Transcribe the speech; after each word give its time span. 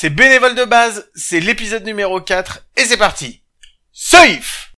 c'est 0.00 0.08
bénévole 0.08 0.54
de 0.54 0.64
base, 0.64 1.10
c'est 1.14 1.40
l'épisode 1.40 1.84
numéro 1.84 2.22
4 2.22 2.60
et 2.78 2.86
c'est 2.86 2.96
parti. 2.96 3.42
Safe 3.92 4.72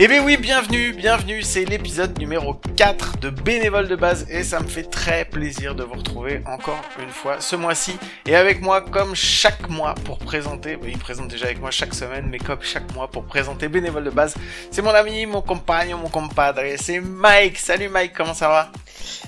Eh 0.00 0.06
bien 0.06 0.22
oui, 0.22 0.36
bienvenue, 0.36 0.92
bienvenue, 0.92 1.42
c'est 1.42 1.64
l'épisode 1.64 2.16
numéro 2.20 2.54
4 2.76 3.18
de 3.18 3.30
Bénévole 3.30 3.88
de 3.88 3.96
base 3.96 4.26
et 4.30 4.44
ça 4.44 4.60
me 4.60 4.68
fait 4.68 4.84
très 4.84 5.24
plaisir 5.24 5.74
de 5.74 5.82
vous 5.82 5.94
retrouver 5.94 6.40
encore 6.46 6.80
une 7.02 7.10
fois 7.10 7.40
ce 7.40 7.56
mois-ci 7.56 7.98
et 8.24 8.36
avec 8.36 8.60
moi 8.60 8.80
comme 8.80 9.16
chaque 9.16 9.68
mois 9.68 9.96
pour 10.04 10.18
présenter, 10.18 10.78
il 10.86 10.98
présente 10.98 11.26
déjà 11.26 11.46
avec 11.46 11.60
moi 11.60 11.72
chaque 11.72 11.94
semaine 11.94 12.28
mais 12.30 12.38
comme 12.38 12.62
chaque 12.62 12.94
mois 12.94 13.10
pour 13.10 13.24
présenter 13.24 13.66
Bénévole 13.66 14.04
de 14.04 14.10
base, 14.10 14.36
c'est 14.70 14.82
mon 14.82 14.90
ami, 14.90 15.26
mon 15.26 15.42
compagnon, 15.42 15.98
mon 15.98 16.08
compadre, 16.08 16.60
c'est 16.76 17.00
Mike. 17.00 17.58
Salut 17.58 17.88
Mike, 17.88 18.12
comment 18.16 18.34
ça 18.34 18.46
va? 18.46 18.70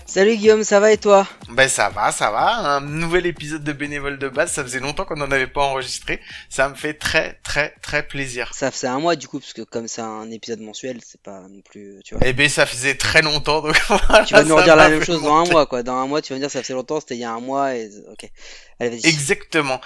Salut 0.06 0.36
Guillaume, 0.36 0.64
ça 0.64 0.80
va 0.80 0.92
et 0.92 0.98
toi? 0.98 1.26
Ben 1.50 1.68
ça 1.68 1.88
va, 1.88 2.10
ça 2.10 2.30
va. 2.30 2.56
Un 2.56 2.80
nouvel 2.80 3.26
épisode 3.26 3.62
de 3.62 3.72
bénévole 3.72 4.18
de 4.18 4.28
base. 4.28 4.50
Ça 4.52 4.62
faisait 4.62 4.80
longtemps 4.80 5.04
qu'on 5.04 5.16
n'en 5.16 5.30
avait 5.30 5.46
pas 5.46 5.62
enregistré. 5.62 6.20
Ça 6.48 6.68
me 6.68 6.74
fait 6.74 6.94
très 6.94 7.38
très 7.44 7.74
très 7.80 8.02
plaisir. 8.02 8.50
Ça 8.52 8.70
faisait 8.70 8.88
un 8.88 8.98
mois 8.98 9.16
du 9.16 9.28
coup 9.28 9.38
parce 9.38 9.52
que 9.52 9.62
comme 9.62 9.86
c'est 9.86 10.02
un 10.02 10.30
épisode 10.30 10.59
mensuel, 10.62 11.00
c'est 11.04 11.20
pas 11.20 11.40
non 11.48 11.60
plus, 11.60 12.00
tu 12.04 12.14
vois. 12.14 12.26
Eh 12.26 12.32
ben 12.32 12.48
ça 12.48 12.66
faisait 12.66 12.94
très 12.94 13.22
longtemps 13.22 13.62
donc. 13.62 13.74
tu 14.26 14.34
vas 14.34 14.44
nous 14.44 14.56
redire 14.56 14.76
la 14.76 14.88
même 14.88 15.02
chose 15.02 15.22
dans 15.22 15.36
un 15.36 15.44
mois 15.44 15.66
quoi. 15.66 15.82
Dans 15.82 15.96
un 15.96 16.06
mois 16.06 16.22
tu 16.22 16.32
vas 16.32 16.36
me 16.36 16.40
dire 16.40 16.50
ça 16.50 16.62
faisait 16.62 16.74
longtemps, 16.74 17.00
c'était 17.00 17.16
il 17.16 17.20
y 17.20 17.24
a 17.24 17.32
un 17.32 17.40
mois 17.40 17.74
et 17.74 17.90
ok. 18.10 18.30
Allez 18.78 18.90
vas-y. 18.90 19.06
Exactement. 19.08 19.80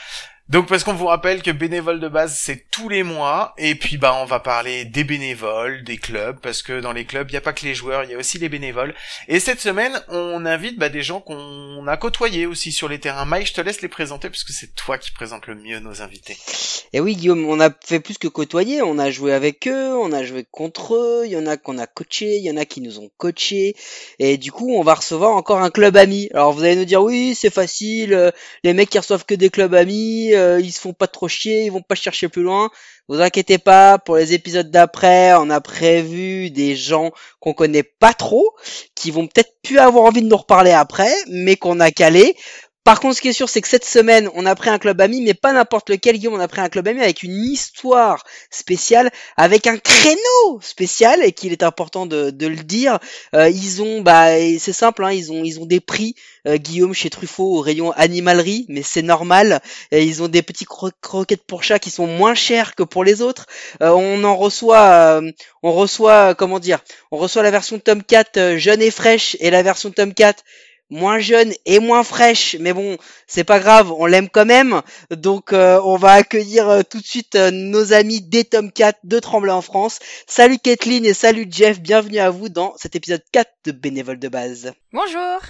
Donc 0.50 0.68
parce 0.68 0.84
qu'on 0.84 0.92
vous 0.92 1.06
rappelle 1.06 1.42
que 1.42 1.50
bénévole 1.50 2.00
de 2.00 2.08
base 2.08 2.36
c'est 2.38 2.66
tous 2.70 2.90
les 2.90 3.02
mois 3.02 3.54
et 3.56 3.74
puis 3.76 3.96
bah 3.96 4.14
on 4.20 4.26
va 4.26 4.40
parler 4.40 4.84
des 4.84 5.02
bénévoles, 5.02 5.82
des 5.84 5.96
clubs 5.96 6.38
parce 6.38 6.62
que 6.62 6.80
dans 6.80 6.92
les 6.92 7.06
clubs 7.06 7.30
il 7.30 7.32
n'y 7.32 7.38
a 7.38 7.40
pas 7.40 7.54
que 7.54 7.64
les 7.64 7.74
joueurs, 7.74 8.04
il 8.04 8.10
y 8.10 8.14
a 8.14 8.18
aussi 8.18 8.36
les 8.36 8.50
bénévoles. 8.50 8.94
Et 9.26 9.40
cette 9.40 9.60
semaine 9.60 9.98
on 10.08 10.44
invite 10.44 10.78
bah, 10.78 10.90
des 10.90 11.02
gens 11.02 11.22
qu'on 11.22 11.86
a 11.86 11.96
côtoyés 11.96 12.44
aussi 12.44 12.72
sur 12.72 12.90
les 12.90 13.00
terrains. 13.00 13.24
Mike, 13.24 13.46
je 13.46 13.54
te 13.54 13.62
laisse 13.62 13.80
les 13.80 13.88
présenter 13.88 14.28
puisque 14.28 14.50
c'est 14.50 14.74
toi 14.74 14.98
qui 14.98 15.12
présente 15.12 15.46
le 15.46 15.54
mieux 15.54 15.78
nos 15.78 16.02
invités. 16.02 16.36
Et 16.92 17.00
oui 17.00 17.16
Guillaume, 17.16 17.46
on 17.48 17.58
a 17.58 17.70
fait 17.82 18.00
plus 18.00 18.18
que 18.18 18.28
côtoyer, 18.28 18.82
on 18.82 18.98
a 18.98 19.10
joué 19.10 19.32
avec 19.32 19.66
eux, 19.66 19.96
on 19.96 20.12
a 20.12 20.24
joué 20.24 20.44
contre 20.50 20.94
eux, 20.94 21.22
il 21.24 21.32
y 21.32 21.38
en 21.38 21.46
a 21.46 21.56
qu'on 21.56 21.78
a 21.78 21.86
coaché, 21.86 22.36
il 22.36 22.44
y 22.44 22.50
en 22.50 22.58
a 22.58 22.66
qui 22.66 22.82
nous 22.82 22.98
ont 22.98 23.10
coachés 23.16 23.76
et 24.18 24.36
du 24.36 24.52
coup 24.52 24.74
on 24.76 24.82
va 24.82 24.92
recevoir 24.92 25.30
encore 25.30 25.62
un 25.62 25.70
club 25.70 25.96
ami. 25.96 26.28
Alors 26.34 26.52
vous 26.52 26.64
allez 26.64 26.76
nous 26.76 26.84
dire 26.84 27.02
oui 27.02 27.34
c'est 27.34 27.52
facile, 27.52 28.30
les 28.62 28.74
mecs 28.74 28.90
qui 28.90 28.98
reçoivent 28.98 29.24
que 29.24 29.34
des 29.34 29.48
clubs 29.48 29.74
amis 29.74 30.33
euh, 30.34 30.60
ils 30.60 30.72
se 30.72 30.80
font 30.80 30.92
pas 30.92 31.06
trop 31.06 31.28
chier, 31.28 31.64
ils 31.64 31.72
vont 31.72 31.82
pas 31.82 31.94
chercher 31.94 32.28
plus 32.28 32.42
loin. 32.42 32.70
Vous 33.08 33.20
inquiétez 33.20 33.58
pas, 33.58 33.98
pour 33.98 34.16
les 34.16 34.32
épisodes 34.32 34.70
d'après, 34.70 35.34
on 35.34 35.50
a 35.50 35.60
prévu 35.60 36.50
des 36.50 36.74
gens 36.74 37.12
qu'on 37.38 37.52
connaît 37.52 37.82
pas 37.82 38.14
trop, 38.14 38.54
qui 38.94 39.10
vont 39.10 39.26
peut-être 39.26 39.54
plus 39.62 39.78
avoir 39.78 40.04
envie 40.04 40.22
de 40.22 40.28
nous 40.28 40.36
reparler 40.36 40.70
après, 40.70 41.12
mais 41.28 41.56
qu'on 41.56 41.80
a 41.80 41.90
calé. 41.90 42.34
Par 42.84 43.00
contre, 43.00 43.16
ce 43.16 43.22
qui 43.22 43.28
est 43.28 43.32
sûr, 43.32 43.48
c'est 43.48 43.62
que 43.62 43.68
cette 43.68 43.86
semaine, 43.86 44.28
on 44.34 44.44
a 44.44 44.54
pris 44.54 44.68
un 44.68 44.78
club 44.78 45.00
ami, 45.00 45.22
mais 45.22 45.32
pas 45.32 45.54
n'importe 45.54 45.88
lequel, 45.88 46.18
Guillaume, 46.18 46.34
on 46.34 46.40
a 46.40 46.48
pris 46.48 46.60
un 46.60 46.68
club 46.68 46.86
ami 46.86 47.00
avec 47.00 47.22
une 47.22 47.42
histoire 47.42 48.22
spéciale, 48.50 49.10
avec 49.38 49.66
un 49.66 49.78
créneau 49.78 50.60
spécial, 50.60 51.24
et 51.24 51.32
qu'il 51.32 51.52
est 51.52 51.62
important 51.62 52.04
de, 52.04 52.46
le 52.46 52.62
dire. 52.62 52.98
Euh, 53.34 53.48
ils 53.48 53.80
ont, 53.80 54.02
bah, 54.02 54.36
c'est 54.58 54.74
simple, 54.74 55.02
hein, 55.02 55.12
ils 55.12 55.32
ont, 55.32 55.44
ils 55.44 55.60
ont 55.60 55.64
des 55.64 55.80
prix, 55.80 56.14
euh, 56.46 56.58
Guillaume, 56.58 56.92
chez 56.92 57.08
Truffaut, 57.08 57.56
au 57.56 57.60
rayon 57.62 57.90
animalerie, 57.92 58.66
mais 58.68 58.82
c'est 58.82 59.00
normal. 59.00 59.62
Ils 59.90 60.22
ont 60.22 60.28
des 60.28 60.42
petits 60.42 60.66
croquettes 60.66 61.46
pour 61.46 61.62
chat 61.62 61.78
qui 61.78 61.90
sont 61.90 62.06
moins 62.06 62.34
chères 62.34 62.74
que 62.74 62.82
pour 62.82 63.02
les 63.02 63.22
autres. 63.22 63.46
Euh, 63.80 63.92
on 63.92 64.22
en 64.24 64.36
reçoit, 64.36 65.22
on 65.62 65.72
reçoit, 65.72 66.34
comment 66.34 66.58
dire, 66.58 66.80
on 67.10 67.16
reçoit 67.16 67.42
la 67.42 67.50
version 67.50 67.78
Tomcat 67.78 68.58
jeune 68.58 68.82
et 68.82 68.90
fraîche, 68.90 69.38
et 69.40 69.50
la 69.50 69.62
version 69.62 69.90
Tomcat 69.90 70.34
moins 70.90 71.18
jeune 71.18 71.52
et 71.66 71.78
moins 71.78 72.04
fraîche, 72.04 72.56
mais 72.60 72.72
bon, 72.72 72.96
c'est 73.26 73.44
pas 73.44 73.58
grave, 73.58 73.92
on 73.92 74.06
l'aime 74.06 74.28
quand 74.28 74.44
même. 74.44 74.82
Donc 75.10 75.52
euh, 75.52 75.80
on 75.84 75.96
va 75.96 76.12
accueillir 76.12 76.68
euh, 76.68 76.82
tout 76.88 77.00
de 77.00 77.06
suite 77.06 77.34
euh, 77.34 77.50
nos 77.50 77.92
amis 77.92 78.20
des 78.20 78.44
Tomcat 78.44 78.94
de 79.04 79.18
Tremblay 79.18 79.52
en 79.52 79.62
France. 79.62 79.98
Salut 80.26 80.58
Kathleen 80.58 81.04
et 81.04 81.14
salut 81.14 81.46
Jeff, 81.50 81.80
bienvenue 81.80 82.18
à 82.18 82.30
vous 82.30 82.48
dans 82.48 82.74
cet 82.76 82.96
épisode 82.96 83.22
4 83.32 83.50
de 83.66 83.72
Bénévole 83.72 84.18
de 84.18 84.28
base. 84.28 84.72
Bonjour. 84.92 85.40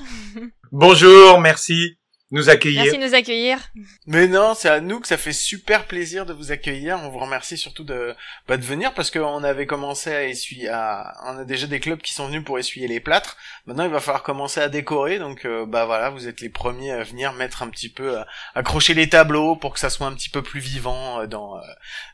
Bonjour, 0.73 1.41
merci 1.41 1.99
nous 2.31 2.49
accueillir. 2.49 2.83
Merci 2.83 2.99
de 2.99 3.05
nous 3.05 3.15
accueillir. 3.15 3.59
Mais 4.07 4.27
non, 4.27 4.55
c'est 4.55 4.69
à 4.69 4.81
nous 4.81 4.99
que 4.99 5.07
ça 5.07 5.17
fait 5.17 5.33
super 5.33 5.87
plaisir 5.87 6.27
de 6.27 6.33
vous 6.33 6.53
accueillir. 6.53 6.99
On 7.03 7.11
vous 7.11 7.19
remercie 7.19 7.57
surtout 7.57 7.85
de, 7.85 8.15
bah, 8.49 8.57
de 8.57 8.62
venir 8.65 8.95
parce 8.95 9.11
qu'on 9.11 9.45
avait 9.45 9.67
commencé 9.67 10.12
à 10.12 10.25
essuyer, 10.25 10.69
à, 10.69 11.15
on 11.27 11.39
a 11.39 11.45
déjà 11.45 11.67
des 11.67 11.81
clubs 11.81 12.01
qui 12.01 12.12
sont 12.12 12.27
venus 12.27 12.43
pour 12.45 12.59
essuyer 12.59 12.89
les 12.89 12.99
plâtres. 12.99 13.37
Maintenant, 13.67 13.85
il 13.85 13.91
va 13.91 14.01
falloir 14.01 14.23
commencer 14.23 14.61
à 14.61 14.69
décorer. 14.69 15.19
Donc, 15.19 15.45
euh, 15.45 15.67
bah 15.67 15.85
voilà, 15.85 16.11
vous 16.11 16.27
êtes 16.27 16.41
les 16.41 16.49
premiers 16.49 16.93
à 16.93 17.03
venir 17.03 17.35
mettre 17.35 17.62
un 17.62 17.69
petit 17.69 17.89
peu, 17.91 18.19
euh, 18.19 18.25
accrocher 18.55 18.95
les 18.95 19.09
tableaux 19.09 19.55
pour 19.55 19.75
que 19.75 19.79
ça 19.79 19.91
soit 19.91 20.06
un 20.06 20.15
petit 20.15 20.31
peu 20.31 20.43
plus 20.43 20.61
vivant 20.61 21.21
euh, 21.21 21.27
dans 21.27 21.61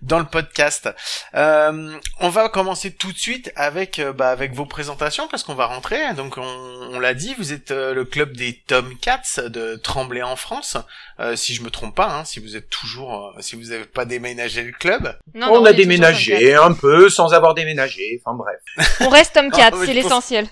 dans 0.03 0.19
le 0.19 0.27
podcast. 0.27 0.91
on 1.33 2.29
va 2.29 2.49
commencer 2.49 2.93
tout 2.93 3.13
de 3.13 3.19
suite 3.19 3.53
avec 3.57 4.01
bah 4.17 4.31
avec 4.31 4.55
vos 4.55 4.67
présentations 4.67 5.29
parce 5.29 5.45
qu'on 5.45 5.55
va 5.55 5.67
rentrer. 5.67 6.13
Donc, 6.15 6.37
on, 6.37 6.43
on 6.43 6.99
l'a 6.99 7.15
dit, 7.15 7.35
vous 7.39 7.53
êtes 7.53 7.71
le 7.71 8.05
club 8.05 8.37
des 8.37 8.61
Tomcats 8.67 9.49
de 9.49 9.77
Tremblay 10.01 10.23
en 10.23 10.37
France, 10.37 10.79
euh, 11.19 11.37
si 11.37 11.55
je 11.55 11.63
me 11.63 11.69
trompe 11.69 11.95
pas, 11.95 12.09
hein, 12.09 12.25
si 12.25 12.41
vous 12.41 12.57
êtes 12.57 12.71
toujours, 12.71 13.35
euh, 13.37 13.41
si 13.43 13.55
vous 13.55 13.65
n'avez 13.65 13.85
pas 13.85 14.07
déménagé 14.07 14.63
le 14.63 14.73
club. 14.73 15.15
on, 15.35 15.63
a 15.67 15.75
déménagé 15.75 16.55
un 16.55 16.73
peu 16.73 17.11
sans 17.11 17.35
avoir 17.35 17.53
déménagé, 17.53 18.19
enfin 18.25 18.35
bref. 18.35 18.89
On 19.01 19.11
reste 19.11 19.35
Tom 19.35 19.51
4, 19.53 19.85
c'est 19.85 19.93
l'essentiel. 19.93 20.49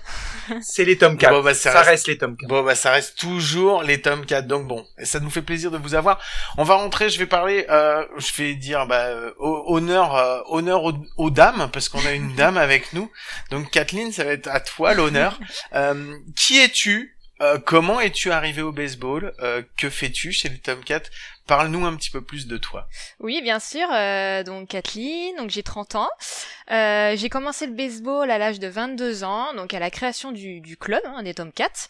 C'est 0.61 0.85
les 0.85 0.99
Tom 0.99 1.17
4. 1.17 1.41
Bah, 1.41 1.55
ça, 1.55 1.81
reste... 1.81 2.07
les 2.07 2.19
Tom 2.19 2.37
4. 2.37 2.47
Bon 2.47 2.61
bah 2.61 2.75
ça 2.75 2.91
reste 2.91 3.17
toujours 3.17 3.81
les 3.81 3.99
Tom 3.99 4.23
4. 4.23 4.45
Donc 4.45 4.67
bon, 4.67 4.85
ça 5.01 5.19
nous 5.19 5.31
fait 5.31 5.41
plaisir 5.41 5.71
de 5.71 5.79
vous 5.79 5.95
avoir. 5.95 6.19
On 6.59 6.63
va 6.63 6.75
rentrer, 6.75 7.09
je 7.09 7.17
vais 7.17 7.25
parler, 7.25 7.65
euh, 7.71 8.05
je 8.17 8.31
vais 8.39 8.53
dire 8.53 8.85
bah, 8.85 9.07
honneur, 9.39 10.43
honneur 10.49 10.83
aux, 11.17 11.29
dames 11.31 11.69
parce 11.73 11.89
qu'on 11.89 12.05
a 12.05 12.11
une 12.11 12.35
dame 12.35 12.57
avec 12.57 12.93
nous. 12.93 13.11
Donc 13.49 13.71
Kathleen, 13.71 14.11
ça 14.11 14.25
va 14.25 14.33
être 14.33 14.47
à 14.47 14.59
toi 14.59 14.93
l'honneur. 14.93 15.39
qui 16.35 16.59
es-tu? 16.59 17.15
Euh, 17.41 17.57
comment 17.63 17.99
es-tu 17.99 18.31
arrivé 18.31 18.61
au 18.61 18.71
baseball? 18.71 19.33
Euh, 19.39 19.61
Que 19.77 19.89
fais-tu 19.89 20.31
chez 20.31 20.49
les 20.49 20.57
Tomcats? 20.57 21.09
Parle-nous 21.47 21.85
un 21.85 21.95
petit 21.95 22.11
peu 22.11 22.21
plus 22.21 22.47
de 22.47 22.57
toi. 22.57 22.87
Oui, 23.19 23.41
bien 23.41 23.59
sûr. 23.59 23.87
Euh, 23.91 24.43
donc 24.43 24.69
Kathleen, 24.69 25.35
donc 25.37 25.49
j'ai 25.49 25.63
30 25.63 25.95
ans. 25.95 26.09
j'ai 26.69 27.29
commencé 27.29 27.65
le 27.65 27.73
baseball 27.73 28.29
à 28.29 28.37
l'âge 28.37 28.59
de 28.59 28.67
22 28.67 29.23
ans, 29.23 29.53
donc 29.55 29.73
à 29.73 29.79
la 29.79 29.89
création 29.89 30.31
du, 30.31 30.77
club 30.79 31.01
hein, 31.05 31.23
des 31.23 31.33
Tomcats, 31.33 31.87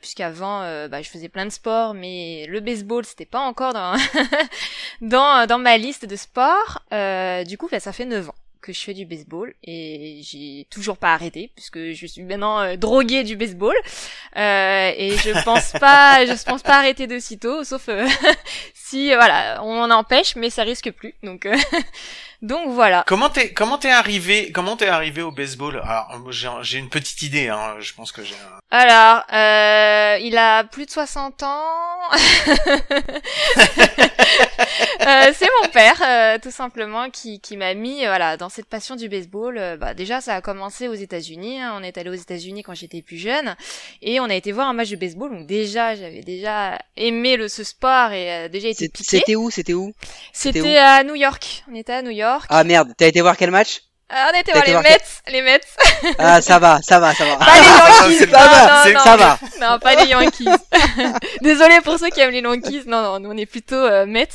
puisqu'avant 0.00 0.60
bah, 0.88 1.02
je 1.02 1.10
faisais 1.10 1.28
plein 1.28 1.44
de 1.44 1.50
sports, 1.50 1.92
mais 1.92 2.46
le 2.48 2.60
baseball 2.60 3.04
c'était 3.04 3.26
pas 3.26 3.40
encore 3.40 3.74
dans 3.74 3.96
dans, 5.02 5.46
dans 5.46 5.58
ma 5.58 5.76
liste 5.76 6.06
de 6.06 6.16
sports. 6.16 6.80
du 7.46 7.58
coup, 7.58 7.68
bah, 7.70 7.80
ça 7.80 7.92
fait 7.92 8.06
9 8.06 8.30
ans 8.30 8.34
que 8.60 8.72
je 8.72 8.80
fais 8.80 8.94
du 8.94 9.06
baseball 9.06 9.54
et 9.62 10.20
j'ai 10.22 10.66
toujours 10.70 10.96
pas 10.96 11.14
arrêté 11.14 11.50
puisque 11.54 11.92
je 11.92 12.06
suis 12.06 12.22
maintenant 12.22 12.60
euh, 12.60 12.76
droguée 12.76 13.24
du 13.24 13.36
baseball. 13.36 13.74
Euh, 14.36 14.92
et 14.96 15.16
je 15.16 15.44
pense 15.44 15.72
pas 15.80 16.26
je 16.26 16.44
pense 16.44 16.62
pas 16.62 16.78
arrêter 16.78 17.06
de 17.06 17.18
sitôt 17.18 17.64
sauf 17.64 17.88
euh, 17.88 18.06
si 18.74 19.14
voilà 19.14 19.62
on 19.62 19.80
en 19.80 19.90
empêche 19.90 20.36
mais 20.36 20.50
ça 20.50 20.62
risque 20.62 20.90
plus 20.90 21.14
donc 21.22 21.48
donc 22.42 22.70
voilà. 22.70 23.04
Comment 23.06 23.28
t'es 23.28 23.52
comment 23.52 23.78
t'es 23.78 23.90
arrivé 23.90 24.52
comment 24.52 24.76
t'es 24.76 24.88
arrivé 24.88 25.22
au 25.22 25.30
baseball? 25.30 25.80
Alors 25.84 26.32
j'ai 26.62 26.78
une 26.78 26.88
petite 26.88 27.22
idée 27.22 27.48
hein, 27.48 27.76
je 27.80 27.92
pense 27.94 28.12
que 28.12 28.22
j'ai. 28.22 28.34
Alors 28.70 29.22
euh, 29.32 30.18
il 30.20 30.36
a 30.36 30.64
plus 30.64 30.86
de 30.86 30.90
60 30.90 31.42
ans. 31.42 31.62
euh, 35.06 35.32
c'est 35.34 35.48
mon 35.62 35.68
père 35.72 36.00
euh, 36.02 36.38
tout 36.40 36.50
simplement 36.50 37.10
qui 37.10 37.40
qui 37.40 37.56
m'a 37.56 37.74
mis 37.74 38.00
voilà 38.00 38.36
dans 38.36 38.48
cette 38.48 38.66
passion 38.66 38.96
du 38.96 39.08
baseball. 39.08 39.58
Euh, 39.58 39.76
bah 39.76 39.94
déjà 39.94 40.20
ça 40.20 40.34
a 40.34 40.40
commencé 40.40 40.88
aux 40.88 40.94
États-Unis. 40.94 41.60
Hein. 41.60 41.74
On 41.76 41.82
est 41.82 41.98
allé 41.98 42.10
aux 42.10 42.14
États-Unis 42.14 42.62
quand 42.62 42.74
j'étais 42.74 43.02
plus 43.02 43.18
jeune 43.18 43.56
et 44.02 44.20
on 44.20 44.24
a 44.24 44.34
été 44.34 44.52
voir 44.52 44.68
un 44.68 44.72
match 44.72 44.90
de 44.90 44.96
baseball. 44.96 45.30
Donc 45.30 45.46
déjà 45.46 45.94
j'avais 45.94 46.22
déjà 46.22 46.78
aimé 46.96 47.36
le 47.36 47.48
ce 47.48 47.64
sport 47.64 48.12
et 48.12 48.32
euh, 48.32 48.48
déjà 48.48 48.68
été 48.68 48.88
piqué. 48.88 49.18
C'était 49.18 49.36
où 49.36 49.50
C'était 49.50 49.74
où? 49.74 49.92
C'était 50.32 50.78
à 50.78 51.02
New 51.04 51.14
York. 51.14 51.64
On 51.70 51.74
était 51.74 51.92
à 51.92 52.02
New 52.02 52.10
York. 52.10 52.25
Ah 52.48 52.64
merde, 52.64 52.92
t'as 52.96 53.06
été 53.06 53.20
voir 53.20 53.36
quel 53.36 53.50
match? 53.50 53.82
Ah, 54.08 54.30
on 54.32 54.38
était 54.38 54.52
voir 54.52 54.64
les 54.64 54.74
Mets, 54.74 54.98
les 55.32 55.42
Mets. 55.48 55.60
Ah, 56.18 56.40
ça 56.40 56.60
va, 56.60 56.80
ça 56.80 57.00
va, 57.00 57.12
ça 57.12 57.24
va. 57.24 57.36
Pas 57.36 57.46
les 57.56 58.18
Yankees. 58.18 58.30
ça 58.30 58.36
va, 58.36 59.02
ça 59.02 59.16
va. 59.16 59.38
Non, 59.60 59.78
pas 59.80 59.96
les 59.96 60.06
Yankees. 60.08 60.48
Désolé 61.42 61.80
pour 61.82 61.98
ceux 61.98 62.10
qui 62.10 62.20
aiment 62.20 62.30
les 62.30 62.40
Yankees. 62.40 62.84
Non, 62.86 63.02
non, 63.02 63.18
nous 63.18 63.30
on 63.30 63.36
est 63.36 63.46
plutôt 63.46 63.74
euh, 63.74 64.06
Mets 64.06 64.28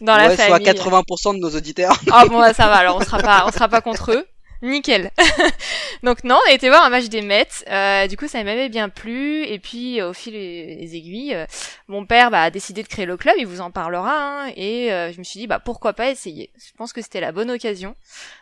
dans 0.00 0.16
la 0.16 0.30
famille. 0.36 0.64
Soit 0.64 0.92
80% 0.92 1.34
de 1.34 1.40
nos 1.40 1.50
auditeurs. 1.50 1.96
Ah 2.12 2.26
bon, 2.26 2.40
ça 2.54 2.68
va. 2.68 2.76
Alors 2.76 2.96
on 2.96 3.04
sera 3.04 3.18
pas, 3.18 3.44
on 3.46 3.50
sera 3.50 3.68
pas 3.68 3.80
contre 3.80 4.12
eux. 4.12 4.24
Nickel. 4.62 5.10
Donc 6.02 6.24
non, 6.24 6.38
on 6.44 6.50
a 6.50 6.52
été 6.52 6.68
voir 6.68 6.84
un 6.84 6.90
match 6.90 7.08
des 7.08 7.22
Mets. 7.22 7.46
Euh, 7.68 8.06
du 8.06 8.16
coup, 8.16 8.28
ça 8.28 8.42
m'avait 8.42 8.68
bien 8.68 8.88
plu. 8.88 9.44
Et 9.44 9.58
puis, 9.58 10.02
au 10.02 10.12
fil 10.12 10.32
des 10.32 10.96
aiguilles, 10.96 11.34
euh, 11.34 11.46
mon 11.86 12.06
père 12.06 12.30
bah, 12.30 12.42
a 12.42 12.50
décidé 12.50 12.82
de 12.82 12.88
créer 12.88 13.06
le 13.06 13.16
club. 13.16 13.34
Il 13.38 13.46
vous 13.46 13.60
en 13.60 13.70
parlera. 13.70 14.44
Hein, 14.46 14.52
et 14.56 14.92
euh, 14.92 15.12
je 15.12 15.18
me 15.18 15.24
suis 15.24 15.40
dit, 15.40 15.46
bah 15.46 15.60
pourquoi 15.60 15.92
pas 15.92 16.10
essayer. 16.10 16.50
Je 16.56 16.72
pense 16.76 16.92
que 16.92 17.02
c'était 17.02 17.20
la 17.20 17.32
bonne 17.32 17.50
occasion 17.50 17.94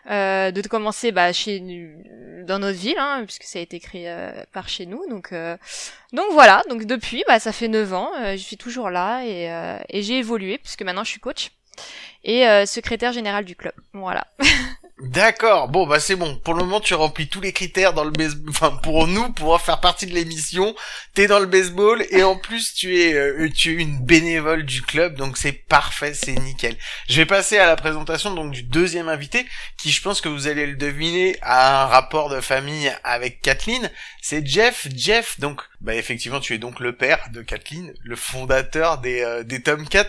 de 0.06 0.68
commencer 0.68 1.12
bah, 1.12 1.32
chez 1.32 1.60
dans 2.46 2.58
notre 2.58 2.78
ville, 2.78 2.98
hein, 2.98 3.22
puisque 3.26 3.44
ça 3.44 3.58
a 3.58 3.62
été 3.62 3.80
créé 3.80 4.12
par 4.52 4.68
chez 4.68 4.86
nous. 4.86 5.02
Donc 5.08 5.32
donc 6.12 6.26
voilà. 6.32 6.62
Donc 6.68 6.84
depuis, 6.84 7.24
bah 7.26 7.38
ça 7.38 7.52
fait 7.52 7.68
9 7.68 7.92
ans. 7.92 8.10
je 8.32 8.36
suis 8.36 8.56
toujours 8.56 8.90
là 8.90 9.24
et, 9.24 9.50
et 9.88 10.02
j'ai 10.02 10.18
évolué 10.18 10.58
puisque 10.58 10.82
maintenant 10.82 11.04
je 11.04 11.10
suis 11.10 11.20
coach 11.20 11.50
et 12.24 12.44
secrétaire 12.66 13.12
général 13.12 13.44
du 13.44 13.56
club. 13.56 13.74
Voilà. 13.92 14.26
D'accord. 14.98 15.68
Bon, 15.68 15.86
bah 15.86 16.00
c'est 16.00 16.16
bon. 16.16 16.36
Pour 16.38 16.54
le 16.54 16.60
moment, 16.60 16.80
tu 16.80 16.94
remplis 16.94 17.28
tous 17.28 17.42
les 17.42 17.52
critères 17.52 17.92
dans 17.92 18.04
le 18.04 18.10
baseball. 18.10 18.48
Enfin, 18.48 18.70
pour 18.70 19.06
nous, 19.06 19.30
pour 19.30 19.60
faire 19.60 19.78
partie 19.78 20.06
de 20.06 20.14
l'émission, 20.14 20.74
t'es 21.12 21.26
dans 21.26 21.38
le 21.38 21.44
baseball 21.44 22.02
et 22.08 22.22
en 22.22 22.34
plus 22.38 22.72
tu 22.72 22.98
es 22.98 23.12
euh, 23.12 23.50
tu 23.54 23.74
une 23.78 24.02
bénévole 24.02 24.64
du 24.64 24.80
club, 24.80 25.16
donc 25.16 25.36
c'est 25.36 25.52
parfait, 25.52 26.14
c'est 26.14 26.32
nickel. 26.32 26.78
Je 27.10 27.16
vais 27.16 27.26
passer 27.26 27.58
à 27.58 27.66
la 27.66 27.76
présentation 27.76 28.34
donc 28.34 28.52
du 28.52 28.62
deuxième 28.62 29.10
invité, 29.10 29.44
qui 29.76 29.90
je 29.90 30.00
pense 30.00 30.22
que 30.22 30.30
vous 30.30 30.46
allez 30.46 30.66
le 30.66 30.76
deviner 30.76 31.36
a 31.42 31.82
un 31.82 31.86
rapport 31.88 32.30
de 32.30 32.40
famille 32.40 32.90
avec 33.04 33.42
Kathleen. 33.42 33.90
C'est 34.22 34.46
Jeff. 34.46 34.88
Jeff, 34.96 35.38
donc 35.38 35.60
bah 35.82 35.94
effectivement, 35.94 36.40
tu 36.40 36.54
es 36.54 36.58
donc 36.58 36.80
le 36.80 36.96
père 36.96 37.28
de 37.34 37.42
Kathleen, 37.42 37.92
le 38.02 38.16
fondateur 38.16 38.96
des 38.96 39.20
euh, 39.20 39.42
des. 39.44 39.62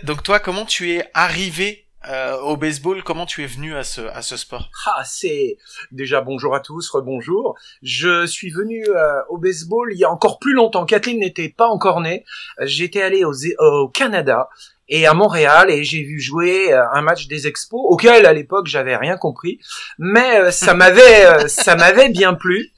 Donc 0.04 0.24
toi, 0.24 0.40
comment 0.40 0.66
tu 0.66 0.94
es 0.94 1.04
arrivé 1.13 1.87
euh, 2.10 2.38
au 2.42 2.58
baseball, 2.58 3.04
comment 3.04 3.26
tu 3.26 3.44
es 3.44 3.48
venu 3.48 3.76
à 3.76 3.84
ce, 3.84 4.02
à 4.02 4.22
ce 4.22 4.38
sport? 4.38 4.70
Ah, 4.86 5.04
c'est 5.04 5.58
déjà 5.92 6.22
bonjour 6.22 6.56
à 6.56 6.60
tous, 6.60 6.90
rebonjour. 6.90 7.56
Je 7.82 8.26
suis 8.26 8.50
venu 8.50 8.86
euh, 8.88 9.22
au 9.30 9.38
baseball 9.38 9.92
il 9.92 9.98
y 9.98 10.06
a 10.06 10.12
encore 10.12 10.40
plus 10.40 10.54
longtemps. 10.54 10.86
Kathleen 10.86 11.20
n'était 11.20 11.50
pas 11.50 11.68
encore 11.68 12.00
née. 12.02 12.24
J'étais 12.62 13.02
allé 13.02 13.26
au, 13.26 13.34
au 13.60 13.90
Canada 13.90 14.48
et 14.88 15.06
à 15.06 15.14
Montréal 15.14 15.70
et 15.70 15.84
j'ai 15.84 16.04
vu 16.04 16.20
jouer 16.20 16.72
euh, 16.72 16.82
un 16.94 17.02
match 17.02 17.28
des 17.28 17.48
Expos 17.48 17.82
auquel 17.84 18.26
à 18.26 18.32
l'époque 18.32 18.68
j'avais 18.68 18.96
rien 18.96 19.18
compris, 19.18 19.60
mais 19.98 20.52
ça 20.52 20.74
m'avait 20.76 21.50
ça 21.50 21.76
m'avait 21.76 22.10
bien 22.10 22.36
plu. 22.36 22.72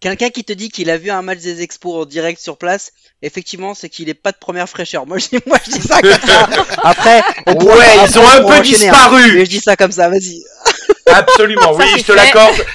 Quelqu'un 0.00 0.30
qui 0.30 0.44
te 0.44 0.52
dit 0.52 0.70
qu'il 0.70 0.90
a 0.90 0.98
vu 0.98 1.10
un 1.10 1.22
match 1.22 1.40
des 1.40 1.62
Expos 1.62 2.02
en 2.02 2.04
direct 2.04 2.40
sur 2.40 2.58
place, 2.58 2.92
effectivement, 3.22 3.74
c'est 3.74 3.88
qu'il 3.88 4.08
est 4.08 4.14
pas 4.14 4.32
de 4.32 4.38
première 4.38 4.68
fraîcheur. 4.68 5.06
Moi, 5.06 5.18
je 5.18 5.28
dis, 5.28 5.38
moi, 5.46 5.58
je 5.64 5.70
dis 5.72 5.82
ça 5.82 6.00
comme 6.00 6.10
ça. 6.12 6.48
Après, 6.82 7.22
ouais, 7.46 8.06
ils 8.06 8.18
ont 8.18 8.28
un 8.28 8.42
peu 8.42 8.52
hein. 8.52 8.60
disparu. 8.60 9.32
Mais 9.34 9.44
je 9.44 9.50
dis 9.50 9.60
ça 9.60 9.76
comme 9.76 9.92
ça, 9.92 10.08
vas-y. 10.08 10.42
Absolument, 11.06 11.72
oui, 11.74 11.86
je 11.98 12.04
te 12.04 12.12
l'accorde. 12.12 12.56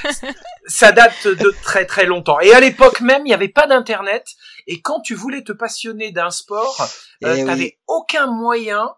Ça 0.68 0.92
date 0.92 1.28
de 1.28 1.54
très 1.64 1.86
très 1.86 2.06
longtemps. 2.06 2.40
Et 2.40 2.54
à 2.54 2.60
l'époque 2.60 3.02
même, 3.02 3.24
il 3.26 3.30
n'y 3.30 3.34
avait 3.34 3.50
pas 3.50 3.68
d'internet. 3.68 4.26
Et 4.68 4.80
quand 4.80 5.02
tu 5.02 5.16
voulais 5.16 5.44
te 5.44 5.52
passionner 5.52 6.12
d'un 6.12 6.30
sport, 6.30 6.88
euh, 7.26 7.36
eh 7.36 7.46
t'avais 7.46 7.80
aucun 7.88 8.28
moyen 8.28 8.94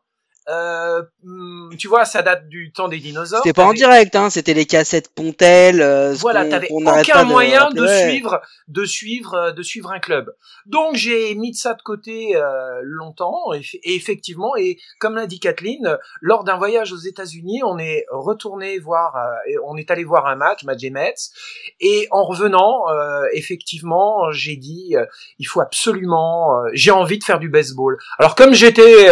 euh, 0.50 1.02
hmm, 1.24 1.76
tu 1.78 1.88
vois, 1.88 2.06
ça 2.06 2.22
date 2.22 2.50
du 2.50 2.72
temps 2.74 2.90
des 2.90 3.00
dinosaures. 3.00 3.42
C'était 3.44 3.54
pas 3.54 3.66
en 3.66 3.74
direct, 3.74 4.16
hein, 4.16 4.30
c'était 4.30 4.54
les 4.54 4.66
cassettes 4.66 5.14
Pontel. 5.14 5.82
Euh, 5.82 6.14
voilà, 6.14 6.46
t'avais 6.46 6.68
aucun 6.70 7.24
moyen 7.24 7.70
de, 7.72 7.88
suivre, 7.88 8.42
de 8.68 8.86
suivre, 8.86 9.34
euh, 9.36 9.52
de 9.52 9.64
suivre 9.64 9.92
un 9.92 10.00
club. 10.00 10.34
Donc 10.66 10.96
j'ai 10.96 11.34
mis 11.36 11.54
ça 11.54 11.74
de 11.74 11.82
côté 11.82 12.36
euh, 12.36 12.82
longtemps, 12.84 13.54
et, 13.54 13.96
effectivement, 13.96 14.56
et 14.58 14.78
comme 15.00 15.16
l'a 15.16 15.28
dit 15.28 15.40
Kathleen, 15.40 15.98
lors 16.22 16.44
d'un 16.44 16.58
voyage 16.58 16.92
aux 16.92 16.98
États-Unis, 16.98 17.62
on 17.64 17.78
est 17.78 18.06
retourné 18.12 18.80
voir, 18.80 19.16
euh, 19.16 19.56
on 19.66 19.78
est 19.78 19.92
allé 19.92 20.04
voir 20.04 20.26
un 20.26 20.36
match, 20.36 20.64
match 20.66 20.84
Mets, 20.84 21.14
et 21.80 22.08
en 22.12 22.26
revenant, 22.26 22.86
effectivement, 23.34 24.32
j'ai 24.32 24.58
dit, 24.58 24.96
il 25.40 25.46
faut 25.46 25.62
absolument, 25.62 26.62
j'ai 26.74 26.92
envie 26.92 27.18
de 27.18 27.24
faire 27.24 27.40
du 27.40 27.48
baseball. 27.48 27.98
Alors 28.20 28.36
comme 28.36 28.54
j'étais 28.54 29.10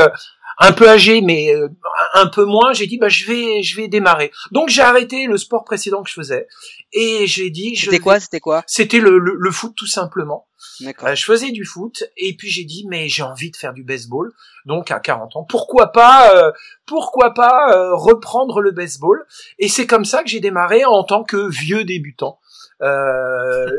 un 0.62 0.74
peu 0.74 0.88
âgé, 0.88 1.22
mais 1.22 1.54
euh, 1.54 1.68
un 2.14 2.28
peu 2.28 2.46
moins, 2.46 2.72
j'ai 2.74 2.88
dit 2.88 2.98
bah 2.98 3.10
je 3.10 3.26
vais 3.26 3.64
je 3.64 3.76
vais 3.76 3.88
démarrer. 3.88 4.32
Donc 4.52 4.70
j'ai 4.70 4.82
arrêté 4.82 5.26
le 5.26 5.38
sport 5.38 5.64
précédent 5.64 6.04
que 6.04 6.10
je 6.10 6.14
faisais 6.14 6.48
et 6.94 7.26
j'ai 7.26 7.50
dit 7.50 7.76
c'était 7.76 8.00
quoi 8.00 8.20
c'était 8.20 8.40
quoi? 8.40 8.64
C'était 8.68 9.00
le, 9.00 9.18
le, 9.18 9.52
foot 9.52 9.74
tout 9.76 9.88
simplement. 9.88 10.48
Euh, 10.84 11.16
je 11.16 11.26
faisais 11.26 11.52
du 11.52 11.66
foot 11.66 12.04
et 12.16 12.36
puis 12.36 12.50
j'ai 12.50 12.64
dit 12.64 12.86
mais 12.88 13.10
j'ai 13.10 13.24
envie 13.24 13.50
de 13.50 13.58
faire 13.58 13.74
du 13.74 13.84
baseball. 13.84 14.32
Donc 14.66 14.92
à 14.92 15.00
40 15.00 15.36
ans, 15.36 15.44
pourquoi 15.44 15.92
pas 15.92 16.36
euh, 16.36 16.52
pourquoi 16.86 17.34
pas 17.34 17.96
reprendre 17.96 18.62
le 18.62 18.72
baseball? 18.72 19.26
Et 19.58 19.68
c'est 19.68 19.88
comme 19.88 20.06
ça 20.06 20.22
que 20.22 20.30
j'ai 20.30 20.40
démarré 20.40 20.86
en 20.86 21.04
tant 21.04 21.24
que 21.24 21.50
vieux 21.50 21.84
débutant. 21.84 22.40
Euh, 22.82 23.78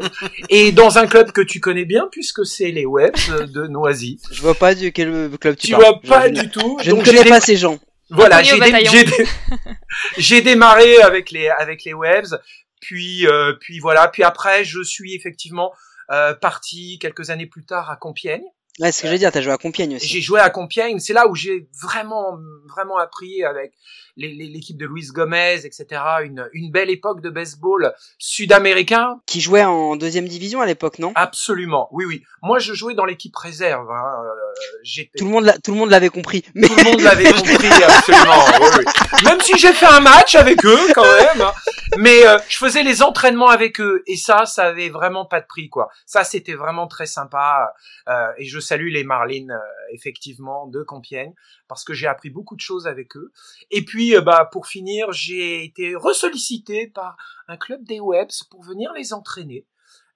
et 0.48 0.70
dans 0.70 0.98
un 0.98 1.06
club 1.06 1.32
que 1.32 1.40
tu 1.40 1.58
connais 1.58 1.84
bien 1.84 2.08
puisque 2.10 2.46
c'est 2.46 2.70
les 2.70 2.86
Webs 2.86 3.50
de 3.52 3.66
Noisy. 3.66 4.20
Je 4.30 4.40
vois 4.40 4.54
pas 4.54 4.74
du 4.74 4.92
quel 4.92 5.30
club 5.40 5.56
tu, 5.56 5.68
tu 5.68 5.74
vois 5.74 6.00
pas 6.00 6.28
du 6.28 6.48
tout. 6.48 6.78
Je 6.82 6.92
ne 6.92 7.02
connais 7.02 7.24
pas 7.24 7.40
ces 7.40 7.56
gens. 7.56 7.78
Voilà, 8.10 8.42
j'ai 10.18 10.42
démarré 10.42 10.98
avec 10.98 11.30
les 11.30 11.48
avec 11.48 11.84
les 11.84 11.94
Webs, 11.94 12.38
puis 12.78 13.26
euh, 13.26 13.54
puis 13.58 13.78
voilà, 13.78 14.08
puis 14.08 14.22
après 14.22 14.64
je 14.64 14.82
suis 14.82 15.14
effectivement 15.14 15.72
euh, 16.10 16.34
parti 16.34 16.98
quelques 17.00 17.30
années 17.30 17.46
plus 17.46 17.64
tard 17.64 17.90
à 17.90 17.96
Compiègne. 17.96 18.44
Ouais, 18.78 18.92
ce 18.92 19.02
que 19.02 19.08
je 19.08 19.12
veux 19.12 19.18
dire, 19.18 19.32
t'as 19.32 19.40
joué 19.40 19.52
à 19.52 19.58
Compiègne 19.58 19.96
aussi. 19.96 20.06
J'ai 20.06 20.20
joué 20.20 20.40
à 20.40 20.50
Compiègne, 20.50 20.98
c'est 20.98 21.14
là 21.14 21.26
où 21.26 21.34
j'ai 21.34 21.68
vraiment 21.82 22.38
vraiment 22.68 22.98
appris 22.98 23.44
avec 23.44 23.72
l'équipe 24.16 24.76
de 24.76 24.86
Luis 24.86 25.08
Gomez, 25.12 25.64
etc. 25.64 25.86
Une, 26.24 26.48
une 26.52 26.70
belle 26.70 26.90
époque 26.90 27.20
de 27.20 27.30
baseball 27.30 27.92
sud-américain. 28.18 29.20
Qui 29.26 29.40
jouait 29.40 29.64
en 29.64 29.96
deuxième 29.96 30.28
division 30.28 30.60
à 30.60 30.66
l'époque, 30.66 30.98
non? 30.98 31.12
Absolument, 31.14 31.88
oui, 31.92 32.04
oui. 32.04 32.22
Moi, 32.42 32.58
je 32.58 32.74
jouais 32.74 32.94
dans 32.94 33.04
l'équipe 33.04 33.34
réserve. 33.36 33.90
Hein. 33.90 34.24
Euh, 34.24 35.02
tout 35.16 35.24
le 35.24 35.30
monde, 35.30 35.52
tout 35.64 35.72
le 35.72 35.78
monde 35.78 35.90
l'avait 35.90 36.08
compris. 36.08 36.44
Mais... 36.54 36.68
Tout 36.68 36.76
le 36.76 36.84
monde 36.84 37.00
l'avait 37.00 37.32
compris, 37.32 37.68
absolument. 37.82 38.44
Oui, 38.60 38.68
oui. 38.78 38.84
Même 39.24 39.40
si 39.40 39.56
j'ai 39.58 39.72
fait 39.72 39.86
un 39.86 40.00
match 40.00 40.34
avec 40.34 40.64
eux, 40.64 40.80
quand 40.94 41.04
même. 41.04 41.40
Hein. 41.40 41.52
Mais 41.98 42.26
euh, 42.26 42.38
je 42.48 42.56
faisais 42.56 42.82
les 42.82 43.02
entraînements 43.02 43.48
avec 43.48 43.80
eux, 43.80 44.02
et 44.06 44.16
ça, 44.16 44.46
ça 44.46 44.64
avait 44.64 44.88
vraiment 44.88 45.24
pas 45.24 45.40
de 45.40 45.46
prix, 45.46 45.68
quoi. 45.68 45.88
Ça, 46.06 46.24
c'était 46.24 46.54
vraiment 46.54 46.86
très 46.86 47.06
sympa. 47.06 47.72
Euh, 48.08 48.28
et 48.38 48.44
je 48.44 48.58
salue 48.58 48.88
les 48.88 49.04
Marlins, 49.04 49.50
euh, 49.50 49.58
effectivement, 49.92 50.66
de 50.66 50.82
Compiègne, 50.82 51.34
parce 51.68 51.84
que 51.84 51.94
j'ai 51.94 52.06
appris 52.06 52.30
beaucoup 52.30 52.56
de 52.56 52.60
choses 52.60 52.86
avec 52.86 53.16
eux. 53.16 53.32
Et 53.70 53.84
puis 53.84 54.16
euh, 54.16 54.20
bah, 54.20 54.48
pour 54.50 54.66
finir, 54.66 55.12
j'ai 55.12 55.64
été 55.64 55.94
ressollicité 55.94 56.86
par 56.88 57.16
un 57.48 57.56
club 57.56 57.84
des 57.84 58.00
Webs 58.00 58.44
pour 58.50 58.62
venir 58.62 58.92
les 58.92 59.12
entraîner. 59.12 59.66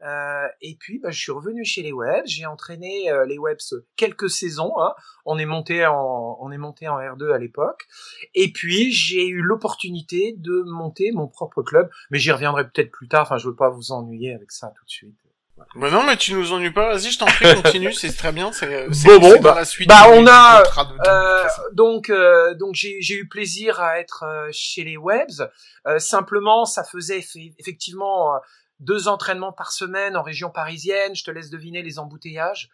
Euh, 0.02 0.46
et 0.60 0.76
puis, 0.78 0.98
bah, 0.98 1.10
je 1.10 1.18
suis 1.18 1.32
revenu 1.32 1.64
chez 1.64 1.82
les 1.82 1.92
Webs. 1.92 2.26
J'ai 2.26 2.46
entraîné 2.46 3.10
euh, 3.10 3.24
les 3.24 3.38
Webs 3.38 3.60
quelques 3.96 4.30
saisons. 4.30 4.72
Hein. 4.78 4.94
On 5.24 5.38
est 5.38 5.46
monté 5.46 5.86
en, 5.86 6.38
on 6.40 6.50
est 6.50 6.58
monté 6.58 6.88
en 6.88 6.98
R2 6.98 7.32
à 7.32 7.38
l'époque. 7.38 7.86
Et 8.34 8.52
puis, 8.52 8.92
j'ai 8.92 9.26
eu 9.26 9.40
l'opportunité 9.40 10.34
de 10.38 10.62
monter 10.66 11.12
mon 11.12 11.28
propre 11.28 11.62
club. 11.62 11.90
Mais 12.10 12.18
j'y 12.18 12.30
reviendrai 12.30 12.68
peut-être 12.68 12.90
plus 12.90 13.08
tard. 13.08 13.22
Enfin, 13.22 13.38
je 13.38 13.48
veux 13.48 13.56
pas 13.56 13.70
vous 13.70 13.92
ennuyer 13.92 14.34
avec 14.34 14.52
ça 14.52 14.72
tout 14.76 14.84
de 14.84 14.90
suite. 14.90 15.25
Bah 15.74 15.90
non, 15.90 16.02
mais 16.04 16.16
tu 16.16 16.34
nous 16.34 16.52
ennuies 16.52 16.70
pas. 16.70 16.92
Vas-y, 16.92 17.10
je 17.10 17.18
t'en 17.18 17.26
prie, 17.26 17.54
continue. 17.62 17.92
c'est 17.92 18.14
très 18.14 18.32
bien. 18.32 18.52
C'est 18.52 18.88
bon, 18.88 19.18
bon, 19.18 19.40
bah, 19.40 19.54
la 19.56 19.64
suite. 19.64 19.88
Bah, 19.88 20.04
on 20.10 20.26
a 20.26 20.62
euh, 21.06 21.44
donc 21.72 22.10
euh, 22.10 22.54
donc 22.54 22.74
j'ai 22.74 23.00
j'ai 23.00 23.14
eu 23.14 23.28
plaisir 23.28 23.80
à 23.80 23.98
être 23.98 24.24
euh, 24.24 24.48
chez 24.52 24.84
les 24.84 24.96
Webs. 24.96 25.48
Euh, 25.86 25.98
simplement, 25.98 26.66
ça 26.66 26.84
faisait 26.84 27.24
effectivement 27.58 28.32
deux 28.80 29.08
entraînements 29.08 29.52
par 29.52 29.72
semaine 29.72 30.16
en 30.16 30.22
région 30.22 30.50
parisienne. 30.50 31.14
Je 31.14 31.24
te 31.24 31.30
laisse 31.30 31.48
deviner 31.48 31.82
les 31.82 31.98
embouteillages. 31.98 32.68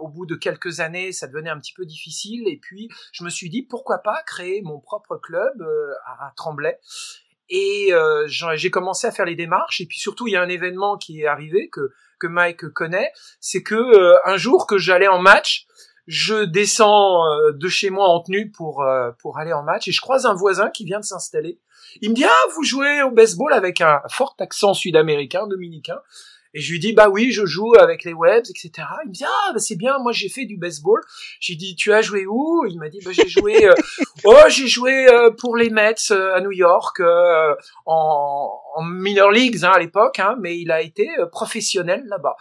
au 0.00 0.08
bout 0.08 0.26
de 0.26 0.34
quelques 0.34 0.80
années, 0.80 1.12
ça 1.12 1.28
devenait 1.28 1.50
un 1.50 1.58
petit 1.58 1.74
peu 1.74 1.86
difficile. 1.86 2.48
Et 2.48 2.58
puis, 2.58 2.88
je 3.12 3.22
me 3.22 3.30
suis 3.30 3.48
dit 3.48 3.62
pourquoi 3.62 3.98
pas 3.98 4.22
créer 4.26 4.60
mon 4.62 4.80
propre 4.80 5.16
club 5.16 5.64
à 6.04 6.32
Tremblay. 6.36 6.78
Et 7.50 7.92
j'ai 8.26 8.70
commencé 8.70 9.06
à 9.06 9.12
faire 9.12 9.24
les 9.24 9.36
démarches. 9.36 9.80
Et 9.80 9.86
puis 9.86 9.98
surtout, 9.98 10.26
il 10.26 10.32
y 10.32 10.36
a 10.36 10.42
un 10.42 10.48
événement 10.48 10.98
qui 10.98 11.22
est 11.22 11.26
arrivé 11.26 11.68
que 11.70 11.92
que 12.18 12.26
Mike 12.26 12.68
connaît, 12.68 13.12
c'est 13.40 13.62
que 13.62 13.74
euh, 13.74 14.18
un 14.24 14.36
jour 14.36 14.66
que 14.66 14.78
j'allais 14.78 15.08
en 15.08 15.20
match, 15.20 15.66
je 16.06 16.44
descends 16.44 17.24
euh, 17.26 17.52
de 17.52 17.68
chez 17.68 17.90
moi 17.90 18.08
en 18.08 18.20
tenue 18.22 18.50
pour 18.50 18.82
euh, 18.82 19.10
pour 19.18 19.38
aller 19.38 19.52
en 19.52 19.62
match 19.62 19.88
et 19.88 19.92
je 19.92 20.00
croise 20.00 20.26
un 20.26 20.34
voisin 20.34 20.70
qui 20.70 20.84
vient 20.84 21.00
de 21.00 21.04
s'installer. 21.04 21.60
Il 22.00 22.10
me 22.10 22.14
dit 22.14 22.24
ah 22.24 22.48
vous 22.54 22.64
jouez 22.64 23.02
au 23.02 23.10
baseball 23.10 23.52
avec 23.52 23.80
un 23.80 24.00
fort 24.10 24.34
accent 24.38 24.74
sud-américain 24.74 25.46
dominicain. 25.46 25.98
Et 26.54 26.60
je 26.60 26.72
lui 26.72 26.78
dis 26.78 26.92
bah 26.92 27.08
oui, 27.08 27.30
je 27.30 27.44
joue 27.44 27.74
avec 27.78 28.04
les 28.04 28.12
Webs, 28.12 28.48
etc. 28.48 28.86
Il 29.04 29.08
me 29.08 29.12
dit 29.12 29.24
ah 29.24 29.52
bah 29.52 29.58
c'est 29.58 29.76
bien, 29.76 29.98
moi 29.98 30.12
j'ai 30.12 30.28
fait 30.28 30.46
du 30.46 30.56
baseball. 30.56 31.00
J'ai 31.40 31.54
dit 31.56 31.76
tu 31.76 31.92
as 31.92 32.00
joué 32.00 32.26
où? 32.26 32.64
Il 32.68 32.78
m'a 32.78 32.88
dit 32.88 33.00
bah 33.04 33.10
j'ai 33.12 33.28
joué 33.28 33.66
euh, 33.66 33.74
oh 34.24 34.34
j'ai 34.48 34.66
joué 34.66 35.08
euh, 35.08 35.30
pour 35.30 35.56
les 35.56 35.70
Mets 35.70 35.94
euh, 36.10 36.34
à 36.34 36.40
New 36.40 36.52
York 36.52 37.00
en, 37.86 38.60
en 38.74 38.82
minor 38.82 39.30
leagues 39.30 39.64
hein, 39.64 39.72
à 39.74 39.78
l'époque, 39.78 40.18
hein, 40.18 40.36
mais 40.40 40.58
il 40.58 40.70
a 40.70 40.80
été 40.80 41.08
professionnel 41.30 42.04
là-bas. 42.06 42.36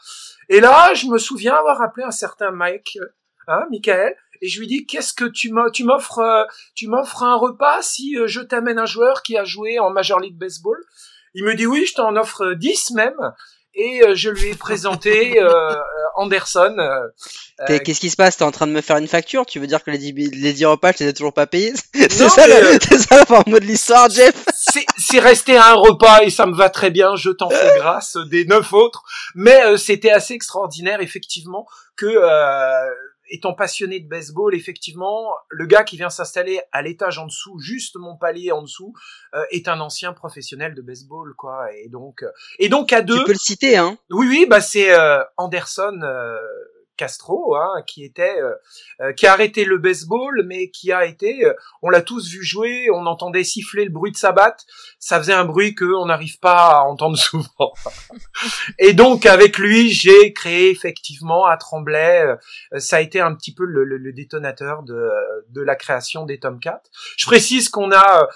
Et 0.50 0.60
là 0.60 0.94
je 0.94 1.08
me 1.08 1.18
souviens 1.18 1.56
avoir 1.56 1.82
appelé 1.82 2.06
un 2.06 2.12
certain 2.12 2.52
Mike, 2.52 2.98
hein, 3.48 3.66
Michael, 3.70 4.16
et 4.42 4.48
je 4.48 4.60
lui 4.60 4.68
dis 4.68 4.86
qu'est-ce 4.86 5.14
que 5.14 5.26
tu 5.26 5.52
m'offres 5.52 6.48
tu 6.76 6.88
m'offres 6.88 7.24
un 7.24 7.36
repas 7.36 7.82
si 7.82 8.16
je 8.26 8.40
t'amène 8.40 8.80
un 8.80 8.86
joueur 8.86 9.22
qui 9.22 9.38
a 9.38 9.44
joué 9.44 9.80
en 9.80 9.90
Major 9.90 10.20
League 10.20 10.38
Baseball? 10.38 10.78
Il 11.34 11.44
me 11.44 11.54
dit 11.54 11.68
oui, 11.68 11.86
je 11.86 11.94
t'en 11.94 12.16
offre 12.16 12.54
10 12.54 12.92
même 12.92 13.34
et 13.78 14.02
euh, 14.02 14.16
je 14.16 14.30
lui 14.30 14.50
ai 14.50 14.56
présenté 14.56 15.40
euh, 15.40 15.76
Anderson. 16.16 16.76
Euh, 16.80 17.80
qu'est-ce 17.80 18.00
qui 18.00 18.10
se 18.10 18.16
passe? 18.16 18.38
T'es 18.38 18.44
en 18.44 18.52
train 18.52 18.66
de 18.66 18.72
me 18.72 18.82
faire 18.82 18.98
une 18.98 19.08
facture? 19.08 19.46
Tu 19.46 19.60
veux 19.60 19.68
dire 19.68 19.84
que 19.84 19.92
les 19.92 20.00
10, 20.00 20.32
les 20.34 20.54
10 20.54 20.66
repas, 20.66 20.92
je 20.94 21.04
les 21.04 21.10
ai 21.12 21.14
toujours 21.14 21.34
pas 21.34 21.46
payés? 21.46 21.74
C'est 21.94 22.10
ça, 22.10 22.48
le, 22.48 22.80
ça 22.98 23.44
mot 23.46 23.60
de 23.60 23.66
l'histoire, 23.66 24.10
Jeff 24.10 24.34
C'est 24.98 25.20
resté 25.20 25.58
un 25.58 25.76
repas 25.76 26.22
et 26.24 26.32
ça 26.32 26.48
me 26.48 26.56
va 26.56 26.70
très 26.70 26.90
bien, 26.90 27.16
je 27.16 27.30
t'en 27.30 27.50
fais 27.50 27.78
grâce 27.78 28.18
des 28.30 28.46
neuf 28.46 28.74
autres. 28.74 29.04
Mais 29.36 29.78
c'était 29.78 30.12
assez 30.12 30.34
extraordinaire, 30.34 31.00
effectivement, 31.02 31.68
que 31.96 32.08
étant 33.30 33.54
passionné 33.54 34.00
de 34.00 34.08
baseball, 34.08 34.56
effectivement, 34.56 35.30
le 35.50 35.66
gars 35.66 35.84
qui 35.84 35.98
vient 35.98 36.10
s'installer 36.10 36.62
à 36.72 36.82
l'étage 36.82 37.18
en 37.20 37.26
dessous, 37.26 37.60
juste 37.60 37.96
mon 37.98 38.18
palier 38.18 38.52
en 38.52 38.62
dessous, 38.62 38.94
euh, 39.34 39.44
est 39.52 39.68
un 39.68 39.80
ancien 39.80 40.14
professionnel 40.14 40.74
de 40.74 40.82
baseball, 40.82 41.34
quoi. 41.38 41.68
Et 41.74 41.90
donc, 41.90 42.24
euh, 42.24 42.32
et 42.60 42.70
donc 42.70 42.94
à 42.94 43.02
deux. 43.02 43.20
Tu 43.20 43.24
peux 43.26 43.32
le 43.34 43.38
citer, 43.38 43.78
hein 43.78 43.98
Oui, 44.10 44.28
oui, 44.28 44.46
bah 44.50 44.62
c'est 44.62 44.94
euh, 44.94 45.24
Anderson. 45.38 46.00
Castro, 46.98 47.56
hein, 47.56 47.82
qui 47.86 48.04
était, 48.04 48.42
euh, 48.42 48.54
euh, 49.02 49.14
qui 49.14 49.28
a 49.28 49.34
arrêté 49.34 49.64
le 49.64 49.78
baseball, 49.78 50.44
mais 50.46 50.70
qui 50.70 50.92
a 50.92 51.06
été, 51.06 51.46
euh, 51.46 51.54
on 51.82 51.90
l'a 51.90 52.02
tous 52.02 52.28
vu 52.30 52.44
jouer, 52.44 52.90
on 52.92 53.06
entendait 53.06 53.44
siffler 53.44 53.86
le 53.86 53.92
bruit 53.92 54.12
de 54.12 54.18
sa 54.18 54.32
batte, 54.32 54.66
ça 55.00 55.18
faisait 55.20 55.34
un 55.34 55.46
bruit 55.46 55.76
que 55.76 55.86
on 55.86 56.08
n'arrive 56.08 56.40
pas 56.40 56.80
à 56.80 56.82
entendre 56.82 57.18
souvent. 57.18 57.74
Et 58.80 58.94
donc 58.94 59.26
avec 59.26 59.58
lui, 59.58 59.90
j'ai 59.90 60.34
créé 60.34 60.70
effectivement 60.70 61.46
à 61.46 61.56
Tremblay, 61.58 62.36
ça 62.78 62.98
a 62.98 63.02
été 63.02 63.22
un 63.22 63.34
petit 63.36 63.54
peu 63.54 63.64
le, 63.64 63.84
le, 63.84 64.14
détonateur 64.14 64.84
de, 64.84 65.10
de 65.50 65.62
la 65.62 65.76
création 65.76 66.26
des 66.26 66.40
Tomcats. 66.40 66.82
Je 67.18 67.26
précise 67.28 67.70
qu'on 67.70 67.92
a, 67.92 68.28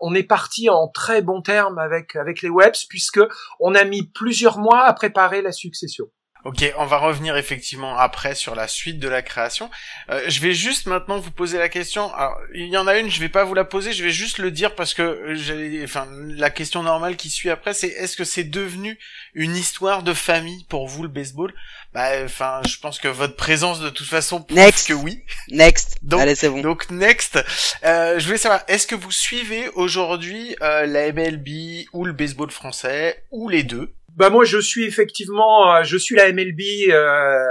on 0.00 0.14
est 0.14 0.24
parti 0.24 0.68
en 0.68 0.88
très 0.88 1.22
bons 1.22 1.42
termes 1.42 1.78
avec 1.78 2.16
avec 2.16 2.42
les 2.42 2.48
Webs 2.48 2.86
puisque 2.88 3.20
on 3.60 3.74
a 3.74 3.84
mis 3.84 4.02
plusieurs 4.02 4.58
mois 4.58 4.84
à 4.84 4.92
préparer 4.92 5.40
la 5.40 5.52
succession. 5.52 6.06
Ok, 6.44 6.62
on 6.76 6.84
va 6.84 6.98
revenir 6.98 7.38
effectivement 7.38 7.96
après 7.96 8.34
sur 8.34 8.54
la 8.54 8.68
suite 8.68 8.98
de 8.98 9.08
la 9.08 9.22
création. 9.22 9.70
Euh, 10.10 10.22
je 10.28 10.40
vais 10.40 10.52
juste 10.52 10.86
maintenant 10.86 11.18
vous 11.18 11.30
poser 11.30 11.56
la 11.56 11.70
question. 11.70 12.14
Alors, 12.14 12.38
il 12.52 12.68
y 12.68 12.76
en 12.76 12.86
a 12.86 12.98
une, 12.98 13.10
je 13.10 13.18
vais 13.18 13.30
pas 13.30 13.44
vous 13.44 13.54
la 13.54 13.64
poser, 13.64 13.94
je 13.94 14.04
vais 14.04 14.10
juste 14.10 14.36
le 14.36 14.50
dire 14.50 14.74
parce 14.74 14.92
que 14.92 15.34
j'ai, 15.34 15.80
enfin, 15.84 16.06
la 16.28 16.50
question 16.50 16.82
normale 16.82 17.16
qui 17.16 17.30
suit 17.30 17.48
après, 17.48 17.72
c'est 17.72 17.88
est-ce 17.88 18.14
que 18.14 18.24
c'est 18.24 18.44
devenu 18.44 18.98
une 19.32 19.56
histoire 19.56 20.02
de 20.02 20.12
famille 20.12 20.66
pour 20.68 20.86
vous 20.86 21.02
le 21.02 21.08
baseball? 21.08 21.54
Bah, 21.94 22.10
enfin, 22.24 22.60
je 22.68 22.78
pense 22.78 22.98
que 22.98 23.08
votre 23.08 23.36
présence 23.36 23.80
de 23.80 23.88
toute 23.88 24.08
façon 24.08 24.42
prouve 24.42 24.58
next. 24.58 24.88
que 24.88 24.92
oui. 24.92 25.22
Next. 25.48 25.96
donc, 26.02 26.20
Allez, 26.20 26.34
c'est 26.34 26.50
bon. 26.50 26.60
Donc 26.60 26.90
next. 26.90 27.42
Euh, 27.84 28.18
je 28.18 28.26
voulais 28.26 28.36
savoir, 28.36 28.64
est-ce 28.68 28.86
que 28.86 28.94
vous 28.94 29.12
suivez 29.12 29.70
aujourd'hui 29.70 30.56
euh, 30.60 30.84
la 30.84 31.10
MLB 31.10 31.86
ou 31.94 32.04
le 32.04 32.12
baseball 32.12 32.50
français 32.50 33.24
ou 33.30 33.48
les 33.48 33.62
deux? 33.62 33.94
Bah 34.16 34.30
moi 34.30 34.44
je 34.44 34.58
suis 34.58 34.84
effectivement, 34.84 35.74
euh, 35.74 35.82
je 35.82 35.96
suis 35.96 36.14
la 36.14 36.32
MLB 36.32 36.60
euh, 36.90 37.44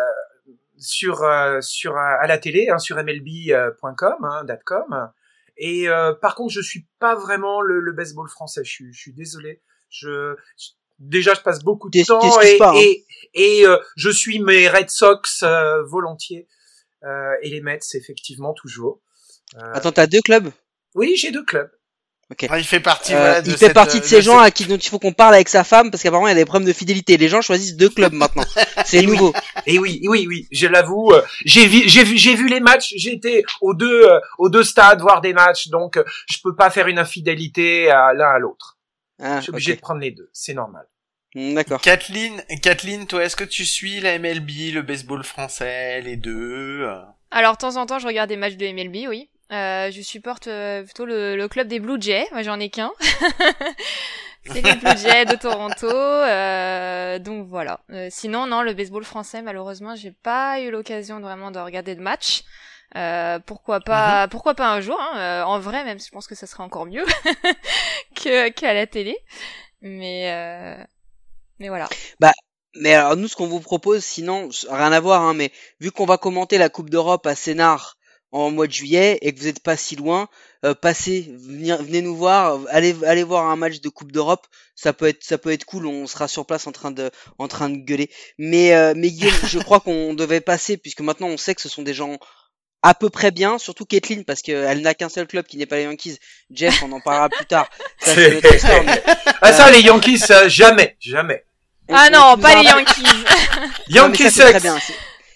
sur 0.77 1.23
euh, 1.23 1.59
sur 1.61 1.97
à 1.97 2.25
la 2.27 2.37
télé, 2.37 2.69
hein, 2.69 2.79
sur 2.79 2.97
MLB.com, 2.97 4.23
hein, 4.23 4.45
.com. 4.65 5.09
Et 5.57 5.87
par 6.21 6.35
contre 6.35 6.53
je 6.53 6.61
suis 6.61 6.87
pas 6.99 7.15
vraiment 7.15 7.61
le, 7.61 7.79
le 7.79 7.91
baseball 7.91 8.27
français. 8.27 8.61
Je 8.63 8.71
suis, 8.71 8.93
je 8.93 8.99
suis 8.99 9.13
désolé. 9.13 9.61
Je, 9.89 10.35
déjà 10.97 11.33
je 11.35 11.41
passe 11.41 11.63
beaucoup 11.63 11.89
de 11.89 12.03
temps 12.03 12.41
et, 12.41 12.57
hein 12.59 12.73
et, 12.75 13.05
et, 13.33 13.65
je 13.95 14.09
suis 14.09 14.39
mes 14.39 14.67
Red 14.67 14.89
Sox 14.89 15.43
volontiers 15.85 16.47
et 17.03 17.49
les 17.49 17.61
Mets 17.61 17.79
effectivement 17.93 18.53
toujours. 18.53 19.01
Attends, 19.55 19.91
t'as 19.91 20.07
deux 20.07 20.21
clubs? 20.21 20.49
Oui, 20.95 21.15
j'ai 21.15 21.31
deux 21.31 21.45
clubs. 21.45 21.69
Ah, 22.49 22.59
il 22.59 22.65
fait 22.65 22.79
partie. 22.79 23.13
Euh, 23.13 23.41
il 23.45 23.57
fait 23.57 23.73
partie 23.73 23.99
de, 23.99 24.05
ces 24.05 24.21
gens 24.21 24.39
à 24.39 24.51
qui 24.51 24.65
dont 24.65 24.77
il 24.77 24.89
faut 24.89 24.99
qu'on 24.99 25.13
parle 25.13 25.33
avec 25.33 25.49
sa 25.49 25.63
femme 25.63 25.91
parce 25.91 26.03
qu'apparemment 26.03 26.27
il 26.27 26.31
y 26.31 26.33
a 26.33 26.37
des 26.37 26.45
problèmes 26.45 26.67
de 26.67 26.73
fidélité. 26.73 27.17
Les 27.17 27.29
gens 27.29 27.41
choisissent 27.41 27.75
deux 27.75 27.89
clubs 27.89 28.13
maintenant. 28.13 28.45
C'est 28.85 29.01
nouveau. 29.01 29.33
Et 29.65 29.79
oui, 29.79 30.01
oui, 30.07 30.25
oui, 30.27 30.47
je 30.51 30.67
l'avoue. 30.67 31.11
Euh, 31.11 31.21
j'ai 31.45 31.67
vu, 31.67 31.83
j'ai 31.87 32.03
vu, 32.03 32.17
j'ai 32.17 32.35
vu 32.35 32.47
les 32.47 32.59
matchs. 32.59 32.93
J'ai 32.95 33.13
été 33.13 33.43
aux 33.61 33.73
deux, 33.73 34.09
euh, 34.09 34.19
aux 34.37 34.49
deux 34.49 34.63
stades 34.63 35.01
voir 35.01 35.21
des 35.21 35.33
matchs, 35.33 35.69
donc 35.69 35.99
je 36.29 36.37
peux 36.43 36.55
pas 36.55 36.69
faire 36.69 36.87
une 36.87 36.99
infidélité 36.99 37.89
à 37.89 38.13
l'un 38.13 38.29
à 38.29 38.39
l'autre. 38.39 38.77
Ah, 39.21 39.37
je 39.37 39.43
suis 39.43 39.49
obligé 39.51 39.75
de 39.75 39.81
prendre 39.81 40.01
les 40.01 40.11
deux. 40.11 40.29
C'est 40.33 40.53
normal. 40.53 40.85
Hmm, 41.35 41.55
d'accord. 41.55 41.81
Kathleen, 41.81 42.43
Kathleen, 42.61 43.07
toi, 43.07 43.23
est-ce 43.23 43.35
que 43.35 43.43
tu 43.43 43.65
suis 43.65 43.99
la 43.99 44.19
MLB, 44.19 44.73
le 44.73 44.81
baseball 44.81 45.23
français, 45.23 46.01
les 46.01 46.15
deux 46.15 46.87
Alors, 47.31 47.53
de 47.53 47.57
temps 47.57 47.77
en 47.77 47.85
temps, 47.85 47.99
je 47.99 48.07
regarde 48.07 48.29
des 48.29 48.37
matchs 48.37 48.55
de 48.55 48.67
MLB, 48.67 49.07
oui. 49.09 49.29
Euh, 49.53 49.91
je 49.91 50.01
supporte 50.01 50.47
euh, 50.47 50.83
plutôt 50.83 51.05
le, 51.05 51.47
club 51.47 51.67
des 51.67 51.79
Blue 51.79 52.01
Jays. 52.01 52.27
Moi, 52.31 52.41
j'en 52.41 52.59
ai 52.59 52.69
qu'un. 52.69 52.91
c'est 54.45 54.61
les 54.61 54.75
Blue 54.75 54.97
Jays 54.97 55.25
de 55.25 55.35
Toronto. 55.35 55.87
Euh, 55.87 57.19
donc 57.19 57.47
voilà. 57.47 57.81
sinon, 58.09 58.47
non, 58.47 58.63
le 58.63 58.73
baseball 58.73 59.03
français, 59.03 59.43
malheureusement, 59.43 59.95
j'ai 59.95 60.11
pas 60.11 60.59
eu 60.59 60.71
l'occasion 60.71 61.19
vraiment 61.19 61.51
de 61.51 61.59
regarder 61.59 61.95
de 61.95 62.01
match. 62.01 62.43
pourquoi 63.45 63.79
pas, 63.81 64.23
mhm. 64.23 64.29
pourquoi 64.31 64.55
pas 64.55 64.71
un 64.71 64.81
jour. 64.81 64.99
Hein, 64.99 65.43
en 65.45 65.59
vrai, 65.59 65.83
même, 65.83 65.99
je 65.99 66.09
pense 66.09 66.25
que 66.25 66.35
ça 66.35 66.47
serait 66.47 66.63
encore 66.63 66.87
mieux 66.87 67.05
que 68.15 68.49
qu'à 68.49 68.73
la 68.73 68.87
télé. 68.87 69.15
Mais 69.81 70.87
mais 71.59 71.69
voilà. 71.69 71.87
Bah. 72.19 72.31
Mais 72.75 72.95
alors 72.95 73.15
nous, 73.15 73.27
ce 73.27 73.35
qu'on 73.35 73.45
vous 73.45 73.59
propose, 73.59 74.03
sinon, 74.03 74.49
rien 74.67 74.91
à 74.91 74.99
voir, 74.99 75.21
hein, 75.21 75.35
mais 75.35 75.51
vu 75.79 75.91
qu'on 75.91 76.07
va 76.07 76.17
commenter 76.17 76.57
la 76.57 76.69
Coupe 76.69 76.89
d'Europe 76.89 77.27
à 77.27 77.35
Sénart 77.35 77.97
en 78.33 78.49
mois 78.49 78.65
de 78.67 78.73
juillet 78.73 79.19
et 79.21 79.31
que 79.31 79.39
vous 79.39 79.45
n'êtes 79.45 79.61
pas 79.61 79.77
si 79.77 79.95
loin, 79.95 80.27
euh, 80.65 80.73
passez, 80.73 81.31
venez, 81.37 81.75
venez 81.77 82.01
nous 82.01 82.15
voir, 82.15 82.59
allez, 82.69 82.95
allez 83.05 83.21
voir 83.21 83.45
un 83.45 83.55
match 83.55 83.79
de 83.79 83.89
Coupe 83.89 84.11
d'Europe, 84.11 84.47
ça 84.75 84.91
peut 84.91 85.07
être, 85.07 85.23
ça 85.23 85.37
peut 85.37 85.51
être 85.51 85.65
cool, 85.65 85.85
on 85.85 86.07
sera 86.07 86.27
sur 86.27 86.45
place 86.45 86.65
en 86.65 86.71
train 86.71 86.89
de, 86.89 87.11
en 87.37 87.47
train 87.47 87.69
de 87.69 87.77
gueuler. 87.77 88.09
Mais, 88.39 88.73
euh, 88.73 88.93
mais 88.97 89.11
Guillaume, 89.11 89.35
je 89.47 89.59
crois 89.59 89.79
qu'on 89.79 90.13
devait 90.15 90.41
passer 90.41 90.77
puisque 90.77 91.01
maintenant 91.01 91.27
on 91.27 91.37
sait 91.37 91.53
que 91.53 91.61
ce 91.61 91.69
sont 91.69 91.83
des 91.83 91.93
gens 91.93 92.17
à 92.81 92.95
peu 92.95 93.11
près 93.11 93.29
bien, 93.29 93.59
surtout 93.59 93.85
Kathleen 93.85 94.25
parce 94.25 94.41
qu'elle 94.41 94.81
n'a 94.81 94.95
qu'un 94.95 95.09
seul 95.09 95.27
club 95.27 95.45
qui 95.45 95.57
n'est 95.57 95.67
pas 95.67 95.77
les 95.77 95.83
Yankees. 95.83 96.17
Jeff, 96.49 96.81
on 96.81 96.91
en 96.91 96.99
parlera 96.99 97.29
plus 97.29 97.45
tard. 97.45 97.69
Ça, 97.99 98.13
ah 99.41 99.53
ça, 99.53 99.69
les 99.69 99.81
Yankees, 99.81 100.23
jamais, 100.47 100.97
jamais. 100.99 101.45
Ah 101.87 102.09
non, 102.09 102.35
pas 102.37 102.61
les 102.61 102.67
Yankees. 102.67 103.03
Yankees, 103.89 104.31
c'est 104.31 104.49
très 104.49 104.59
bien. 104.59 104.77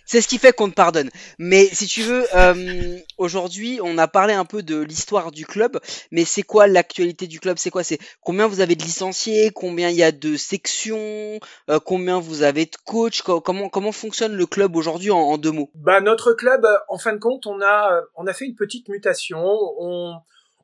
C'est 0.07 0.21
ce 0.21 0.27
qui 0.29 0.37
fait 0.37 0.53
qu'on 0.53 0.69
te 0.69 0.73
pardonne. 0.73 1.09
Mais 1.37 1.65
si 1.65 1.85
tu 1.85 2.01
veux, 2.01 2.25
euh, 2.33 2.97
aujourd'hui, 3.17 3.79
on 3.83 3.97
a 3.97 4.07
parlé 4.07 4.33
un 4.33 4.45
peu 4.45 4.63
de 4.63 4.79
l'histoire 4.79 5.31
du 5.33 5.45
club, 5.45 5.79
mais 6.11 6.23
c'est 6.23 6.43
quoi 6.43 6.67
l'actualité 6.67 7.27
du 7.27 7.41
club? 7.41 7.57
C'est 7.59 7.69
quoi? 7.69 7.83
C'est 7.83 7.99
combien 8.21 8.47
vous 8.47 8.61
avez 8.61 8.75
de 8.75 8.83
licenciés? 8.83 9.51
Combien 9.53 9.89
il 9.89 9.97
y 9.97 10.03
a 10.03 10.13
de 10.13 10.37
sections? 10.37 11.39
Euh, 11.69 11.79
Combien 11.83 12.19
vous 12.19 12.41
avez 12.41 12.65
de 12.65 12.77
coachs? 12.85 13.21
Comment 13.21 13.67
comment 13.67 13.91
fonctionne 13.91 14.33
le 14.33 14.45
club 14.45 14.77
aujourd'hui 14.77 15.11
en, 15.11 15.37
deux 15.37 15.51
mots? 15.51 15.69
Bah 15.75 15.99
notre 15.99 16.31
club, 16.33 16.63
euh, 16.63 16.77
en 16.87 16.97
fin 16.97 17.11
de 17.11 17.19
compte, 17.19 17.45
on 17.45 17.61
a 17.61 18.01
on 18.15 18.27
a 18.27 18.33
fait 18.33 18.45
une 18.45 18.55
petite 18.55 18.87
mutation. 18.87 19.43
On 19.45 20.13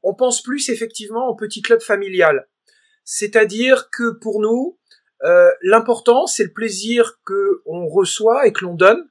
on 0.04 0.14
pense 0.14 0.42
plus 0.42 0.70
effectivement 0.70 1.28
au 1.28 1.36
petit 1.36 1.62
club 1.62 1.82
familial. 1.82 2.48
C'est-à-dire 3.04 3.90
que 3.90 4.12
pour 4.12 4.40
nous, 4.40 4.78
euh, 5.24 5.50
l'important, 5.62 6.28
c'est 6.28 6.44
le 6.44 6.54
plaisir 6.54 7.20
que 7.26 7.62
on 7.66 7.88
reçoit 7.88 8.48
et 8.48 8.54
que 8.54 8.64
l'on 8.66 8.76
donne 8.76 9.10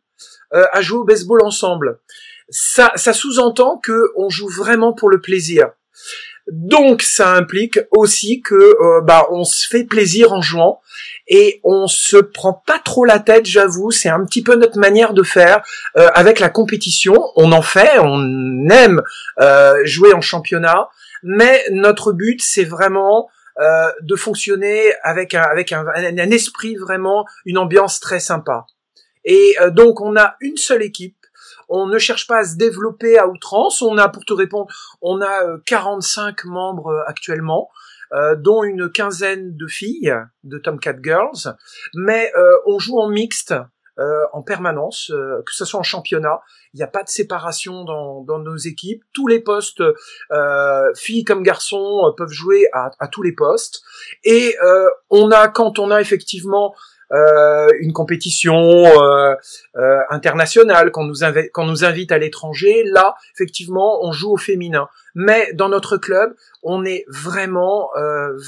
euh, 0.55 0.65
à 0.73 0.83
jouer 0.83 0.99
au 0.99 1.05
baseball 1.05 1.43
ensemble. 1.43 1.99
Ça, 2.51 2.93
ça 2.97 3.15
sous-entend 3.15 3.79
que 3.79 4.13
on 4.17 4.29
joue 4.29 4.49
vraiment 4.49 4.93
pour 4.93 5.09
le 5.09 5.19
plaisir. 5.19 5.71
Donc 6.47 7.01
ça 7.01 7.31
implique 7.31 7.79
aussi 7.91 8.43
que 8.43 8.55
euh, 8.55 9.01
bah 9.01 9.27
on 9.31 9.45
se 9.45 9.67
fait 9.67 9.85
plaisir 9.85 10.33
en 10.35 10.43
jouant 10.43 10.83
et 11.27 11.61
on 11.65 11.87
se 11.87 12.19
prend 12.19 12.53
pas 12.53 12.79
trop 12.79 13.07
la 13.07 13.19
tête, 13.19 13.47
j'avoue, 13.47 13.93
c'est 13.93 14.11
un 14.11 14.27
petit 14.27 14.43
peu 14.43 14.57
notre 14.57 14.79
manière 14.79 15.15
de 15.15 15.23
faire 15.23 15.63
euh, 15.97 16.09
avec 16.13 16.39
la 16.39 16.51
compétition. 16.51 17.15
On 17.37 17.53
en 17.53 17.63
fait, 17.63 17.99
on 17.99 18.69
aime 18.69 19.01
jouer 19.85 20.13
en 20.13 20.21
championnat, 20.21 20.89
mais 21.23 21.65
notre 21.71 22.13
but 22.13 22.43
c'est 22.43 22.65
vraiment 22.65 23.31
de 24.03 24.17
fonctionner 24.17 24.93
avec 25.03 25.33
un 25.33 25.43
avec 25.43 25.73
un, 25.73 25.87
un, 25.95 26.31
esprit 26.31 26.77
vraiment, 26.77 27.25
une 27.47 27.57
ambiance 27.57 28.01
très 28.01 28.21
sympa. 28.21 28.67
Et 29.25 29.57
euh, 29.61 29.71
donc 29.71 30.01
on 30.01 30.17
a 30.17 30.37
une 30.41 30.57
seule 30.57 30.83
équipe. 30.83 31.17
On 31.69 31.87
ne 31.87 31.99
cherche 31.99 32.27
pas 32.27 32.39
à 32.39 32.45
se 32.45 32.57
développer 32.57 33.19
à 33.19 33.29
outrance. 33.29 33.83
On 33.83 33.97
a, 33.99 34.09
pour 34.09 34.25
te 34.25 34.33
répondre, 34.33 34.69
on 35.01 35.21
a 35.21 35.59
45 35.67 36.45
euh, 36.45 36.49
membres 36.49 36.89
euh, 36.89 37.03
actuellement. 37.07 37.71
dont 38.37 38.63
une 38.63 38.91
quinzaine 38.91 39.57
de 39.57 39.67
filles 39.67 40.15
de 40.45 40.59
Tomcat 40.59 40.97
Girls, 41.03 41.57
mais 41.95 42.31
on 42.67 42.79
joue 42.79 42.99
en 42.99 43.09
mixte 43.09 43.55
en 44.35 44.43
permanence, 44.43 45.11
que 45.47 45.55
ce 45.55 45.65
soit 45.65 45.81
en 45.81 45.83
championnat. 45.83 46.43
Il 46.75 46.77
n'y 46.77 46.83
a 46.83 46.89
pas 46.89 47.05
de 47.05 47.09
séparation 47.09 47.85
dans, 47.85 48.21
dans, 48.23 48.39
nos 48.39 48.59
équipes. 48.59 49.03
Tous 49.15 49.29
les 49.29 49.41
postes, 49.41 49.83
filles 50.95 51.25
comme 51.25 51.43
garçons, 51.43 52.13
peuvent 52.19 52.37
jouer 52.43 52.69
à, 52.75 52.91
à, 52.99 53.09
tous 53.09 53.23
les 53.23 53.33
postes. 53.33 53.81
Et 54.25 54.59
on 55.09 55.31
a, 55.31 55.49
quand 55.49 55.79
on 55.79 55.91
a 55.91 55.99
effectivement 55.99 56.75
euh, 57.13 57.69
une 57.81 57.93
compétition 57.93 58.57
euh, 58.57 59.35
euh, 59.77 59.99
internationale, 60.09 60.91
quand 60.91 61.05
nous, 61.05 61.25
invite 61.85 62.13
à 62.13 62.19
l'étranger, 62.19 62.85
là, 62.85 63.15
effectivement, 63.35 64.03
on 64.03 64.13
joue 64.13 64.33
au 64.33 64.37
féminin. 64.39 64.89
Mais 65.15 65.53
dans 65.53 65.69
notre 65.69 65.99
club, 65.99 66.35
on 66.63 66.87
est 66.87 67.05
vraiment, 67.09 67.91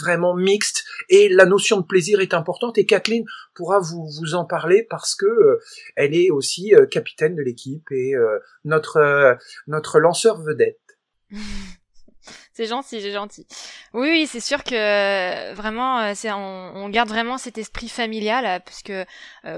vraiment 0.03 0.35
mixte 0.35 0.85
et 1.11 1.29
la 1.29 1.45
notion 1.45 1.79
de 1.79 1.85
plaisir 1.85 2.21
est 2.21 2.33
importante. 2.33 2.79
Et 2.79 2.87
Kathleen 2.87 3.25
pourra 3.55 3.81
vous, 3.81 4.09
vous 4.19 4.35
en 4.35 4.47
parler 4.47 4.87
parce 4.89 5.15
que 5.15 5.59
elle 5.95 6.15
est 6.15 6.31
aussi 6.31 6.73
capitaine 6.91 7.35
de 7.35 7.43
l'équipe 7.43 7.87
et 7.91 8.15
notre 8.65 9.37
notre 9.67 10.01
lanceur 10.01 10.41
vedette. 10.41 10.79
C'est 12.57 12.67
gentil, 12.67 13.01
c'est 13.01 13.11
gentil. 13.11 13.49
Oui, 13.95 14.09
oui, 14.11 14.27
c'est 14.29 14.39
sûr 14.39 14.63
que 14.63 14.77
euh, 14.77 15.55
vraiment, 15.55 15.99
euh, 15.99 16.13
c'est 16.15 16.31
on, 16.31 16.77
on, 16.77 16.89
garde 16.89 17.09
vraiment 17.09 17.37
cet 17.37 17.59
esprit 17.59 17.89
familial, 17.89 18.47
euh, 18.47 18.59
parce 18.61 18.85
que 18.85 19.05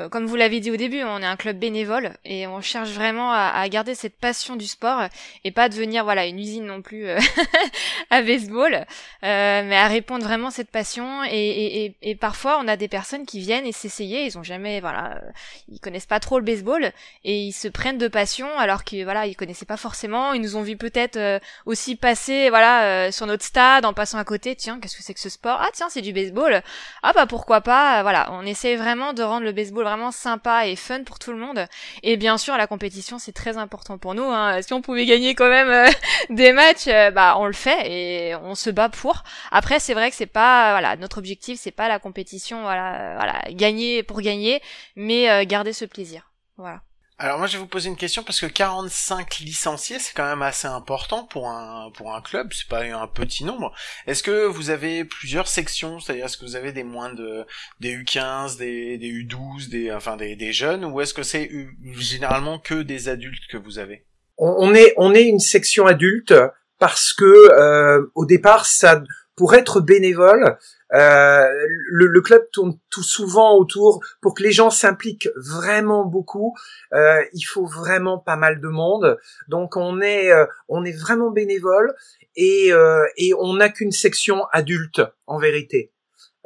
comme 0.09 0.25
vous 0.25 0.35
l'avez 0.35 0.61
dit 0.61 0.71
au 0.71 0.77
début, 0.77 1.03
on 1.03 1.21
est 1.21 1.27
un 1.27 1.37
club 1.37 1.59
bénévole 1.59 2.15
et 2.25 2.47
on 2.47 2.63
cherche 2.63 2.89
vraiment 2.89 3.33
à, 3.33 3.53
à 3.55 3.69
garder 3.69 3.95
cette 3.95 4.19
passion 4.19 4.57
du 4.57 4.67
sport 4.67 5.03
et 5.45 5.53
pas 5.53 5.69
devenir 5.69 6.05
voilà 6.05 6.27
une 6.27 6.39
usine 6.39 6.65
non 6.65 6.81
plus 6.81 7.07
à 8.11 8.23
baseball, 8.23 8.87
mais 9.23 9.77
à 9.77 9.87
répondre 9.89 10.25
vraiment 10.25 10.51
cette 10.51 10.71
passion. 10.71 11.23
Et, 11.25 11.85
et, 11.85 11.97
et, 12.03 12.15
parfois, 12.15 12.59
on 12.63 12.67
a 12.67 12.77
des 12.77 12.89
personnes 12.89 13.27
qui 13.27 13.41
viennent 13.41 13.67
et 13.67 13.73
s'essayer, 13.73 14.25
ils 14.25 14.39
ont 14.39 14.43
jamais 14.43 14.81
voilà, 14.81 15.21
ils 15.69 15.81
connaissent 15.81 16.07
pas 16.07 16.21
trop 16.21 16.39
le 16.39 16.45
baseball 16.45 16.93
et 17.25 17.43
ils 17.43 17.53
se 17.53 17.69
prennent 17.69 17.99
de 17.99 18.09
passion 18.09 18.49
alors 18.59 18.85
que 18.85 19.05
voilà, 19.05 19.27
ils 19.27 19.37
connaissaient 19.37 19.67
pas 19.67 19.77
forcément. 19.77 20.33
Ils 20.33 20.41
nous 20.41 20.57
ont 20.57 20.63
vu 20.63 20.77
peut-être 20.77 21.41
aussi 21.67 21.95
passer 21.95 22.49
voilà 22.49 22.86
euh, 22.87 23.11
sur 23.13 23.27
notre 23.27 23.45
stade 23.45 23.85
en 23.85 23.93
passant 23.93 24.19
à 24.19 24.25
côté, 24.25 24.57
tiens, 24.57 24.81
qu'est-ce 24.81 24.97
que 24.97 25.03
c'est 25.03 25.15
que 25.15 25.21
ce 25.21 25.29
sport? 25.29 25.59
Ah 25.61 25.69
tiens, 25.73 25.89
c'est 25.91 26.01
du 26.01 26.13
baseball. 26.13 26.63
Ah 27.03 27.13
bah 27.15 27.27
pourquoi 27.27 27.61
pas? 27.61 28.03
Voilà, 28.03 28.29
on 28.33 28.47
essaie 28.47 28.77
vraiment 28.77 29.13
de 29.13 29.23
rendre 29.23 29.45
le 29.45 29.53
baseball 29.53 29.85
vraiment 29.85 30.13
sympa 30.13 30.67
et 30.67 30.77
fun 30.77 31.05
pour 31.05 31.19
tout 31.19 31.33
le 31.33 31.39
monde. 31.39 31.67
Et 32.03 32.17
bien 32.17 32.39
sûr, 32.39 32.57
la 32.57 32.67
compétition, 32.67 33.19
c'est 33.19 33.33
très 33.33 33.57
important 33.57 33.99
pour 33.99 34.15
nous. 34.15 34.25
Hein. 34.25 34.63
Si 34.63 34.73
on 34.73 34.81
pouvait 34.81 35.07
gagner 35.07 35.35
quand 35.35 35.49
même 35.49 35.69
euh, 35.69 35.91
des 36.31 36.53
matchs, 36.53 36.89
euh, 36.89 37.11
bah 37.11 37.37
on 37.39 37.47
le 37.47 37.53
fait 37.53 37.91
et 37.91 38.35
on 38.37 38.55
se 38.55 38.71
bat 38.71 38.89
pour. 38.89 39.23
Après, 39.51 39.81
c'est 39.81 39.95
vrai 39.95 40.11
que 40.11 40.17
c'est 40.17 40.27
pas 40.27 40.73
voilà 40.73 40.97
notre 40.97 41.19
objectif, 41.19 41.59
c'est 41.61 41.71
pas 41.71 41.89
la 41.89 41.99
compétition, 41.99 42.63
voilà, 42.63 43.15
voilà, 43.17 43.41
gagner 43.51 44.03
pour 44.03 44.21
gagner, 44.21 44.61
mais 44.97 45.47
garder 45.47 45.73
ce 45.73 45.85
plaisir. 45.85 46.31
Voilà. 46.57 46.81
Alors 47.19 47.39
moi 47.39 47.47
je 47.47 47.55
vais 47.55 47.61
vous 47.61 47.67
poser 47.67 47.89
une 47.89 47.97
question 47.97 48.23
parce 48.23 48.41
que 48.41 48.47
45 48.47 49.39
licenciés 49.39 49.99
c'est 49.99 50.15
quand 50.15 50.29
même 50.29 50.43
assez 50.43 50.69
important 50.69 51.25
pour 51.25 51.49
un 51.49 51.91
pour 51.93 52.15
un 52.15 52.21
club, 52.21 52.53
c'est 52.53 52.69
pas 52.69 52.83
un 52.83 53.07
petit 53.07 53.45
nombre. 53.45 53.73
Est-ce 54.07 54.23
que 54.23 54.45
vous 54.45 54.69
avez 54.69 55.07
plusieurs 55.07 55.49
sections, 55.49 55.99
c'est-à-dire 55.99 56.27
est-ce 56.27 56.37
que 56.37 56.45
vous 56.45 56.57
avez 56.57 56.73
des 56.73 56.85
moins 56.85 57.11
de 57.15 57.47
des 57.81 57.97
U15, 57.97 58.59
des, 58.59 58.99
des 58.99 59.11
U12, 59.11 59.71
des 59.71 59.91
enfin 59.93 60.19
des, 60.19 60.37
des 60.37 60.53
jeunes 60.53 60.85
ou 60.85 61.01
est-ce 61.01 61.15
que 61.15 61.23
c'est 61.23 61.51
généralement 61.95 62.59
que 62.59 62.83
des 62.83 63.09
adultes 63.09 63.47
que 63.51 63.57
vous 63.57 63.79
avez? 63.79 64.05
On, 64.37 64.75
est 64.75 64.93
on 64.99 65.15
est 65.15 65.25
une 65.25 65.41
section 65.41 65.87
adulte 65.87 66.35
parce 66.79 67.15
que 67.15 67.25
euh, 67.25 68.13
au 68.15 68.27
départ 68.27 68.67
ça 68.67 69.03
pour 69.37 69.55
être 69.55 69.81
bénévole, 69.81 70.59
euh, 70.95 71.47
le, 71.89 72.07
le, 72.07 72.21
club 72.21 72.49
tourne 72.53 72.79
tout 72.91 73.03
souvent 73.03 73.57
autour 73.57 74.05
pour 74.21 74.35
que 74.35 74.43
les 74.43 74.53
gens 74.53 74.71
s'impliquent 74.71 75.29
vraiment 75.37 76.05
beaucoup. 76.05 76.55
Euh, 76.93 77.23
il 77.33 77.43
faut 77.43 77.67
vraiment 77.67 78.19
pas 78.19 78.37
mal 78.37 78.61
de 78.61 78.69
monde, 78.69 79.19
donc 79.49 79.77
on 79.77 80.01
est 80.01 80.31
euh, 80.31 80.47
on 80.69 80.85
est 80.85 80.97
vraiment 80.97 81.31
bénévole 81.31 81.95
et 82.37 82.73
euh, 82.73 83.05
et 83.17 83.35
on 83.35 83.55
n'a 83.55 83.69
qu'une 83.69 83.93
section 83.93 84.45
adulte 84.53 85.03
en 85.27 85.39
vérité. 85.39 85.93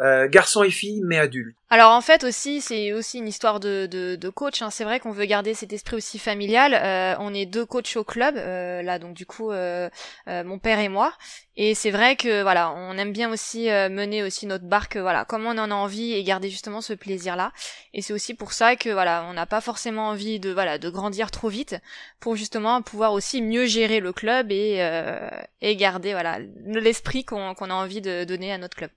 Euh, 0.00 0.28
garçons 0.28 0.62
et 0.62 0.70
filles, 0.70 1.02
mais 1.04 1.18
adultes. 1.18 1.54
Alors 1.68 1.92
en 1.92 2.00
fait 2.00 2.24
aussi, 2.24 2.62
c'est 2.62 2.94
aussi 2.94 3.18
une 3.18 3.28
histoire 3.28 3.60
de, 3.60 3.84
de, 3.84 4.16
de 4.16 4.28
coach. 4.30 4.62
Hein. 4.62 4.70
C'est 4.70 4.84
vrai 4.84 4.98
qu'on 4.98 5.10
veut 5.10 5.26
garder 5.26 5.52
cet 5.52 5.74
esprit 5.74 5.96
aussi 5.96 6.18
familial. 6.18 6.72
Euh, 6.72 7.14
on 7.20 7.34
est 7.34 7.44
deux 7.44 7.66
coachs 7.66 7.96
au 7.96 8.02
club, 8.02 8.36
euh, 8.38 8.80
là 8.80 8.98
donc 8.98 9.12
du 9.12 9.26
coup 9.26 9.50
mon 9.50 10.58
père 10.58 10.78
et 10.78 10.88
moi. 10.88 11.12
Et 11.56 11.74
c'est 11.74 11.90
vrai 11.90 12.16
que 12.16 12.40
voilà, 12.40 12.72
on 12.72 12.96
aime 12.96 13.12
bien 13.12 13.30
aussi 13.30 13.66
mener 13.66 14.22
aussi 14.22 14.46
notre 14.46 14.64
barque, 14.64 14.96
voilà, 14.96 15.26
comme 15.26 15.44
on 15.44 15.58
en 15.58 15.70
a 15.70 15.74
envie 15.74 16.14
et 16.14 16.24
garder 16.24 16.48
justement 16.48 16.80
ce 16.80 16.94
plaisir-là. 16.94 17.52
Et 17.92 18.00
c'est 18.00 18.14
aussi 18.14 18.32
pour 18.32 18.54
ça 18.54 18.76
que 18.76 18.88
voilà, 18.88 19.26
on 19.28 19.34
n'a 19.34 19.44
pas 19.44 19.60
forcément 19.60 20.08
envie 20.08 20.40
de 20.40 20.50
voilà 20.50 20.78
de 20.78 20.88
grandir 20.88 21.30
trop 21.30 21.48
vite 21.48 21.76
pour 22.20 22.36
justement 22.36 22.80
pouvoir 22.80 23.12
aussi 23.12 23.42
mieux 23.42 23.66
gérer 23.66 24.00
le 24.00 24.14
club 24.14 24.50
et 24.50 24.80
et 25.60 25.76
garder 25.76 26.12
voilà 26.12 26.38
l'esprit 26.64 27.24
qu'on 27.24 27.54
qu'on 27.54 27.68
a 27.68 27.74
envie 27.74 28.00
de 28.00 28.24
donner 28.24 28.50
à 28.50 28.56
notre 28.56 28.76
club. 28.78 28.90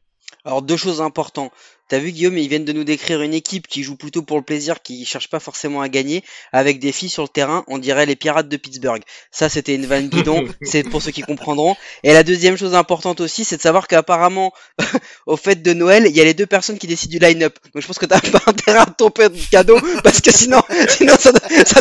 Alors 0.46 0.62
deux 0.62 0.78
choses 0.78 1.02
importantes. 1.02 1.52
T'as 1.90 2.00
vu 2.00 2.12
Guillaume, 2.12 2.38
ils 2.38 2.48
viennent 2.48 2.66
de 2.66 2.72
nous 2.72 2.86
décrire 2.86 3.22
une 3.22 3.34
équipe 3.34 3.68
qui 3.68 3.84
joue 3.84 3.96
plutôt 3.96 4.22
pour 4.22 4.38
le 4.38 4.44
plaisir, 4.44 4.82
qui 4.82 5.06
cherche 5.06 5.30
pas 5.30 5.40
forcément 5.40 5.82
à 5.82 5.90
gagner, 5.90 6.24
avec 6.52 6.80
des 6.80 6.92
filles 6.92 7.10
sur 7.10 7.24
le 7.24 7.28
terrain, 7.28 7.64
on 7.68 7.78
dirait 7.78 8.06
les 8.06 8.16
pirates 8.16 8.48
de 8.48 8.58
Pittsburgh. 8.58 9.02
Ça 9.32 9.50
c'était 9.50 9.76
une 9.76 9.86
vanne 9.86 10.08
bidon, 10.08 10.48
c'est 10.62 10.84
pour 10.84 11.02
ceux 11.02 11.12
qui 11.12 11.22
comprendront. 11.22 11.76
Et 12.04 12.14
la 12.14 12.24
deuxième 12.24 12.58
chose 12.58 12.74
importante 12.74 13.20
aussi, 13.20 13.44
c'est 13.44 13.58
de 13.58 13.62
savoir 13.62 13.88
qu'apparemment, 13.88 14.54
au 15.26 15.36
fait 15.36 15.62
de 15.62 15.74
Noël, 15.74 16.06
il 16.08 16.16
y 16.16 16.22
a 16.22 16.24
les 16.24 16.34
deux 16.34 16.46
personnes 16.46 16.78
qui 16.78 16.88
décident 16.88 17.12
du 17.12 17.20
line-up. 17.20 17.58
Donc 17.74 17.82
je 17.82 17.88
pense 17.88 18.00
que 18.00 18.06
t'as 18.06 18.20
pas 18.32 18.42
intérêt 18.48 18.80
à 18.80 18.86
tomber 18.86 19.30
de 19.30 19.50
cadeau, 19.52 19.78
parce 20.04 20.22
que 20.22 20.32
sinon, 20.32 20.62
sinon 20.88 21.16
ça, 21.20 21.32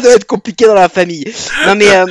doit, 0.00 0.12
être 0.14 0.26
compliqué 0.26 0.66
dans 0.66 0.74
la 0.74 0.88
famille. 0.88 1.32
Non 1.66 1.76
mais 1.76 1.94
euh, 1.94 2.06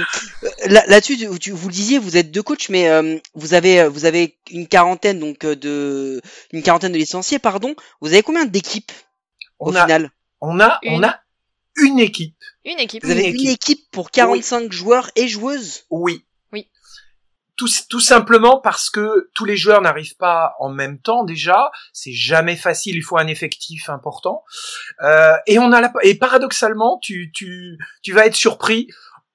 là-dessus, 0.66 1.18
vous 1.26 1.68
le 1.68 1.74
disiez, 1.74 2.00
vous 2.00 2.16
êtes 2.16 2.32
deux 2.32 2.44
coachs, 2.44 2.70
mais 2.70 2.90
euh, 2.90 3.18
vous 3.36 3.54
avez 3.54 3.88
vous 3.88 4.06
avez 4.06 4.36
une 4.50 4.68
quarantaine 4.68 5.20
donc 5.20 5.46
euh, 5.46 5.56
de 5.56 6.22
une 6.52 6.64
quarantaine 6.64 6.92
de 6.92 6.98
licenciés, 6.98 7.40
pardon. 7.40 7.76
Vous 8.02 8.10
avez 8.10 8.24
combien 8.24 8.46
d'équipes 8.46 8.92
au 9.60 9.72
final 9.72 10.12
On 10.42 10.60
a, 10.60 10.80
on 10.86 11.04
a 11.04 11.22
une 11.78 12.00
équipe. 12.00 12.36
Une 12.66 12.80
équipe. 12.80 13.04
Vous 13.04 13.12
avez 13.12 13.30
une 13.30 13.48
équipe, 13.48 13.90
pour 13.92 14.12
45 14.12 14.72
joueurs 14.72 15.10
et 15.16 15.28
joueuses 15.28 15.84
Oui. 15.90 16.26
Oui. 16.52 16.70
Tout, 17.56 17.70
tout 17.90 18.00
simplement 18.00 18.60
parce 18.60 18.90
que 18.90 19.30
tous 19.34 19.46
les 19.46 19.58
joueurs 19.58 19.82
n'arrivent 19.82 20.18
pas 20.18 20.56
en 20.60 20.70
même 20.70 21.00
temps 21.00 21.24
déjà. 21.24 21.72
C'est 21.94 22.14
jamais 22.14 22.56
facile. 22.56 22.96
Il 22.96 23.04
faut 23.04 23.18
un 23.18 23.28
effectif 23.28 23.90
important. 23.90 24.44
Euh, 25.04 25.36
et 25.48 25.60
on 25.60 25.72
a 25.72 25.82
la, 25.82 25.94
et 26.04 26.16
paradoxalement, 26.16 27.00
tu, 27.02 27.32
tu, 27.34 27.78
tu 28.04 28.14
vas 28.14 28.26
être 28.26 28.36
surpris 28.36 28.88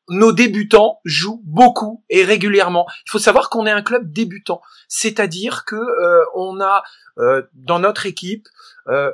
nos 0.08 0.32
débutants 0.32 1.00
jouent 1.04 1.42
beaucoup 1.44 2.04
et 2.10 2.24
régulièrement. 2.24 2.86
Il 3.06 3.10
faut 3.10 3.18
savoir 3.18 3.50
qu'on 3.50 3.66
est 3.66 3.70
un 3.70 3.82
club 3.82 4.12
débutant, 4.12 4.60
c'est-à-dire 4.88 5.64
que 5.64 5.76
euh, 5.76 6.24
on 6.34 6.60
a 6.60 6.82
euh, 7.18 7.42
dans 7.54 7.78
notre 7.78 8.06
équipe 8.06 8.48
euh, 8.88 9.12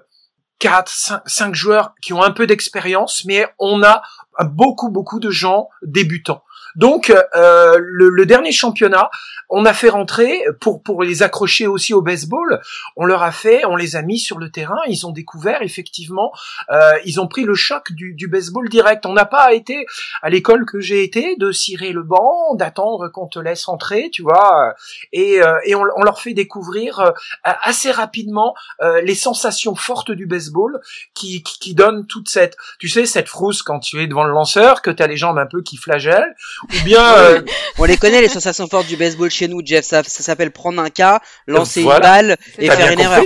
4, 0.58 1.22
5, 1.26 1.54
joueurs 1.54 1.94
qui 2.02 2.12
ont 2.12 2.22
un 2.22 2.30
peu 2.30 2.46
d'expérience, 2.46 3.24
mais 3.24 3.46
on 3.58 3.82
a 3.82 4.02
beaucoup, 4.44 4.90
beaucoup 4.90 5.18
de 5.18 5.30
gens 5.30 5.68
débutants. 5.82 6.44
Donc 6.76 7.10
euh, 7.10 7.78
le, 7.78 8.08
le, 8.08 8.26
dernier 8.26 8.52
championnat, 8.52 9.10
on 9.48 9.64
a 9.64 9.74
fait 9.74 9.88
rentrer 9.88 10.42
pour 10.60 10.82
pour 10.82 11.02
les 11.02 11.22
accrocher 11.22 11.66
aussi 11.66 11.94
au 11.94 12.02
baseball. 12.02 12.60
On 12.96 13.04
leur 13.04 13.22
a 13.22 13.32
fait, 13.32 13.64
on 13.64 13.76
les 13.76 13.96
a 13.96 14.02
mis 14.02 14.18
sur 14.18 14.38
le 14.38 14.50
terrain. 14.50 14.78
Ils 14.88 15.06
ont 15.06 15.12
découvert 15.12 15.62
effectivement, 15.62 16.32
euh, 16.70 16.92
ils 17.04 17.20
ont 17.20 17.28
pris 17.28 17.44
le 17.44 17.54
choc 17.54 17.92
du, 17.92 18.14
du 18.14 18.28
baseball 18.28 18.68
direct. 18.68 19.06
On 19.06 19.12
n'a 19.12 19.24
pas 19.24 19.52
été 19.52 19.86
à 20.22 20.30
l'école 20.30 20.64
que 20.66 20.80
j'ai 20.80 21.02
été 21.02 21.36
de 21.36 21.52
cirer 21.52 21.92
le 21.92 22.02
banc, 22.02 22.54
d'attendre 22.54 23.08
qu'on 23.08 23.26
te 23.26 23.38
laisse 23.38 23.68
entrer, 23.68 24.10
tu 24.10 24.22
vois. 24.22 24.74
Et, 25.12 25.42
euh, 25.42 25.58
et 25.64 25.74
on, 25.74 25.82
on, 25.96 26.02
leur 26.02 26.20
fait 26.20 26.34
découvrir 26.34 27.00
euh, 27.00 27.10
assez 27.42 27.90
rapidement 27.90 28.54
euh, 28.80 29.00
les 29.02 29.14
sensations 29.14 29.74
fortes 29.74 30.10
du 30.10 30.26
baseball 30.26 30.80
qui, 31.14 31.42
qui, 31.42 31.58
qui 31.58 31.74
donnent 31.74 32.06
toute 32.06 32.28
cette, 32.28 32.56
tu 32.78 32.88
sais, 32.88 33.06
cette 33.06 33.28
frousse 33.28 33.62
quand 33.62 33.80
tu 33.80 34.02
es 34.02 34.06
devant 34.06 34.24
le 34.24 34.32
lanceur, 34.32 34.82
que 34.82 34.90
tu 34.90 35.02
as 35.02 35.06
les 35.06 35.16
jambes 35.16 35.38
un 35.38 35.46
peu 35.46 35.62
qui 35.62 35.76
flagellent, 35.76 36.34
ou 36.64 36.84
bien 36.84 37.04
euh, 37.18 37.42
on 37.78 37.84
les 37.84 37.96
connaît 37.96 38.20
les 38.20 38.28
sensations 38.28 38.66
fortes 38.66 38.86
du 38.86 38.96
baseball 38.96 39.30
chez 39.32 39.48
nous 39.48 39.60
Jeff. 39.64 39.84
Ça, 39.84 40.02
ça 40.02 40.22
s'appelle 40.22 40.50
prendre 40.52 40.80
un 40.80 40.90
cas 40.90 41.20
lancer 41.46 41.82
une 41.82 41.88
balle 41.88 42.36
et 42.58 42.70
faire 42.70 42.92
une 42.92 43.00
erreur. 43.00 43.24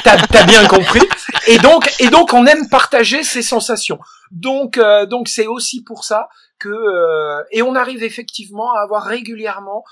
T'as 0.03 0.45
bien 0.45 0.67
compris. 0.67 1.01
Et 1.47 1.57
donc 1.59 1.91
et 1.99 2.07
donc 2.07 2.33
on 2.33 2.45
aime 2.45 2.69
partager 2.69 3.23
ces 3.23 3.41
sensations. 3.41 3.99
Donc 4.31 4.77
euh, 4.77 5.05
donc 5.05 5.27
c'est 5.27 5.47
aussi 5.47 5.83
pour 5.83 6.03
ça 6.03 6.29
que 6.59 6.69
euh, 6.69 7.43
et 7.51 7.61
on 7.61 7.75
arrive 7.75 8.03
effectivement 8.03 8.73
à 8.73 8.81
avoir 8.81 9.03
régulièrement 9.03 9.83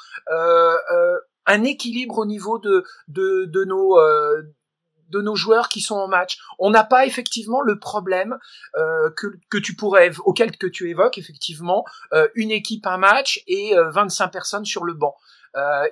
un 1.48 1.64
équilibre 1.64 2.20
au 2.20 2.26
niveau 2.26 2.60
de 2.60 2.86
de, 3.08 3.46
de 3.46 3.66
nos 3.66 3.98
de 5.12 5.22
nos 5.22 5.36
joueurs 5.36 5.70
qui 5.70 5.82
sont 5.82 5.96
en 5.96 6.08
match. 6.08 6.38
On 6.60 6.70
n'a 6.70 6.84
pas 6.84 7.06
effectivement 7.06 7.62
le 7.62 7.80
problème 7.80 8.38
euh, 8.78 9.10
que, 9.16 9.28
que 9.50 9.58
tu 9.58 9.76
pourrais 9.76 10.12
auquel 10.26 10.58
que 10.58 10.68
tu 10.68 10.90
évoques 10.90 11.18
effectivement 11.18 11.86
euh, 12.14 12.28
une 12.36 12.52
équipe 12.52 12.88
un 12.88 12.98
match 12.98 13.44
et 13.48 13.74
25 13.76 14.26
euh, 14.26 14.28
personnes 14.30 14.66
sur 14.66 14.84
le 14.84 14.94
banc. 14.94 15.16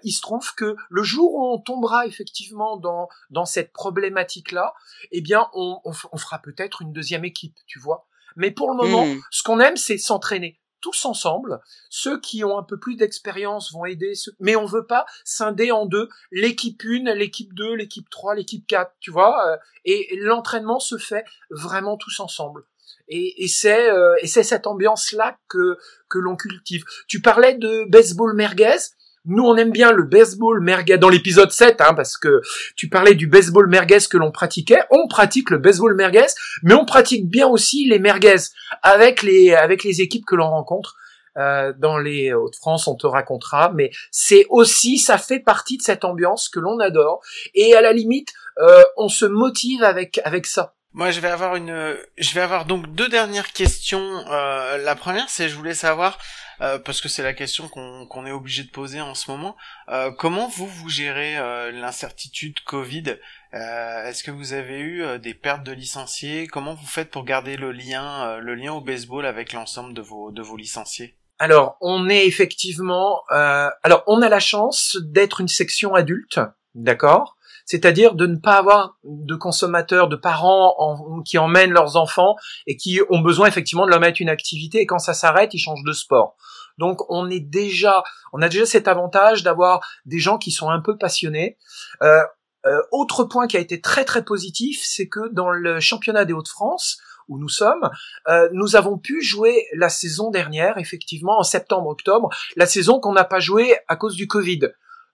il 0.03 0.11
se 0.11 0.21
trouve 0.21 0.53
que 0.55 0.75
le 0.89 1.03
jour 1.03 1.33
où 1.33 1.53
on 1.53 1.59
tombera 1.59 2.05
effectivement 2.05 2.77
dans 2.77 3.09
dans 3.29 3.45
cette 3.45 3.73
problématique 3.73 4.51
là, 4.51 4.73
eh 5.11 5.21
bien 5.21 5.47
on, 5.53 5.79
on, 5.83 6.17
fera 6.17 6.39
peut-être 6.39 6.81
une 6.81 6.93
deuxième 6.93 7.25
équipe, 7.25 7.57
tu 7.67 7.79
vois. 7.79 8.07
Mais 8.35 8.51
pour 8.51 8.69
le 8.71 8.77
moment, 8.77 9.05
hmm. 9.05 9.19
ce 9.31 9.43
qu'on 9.43 9.59
aime, 9.59 9.75
c'est 9.75 9.97
s'entraîner 9.97 10.59
tous 10.81 11.05
ensemble. 11.05 11.59
Ceux 11.89 12.19
qui 12.19 12.43
ont 12.43 12.57
un 12.57 12.63
peu 12.63 12.77
plus 12.77 12.95
d'expérience 12.95 13.71
vont 13.71 13.85
aider, 13.85 14.13
mais 14.39 14.55
on 14.55 14.65
veut 14.65 14.85
pas 14.85 15.05
scinder 15.23 15.71
en 15.71 15.85
deux 15.85 16.09
l'équipe 16.31 16.81
1, 16.83 17.13
l'équipe 17.13 17.53
2, 17.53 17.73
l'équipe 17.75 18.09
3, 18.09 18.35
l'équipe 18.35 18.65
4, 18.67 18.91
tu 18.99 19.11
vois. 19.11 19.47
Euh, 19.47 19.57
et 19.85 20.17
l'entraînement 20.17 20.79
se 20.79 20.97
fait 20.97 21.25
vraiment 21.49 21.97
tous 21.97 22.19
ensemble. 22.19 22.63
Et, 23.07 23.43
et 23.43 23.47
c'est 23.47 23.89
euh, 23.89 24.15
et 24.21 24.27
c'est 24.27 24.43
cette 24.43 24.67
ambiance 24.67 25.11
là 25.11 25.37
que 25.47 25.77
que 26.09 26.19
l'on 26.19 26.35
cultive. 26.35 26.83
Tu 27.07 27.21
parlais 27.21 27.55
de 27.55 27.85
baseball 27.89 28.35
merguez. 28.35 28.77
Nous, 29.25 29.43
on 29.43 29.55
aime 29.57 29.71
bien 29.71 29.91
le 29.91 30.03
baseball 30.03 30.61
merguez 30.61 30.97
dans 30.97 31.09
l'épisode 31.09 31.51
7, 31.51 31.81
hein, 31.81 31.93
parce 31.93 32.17
que 32.17 32.41
tu 32.75 32.89
parlais 32.89 33.15
du 33.15 33.27
baseball 33.27 33.67
merguez 33.67 33.99
que 34.09 34.17
l'on 34.17 34.31
pratiquait. 34.31 34.81
On 34.91 35.07
pratique 35.07 35.49
le 35.49 35.57
baseball 35.57 35.95
merguez, 35.95 36.27
mais 36.63 36.73
on 36.73 36.85
pratique 36.85 37.27
bien 37.29 37.47
aussi 37.47 37.87
les 37.87 37.99
merguez 37.99 38.37
avec 38.81 39.21
les 39.21 39.53
avec 39.53 39.83
les 39.83 40.01
équipes 40.01 40.25
que 40.25 40.35
l'on 40.35 40.49
rencontre. 40.49 40.95
Euh, 41.37 41.73
dans 41.77 41.97
les 41.97 42.33
Hauts-de-France, 42.33 42.87
on 42.87 42.95
te 42.95 43.07
racontera, 43.07 43.71
mais 43.73 43.91
c'est 44.11 44.45
aussi, 44.49 44.97
ça 44.97 45.17
fait 45.17 45.39
partie 45.39 45.77
de 45.77 45.83
cette 45.83 46.03
ambiance 46.03 46.49
que 46.49 46.59
l'on 46.59 46.79
adore, 46.79 47.21
et 47.53 47.75
à 47.75 47.81
la 47.81 47.93
limite, 47.93 48.33
euh, 48.57 48.81
on 48.97 49.07
se 49.09 49.25
motive 49.25 49.83
avec 49.83 50.19
avec 50.25 50.45
ça. 50.45 50.73
Moi, 50.91 51.11
je 51.11 51.19
vais 51.19 51.29
avoir 51.29 51.55
une, 51.55 51.95
je 52.17 52.33
vais 52.33 52.41
avoir 52.41 52.65
donc 52.65 52.93
deux 52.95 53.09
dernières 53.09 53.53
questions. 53.53 54.23
Euh, 54.31 54.77
la 54.79 54.95
première, 54.95 55.29
c'est 55.29 55.47
je 55.47 55.55
voulais 55.55 55.75
savoir, 55.75 56.17
euh, 56.61 56.79
parce 56.79 57.01
que 57.01 57.07
c'est 57.07 57.23
la 57.23 57.33
question 57.33 57.67
qu'on 57.67 58.25
est 58.25 58.31
obligé 58.31 58.63
de 58.63 58.69
poser 58.69 59.01
en 59.01 59.15
ce 59.15 59.31
moment, 59.31 59.55
euh, 59.89 60.11
comment 60.11 60.47
vous 60.47 60.67
vous 60.67 60.89
gérez 60.89 61.37
euh, 61.37 61.71
l'incertitude 61.71 62.59
Covid? 62.65 63.17
Est-ce 63.51 64.23
que 64.23 64.31
vous 64.31 64.53
avez 64.53 64.79
eu 64.79 65.17
des 65.17 65.33
pertes 65.33 65.63
de 65.63 65.71
licenciés? 65.71 66.45
Comment 66.45 66.75
vous 66.75 66.85
faites 66.85 67.09
pour 67.09 67.25
garder 67.25 67.57
le 67.57 67.71
lien, 67.71 68.37
le 68.37 68.53
lien 68.53 68.73
au 68.73 68.81
baseball 68.81 69.25
avec 69.25 69.53
l'ensemble 69.53 69.95
de 69.95 70.03
vos 70.03 70.31
de 70.31 70.43
vos 70.43 70.55
licenciés? 70.55 71.17
Alors, 71.39 71.75
on 71.81 72.09
est 72.09 72.27
effectivement, 72.27 73.23
alors 73.31 74.03
on 74.05 74.21
a 74.21 74.29
la 74.29 74.39
chance 74.39 74.97
d'être 75.01 75.41
une 75.41 75.47
section 75.47 75.95
adulte, 75.95 76.39
d'accord? 76.75 77.38
C'est-à-dire 77.69 78.15
de 78.15 78.25
ne 78.25 78.35
pas 78.35 78.55
avoir 78.55 78.97
de 79.03 79.35
consommateurs, 79.35 80.09
de 80.09 80.15
parents 80.15 81.21
qui 81.23 81.37
emmènent 81.37 81.69
leurs 81.69 81.97
enfants 81.97 82.35
et 82.65 82.75
qui 82.75 82.99
ont 83.11 83.19
besoin 83.19 83.47
effectivement 83.47 83.85
de 83.85 83.91
leur 83.91 83.99
mettre 83.99 84.21
une 84.21 84.29
activité 84.29 84.79
et 84.79 84.87
quand 84.87 84.97
ça 84.97 85.13
s'arrête, 85.13 85.53
ils 85.53 85.59
changent 85.59 85.83
de 85.85 85.93
sport. 85.93 86.35
Donc 86.79 87.07
on 87.09 87.29
est 87.29 87.39
déjà, 87.39 88.01
on 88.33 88.41
a 88.41 88.49
déjà 88.49 88.65
cet 88.65 88.87
avantage 88.87 89.43
d'avoir 89.43 89.87
des 90.05 90.17
gens 90.17 90.39
qui 90.39 90.49
sont 90.49 90.71
un 90.71 90.81
peu 90.81 90.97
passionnés. 90.97 91.59
Euh, 92.01 92.23
euh, 92.65 92.81
autre 92.91 93.23
point 93.23 93.45
qui 93.45 93.55
a 93.55 93.59
été 93.59 93.79
très 93.81 94.03
très 94.03 94.25
positif, 94.25 94.81
c'est 94.83 95.07
que 95.07 95.31
dans 95.31 95.51
le 95.51 95.79
championnat 95.79 96.25
des 96.25 96.33
Hauts-de-France, 96.33 96.97
où 97.27 97.37
nous 97.37 97.49
sommes, 97.49 97.87
euh, 98.29 98.49
nous 98.51 98.75
avons 98.77 98.97
pu 98.97 99.21
jouer 99.21 99.67
la 99.75 99.89
saison 99.89 100.31
dernière, 100.31 100.79
effectivement, 100.79 101.37
en 101.37 101.43
septembre-octobre, 101.43 102.29
la 102.55 102.65
saison 102.65 102.99
qu'on 102.99 103.13
n'a 103.13 103.25
pas 103.25 103.39
jouée 103.39 103.77
à 103.87 103.95
cause 103.95 104.15
du 104.15 104.25
Covid. 104.25 104.61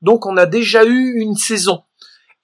Donc 0.01 0.25
on 0.25 0.37
a 0.37 0.45
déjà 0.45 0.85
eu 0.85 1.19
une 1.19 1.35
saison. 1.35 1.83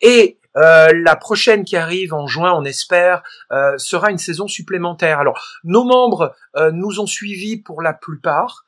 Et 0.01 0.39
euh, 0.57 0.91
la 0.93 1.15
prochaine 1.15 1.63
qui 1.63 1.77
arrive 1.77 2.13
en 2.13 2.27
juin, 2.27 2.53
on 2.53 2.65
espère, 2.65 3.23
euh, 3.51 3.77
sera 3.77 4.11
une 4.11 4.17
saison 4.17 4.47
supplémentaire. 4.47 5.19
Alors, 5.19 5.41
nos 5.63 5.83
membres 5.83 6.35
euh, 6.57 6.71
nous 6.71 6.99
ont 6.99 7.07
suivis 7.07 7.57
pour 7.57 7.81
la 7.81 7.93
plupart. 7.93 8.65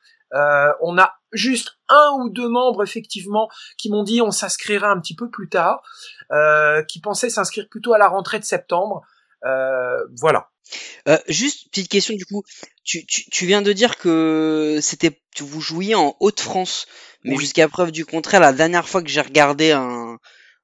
on 0.80 0.98
a 0.98 1.14
juste 1.32 1.76
un 1.88 2.10
ou 2.18 2.30
deux 2.30 2.48
membres 2.48 2.82
effectivement 2.82 3.48
qui 3.76 3.90
m'ont 3.90 4.02
dit 4.02 4.20
on 4.20 4.30
s'inscrira 4.30 4.88
un 4.90 5.00
petit 5.00 5.14
peu 5.14 5.30
plus 5.30 5.48
tard, 5.48 5.82
qui 6.88 7.00
pensaient 7.00 7.30
s'inscrire 7.30 7.68
plutôt 7.68 7.92
à 7.94 7.98
la 7.98 8.08
rentrée 8.08 8.40
de 8.40 8.44
septembre. 8.44 9.02
voilà. 9.42 10.48
juste 11.28 11.70
petite 11.70 11.88
question 11.88 12.14
du 12.16 12.24
coup, 12.26 12.42
tu, 12.82 13.06
tu, 13.06 13.46
viens 13.46 13.62
de 13.62 13.72
dire 13.72 13.96
que 13.96 14.78
c'était 14.82 15.20
vous 15.38 15.60
jouiez 15.60 15.94
en 15.94 16.16
Haute-France, 16.18 16.86
mais 17.22 17.36
jusqu'à 17.36 17.68
preuve 17.68 17.92
du 17.92 18.04
contraire, 18.04 18.40
la 18.40 18.52
dernière 18.52 18.88
fois 18.88 19.02
que 19.02 19.08
j'ai 19.08 19.20
regardé 19.20 19.70
un, 19.70 20.18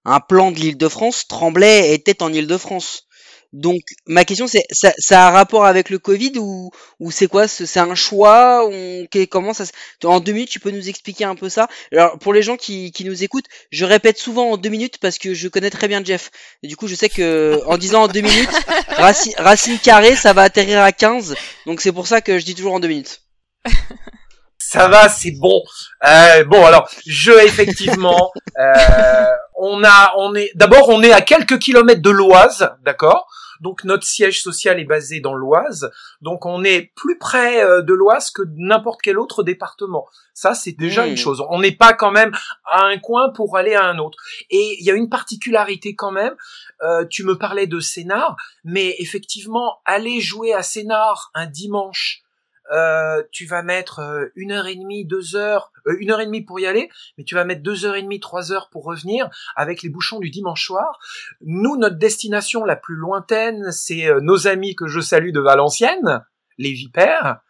un 0.04 0.20
plan 0.20 0.50
de 0.50 0.58
l'Île-de-France, 0.58 1.26
Tremblay 1.28 1.92
était 1.94 2.22
en 2.22 2.32
Île-de-France. 2.32 3.06
Donc 3.52 3.80
ma 4.06 4.24
question 4.24 4.46
c'est 4.46 4.64
ça, 4.70 4.92
ça, 4.98 5.24
a 5.24 5.28
un 5.28 5.30
rapport 5.32 5.64
avec 5.66 5.90
le 5.90 5.98
Covid 5.98 6.34
ou, 6.38 6.70
ou 7.00 7.10
c'est 7.10 7.26
quoi? 7.26 7.48
C'est 7.48 7.80
un 7.80 7.96
choix 7.96 8.64
on, 8.70 9.06
Comment 9.28 9.52
ça 9.52 9.64
En 10.04 10.20
deux 10.20 10.32
minutes 10.32 10.50
tu 10.50 10.60
peux 10.60 10.70
nous 10.70 10.88
expliquer 10.88 11.24
un 11.24 11.34
peu 11.34 11.48
ça? 11.48 11.68
Alors 11.90 12.16
pour 12.20 12.32
les 12.32 12.42
gens 12.42 12.56
qui, 12.56 12.92
qui 12.92 13.04
nous 13.04 13.24
écoutent, 13.24 13.46
je 13.72 13.84
répète 13.84 14.18
souvent 14.18 14.52
en 14.52 14.56
deux 14.56 14.68
minutes 14.68 14.98
parce 14.98 15.18
que 15.18 15.34
je 15.34 15.48
connais 15.48 15.70
très 15.70 15.88
bien 15.88 16.04
Jeff. 16.04 16.30
Et 16.62 16.68
du 16.68 16.76
coup 16.76 16.86
je 16.86 16.94
sais 16.94 17.08
que 17.08 17.60
en 17.66 17.76
disant 17.76 18.04
en 18.04 18.08
deux 18.08 18.20
minutes, 18.20 18.50
racine, 18.88 19.34
racine 19.36 19.78
carrée 19.80 20.14
ça 20.14 20.32
va 20.32 20.42
atterrir 20.42 20.80
à 20.80 20.92
15. 20.92 21.34
Donc 21.66 21.80
c'est 21.80 21.92
pour 21.92 22.06
ça 22.06 22.20
que 22.20 22.38
je 22.38 22.44
dis 22.44 22.54
toujours 22.54 22.74
en 22.74 22.80
deux 22.80 22.88
minutes. 22.88 23.22
ça 24.60 24.88
va, 24.88 25.08
c'est 25.08 25.32
bon. 25.32 25.62
Euh, 26.06 26.44
bon, 26.44 26.64
alors, 26.64 26.88
je 27.06 27.32
effectivement, 27.32 28.30
euh, 28.58 29.24
on 29.56 29.82
a, 29.84 30.12
on 30.16 30.34
est, 30.34 30.52
d'abord, 30.54 30.88
on 30.88 31.02
est 31.02 31.12
à 31.12 31.22
quelques 31.22 31.58
kilomètres 31.58 32.02
de 32.02 32.10
l'Oise, 32.10 32.70
d'accord? 32.84 33.26
Donc 33.60 33.84
notre 33.84 34.06
siège 34.06 34.42
social 34.42 34.80
est 34.80 34.86
basé 34.86 35.20
dans 35.20 35.34
l'Oise, 35.34 35.90
donc 36.22 36.46
on 36.46 36.64
est 36.64 36.92
plus 36.96 37.18
près 37.18 37.62
euh, 37.62 37.82
de 37.82 37.92
l'Oise 37.92 38.30
que 38.30 38.42
n'importe 38.56 39.00
quel 39.02 39.18
autre 39.18 39.42
département. 39.42 40.06
Ça, 40.32 40.54
c'est 40.54 40.72
déjà 40.72 41.06
une 41.06 41.12
mmh. 41.12 41.18
chose. 41.18 41.44
On 41.50 41.60
n'est 41.60 41.76
pas 41.76 41.92
quand 41.92 42.10
même 42.10 42.32
à 42.64 42.84
un 42.84 42.98
coin 42.98 43.30
pour 43.30 43.58
aller 43.58 43.74
à 43.74 43.84
un 43.84 43.98
autre. 43.98 44.16
Et 44.48 44.76
il 44.78 44.84
y 44.84 44.90
a 44.90 44.94
une 44.94 45.10
particularité 45.10 45.94
quand 45.94 46.10
même. 46.10 46.34
Euh, 46.82 47.04
tu 47.04 47.22
me 47.22 47.36
parlais 47.36 47.66
de 47.66 47.80
Sénard, 47.80 48.36
mais 48.64 48.96
effectivement, 48.98 49.80
aller 49.84 50.20
jouer 50.20 50.54
à 50.54 50.62
Sénard 50.62 51.30
un 51.34 51.46
dimanche 51.46 52.22
euh, 52.70 53.22
tu 53.32 53.46
vas 53.46 53.62
mettre 53.62 53.98
euh, 53.98 54.26
une 54.36 54.52
heure 54.52 54.66
et 54.66 54.76
demie, 54.76 55.04
deux 55.04 55.34
heures, 55.34 55.72
euh, 55.88 55.96
une 55.98 56.10
heure 56.10 56.20
et 56.20 56.26
demie 56.26 56.42
pour 56.42 56.60
y 56.60 56.66
aller, 56.66 56.88
mais 57.18 57.24
tu 57.24 57.34
vas 57.34 57.44
mettre 57.44 57.62
deux 57.62 57.84
heures 57.84 57.96
et 57.96 58.02
demie, 58.02 58.20
trois 58.20 58.52
heures 58.52 58.68
pour 58.70 58.84
revenir 58.84 59.28
avec 59.56 59.82
les 59.82 59.88
bouchons 59.88 60.20
du 60.20 60.30
dimanche 60.30 60.66
soir. 60.66 61.00
Nous, 61.40 61.76
notre 61.76 61.96
destination 61.96 62.64
la 62.64 62.76
plus 62.76 62.94
lointaine, 62.94 63.72
c'est 63.72 64.08
nos 64.20 64.46
amis 64.46 64.76
que 64.76 64.86
je 64.86 65.00
salue 65.00 65.32
de 65.32 65.40
Valenciennes, 65.40 66.24
les 66.58 66.72
Vipères, 66.72 67.40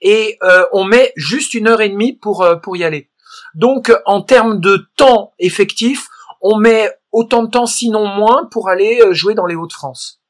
et 0.00 0.38
on 0.72 0.84
met 0.84 1.12
juste 1.16 1.54
une 1.54 1.68
heure 1.68 1.80
et 1.80 1.88
demie 1.88 2.12
pour 2.12 2.46
pour 2.62 2.76
y 2.76 2.84
aller. 2.84 3.10
Donc, 3.54 3.92
en 4.06 4.22
termes 4.22 4.60
de 4.60 4.88
temps 4.96 5.34
effectif, 5.38 6.08
on 6.40 6.56
met 6.56 6.90
autant 7.12 7.42
de 7.42 7.50
temps, 7.50 7.66
sinon 7.66 8.06
moins, 8.06 8.46
pour 8.50 8.68
aller 8.68 9.02
jouer 9.12 9.34
dans 9.34 9.46
les 9.46 9.56
Hauts-de-France. 9.56 10.20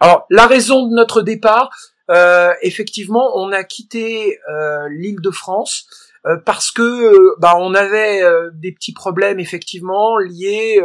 Alors, 0.00 0.26
la 0.30 0.46
raison 0.46 0.86
de 0.86 0.94
notre 0.94 1.22
départ, 1.22 1.70
euh, 2.10 2.52
effectivement, 2.62 3.32
on 3.36 3.52
a 3.52 3.64
quitté 3.64 4.38
euh, 4.50 4.88
l'île 4.90 5.20
de 5.20 5.30
France 5.30 5.86
euh, 6.26 6.36
parce 6.44 6.70
que 6.70 7.38
bah 7.38 7.54
on 7.58 7.74
avait 7.74 8.22
des 8.54 8.72
petits 8.72 8.92
problèmes 8.92 9.38
effectivement 9.38 10.18
liés 10.18 10.80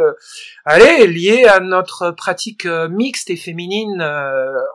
allez 0.64 1.08
liés 1.08 1.44
à 1.44 1.58
notre 1.58 2.12
pratique 2.12 2.66
mixte 2.66 3.30
et 3.30 3.36
féminine 3.36 4.02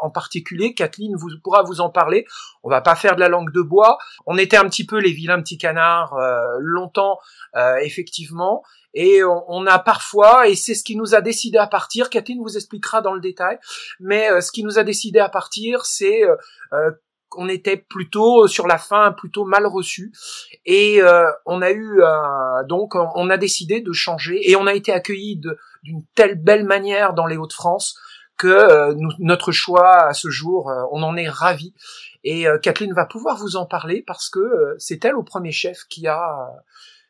en 0.01 0.09
particulier. 0.09 0.73
Kathleen 0.73 1.15
vous 1.15 1.29
pourra 1.41 1.63
vous 1.63 1.81
en 1.81 1.89
parler. 1.89 2.25
On 2.63 2.69
va 2.69 2.81
pas 2.81 2.95
faire 2.95 3.15
de 3.15 3.21
la 3.21 3.29
langue 3.29 3.53
de 3.53 3.61
bois. 3.61 3.97
On 4.25 4.37
était 4.37 4.57
un 4.57 4.65
petit 4.65 4.85
peu 4.85 4.97
les 4.99 5.11
vilains 5.11 5.41
petits 5.41 5.57
canards 5.57 6.17
longtemps 6.59 7.19
effectivement 7.81 8.63
et 8.93 9.23
on, 9.23 9.67
a 9.67 9.79
parfois, 9.79 10.47
et 10.47 10.55
c'est 10.55 10.73
ce 10.73 10.83
qui 10.83 10.95
nous 10.95 11.13
a 11.13 11.21
décidé 11.21 11.57
à 11.57 11.67
partir, 11.67 12.09
Catherine 12.09 12.41
vous 12.41 12.57
expliquera 12.57 13.01
dans 13.01 13.13
le 13.13 13.21
détail, 13.21 13.59
mais 13.99 14.31
euh, 14.31 14.41
ce 14.41 14.51
qui 14.51 14.63
nous 14.63 14.79
a 14.79 14.83
décidé 14.83 15.19
à 15.19 15.29
partir, 15.29 15.85
c'est 15.85 16.23
euh, 16.23 16.35
euh, 16.73 16.91
qu'on 17.29 17.47
était 17.47 17.77
plutôt 17.77 18.47
sur 18.47 18.65
la 18.65 18.79
fin 18.79 19.11
plutôt 19.11 19.45
mal 19.45 19.67
reçu 19.67 20.11
et 20.65 20.99
on 21.45 21.61
a 21.61 21.69
eu 21.69 22.01
donc 22.67 22.95
on 22.95 23.29
a 23.29 23.37
décidé 23.37 23.81
de 23.81 23.93
changer 23.93 24.49
et 24.49 24.55
on 24.55 24.65
a 24.65 24.73
été 24.73 24.91
accueillis 24.91 25.39
d'une 25.83 26.03
telle 26.15 26.41
belle 26.41 26.65
manière 26.65 27.13
dans 27.13 27.27
les 27.27 27.37
Hauts-de-France 27.37 27.99
que 28.35 28.95
notre 29.19 29.51
choix 29.51 30.05
à 30.07 30.13
ce 30.13 30.31
jour 30.31 30.71
on 30.91 31.03
en 31.03 31.15
est 31.17 31.29
ravi 31.29 31.75
et 32.23 32.47
Kathleen 32.63 32.93
va 32.93 33.05
pouvoir 33.05 33.37
vous 33.37 33.57
en 33.57 33.67
parler 33.67 34.01
parce 34.07 34.27
que 34.27 34.73
c'est 34.79 35.05
elle 35.05 35.15
au 35.15 35.21
premier 35.21 35.51
chef 35.51 35.83
qui 35.87 36.07
a 36.07 36.49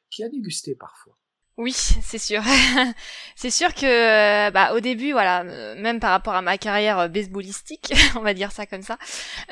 qui 0.09 0.25
a 0.25 0.27
dégusté 0.27 0.75
parfois. 0.75 1.18
Oui, 1.59 1.73
c'est 1.73 2.17
sûr. 2.17 2.41
c'est 3.35 3.49
sûr 3.49 3.73
que, 3.73 3.85
euh, 3.85 4.49
bah, 4.49 4.71
au 4.75 4.79
début, 4.79 5.11
voilà, 5.11 5.41
euh, 5.41 5.75
même 5.77 5.99
par 5.99 6.11
rapport 6.11 6.33
à 6.33 6.41
ma 6.41 6.57
carrière 6.57 6.97
euh, 6.99 7.07
baseballistique, 7.09 7.93
on 8.15 8.21
va 8.21 8.33
dire 8.33 8.53
ça 8.53 8.65
comme 8.65 8.81
ça, 8.81 8.97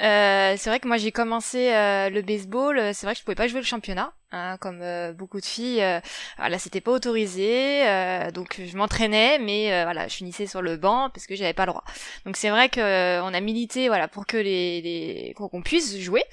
euh, 0.01 0.55
c'est 0.57 0.69
vrai 0.69 0.79
que 0.79 0.87
moi 0.87 0.95
j'ai 0.95 1.11
commencé 1.11 1.69
le 1.69 2.21
baseball. 2.21 2.93
C'est 2.93 3.05
vrai 3.05 3.13
que 3.13 3.19
je 3.19 3.25
pouvais 3.25 3.35
pas 3.35 3.49
jouer 3.49 3.59
le 3.59 3.65
championnat, 3.65 4.13
hein, 4.31 4.57
comme 4.59 4.83
beaucoup 5.13 5.39
de 5.39 5.45
filles. 5.45 5.83
voilà, 6.37 6.59
c'était 6.59 6.81
pas 6.81 6.91
autorisé, 6.91 7.83
donc 8.33 8.61
je 8.65 8.77
m'entraînais, 8.77 9.39
mais 9.39 9.83
voilà, 9.83 10.07
je 10.07 10.15
finissais 10.15 10.47
sur 10.47 10.61
le 10.61 10.77
banc 10.77 11.09
parce 11.13 11.27
que 11.27 11.35
j'avais 11.35 11.53
pas 11.53 11.65
le 11.65 11.71
droit. 11.71 11.83
Donc 12.25 12.37
c'est 12.37 12.49
vrai 12.49 12.69
que 12.69 13.21
on 13.21 13.33
a 13.33 13.39
milité, 13.39 13.87
voilà, 13.87 14.07
pour 14.07 14.25
que 14.25 14.37
les, 14.37 14.81
les 14.81 15.33
qu'on 15.35 15.61
puisse 15.61 15.97
jouer. 15.99 16.23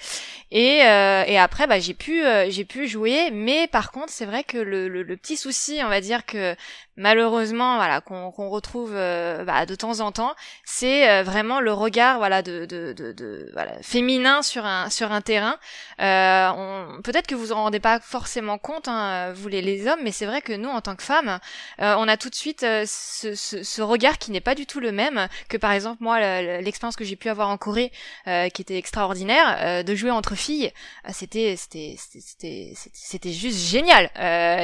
Et, 0.50 0.82
euh, 0.84 1.24
et 1.26 1.38
après, 1.38 1.66
bah, 1.66 1.80
j'ai 1.80 1.94
pu, 1.94 2.24
euh, 2.24 2.48
j'ai 2.48 2.64
pu 2.64 2.86
jouer. 2.86 3.30
Mais 3.32 3.66
par 3.66 3.90
contre, 3.90 4.10
c'est 4.10 4.26
vrai 4.26 4.44
que 4.44 4.56
le, 4.58 4.88
le, 4.88 5.02
le, 5.02 5.16
petit 5.16 5.36
souci, 5.36 5.80
on 5.84 5.88
va 5.88 6.00
dire 6.00 6.24
que 6.26 6.54
malheureusement, 6.96 7.76
voilà, 7.76 8.00
qu'on 8.00 8.30
retrouve 8.48 8.92
euh, 8.94 9.44
bah, 9.44 9.66
de 9.66 9.74
temps 9.74 10.00
en 10.00 10.12
temps, 10.12 10.34
c'est 10.64 11.10
euh, 11.10 11.22
vraiment 11.24 11.60
le 11.60 11.72
regard, 11.72 12.18
voilà, 12.18 12.42
de, 12.42 12.66
de, 12.66 12.92
de, 12.92 13.12
de 13.12 13.50
voilà, 13.52 13.72
féminin 13.82 14.42
sur 14.42 14.64
un 14.64 14.90
sur 14.90 15.10
un 15.12 15.20
terrain. 15.20 15.58
Euh, 16.00 17.00
Peut-être 17.02 17.26
que 17.26 17.34
vous 17.34 17.52
en 17.52 17.56
rendez 17.64 17.80
pas 17.84 18.00
forcément 18.00 18.56
compte, 18.56 18.88
hein, 18.88 19.32
vous 19.34 19.48
les, 19.48 19.86
hommes, 19.86 20.00
mais 20.02 20.10
c'est 20.10 20.24
vrai 20.24 20.40
que 20.40 20.54
nous, 20.54 20.70
en 20.70 20.80
tant 20.80 20.96
que 20.96 21.02
femmes, 21.02 21.38
on 21.78 22.08
a 22.08 22.16
tout 22.16 22.30
de 22.30 22.34
suite 22.34 22.60
ce, 22.60 23.34
ce, 23.34 23.82
regard 23.82 24.16
qui 24.16 24.30
n'est 24.30 24.40
pas 24.40 24.54
du 24.54 24.64
tout 24.64 24.80
le 24.80 24.90
même 24.90 25.28
que 25.50 25.58
par 25.58 25.72
exemple 25.72 25.98
moi 26.00 26.18
l'expérience 26.62 26.96
que 26.96 27.04
j'ai 27.04 27.16
pu 27.16 27.28
avoir 27.28 27.50
en 27.50 27.58
Corée, 27.58 27.92
qui 28.24 28.62
était 28.62 28.78
extraordinaire, 28.78 29.84
de 29.84 29.94
jouer 29.94 30.10
entre 30.10 30.34
filles, 30.34 30.72
c'était 31.12 31.56
c'était 31.56 31.96
c'était 31.98 32.72
c'était 32.92 33.32
juste 33.32 33.58
génial. 33.58 34.10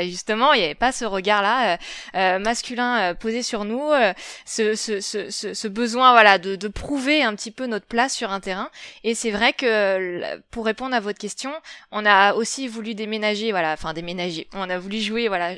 justement, 0.08 0.54
il 0.54 0.60
n'y 0.60 0.64
avait 0.64 0.74
pas 0.74 0.92
ce 0.92 1.04
regard 1.04 1.42
là. 1.42 1.78
Euh, 2.14 2.38
masculin 2.38 2.98
euh, 3.00 3.14
posé 3.14 3.42
sur 3.42 3.64
nous, 3.64 3.90
euh, 3.92 4.12
ce, 4.46 5.68
besoin 5.68 6.12
voilà 6.12 6.38
de, 6.38 6.56
de, 6.56 6.68
prouver 6.68 7.22
un 7.22 7.34
petit 7.34 7.50
peu 7.50 7.66
notre 7.66 7.86
place 7.86 8.14
sur 8.14 8.32
un 8.32 8.40
terrain. 8.40 8.70
Et 9.04 9.14
c'est 9.14 9.30
vrai 9.30 9.52
que 9.52 10.38
pour 10.50 10.64
répondre 10.64 10.94
à 10.94 11.00
votre 11.00 11.18
question, 11.18 11.52
on 11.92 12.04
a 12.06 12.34
aussi 12.34 12.68
voulu 12.68 12.94
voilà, 13.50 13.72
enfin 13.72 13.92
déménager. 13.92 14.46
On 14.54 14.68
a 14.70 14.78
voulu 14.78 15.00
jouer 15.00 15.28
voilà 15.28 15.54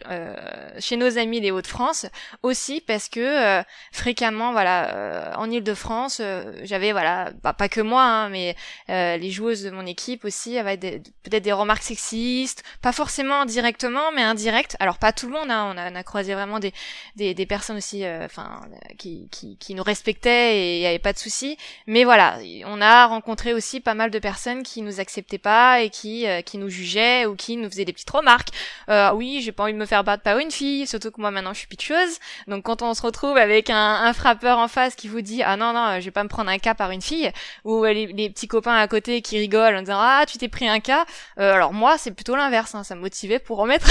chez 0.79 0.97
nos 0.97 1.19
amis 1.19 1.41
les 1.41 1.51
Hauts-de-France 1.51 2.07
aussi 2.43 2.81
parce 2.81 3.09
que 3.09 3.62
fréquemment 3.93 4.53
voilà 4.53 5.35
en 5.37 5.51
Île-de-France, 5.51 6.21
j'avais 6.62 6.93
voilà 6.93 7.31
bah, 7.43 7.53
pas 7.53 7.69
que 7.69 7.81
moi 7.81 8.03
hein, 8.03 8.29
mais 8.29 8.57
les 8.88 9.31
joueuses 9.31 9.62
de 9.62 9.71
mon 9.71 9.87
équipe 9.87 10.25
aussi 10.25 10.59
avaient 10.59 10.77
peut-être 10.77 11.43
des 11.43 11.53
remarques 11.53 11.83
sexistes, 11.83 12.62
pas 12.81 12.93
forcément 12.93 13.45
directement 13.45 14.12
mais 14.15 14.23
indirect. 14.23 14.77
Alors 14.81 14.99
pas 14.99 15.12
tout 15.12 15.27
le 15.27 15.33
monde, 15.33 15.51
hein, 15.51 15.75
on, 15.75 15.95
a, 15.97 16.03
croisé 16.03 16.35
vraiment 16.35 16.59
des, 16.59 16.73
des, 17.17 17.35
des 17.35 17.47
personnes 17.47 17.77
aussi, 17.77 18.05
euh, 18.05 18.25
enfin, 18.25 18.61
qui, 18.99 19.29
qui, 19.31 19.75
nous 19.75 19.83
respectaient 19.83 20.57
et 20.59 20.77
il 20.77 20.81
n'y 20.81 20.87
avait 20.87 20.99
pas 20.99 21.12
de 21.12 21.19
souci. 21.19 21.57
Mais 21.87 22.05
voilà, 22.05 22.38
on 22.67 22.81
a 22.81 23.07
rencontré 23.07 23.55
aussi 23.55 23.81
pas 23.81 23.95
mal 23.95 24.11
de 24.11 24.19
personnes 24.19 24.62
qui 24.62 24.83
nous 24.83 25.01
acceptaient 25.01 25.38
pas 25.38 25.81
et 25.83 25.91
qui, 25.91 26.27
euh, 26.27 26.43
qui 26.43 26.59
nous 26.59 26.69
jugeaient 26.69 27.27
ou 27.27 27.35
nous 27.57 27.68
faisaient 27.70 27.85
des 27.85 27.92
petites 27.92 28.11
remarques. 28.11 28.48
Euh, 28.88 29.12
oui, 29.12 29.40
j'ai 29.42 29.52
pas 29.52 29.64
envie 29.64 29.72
de 29.72 29.78
me 29.78 29.87
faire 29.87 30.05
battre 30.05 30.22
par 30.22 30.38
une 30.38 30.50
fille, 30.50 30.87
surtout 30.87 31.11
que 31.11 31.20
moi 31.20 31.31
maintenant 31.31 31.52
je 31.52 31.59
suis 31.59 31.68
pitcheuse. 31.68 32.18
Donc 32.46 32.64
quand 32.64 32.83
on 32.83 32.94
se 32.94 33.02
retrouve 33.02 33.37
avec 33.37 33.70
un, 33.70 33.76
un 33.76 34.12
frappeur 34.12 34.59
en 34.59 34.68
face 34.68 34.94
qui 34.94 35.09
vous 35.09 35.20
dit 35.20 35.42
ah 35.42 35.57
non 35.57 35.72
non, 35.72 36.00
je 36.00 36.05
vais 36.05 36.11
pas 36.11 36.24
me 36.24 36.28
prendre 36.28 36.50
un 36.50 36.59
cas 36.59 36.74
par 36.74 36.90
une 36.90 37.02
fille, 37.02 37.31
ou 37.64 37.85
les, 37.85 38.07
les 38.07 38.31
petits 38.31 38.48
copains 38.48 38.76
à 38.76 38.87
côté 38.88 39.22
qui 39.22 39.38
rigolent 39.38 39.76
en 39.76 39.81
disant 39.81 39.98
ah 40.00 40.24
tu 40.26 40.38
t'es 40.38 40.48
pris 40.48 40.68
un 40.68 40.81
cas. 40.81 41.05
Euh, 41.38 41.55
alors 41.55 41.72
moi 41.72 41.98
c'est 41.98 42.12
plutôt 42.12 42.37
l'inverse, 42.37 42.74
hein, 42.74 42.85
ça 42.85 42.94
me 42.94 43.00
motivait 43.00 43.38
pour 43.38 43.59
remettre. 43.59 43.88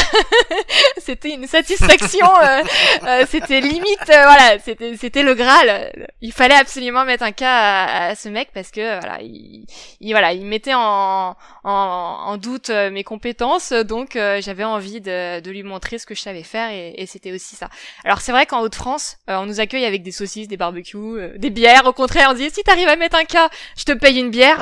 C'était 0.98 1.34
une 1.34 1.48
satisfaction 1.48 2.28
euh, 2.42 2.64
euh, 3.04 3.26
c'était 3.28 3.62
limite, 3.62 4.10
euh, 4.10 4.24
voilà, 4.24 4.60
c'était 4.60 4.96
c'était 4.98 5.24
le 5.24 5.34
Graal. 5.34 5.92
Il 6.22 6.32
fallait 6.32 6.56
absolument 6.56 7.06
mettre 7.06 7.24
un 7.24 7.32
cas 7.32 7.86
à, 8.10 8.16
ce 8.16 8.30
mec 8.30 8.50
parce 8.54 8.72
que 8.72 9.00
voilà, 9.00 9.20
il, 9.22 9.66
voilà, 10.12 10.34
il 10.34 10.46
mettait 10.46 10.74
en, 10.74 11.36
en, 11.64 12.38
doute 12.38 12.70
mes 12.70 13.04
compétences, 13.04 13.41
donc 13.84 14.12
j'avais 14.14 14.64
envie 14.64 15.02
de, 15.02 15.40
de 15.40 15.52
lui 15.52 15.64
montrer 15.64 15.98
ce 15.98 16.06
que 16.06 16.16
je 16.16 16.22
savais 16.22 16.44
faire 16.44 16.70
et, 16.72 16.94
et 16.98 17.06
c'était 17.06 17.32
aussi 17.32 17.56
ça. 17.56 17.70
Alors 18.04 18.22
c'est 18.22 18.32
vrai 18.32 18.46
qu'en 18.46 18.62
Haute-France, 18.62 19.18
on 19.28 19.46
nous 19.46 19.60
accueille 19.60 19.86
avec 19.86 20.04
des 20.04 20.12
saucisses, 20.12 20.48
des 20.48 20.58
barbecues, 20.58 21.32
des 21.38 21.50
bières. 21.50 21.86
Au 21.86 21.94
contraire, 21.94 22.30
on 22.32 22.34
dit 22.34 22.50
si 22.52 22.64
t'arrives 22.64 22.88
à 22.88 22.96
mettre 22.96 23.18
un 23.18 23.26
cas, 23.26 23.50
je 23.78 23.84
te 23.84 23.92
paye 23.92 24.20
une 24.20 24.30
bière. 24.30 24.58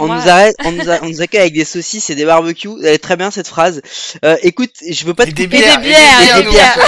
on 0.00 0.06
nous 0.06 0.28
arrête, 0.28 0.56
on 0.64 0.72
nous, 0.72 0.88
on 1.02 1.08
nous 1.08 1.22
accueille 1.22 1.42
avec 1.42 1.54
des 1.54 1.64
saucisses 1.64 2.10
et 2.10 2.14
des 2.14 2.24
barbecues. 2.24 2.70
Elle 2.80 2.94
est 2.94 2.98
très 2.98 3.16
bien 3.16 3.30
cette 3.30 3.48
phrase. 3.48 3.82
écoute, 4.42 4.72
je 4.88 5.04
veux 5.04 5.14
pas 5.14 5.24
te 5.24 5.30
couper 5.30 5.46
des 5.46 5.58
bières, 5.58 5.80
des 5.80 5.88
bières, 5.88 6.36
des 6.36 6.50
bières. 6.50 6.78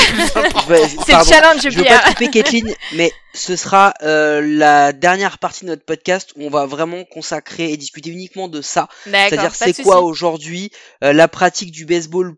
C'est 1.06 1.12
le 1.12 1.24
challenge 1.24 1.62
Je 1.62 1.78
veux 1.78 1.84
pas 1.84 2.00
couper 2.00 2.30
Kathleen, 2.30 2.74
mais 2.94 3.12
ce 3.38 3.56
sera 3.56 3.94
euh, 4.02 4.40
la 4.42 4.92
dernière 4.92 5.38
partie 5.38 5.64
de 5.64 5.70
notre 5.70 5.84
podcast 5.84 6.32
où 6.36 6.44
on 6.44 6.50
va 6.50 6.66
vraiment 6.66 7.04
consacrer 7.04 7.72
et 7.72 7.76
discuter 7.76 8.10
uniquement 8.10 8.48
de 8.48 8.60
ça. 8.60 8.88
C'est-à-dire 9.04 9.54
c'est 9.54 9.82
quoi 9.82 10.02
aujourd'hui 10.02 10.70
euh, 11.04 11.12
la 11.12 11.28
pratique 11.28 11.70
du 11.70 11.86
baseball 11.86 12.34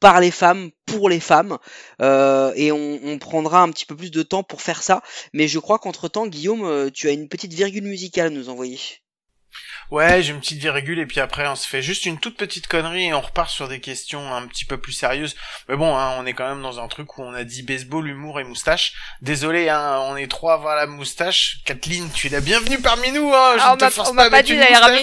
par 0.00 0.20
les 0.20 0.32
femmes, 0.32 0.70
pour 0.84 1.08
les 1.08 1.20
femmes, 1.20 1.58
euh, 2.00 2.52
et 2.56 2.72
on, 2.72 3.00
on, 3.04 3.18
prendra 3.18 3.62
un 3.62 3.70
petit 3.70 3.86
peu 3.86 3.94
plus 3.94 4.10
de 4.10 4.22
temps 4.22 4.42
pour 4.42 4.60
faire 4.60 4.82
ça. 4.82 5.00
Mais 5.32 5.46
je 5.46 5.60
crois 5.60 5.78
qu'entre 5.78 6.08
temps, 6.08 6.26
Guillaume, 6.26 6.90
tu 6.90 7.08
as 7.08 7.12
une 7.12 7.28
petite 7.28 7.52
virgule 7.52 7.84
musicale 7.84 8.26
à 8.26 8.30
nous 8.30 8.48
envoyer. 8.48 8.80
Ouais, 9.90 10.22
j'ai 10.22 10.32
une 10.32 10.40
petite 10.40 10.60
virgule 10.60 10.98
et 10.98 11.06
puis 11.06 11.20
après 11.20 11.46
on 11.46 11.56
se 11.56 11.68
fait 11.68 11.82
juste 11.82 12.06
une 12.06 12.18
toute 12.18 12.36
petite 12.36 12.66
connerie 12.66 13.06
et 13.06 13.14
on 13.14 13.20
repart 13.20 13.50
sur 13.50 13.68
des 13.68 13.80
questions 13.80 14.34
un 14.34 14.46
petit 14.46 14.64
peu 14.64 14.78
plus 14.78 14.92
sérieuses. 14.92 15.36
Mais 15.68 15.76
bon, 15.76 15.96
hein, 15.96 16.14
on 16.18 16.26
est 16.26 16.32
quand 16.32 16.48
même 16.48 16.62
dans 16.62 16.80
un 16.80 16.88
truc 16.88 17.18
où 17.18 17.22
on 17.22 17.34
a 17.34 17.44
dit 17.44 17.62
baseball, 17.62 18.08
humour 18.08 18.40
et 18.40 18.44
moustache. 18.44 18.94
Désolé, 19.20 19.68
hein, 19.68 19.98
on 20.08 20.16
est 20.16 20.30
trois 20.30 20.62
la 20.74 20.86
moustache. 20.86 21.58
Kathleen, 21.64 22.10
tu 22.12 22.28
es 22.28 22.30
la 22.30 22.40
bienvenue 22.40 22.80
parmi 22.80 23.12
nous. 23.12 23.32
Hein. 23.34 23.54
Je 23.56 23.62
ah, 23.62 23.76
te 23.78 23.90
force 23.90 24.14
pas, 24.14 24.30
pas 24.30 24.42
dit 24.42 24.54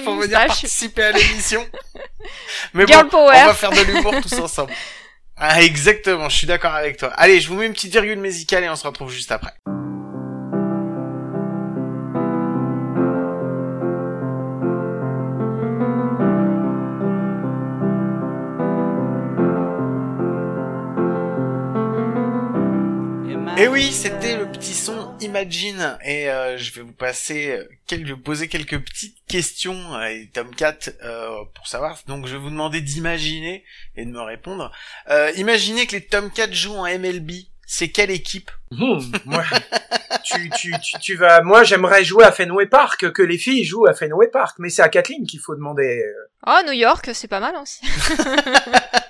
pour 0.03 0.15
venir 0.15 0.47
participer 0.47 1.03
à 1.03 1.11
l'émission. 1.11 1.65
Mais 2.73 2.85
bon, 2.85 3.09
on 3.13 3.27
va 3.27 3.53
faire 3.53 3.71
de 3.71 3.81
l'humour 3.81 4.15
tous 4.21 4.39
ensemble. 4.39 4.73
Ah, 5.41 5.61
exactement, 5.61 6.27
je 6.27 6.35
suis 6.35 6.47
d'accord 6.47 6.73
avec 6.73 6.97
toi. 6.97 7.13
Allez, 7.15 7.39
je 7.39 7.47
vous 7.47 7.55
mets 7.55 7.65
une 7.65 7.71
petite 7.71 7.93
virgule 7.93 8.19
musicale 8.19 8.65
et 8.65 8.69
on 8.69 8.75
se 8.75 8.85
retrouve 8.85 9.09
juste 9.09 9.31
après. 9.31 9.53
Et 23.59 23.67
oui, 23.67 23.91
c'était 23.91 24.37
le 24.37 24.49
petit 24.49 24.73
son 24.73 25.17
Imagine 25.19 25.97
et 26.05 26.29
euh, 26.29 26.57
je 26.57 26.73
vais 26.73 26.81
vous 26.81 26.93
passer 26.93 27.49
euh, 27.49 27.67
quelques, 27.87 28.15
poser 28.15 28.47
quelques 28.47 28.79
petites 28.79 29.17
questions 29.27 29.93
à 29.95 30.07
Tomcat 30.33 30.77
euh, 31.03 31.43
pour 31.53 31.67
savoir. 31.67 31.97
Donc 32.07 32.25
je 32.25 32.37
vais 32.37 32.41
vous 32.41 32.51
demander 32.51 32.79
d'imaginer 32.79 33.65
et 33.97 34.05
de 34.05 34.11
me 34.11 34.21
répondre. 34.21 34.71
Euh, 35.09 35.33
imaginez 35.35 35.87
que 35.87 35.97
les 35.97 36.05
Tomcats 36.05 36.49
jouent 36.49 36.77
en 36.77 36.85
MLB. 36.85 37.31
C'est 37.67 37.89
quelle 37.89 38.11
équipe? 38.11 38.49
Hmm, 38.71 38.99
moi, 39.25 39.43
tu, 40.23 40.49
tu, 40.51 40.73
tu, 40.79 40.99
tu, 40.99 41.15
vas. 41.17 41.41
Moi, 41.41 41.65
j'aimerais 41.65 42.05
jouer 42.05 42.23
à 42.23 42.31
Fenway 42.31 42.65
Park, 42.65 43.11
que 43.11 43.21
les 43.21 43.37
filles 43.37 43.65
jouent 43.65 43.87
à 43.87 43.93
Fenway 43.93 44.29
Park, 44.29 44.55
mais 44.59 44.69
c'est 44.69 44.81
à 44.81 44.89
Kathleen 44.89 45.27
qu'il 45.27 45.41
faut 45.41 45.53
demander. 45.53 46.01
Oh, 46.47 46.61
New 46.65 46.71
York, 46.71 47.09
c'est 47.13 47.27
pas 47.27 47.41
mal 47.41 47.55
aussi. 47.57 47.81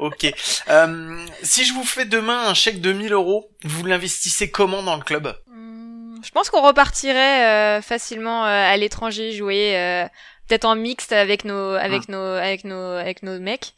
ok. 0.00 0.32
Euh, 0.68 1.26
si 1.42 1.64
je 1.64 1.72
vous 1.72 1.84
fais 1.84 2.04
demain 2.04 2.48
un 2.48 2.54
chèque 2.54 2.80
de 2.80 2.92
1000 2.92 3.12
euros, 3.12 3.50
vous 3.64 3.84
l'investissez 3.84 4.50
comment 4.50 4.82
dans 4.82 4.96
le 4.96 5.02
club? 5.02 5.34
Hmm, 5.46 6.16
Je 6.24 6.30
pense 6.30 6.50
qu'on 6.50 6.62
repartirait 6.62 7.78
euh, 7.78 7.82
facilement 7.82 8.44
euh, 8.44 8.48
à 8.48 8.76
l'étranger 8.76 9.32
jouer, 9.32 9.76
euh, 9.76 10.06
peut-être 10.48 10.64
en 10.64 10.74
mixte 10.74 11.12
avec 11.12 11.44
nos, 11.44 11.74
avec 11.74 12.02
ah. 12.08 12.12
nos, 12.12 12.24
avec 12.24 12.64
nos, 12.64 12.92
avec 12.96 13.22
nos 13.22 13.38
mecs. 13.38 13.74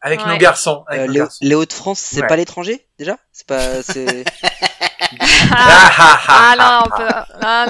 Avec 0.00 0.26
nos 0.26 0.36
garçons. 0.36 0.84
Avec 0.88 1.10
les, 1.10 1.24
les 1.40 1.54
Hauts-de-France, 1.54 1.98
c'est 1.98 2.26
pas 2.26 2.36
l'étranger 2.36 2.86
déjà? 2.98 3.16
C'est 3.32 3.46
pas. 3.46 3.80
C'est... 5.10 5.50
ah, 5.52 6.54
non, 6.58 6.86
on 6.86 6.96
peut... 6.96 7.14
ah, 7.42 7.66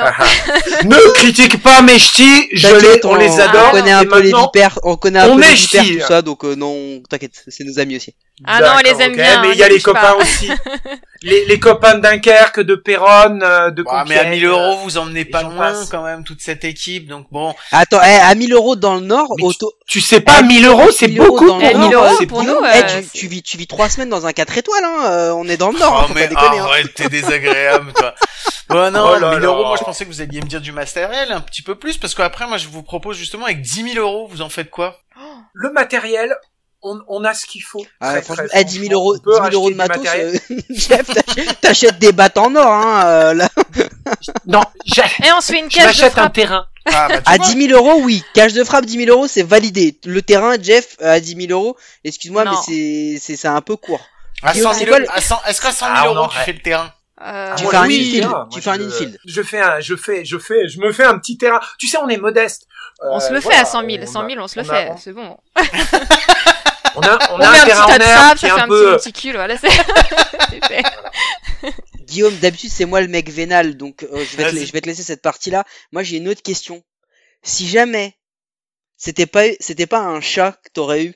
non. 0.84 0.90
ne 0.90 1.12
critique 1.12 1.62
pas 1.62 1.82
mes 1.82 1.98
ch'tis, 1.98 2.48
je 2.52 2.74
les, 2.76 3.00
on, 3.04 3.14
les 3.16 3.40
adore. 3.40 3.68
On 3.68 3.70
connaît 3.72 3.92
un 3.92 4.04
peu 4.04 4.20
les 4.20 4.32
vipères, 4.32 4.78
on 4.82 4.96
connaît 4.96 5.20
un 5.20 5.34
peu 5.34 5.40
les 5.40 5.54
vipères, 5.54 5.84
tout 5.84 6.06
ça, 6.06 6.22
donc 6.22 6.44
euh, 6.44 6.54
non, 6.54 7.02
t'inquiète, 7.08 7.44
c'est 7.48 7.64
nos 7.64 7.78
amis 7.78 7.96
aussi. 7.96 8.14
Ah 8.44 8.60
non, 8.60 8.68
on 8.76 8.82
les 8.82 9.02
aime 9.02 9.14
bien. 9.14 9.42
Mais 9.42 9.50
il 9.52 9.58
y 9.58 9.62
a 9.62 9.68
les 9.68 9.80
copains 9.80 10.14
aussi. 10.14 10.50
les, 11.24 11.46
les 11.46 11.58
copains 11.58 11.94
de 11.94 12.00
Dunkerque, 12.00 12.60
de 12.60 12.74
Péronne, 12.74 13.42
euh, 13.42 13.70
de 13.70 13.82
bah, 13.82 14.04
Mais 14.06 14.18
à 14.18 14.24
1000 14.24 14.44
euros, 14.44 14.76
vous 14.82 14.98
emmenez 14.98 15.24
pas 15.24 15.42
loin 15.42 15.72
quand 15.90 16.02
même 16.02 16.22
toute 16.22 16.40
cette 16.40 16.64
équipe, 16.64 17.08
donc 17.08 17.26
bon. 17.32 17.54
Attends, 17.72 18.00
eh, 18.02 18.20
à 18.20 18.34
1000 18.34 18.52
euros 18.52 18.76
dans 18.76 18.96
le 18.96 19.00
Nord, 19.00 19.34
auto... 19.40 19.72
tu, 19.87 20.00
sais 20.00 20.20
pas, 20.20 20.42
1000 20.42 20.66
euros, 20.66 20.90
c'est 20.90 21.08
beaucoup 21.08 21.46
pour 21.46 21.58
nous. 21.58 21.78
1000 21.78 21.94
euros 21.94 22.26
pour 22.28 22.42
nous. 22.44 22.56
Eh, 22.74 22.82
tu, 22.87 23.20
tu, 23.20 23.26
vis, 23.26 23.42
tu 23.42 23.56
vis 23.56 23.66
trois 23.66 23.88
semaines 23.88 24.10
dans 24.10 24.26
un 24.26 24.32
4 24.32 24.58
étoiles, 24.58 24.84
hein. 24.84 25.06
Euh, 25.06 25.32
on 25.32 25.48
est 25.48 25.56
dans 25.56 25.70
le 25.70 25.78
Nord. 25.78 26.04
Oh, 26.06 26.10
hein, 26.10 26.12
mais 26.14 26.28
déconner, 26.28 26.58
hein. 26.58 26.64
arrête, 26.64 26.92
t'es 26.94 27.08
désagréable, 27.08 27.92
toi. 27.94 28.14
Bon, 28.66 28.90
non, 28.90 29.16
oh 29.16 29.34
1000 29.34 29.44
euros, 29.44 29.66
moi 29.66 29.76
je 29.78 29.84
pensais 29.84 30.06
que 30.06 30.10
vous 30.10 30.22
alliez 30.22 30.40
me 30.40 30.46
dire 30.46 30.60
du 30.60 30.72
matériel 30.72 31.30
un 31.30 31.42
petit 31.42 31.60
peu 31.60 31.74
plus, 31.74 31.98
parce 31.98 32.14
qu'après, 32.14 32.46
moi 32.46 32.56
je 32.56 32.68
vous 32.68 32.82
propose 32.82 33.16
justement 33.16 33.44
avec 33.44 33.60
10 33.60 33.92
000 33.92 34.04
euros, 34.04 34.26
vous 34.26 34.40
en 34.40 34.48
faites 34.48 34.70
quoi? 34.70 35.00
Le 35.52 35.70
matériel, 35.70 36.34
on, 36.84 37.00
on, 37.08 37.24
a 37.24 37.34
ce 37.34 37.46
qu'il 37.46 37.62
faut. 37.62 37.84
Ah, 38.00 38.20
franchement, 38.22 38.44
eh, 38.54 38.64
10 38.64 38.88
000 38.88 38.92
euros, 38.92 39.16
10 39.16 39.22
000 39.24 39.50
euros 39.52 39.70
de 39.70 39.74
matos, 39.74 40.06
euh, 40.14 40.38
Jeff, 40.70 41.10
t'achètes 41.60 41.98
des 41.98 42.12
battes 42.12 42.38
en 42.38 42.54
or, 42.54 42.72
hein, 42.72 43.02
euh, 43.06 43.34
là. 43.34 43.48
non, 44.46 44.62
Et 44.86 45.32
on 45.36 45.40
se 45.40 45.52
fait 45.52 45.58
une 45.58 45.68
cache 45.68 45.98
de 45.98 46.20
un 46.20 46.30
terrain. 46.30 46.66
Ah, 46.86 47.08
bah, 47.08 47.20
à 47.24 47.38
10 47.38 47.68
000 47.68 47.78
euros, 47.78 48.00
oui. 48.02 48.22
Cash 48.34 48.52
de 48.52 48.62
frappe, 48.62 48.84
10 48.84 49.06
000 49.06 49.10
euros, 49.10 49.26
c'est 49.26 49.42
validé. 49.42 49.98
Le 50.04 50.20
terrain, 50.20 50.56
Jeff, 50.60 50.96
à 51.00 51.18
10 51.18 51.48
000 51.48 51.58
euros, 51.58 51.76
excuse-moi, 52.04 52.44
mais 52.44 52.56
c'est, 52.64 53.16
c'est, 53.20 53.36
c'est 53.36 53.48
un 53.48 53.62
peu 53.62 53.76
court. 53.76 54.04
À 54.42 54.52
100 54.52 54.74
000 54.74 54.90
euros, 54.90 55.00
est-ce 55.46 55.60
qu'à 55.60 55.72
100 55.72 55.86
000 56.02 56.14
euros, 56.14 56.28
tu 56.30 56.38
fais 56.38 56.52
le 56.52 56.60
terrain? 56.60 56.92
Euh... 57.22 57.54
Tu 57.54 57.66
fais 57.66 57.76
un 57.76 57.84
infield. 57.84 58.28
tu 58.52 58.60
fais 58.60 58.70
un 58.70 58.80
infield. 58.80 59.18
Je 59.24 59.42
fais 59.42 59.60
un, 59.60 59.80
je 59.80 59.96
fais, 59.96 60.24
je 60.24 60.36
fais, 60.38 60.68
je 60.68 60.80
me 60.80 60.92
fais 60.92 61.04
un 61.04 61.18
petit 61.18 61.38
terrain. 61.38 61.60
Tu 61.78 61.86
sais, 61.86 61.96
on 61.98 62.08
est 62.08 62.16
modeste. 62.16 62.66
on 63.00 63.20
se 63.20 63.32
le 63.32 63.40
fait 63.40 63.54
à 63.54 63.64
100 63.64 63.88
000. 63.88 64.06
100 64.06 64.28
000, 64.28 64.42
on 64.42 64.48
se 64.48 64.58
le 64.58 64.64
fait. 64.64 64.92
C'est 64.98 65.12
bon. 65.12 65.36
on 66.96 67.00
a, 67.00 67.18
on, 67.33 67.40
a 67.40 67.48
un, 67.48 67.64
terrain 67.64 67.85
en 67.85 68.00
herbe 68.00 68.38
qui 68.38 68.46
est 68.46 68.50
un, 68.50 68.68
peu. 68.68 68.96
Petit, 68.96 69.33
voilà, 69.33 69.57
c'est 69.59 69.70
fait. 70.66 70.83
Guillaume, 72.07 72.37
d'habitude 72.37 72.70
c'est 72.70 72.85
moi 72.85 73.00
le 73.00 73.09
mec 73.09 73.30
vénal, 73.30 73.76
donc 73.76 74.02
euh, 74.02 74.24
je, 74.24 74.37
vais 74.37 74.50
te, 74.50 74.57
je 74.57 74.72
vais 74.72 74.80
te 74.80 74.87
laisser 74.87 75.02
cette 75.02 75.22
partie-là. 75.22 75.64
Moi 75.92 76.02
j'ai 76.02 76.18
une 76.18 76.28
autre 76.28 76.42
question. 76.42 76.83
Si 77.42 77.66
jamais 77.66 78.16
c'était 78.96 79.26
pas 79.26 79.44
c'était 79.61 79.87
pas 79.87 80.00
un 80.00 80.20
chat 80.20 80.52
que 80.64 80.70
t'aurais 80.72 81.04
eu 81.04 81.14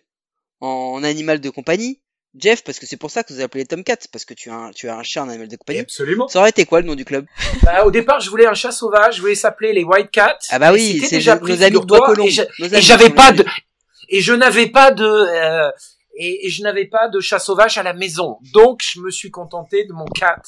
en 0.61 1.05
animal 1.05 1.41
de 1.41 1.51
compagnie, 1.51 2.01
Jeff, 2.37 2.63
parce 2.63 2.79
que 2.79 2.87
c'est 2.87 2.97
pour 2.97 3.11
ça 3.11 3.23
que 3.23 3.33
vous 3.33 3.41
appelez 3.41 3.65
Tomcat, 3.65 3.97
parce 4.13 4.25
que 4.25 4.35
tu 4.35 4.51
as 4.51 4.55
un, 4.55 4.71
tu 4.73 4.89
as 4.89 4.97
un 4.97 5.03
chat 5.03 5.23
en 5.23 5.29
animal 5.29 5.49
de 5.49 5.57
compagnie. 5.57 5.81
Absolument. 5.81 6.29
Ça 6.29 6.41
aurait 6.41 6.51
été 6.51 6.67
quoi 6.67 6.81
le 6.81 6.87
nom 6.87 6.95
du 6.95 7.05
club? 7.05 7.27
Bah, 7.63 7.85
Au 7.85 7.91
départ, 7.91 8.21
je 8.21 8.29
voulais 8.31 8.47
un 8.47 8.55
chat 8.55 8.71
sauvage, 8.71 9.17
je 9.17 9.21
voulais 9.21 9.35
s'appeler 9.35 9.73
les 9.73 9.83
White 9.83 10.11
Cats. 10.11 10.39
Ah 10.51 10.59
bah 10.59 10.73
oui, 10.73 11.01
c'est 11.03 11.17
déjà 11.17 11.37
nos 11.37 11.63
amis 11.63 11.81
de 11.81 11.87
Bois 11.87 12.15
Et 12.21 12.81
j'avais 12.83 13.11
pas 13.11 13.33
de, 13.33 13.45
et 14.09 14.21
je 14.21 14.33
n'avais 14.33 14.69
pas 14.69 14.91
de, 14.91 15.05
euh, 15.05 15.71
et, 16.19 16.51
je 16.51 16.63
n'avais 16.63 16.87
pas 16.87 17.09
de 17.09 17.21
chat 17.21 17.39
sauvage 17.39 17.79
à 17.79 17.83
la 17.83 17.93
maison. 17.93 18.39
Donc, 18.53 18.81
je 18.83 19.01
me 19.01 19.11
suis 19.11 19.31
contenté 19.31 19.85
de 19.85 19.93
mon 19.93 20.07
cat. 20.07 20.43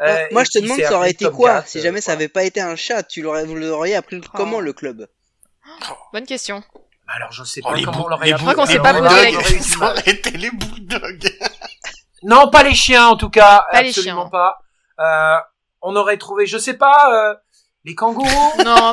Euh, 0.00 0.26
moi, 0.30 0.44
je 0.44 0.50
te 0.50 0.58
demande, 0.58 0.80
ça 0.80 0.96
aurait 0.96 1.10
été 1.10 1.30
quoi 1.30 1.62
Si 1.62 1.80
jamais 1.80 2.00
ça 2.00 2.12
avait 2.12 2.28
pas 2.28 2.44
été 2.44 2.60
un 2.60 2.76
chat, 2.76 3.02
tu 3.02 3.22
l'aurais, 3.22 3.44
vous 3.44 3.54
l'auriez 3.54 3.96
appelé 3.96 4.20
comment 4.34 4.60
le 4.60 4.72
club? 4.72 5.08
Bonne 6.12 6.26
question. 6.26 6.62
Alors, 7.08 7.32
je 7.32 7.44
sais 7.44 7.60
oh, 7.64 7.72
pas 7.72 7.80
comment 7.82 8.06
on 8.06 8.08
l'aurait 8.08 8.32
appelé. 8.32 8.46
Je 8.46 8.52
crois 8.52 8.54
qu'on 8.54 8.66
s'est 8.66 8.78
pas 8.78 8.94
posé 8.94 9.60
Ça 9.60 9.78
aurait 9.90 10.10
été 10.10 10.30
les 10.32 10.50
bulldogs. 10.50 11.32
non, 12.24 12.50
pas 12.50 12.62
les 12.62 12.74
chiens, 12.74 13.06
en 13.08 13.16
tout 13.16 13.30
cas. 13.30 13.64
Pas 13.70 13.78
absolument 13.78 14.24
les 14.24 14.30
chiens. 14.30 14.30
pas. 14.30 14.58
Euh, 14.98 15.40
on 15.82 15.94
aurait 15.94 16.16
trouvé, 16.16 16.46
je 16.46 16.58
sais 16.58 16.74
pas, 16.74 17.12
euh, 17.12 17.34
les 17.84 17.94
kangourous. 17.94 18.52
non, 18.64 18.92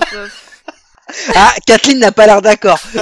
ah, 1.35 1.53
Kathleen 1.65 1.99
n'a 1.99 2.11
pas 2.11 2.25
l'air 2.25 2.41
d'accord. 2.41 2.79
non, 2.93 3.01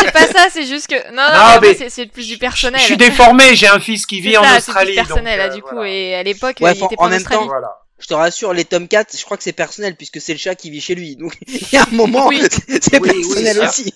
c'est 0.00 0.12
pas 0.12 0.26
ça, 0.26 0.46
c'est 0.52 0.66
juste 0.66 0.86
que 0.86 1.10
non, 1.12 1.22
non, 1.22 1.60
mais 1.60 1.88
c'est 1.88 2.06
plus 2.06 2.26
du 2.26 2.38
personnel. 2.38 2.80
Je 2.80 2.86
suis 2.86 2.96
déformé, 2.96 3.54
j'ai 3.54 3.68
un 3.68 3.80
fils 3.80 4.06
qui 4.06 4.20
vit 4.20 4.36
en 4.36 4.56
Australie. 4.56 4.94
C'est 4.94 5.06
personnel, 5.06 5.38
là, 5.38 5.46
euh, 5.46 5.54
du 5.54 5.62
coup, 5.62 5.82
et 5.82 6.14
à 6.14 6.22
l'époque, 6.22 6.56
il 6.60 6.66
était 6.68 6.96
pas 6.96 7.04
en, 7.04 7.08
même 7.08 7.22
Temps, 7.22 7.46
voilà. 7.46 7.80
Je 7.98 8.06
te 8.06 8.14
rassure, 8.14 8.52
les 8.52 8.64
Tomcats, 8.64 9.04
je 9.16 9.24
crois 9.24 9.36
que 9.36 9.42
c'est 9.42 9.52
personnel 9.52 9.96
puisque 9.96 10.20
c'est 10.20 10.32
le 10.32 10.38
chat 10.38 10.54
qui 10.54 10.68
vit 10.68 10.80
chez 10.80 10.94
lui. 10.94 11.16
Donc 11.16 11.36
il 11.46 11.72
y 11.72 11.76
a 11.76 11.82
un 11.82 11.94
moment, 11.94 12.30
c'est 12.68 13.00
personnel 13.00 13.60
aussi. 13.60 13.94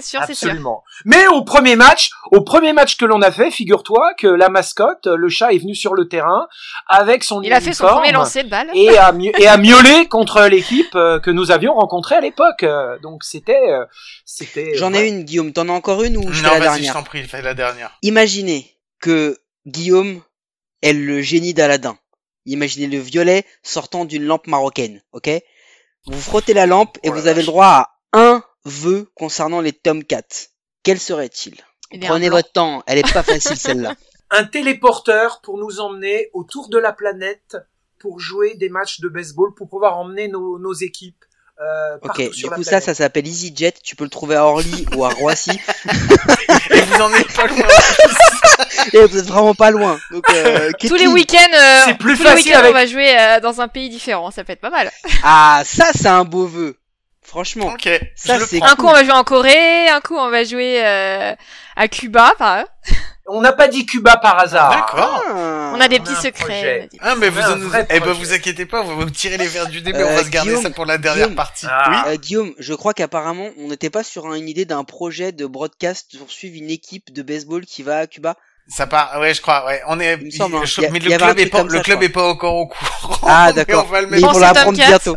C'est 0.00 0.10
sûr, 0.10 0.20
c'est 0.26 0.34
sûr. 0.34 0.48
Absolument. 0.48 0.84
Mais 1.04 1.26
au 1.28 1.42
premier 1.42 1.76
match, 1.76 2.10
au 2.30 2.42
premier 2.42 2.72
match 2.72 2.96
que 2.96 3.04
l'on 3.04 3.20
a 3.22 3.30
fait, 3.30 3.50
figure-toi 3.50 4.14
que 4.16 4.26
la 4.26 4.48
mascotte, 4.48 5.06
le 5.06 5.28
chat 5.28 5.52
est 5.52 5.58
venu 5.58 5.74
sur 5.74 5.94
le 5.94 6.08
terrain 6.08 6.46
avec 6.86 7.24
son 7.24 7.42
Il 7.42 7.52
a 7.52 7.60
fait 7.60 7.72
son 7.72 7.86
premier 7.86 8.12
lancer 8.12 8.42
de 8.44 8.48
balle. 8.48 8.70
Et 8.74 8.96
a, 8.96 9.12
et 9.38 9.46
a 9.46 9.56
miaulé 9.56 10.06
contre 10.08 10.42
l'équipe 10.42 10.94
euh, 10.94 11.18
que 11.18 11.30
nous 11.30 11.50
avions 11.50 11.74
rencontrée 11.74 12.16
à 12.16 12.20
l'époque. 12.20 12.62
Euh, 12.62 12.98
donc 13.00 13.24
c'était, 13.24 13.70
euh, 13.70 13.84
c'était. 14.24 14.74
J'en 14.74 14.94
ai 14.94 15.08
une, 15.08 15.24
Guillaume. 15.24 15.52
T'en 15.52 15.68
as 15.68 15.72
encore 15.72 16.02
une 16.02 16.16
ou 16.16 16.32
je 16.32 16.42
fais 16.42 16.50
la 16.50 16.60
dernière 16.60 16.94
Non, 16.94 17.02
prie, 17.02 17.24
fais 17.24 17.42
la 17.42 17.54
dernière. 17.54 17.90
Imaginez 18.02 18.76
que 19.00 19.38
Guillaume 19.66 20.22
est 20.82 20.92
le 20.92 21.20
génie 21.22 21.54
d'Aladin. 21.54 21.98
Imaginez 22.46 22.86
le 22.86 22.98
violet 22.98 23.44
sortant 23.62 24.04
d'une 24.04 24.24
lampe 24.24 24.46
marocaine, 24.46 25.02
ok? 25.12 25.30
Vous 26.06 26.20
frottez 26.20 26.54
la 26.54 26.66
lampe 26.66 26.96
et 27.02 27.10
oh 27.10 27.12
vous 27.12 27.26
avez 27.26 27.40
le 27.40 27.46
droit 27.46 27.66
à 27.66 27.97
un 28.68 28.70
vœu 28.70 29.10
concernant 29.14 29.60
les 29.60 29.72
Tomcats. 29.72 30.48
Quel 30.82 31.00
serait-il? 31.00 31.54
Eh 31.90 32.00
Prenez 32.00 32.28
votre 32.28 32.52
temps, 32.52 32.82
elle 32.86 32.98
est 32.98 33.12
pas 33.12 33.22
facile 33.22 33.56
celle-là. 33.56 33.94
Un 34.30 34.44
téléporteur 34.44 35.40
pour 35.42 35.56
nous 35.56 35.80
emmener 35.80 36.28
autour 36.34 36.68
de 36.68 36.76
la 36.76 36.92
planète 36.92 37.56
pour 37.98 38.20
jouer 38.20 38.54
des 38.56 38.68
matchs 38.68 39.00
de 39.00 39.08
baseball, 39.08 39.54
pour 39.54 39.70
pouvoir 39.70 39.96
emmener 39.96 40.28
nos, 40.28 40.58
nos 40.58 40.74
équipes. 40.74 41.24
Euh, 41.60 41.96
ok, 42.02 42.30
du 42.30 42.50
coup 42.50 42.62
ça, 42.62 42.82
ça 42.82 42.94
s'appelle 42.94 43.26
EasyJet. 43.26 43.72
Tu 43.82 43.96
peux 43.96 44.04
le 44.04 44.10
trouver 44.10 44.36
à 44.36 44.44
Orly 44.44 44.86
ou 44.96 45.04
à 45.06 45.08
Roissy. 45.08 45.50
Et 46.70 46.80
vous 46.80 47.00
en 47.00 47.12
êtes 47.14 47.34
pas 47.34 47.46
loin. 47.46 47.66
Et 48.92 49.06
vous 49.06 49.18
êtes 49.18 49.26
vraiment 49.26 49.54
pas 49.54 49.70
loin. 49.70 49.98
Donc, 50.10 50.24
euh, 50.30 50.70
tous 50.78 50.94
les 50.94 51.08
week-ends, 51.08 51.54
euh, 51.54 51.80
c'est 51.86 51.98
plus 51.98 52.16
facile. 52.16 52.54
on 52.64 52.72
va 52.72 52.86
jouer 52.86 53.18
euh, 53.18 53.40
dans 53.40 53.62
un 53.62 53.68
pays 53.68 53.88
différent. 53.88 54.30
Ça 54.30 54.44
peut 54.44 54.52
être 54.52 54.60
pas 54.60 54.70
mal. 54.70 54.90
Ah, 55.22 55.62
ça 55.64 55.86
c'est 55.94 56.08
un 56.08 56.24
beau 56.24 56.46
vœu. 56.46 56.76
Franchement, 57.28 57.76
ça 58.16 58.40
c'est 58.46 58.62
un 58.62 58.74
coup 58.74 58.86
on 58.86 58.92
va 58.92 59.04
jouer 59.04 59.12
en 59.12 59.22
Corée, 59.22 59.86
un 59.90 60.00
coup 60.00 60.16
on 60.16 60.30
va 60.30 60.44
jouer 60.44 60.82
euh, 60.82 61.34
à 61.76 61.86
Cuba, 61.86 62.32
par 62.38 62.64
On 63.30 63.42
n'a 63.42 63.52
pas 63.52 63.68
dit 63.68 63.84
Cuba 63.84 64.16
par 64.16 64.38
hasard. 64.38 64.70
D'accord. 64.70 65.22
Ah. 65.28 65.72
on 65.74 65.80
a 65.82 65.88
des 65.88 66.00
petits 66.00 66.14
secrets. 66.14 66.88
Ah 67.00 67.16
mais 67.16 67.28
vous, 67.28 67.42
en... 67.42 67.58
eh 67.90 68.00
ben, 68.00 68.12
vous 68.12 68.32
inquiétez 68.32 68.64
pas, 68.64 68.80
vous 68.80 68.96
me 68.96 69.10
tirer 69.10 69.36
les 69.36 69.46
verres 69.46 69.68
du 69.68 69.82
début, 69.82 70.02
on 70.02 70.14
va 70.14 70.24
se 70.24 70.30
garder 70.30 70.56
ça 70.56 70.70
pour 70.70 70.86
la 70.86 70.96
dernière 70.96 71.34
partie. 71.34 71.66
Ah. 71.68 71.90
Oui. 71.90 72.14
Euh, 72.14 72.16
Guillaume, 72.16 72.54
je 72.58 72.72
crois 72.72 72.94
qu'apparemment 72.94 73.50
on 73.58 73.68
n'était 73.68 73.90
pas 73.90 74.02
sur 74.02 74.32
une 74.32 74.48
idée 74.48 74.64
d'un 74.64 74.84
projet 74.84 75.30
de 75.30 75.44
broadcast 75.44 76.16
pour 76.18 76.30
suivre 76.30 76.56
une 76.56 76.70
équipe 76.70 77.12
de 77.12 77.20
baseball 77.20 77.66
qui 77.66 77.82
va 77.82 77.98
à 77.98 78.06
Cuba. 78.06 78.36
Ça 78.68 78.86
part, 78.86 79.18
ouais, 79.18 79.32
je 79.32 79.40
crois, 79.40 79.64
ouais. 79.64 79.80
On 79.88 79.98
est, 79.98 80.18
mais 80.18 80.98
le 80.98 81.16
club 81.16 81.38
est 81.38 81.46
pas, 81.46 81.62
le 81.62 81.80
club 81.80 82.02
est 82.02 82.10
pas 82.10 82.28
encore 82.28 82.54
au 82.54 82.66
courant. 82.66 83.16
Ah, 83.22 83.50
d'accord. 83.52 83.88
Mais, 83.90 84.06
mais 84.10 84.24
on 84.24 84.32
va 84.32 84.40
l'apprendre 84.52 84.76
bientôt. 84.76 85.16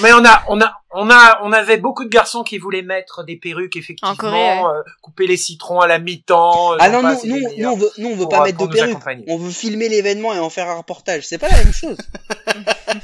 mais 0.00 0.12
on 0.12 0.24
a, 0.24 0.44
on 0.48 0.60
a, 0.60 0.72
on 0.92 1.10
a, 1.10 1.40
on 1.42 1.52
avait 1.52 1.76
beaucoup 1.76 2.04
de 2.04 2.08
garçons 2.08 2.44
qui 2.44 2.58
voulaient 2.58 2.82
mettre 2.82 3.24
des 3.24 3.36
perruques 3.36 3.76
effectivement, 3.76 4.70
euh, 4.70 4.80
couper 5.02 5.26
les 5.26 5.36
citrons 5.36 5.80
à 5.80 5.88
la 5.88 5.98
mi-temps. 5.98 6.74
Euh, 6.74 6.76
ah 6.78 6.88
non, 6.88 7.02
non, 7.02 7.16
non, 7.24 7.36
non, 7.58 7.72
on 7.72 7.76
veut, 7.76 7.90
non, 7.98 8.10
on 8.10 8.16
veut 8.16 8.28
pas 8.28 8.44
mettre 8.44 8.58
de 8.58 8.72
perruques. 8.72 9.24
On 9.26 9.36
veut 9.36 9.50
filmer 9.50 9.88
l'événement 9.88 10.32
et 10.32 10.38
en 10.38 10.50
faire 10.50 10.68
un 10.68 10.76
reportage. 10.76 11.26
C'est 11.26 11.38
pas 11.38 11.48
la 11.48 11.56
même 11.64 11.72
chose. 11.72 11.98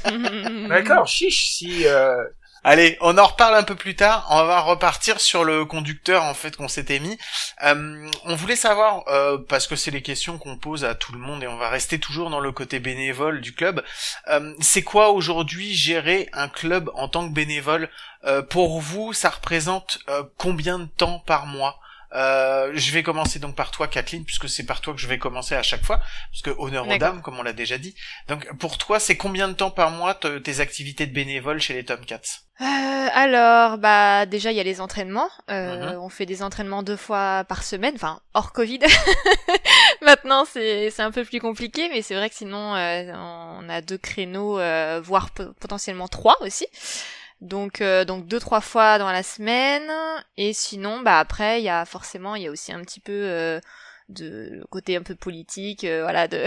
D'accord, 0.69 1.05
chiche. 1.05 1.51
Si 1.51 1.85
euh, 1.85 2.23
Allez, 2.69 2.97
on 2.99 3.17
en 3.17 3.27
reparle 3.27 3.55
un 3.55 3.63
peu 3.63 3.75
plus 3.75 3.95
tard. 3.95 4.27
On 4.29 4.43
va 4.43 4.59
repartir 4.59 5.21
sur 5.21 5.45
le 5.45 5.63
conducteur 5.63 6.23
en 6.23 6.33
fait 6.33 6.57
qu'on 6.57 6.67
s'était 6.67 6.99
mis. 6.99 7.17
Euh, 7.63 8.09
on 8.25 8.35
voulait 8.35 8.57
savoir 8.57 9.05
euh, 9.07 9.37
parce 9.37 9.67
que 9.67 9.77
c'est 9.77 9.89
les 9.89 10.01
questions 10.01 10.37
qu'on 10.37 10.57
pose 10.57 10.83
à 10.83 10.93
tout 10.93 11.13
le 11.13 11.17
monde 11.17 11.41
et 11.41 11.47
on 11.47 11.55
va 11.55 11.69
rester 11.69 11.97
toujours 11.97 12.29
dans 12.29 12.41
le 12.41 12.51
côté 12.51 12.81
bénévole 12.81 13.39
du 13.39 13.53
club. 13.53 13.85
Euh, 14.27 14.53
c'est 14.59 14.81
quoi 14.81 15.11
aujourd'hui 15.11 15.73
gérer 15.73 16.27
un 16.33 16.49
club 16.49 16.91
en 16.95 17.07
tant 17.07 17.25
que 17.29 17.33
bénévole? 17.33 17.89
Pour 18.49 18.81
vous, 18.81 19.13
ça 19.13 19.29
représente 19.29 19.99
combien 20.35 20.79
de 20.79 20.87
temps 20.97 21.19
par 21.19 21.45
mois? 21.45 21.79
Euh, 22.13 22.71
je 22.73 22.91
vais 22.91 23.03
commencer 23.03 23.39
donc 23.39 23.55
par 23.55 23.71
toi, 23.71 23.87
Kathleen, 23.87 24.23
puisque 24.23 24.49
c'est 24.49 24.65
par 24.65 24.81
toi 24.81 24.93
que 24.93 24.99
je 24.99 25.07
vais 25.07 25.17
commencer 25.17 25.55
à 25.55 25.63
chaque 25.63 25.83
fois, 25.83 25.97
parce 25.97 26.41
que 26.43 26.51
honneur 26.57 26.87
aux 26.87 26.97
dames, 26.97 27.21
comme 27.21 27.39
on 27.39 27.43
l'a 27.43 27.53
déjà 27.53 27.77
dit. 27.77 27.95
Donc, 28.27 28.47
pour 28.57 28.77
toi, 28.77 28.99
c'est 28.99 29.17
combien 29.17 29.47
de 29.47 29.53
temps 29.53 29.71
par 29.71 29.91
mois 29.91 30.15
tes 30.15 30.59
activités 30.59 31.05
de 31.05 31.13
bénévole 31.13 31.59
chez 31.59 31.73
les 31.73 31.85
Tomcats? 31.85 32.21
Euh, 32.59 32.63
Alors, 33.13 33.77
bah 33.77 34.25
déjà, 34.25 34.51
il 34.51 34.57
y 34.57 34.59
a 34.59 34.63
les 34.63 34.81
entraînements. 34.81 35.29
Euh, 35.51 35.93
mhm. 35.93 35.99
On 35.99 36.09
fait 36.09 36.25
des 36.25 36.41
entraînements 36.41 36.81
deux 36.81 36.95
fois 36.95 37.43
par 37.47 37.63
semaine, 37.63 37.93
enfin 37.95 38.19
hors 38.33 38.51
Covid. 38.51 38.79
Maintenant, 40.01 40.43
c'est 40.45 40.89
c'est 40.89 41.03
un 41.03 41.11
peu 41.11 41.23
plus 41.23 41.39
compliqué, 41.39 41.87
mais 41.89 42.01
c'est 42.01 42.15
vrai 42.15 42.29
que 42.29 42.35
sinon, 42.35 42.75
euh, 42.75 43.13
on 43.15 43.69
a 43.69 43.81
deux 43.81 43.99
créneaux, 43.99 44.59
euh, 44.59 44.99
voire 45.03 45.29
potentiellement 45.59 46.07
trois 46.07 46.35
aussi. 46.41 46.65
Donc 47.41 47.81
euh, 47.81 48.03
donc 48.05 48.27
deux 48.27 48.39
trois 48.39 48.61
fois 48.61 48.97
dans 48.97 49.11
la 49.11 49.23
semaine. 49.23 49.91
Et 50.37 50.53
sinon 50.53 51.01
bah 51.01 51.19
après 51.19 51.61
il 51.61 51.65
y 51.65 51.69
a 51.69 51.85
forcément 51.85 52.35
il 52.35 52.43
y 52.43 52.47
a 52.47 52.51
aussi 52.51 52.71
un 52.73 52.81
petit 52.81 52.99
peu 52.99 53.59
euh, 54.09 54.13
de 54.59 54.65
côté 54.69 54.95
un 54.95 55.01
peu 55.01 55.15
politique 55.15 55.83
euh, 55.83 56.01
voilà 56.01 56.27
de 56.29 56.45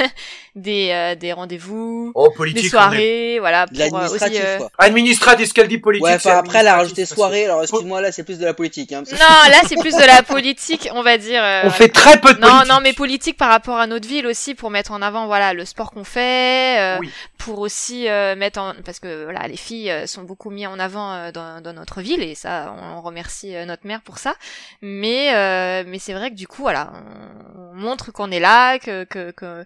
des 0.54 0.90
euh, 0.92 1.14
des 1.16 1.32
rendez-vous 1.32 2.12
oh, 2.14 2.30
politique, 2.30 2.62
des 2.62 2.68
soirées 2.68 3.38
voilà 3.40 3.66
pour 3.66 3.98
euh, 3.98 4.08
aussi 4.08 4.38
administratif 4.78 5.48
ce 5.48 5.54
qu'elle 5.54 5.66
dit 5.66 5.78
politique 5.78 6.24
ouais, 6.24 6.30
après 6.30 6.58
elle 6.58 6.68
a 6.68 6.76
rajouté 6.76 7.06
soirée 7.06 7.46
alors 7.46 7.62
excuse-moi 7.62 8.00
là 8.00 8.12
c'est 8.12 8.22
plus 8.22 8.38
de 8.38 8.44
la 8.44 8.54
politique 8.54 8.92
hein, 8.92 9.02
non 9.10 9.18
là 9.18 9.60
c'est 9.66 9.76
plus 9.76 9.96
de 9.96 10.06
la 10.06 10.22
politique 10.22 10.88
on 10.92 11.02
va 11.02 11.18
dire 11.18 11.42
on 11.64 11.70
fait 11.70 11.88
très 11.88 12.20
peu 12.20 12.34
de 12.34 12.40
non 12.40 12.62
non 12.68 12.78
mais 12.80 12.92
politique 12.92 13.36
par 13.36 13.50
rapport 13.50 13.78
à 13.78 13.88
notre 13.88 14.06
ville 14.06 14.26
aussi 14.26 14.54
pour 14.54 14.70
mettre 14.70 14.92
en 14.92 15.02
avant 15.02 15.26
voilà 15.26 15.52
le 15.52 15.64
sport 15.64 15.90
qu'on 15.90 16.04
fait 16.04 16.96
oui. 17.00 17.10
pour 17.38 17.58
aussi 17.58 18.04
mettre 18.36 18.60
en 18.60 18.74
parce 18.84 19.00
que 19.00 19.24
voilà 19.24 19.48
les 19.48 19.56
filles 19.56 19.92
sont 20.06 20.22
beaucoup 20.22 20.50
mis 20.50 20.66
en 20.66 20.78
avant 20.78 21.32
dans, 21.32 21.60
dans 21.60 21.72
notre 21.72 22.02
ville 22.02 22.22
et 22.22 22.36
ça 22.36 22.72
on 22.80 23.00
remercie 23.00 23.54
notre 23.66 23.86
mère 23.86 24.00
pour 24.02 24.18
ça. 24.18 24.34
Mais 24.80 25.84
mais 25.84 25.98
c'est 25.98 26.12
vrai 26.12 26.30
que 26.30 26.36
du 26.36 26.46
coup 26.46 26.62
voilà 26.62 26.92
on, 27.00 27.74
montre 27.74 28.12
qu'on 28.12 28.30
est 28.30 28.40
là, 28.40 28.78
que, 28.78 29.04
que, 29.04 29.30
que, 29.30 29.64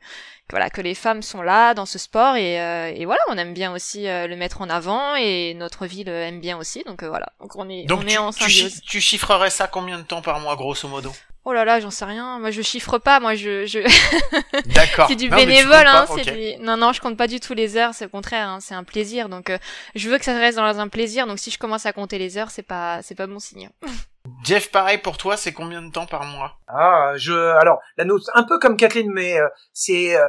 voilà, 0.51 0.71
que 0.71 0.81
les 0.81 0.95
femmes 0.95 1.23
sont 1.23 1.43
là 1.43 1.75
dans 1.75 1.87
ce 1.87 1.99
sport 1.99 2.37
et, 2.37 2.61
euh, 2.61 2.93
et 2.95 3.05
voilà, 3.05 3.21
on 3.29 3.37
aime 3.37 3.55
bien 3.55 3.73
aussi 3.73 4.07
euh, 4.07 4.27
le 4.27 4.37
mettre 4.37 4.61
en 4.61 4.71
avant 4.71 5.17
et 5.17 5.55
notre 5.55 5.87
ville 5.87 6.09
aime 6.09 6.41
bien 6.41 6.57
aussi, 6.57 6.85
donc 6.85 7.03
euh, 7.03 7.09
voilà, 7.09 7.33
donc 7.41 7.57
on 7.57 7.69
est, 7.69 7.91
on 7.91 8.07
est 8.07 8.19
en 8.19 8.33
symbiose. 8.33 8.81
Tu, 8.83 8.89
tu 8.89 9.01
chiffrerais 9.01 9.51
ça 9.51 9.67
combien 9.67 9.99
de 9.99 10.05
temps 10.05 10.23
par 10.23 10.41
mois, 10.41 10.57
grosso 10.57 10.89
modo? 10.89 11.13
Oh 11.47 11.53
là 11.53 11.67
là, 11.67 11.79
j'en 11.79 11.91
sais 11.91 12.07
rien. 12.07 12.39
Moi, 12.39 12.51
je 12.51 12.63
chiffre 12.63 12.97
pas. 12.97 13.21
Moi, 13.21 13.35
je. 13.35 13.67
je... 13.67 13.81
D'accord. 14.75 15.09
c'est 15.09 15.15
du 15.15 15.29
bénévole, 15.29 15.87
hein. 15.87 16.07
C'est 16.15 16.57
Non, 16.59 16.79
non, 16.79 16.95
je 16.95 17.03
compte 17.03 17.19
pas 17.19 17.27
du 17.27 17.39
tout 17.39 17.53
les 17.53 17.77
heures. 17.77 17.93
C'est 17.93 18.07
au 18.07 18.09
contraire, 18.09 18.49
hein, 18.49 18.59
c'est 18.63 18.75
un 18.75 18.83
plaisir. 18.83 19.29
Donc, 19.29 19.53
je 19.95 20.09
veux 20.09 20.17
que 20.17 20.25
ça 20.25 20.33
reste 20.39 20.57
dans 20.57 20.81
un 20.81 20.89
plaisir. 20.89 21.27
Donc, 21.27 21.39
si 21.39 21.51
je 21.51 21.59
commence 21.59 21.85
à 21.85 21.93
compter 21.93 22.17
les 22.17 22.39
heures, 22.39 22.51
c'est 22.51 22.63
pas, 22.63 23.03
c'est 23.03 23.15
pas 23.15 23.27
bon 23.27 23.41
signe. 23.41 23.69
Jeff, 24.43 24.71
pareil 24.71 24.99
pour 24.99 25.17
toi, 25.17 25.37
c'est 25.37 25.53
combien 25.53 25.83
de 25.83 25.91
temps 25.91 26.07
par 26.07 26.25
mois? 26.25 26.59
Ah, 26.69 27.13
je 27.17 27.33
alors 27.33 27.81
la 27.97 28.05
note 28.05 28.23
un 28.35 28.43
peu 28.43 28.59
comme 28.59 28.77
Kathleen, 28.77 29.11
mais 29.11 29.39
euh, 29.39 29.49
c'est 29.73 30.17
euh, 30.17 30.27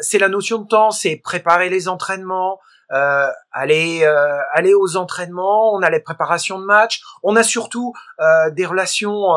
c'est 0.00 0.18
la 0.18 0.28
notion 0.28 0.58
de 0.58 0.66
temps, 0.66 0.90
c'est 0.90 1.16
préparer 1.16 1.68
les 1.68 1.88
entraînements, 1.88 2.58
euh, 2.92 3.26
aller 3.52 4.04
euh, 4.04 4.38
aller 4.52 4.74
aux 4.74 4.96
entraînements, 4.96 5.72
on 5.72 5.80
a 5.82 5.88
les 5.88 6.00
préparations 6.00 6.58
de 6.58 6.64
match, 6.64 7.02
on 7.22 7.36
a 7.36 7.42
surtout 7.42 7.94
euh, 8.20 8.50
des 8.50 8.66
relations 8.66 9.28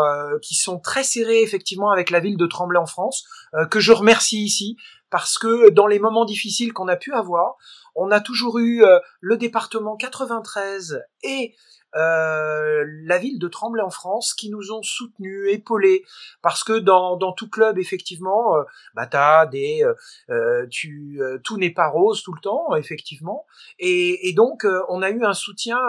qui 0.41 0.55
sont 0.55 0.79
très 0.79 1.03
serrées 1.03 1.41
effectivement 1.41 1.89
avec 1.89 2.09
la 2.09 2.19
ville 2.19 2.37
de 2.37 2.45
Tremblay 2.45 2.79
en 2.79 2.85
France, 2.85 3.25
que 3.71 3.79
je 3.79 3.93
remercie 3.93 4.43
ici 4.43 4.77
parce 5.09 5.37
que 5.37 5.69
dans 5.69 5.87
les 5.87 5.99
moments 5.99 6.25
difficiles 6.25 6.73
qu'on 6.73 6.89
a 6.89 6.97
pu 6.97 7.13
avoir, 7.13 7.55
on 7.95 8.11
a 8.11 8.19
toujours 8.19 8.59
eu 8.59 8.83
le 9.21 9.37
département 9.37 9.95
93 9.95 11.01
et 11.23 11.55
euh, 11.95 12.85
la 13.03 13.17
ville 13.17 13.39
de 13.39 13.47
Tremblay 13.47 13.81
en 13.81 13.89
France 13.89 14.33
qui 14.33 14.49
nous 14.49 14.71
ont 14.71 14.83
soutenus, 14.83 15.49
épaulés, 15.49 16.03
parce 16.41 16.63
que 16.63 16.77
dans, 16.77 17.15
dans 17.15 17.31
tout 17.31 17.49
club 17.49 17.79
effectivement, 17.79 18.57
euh, 18.57 18.63
bah 18.95 19.07
t'as 19.07 19.45
des, 19.45 19.83
euh, 19.83 19.93
euh 20.29 20.67
tu, 20.69 21.21
tout 21.43 21.57
n'est 21.57 21.73
pas 21.73 21.87
rose 21.87 22.21
tout 22.23 22.33
le 22.33 22.41
temps 22.41 22.75
effectivement, 22.75 23.45
et, 23.79 24.33
donc 24.35 24.67
on 24.89 25.01
a 25.01 25.09
eu 25.09 25.23
un 25.23 25.33
soutien, 25.33 25.79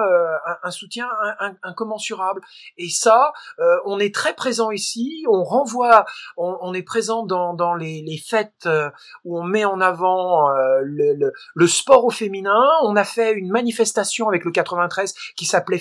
un, 0.62 0.70
soutien 0.70 1.08
incommensurable, 1.62 2.40
et 2.76 2.88
ça, 2.88 3.32
on 3.84 3.98
est 3.98 4.14
très 4.14 4.34
présent 4.34 4.70
ici, 4.70 5.24
on 5.28 5.42
renvoie, 5.42 6.04
on, 6.36 6.72
est 6.74 6.82
présent 6.82 7.24
dans, 7.24 7.74
les, 7.74 8.22
fêtes 8.24 8.68
où 9.24 9.38
on 9.38 9.42
met 9.42 9.64
en 9.64 9.80
avant 9.80 10.50
le, 10.50 11.14
le, 11.14 11.32
le 11.54 11.66
sport 11.66 12.04
au 12.04 12.10
féminin, 12.10 12.62
on 12.84 12.94
a 12.96 13.04
fait 13.04 13.32
une 13.32 13.50
manifestation 13.50 14.28
avec 14.28 14.44
le 14.44 14.52
93 14.52 15.14
qui 15.36 15.44
s'appelait 15.44 15.78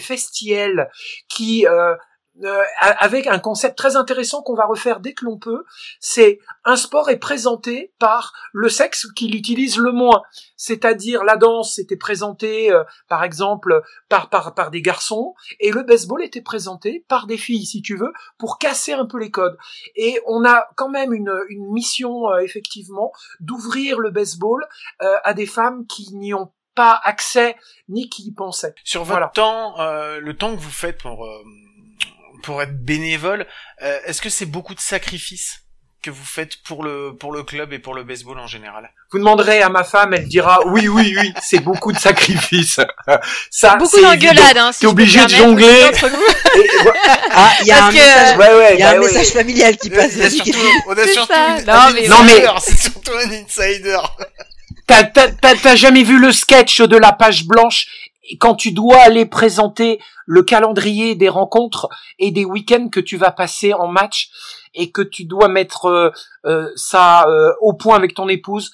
Qui 1.30 1.66
euh, 1.68 1.96
euh, 2.44 2.64
avec 2.80 3.28
un 3.28 3.40
concept 3.40 3.78
très 3.78 3.96
intéressant 3.96 4.42
qu'on 4.42 4.56
va 4.56 4.66
refaire 4.66 5.00
dès 5.00 5.14
que 5.14 5.24
l'on 5.24 5.38
peut, 5.38 5.64
c'est 6.02 6.40
un 6.66 6.76
sport 6.76 7.10
est 7.10 7.18
présenté 7.18 7.94
par 7.98 8.34
le 8.52 8.68
sexe 8.68 9.08
qui 9.16 9.30
l'utilise 9.30 9.78
le 9.78 9.94
moins. 9.94 10.22
C'est-à-dire 10.58 11.24
la 11.24 11.38
danse 11.38 11.80
était 11.80 11.96
présentée 11.96 12.74
euh, 12.74 12.84
par 13.08 13.24
exemple 13.24 13.82
par, 14.10 14.30
par, 14.30 14.54
par 14.54 14.70
des 14.70 14.82
garçons 14.82 15.34
et 15.62 15.72
le 15.72 15.84
baseball 15.84 16.22
était 16.24 16.42
présenté 16.42 17.06
par 17.08 17.26
des 17.26 17.38
filles 17.38 17.66
si 17.66 17.82
tu 17.82 17.96
veux 17.96 18.12
pour 18.38 18.58
casser 18.58 18.92
un 18.92 19.06
peu 19.06 19.18
les 19.18 19.32
codes. 19.32 19.58
Et 19.96 20.20
on 20.28 20.44
a 20.44 20.68
quand 20.76 20.90
même 20.90 21.14
une, 21.14 21.34
une 21.48 21.72
mission 21.72 22.36
effectivement 22.40 23.14
d'ouvrir 23.40 23.98
le 23.98 24.12
baseball 24.12 24.66
à 25.00 25.34
des 25.34 25.46
femmes 25.46 25.86
qui 25.88 26.14
n'y 26.16 26.34
ont 26.34 26.52
pas 26.76 27.00
accès 27.04 27.56
ni 27.90 28.10
qui 28.10 28.24
y 28.24 28.32
pensait. 28.32 28.76
Sur 28.84 29.04
votre 29.04 29.32
temps, 29.32 29.80
euh, 29.80 30.20
le 30.20 30.36
temps 30.36 30.56
que 30.56 30.62
vous 30.62 30.72
faites 30.72 31.02
pour 31.02 31.26
euh, 31.26 31.44
pour 32.44 32.62
être 32.62 32.78
bénévole, 32.84 33.48
euh, 33.82 34.00
est-ce 34.06 34.22
que 34.22 34.30
c'est 34.30 34.46
beaucoup 34.46 34.76
de 34.76 34.80
sacrifices 34.80 35.62
que 36.04 36.12
vous 36.12 36.26
faites 36.26 36.62
pour 36.64 36.84
le 36.84 37.16
pour 37.18 37.32
le 37.32 37.44
club 37.44 37.74
et 37.74 37.80
pour 37.80 37.96
le 37.96 38.04
baseball 38.04 38.38
en 38.38 38.48
général? 38.48 38.92
Vous 39.12 39.20
demanderez 39.20 39.62
à 39.62 39.70
ma 39.70 39.84
femme, 39.84 40.14
elle 40.14 40.28
dira 40.28 40.60
oui 40.68 40.88
oui 40.88 41.16
oui, 41.18 41.34
c'est 41.42 41.60
beaucoup 41.60 41.92
de 41.92 41.98
sacrifices. 41.98 42.82
Ça, 43.50 43.76
beaucoup 43.78 44.02
d'engueulades. 44.02 44.58
Hein, 44.58 44.72
si 44.72 44.82
T'es 44.82 44.88
obligé 44.88 45.24
de 45.24 45.30
jongler. 45.30 45.92
ah, 47.32 47.52
il 47.62 47.68
y 47.68 47.72
a 47.72 47.86
un 47.86 47.92
message, 47.92 48.38
ouais, 48.38 48.56
ouais, 48.56 48.78
y 48.78 48.84
a 48.84 48.92
bah 48.92 48.98
un 48.98 49.00
message 49.00 49.30
familial 49.30 49.78
qui 49.78 49.90
passe. 49.90 50.14
on 50.88 50.92
a 50.92 51.08
surtout, 51.08 51.34
non, 51.66 51.94
mais, 51.94 52.08
non, 52.08 52.24
mais... 52.24 52.46
c'est 52.60 52.78
surtout 52.78 53.14
un 53.14 53.32
insider. 53.32 54.00
T'as 54.88 55.76
jamais 55.76 56.04
vu 56.04 56.20
le 56.20 56.32
sketch 56.32 56.82
de 56.82 56.98
la 56.98 57.12
page 57.12 57.46
blanche? 57.46 57.88
Quand 58.40 58.56
tu 58.56 58.72
dois 58.72 58.98
aller 58.98 59.26
présenter 59.26 60.00
le 60.26 60.42
calendrier 60.44 61.16
des 61.16 61.30
rencontres 61.30 61.90
et 62.18 62.32
des 62.32 62.46
week-ends 62.46 62.90
que 62.90 63.00
tu 63.00 63.18
vas 63.18 63.32
passer 63.32 63.74
en 63.74 63.88
match 63.88 64.30
et 64.74 64.92
que 64.92 65.02
tu 65.02 65.26
dois 65.26 65.48
mettre 65.48 65.86
euh, 65.86 66.10
euh, 66.46 66.70
ça 66.76 67.28
euh, 67.28 67.54
au 67.62 67.74
point 67.74 67.96
avec 67.96 68.14
ton 68.14 68.28
épouse, 68.28 68.72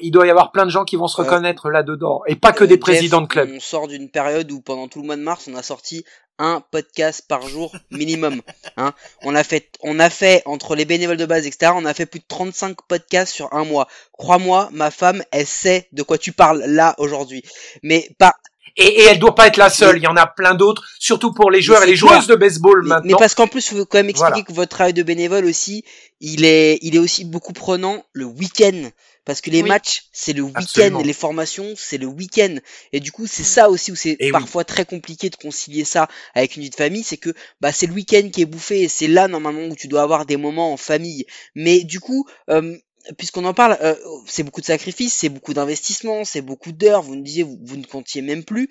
il 0.00 0.10
doit 0.10 0.26
y 0.26 0.30
avoir 0.30 0.50
plein 0.50 0.64
de 0.64 0.70
gens 0.70 0.86
qui 0.86 0.96
vont 0.96 1.08
se 1.08 1.16
reconnaître 1.18 1.68
là-dedans 1.68 2.22
et 2.26 2.36
pas 2.36 2.52
que 2.52 2.64
des 2.64 2.78
présidents 2.78 3.20
de 3.20 3.26
club. 3.26 3.50
On 3.54 3.60
sort 3.60 3.86
d'une 3.86 4.10
période 4.10 4.50
où 4.50 4.62
pendant 4.62 4.88
tout 4.88 5.00
le 5.00 5.06
mois 5.06 5.16
de 5.16 5.20
mars, 5.20 5.46
on 5.46 5.54
a 5.54 5.62
sorti 5.62 6.04
un 6.38 6.62
podcast 6.70 7.24
par 7.28 7.46
jour 7.48 7.74
minimum. 7.90 8.42
Hein. 8.76 8.94
On 9.22 9.34
a 9.34 9.44
fait, 9.44 9.70
on 9.82 9.98
a 9.98 10.10
fait 10.10 10.42
entre 10.44 10.76
les 10.76 10.84
bénévoles 10.84 11.16
de 11.16 11.26
base, 11.26 11.46
etc. 11.46 11.72
On 11.74 11.84
a 11.84 11.94
fait 11.94 12.06
plus 12.06 12.20
de 12.20 12.24
35 12.28 12.76
podcasts 12.86 13.32
sur 13.32 13.52
un 13.52 13.64
mois. 13.64 13.88
Crois-moi, 14.12 14.68
ma 14.72 14.90
femme, 14.90 15.22
elle 15.32 15.46
sait 15.46 15.88
de 15.92 16.02
quoi 16.02 16.18
tu 16.18 16.32
parles 16.32 16.64
là 16.64 16.94
aujourd'hui. 16.98 17.42
Mais 17.82 18.10
pas. 18.18 18.34
Et, 18.78 19.00
et, 19.00 19.04
elle 19.06 19.18
doit 19.18 19.34
pas 19.34 19.48
être 19.48 19.56
la 19.56 19.70
seule. 19.70 19.98
Il 19.98 20.04
y 20.04 20.06
en 20.06 20.16
a 20.16 20.26
plein 20.26 20.54
d'autres, 20.54 20.84
surtout 21.00 21.32
pour 21.32 21.50
les 21.50 21.60
joueurs 21.60 21.82
et 21.82 21.86
les 21.86 21.96
joueuses 21.96 22.28
de 22.28 22.36
baseball 22.36 22.82
mais, 22.82 22.88
maintenant. 22.88 23.16
Mais 23.16 23.18
parce 23.18 23.34
qu'en 23.34 23.48
plus, 23.48 23.68
faut 23.68 23.84
quand 23.84 23.98
même 23.98 24.08
expliquer 24.08 24.44
que 24.44 24.52
votre 24.52 24.70
travail 24.70 24.94
de 24.94 25.02
bénévole 25.02 25.44
aussi, 25.44 25.84
il 26.20 26.44
est, 26.44 26.78
il 26.82 26.94
est 26.94 27.00
aussi 27.00 27.24
beaucoup 27.24 27.52
prenant 27.52 28.04
le 28.12 28.24
week-end. 28.24 28.90
Parce 29.24 29.42
que 29.42 29.50
les 29.50 29.62
matchs, 29.62 30.04
c'est 30.10 30.32
le 30.32 30.40
week-end, 30.40 31.02
les 31.04 31.12
formations, 31.12 31.74
c'est 31.76 31.98
le 31.98 32.06
week-end. 32.06 32.54
Et 32.94 33.00
du 33.00 33.12
coup, 33.12 33.26
c'est 33.26 33.44
ça 33.44 33.68
aussi 33.68 33.92
où 33.92 33.94
c'est 33.94 34.16
parfois 34.32 34.64
très 34.64 34.86
compliqué 34.86 35.28
de 35.28 35.36
concilier 35.36 35.84
ça 35.84 36.08
avec 36.34 36.56
une 36.56 36.62
vie 36.62 36.70
de 36.70 36.74
famille, 36.74 37.02
c'est 37.02 37.18
que 37.18 37.34
bah 37.60 37.70
c'est 37.70 37.86
le 37.86 37.92
week-end 37.92 38.30
qui 38.32 38.40
est 38.40 38.46
bouffé 38.46 38.84
et 38.84 38.88
c'est 38.88 39.06
là 39.06 39.28
normalement 39.28 39.66
où 39.66 39.76
tu 39.76 39.86
dois 39.86 40.00
avoir 40.00 40.24
des 40.24 40.38
moments 40.38 40.72
en 40.72 40.78
famille. 40.78 41.26
Mais 41.54 41.84
du 41.84 42.00
coup, 42.00 42.26
euh, 42.48 42.74
puisqu'on 43.16 43.44
en 43.44 43.54
parle, 43.54 43.76
euh, 43.80 43.94
c'est 44.26 44.42
beaucoup 44.42 44.60
de 44.60 44.66
sacrifices, 44.66 45.14
c'est 45.14 45.28
beaucoup 45.28 45.54
d'investissements, 45.54 46.24
c'est 46.24 46.42
beaucoup 46.42 46.72
d'heures. 46.72 47.02
Vous 47.02 47.16
nous 47.16 47.22
disiez, 47.22 47.42
vous, 47.42 47.58
vous 47.62 47.76
ne 47.76 47.84
comptiez 47.84 48.22
même 48.22 48.44
plus. 48.44 48.68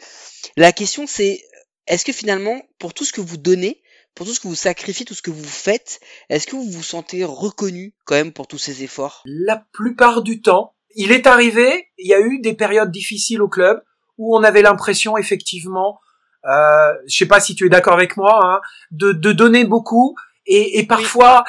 La 0.55 0.71
question, 0.71 1.07
c'est 1.07 1.41
est-ce 1.87 2.05
que 2.05 2.13
finalement, 2.13 2.61
pour 2.79 2.93
tout 2.93 3.05
ce 3.05 3.13
que 3.13 3.21
vous 3.21 3.37
donnez, 3.37 3.81
pour 4.13 4.25
tout 4.25 4.33
ce 4.33 4.39
que 4.39 4.47
vous 4.47 4.55
sacrifiez, 4.55 5.05
tout 5.05 5.13
ce 5.13 5.21
que 5.21 5.31
vous 5.31 5.43
faites, 5.43 5.99
est-ce 6.29 6.47
que 6.47 6.55
vous 6.55 6.69
vous 6.69 6.83
sentez 6.83 7.23
reconnu 7.23 7.93
quand 8.05 8.15
même 8.15 8.33
pour 8.33 8.47
tous 8.47 8.57
ces 8.57 8.83
efforts? 8.83 9.21
La 9.25 9.63
plupart 9.73 10.21
du 10.21 10.41
temps, 10.41 10.73
il 10.95 11.11
est 11.11 11.27
arrivé, 11.27 11.89
il 11.97 12.07
y 12.07 12.13
a 12.13 12.19
eu 12.19 12.39
des 12.39 12.53
périodes 12.53 12.91
difficiles 12.91 13.41
au 13.41 13.47
club 13.47 13.81
où 14.17 14.35
on 14.35 14.43
avait 14.43 14.63
l'impression 14.63 15.17
effectivement, 15.17 15.99
euh, 16.45 16.93
je 17.07 17.15
sais 17.15 17.27
pas 17.27 17.39
si 17.39 17.55
tu 17.55 17.67
es 17.67 17.69
d'accord 17.69 17.93
avec 17.93 18.17
moi, 18.17 18.39
hein, 18.43 18.61
de, 18.91 19.11
de, 19.11 19.31
donner 19.31 19.65
beaucoup 19.65 20.15
et, 20.47 20.79
et 20.79 20.87
parfois 20.87 21.43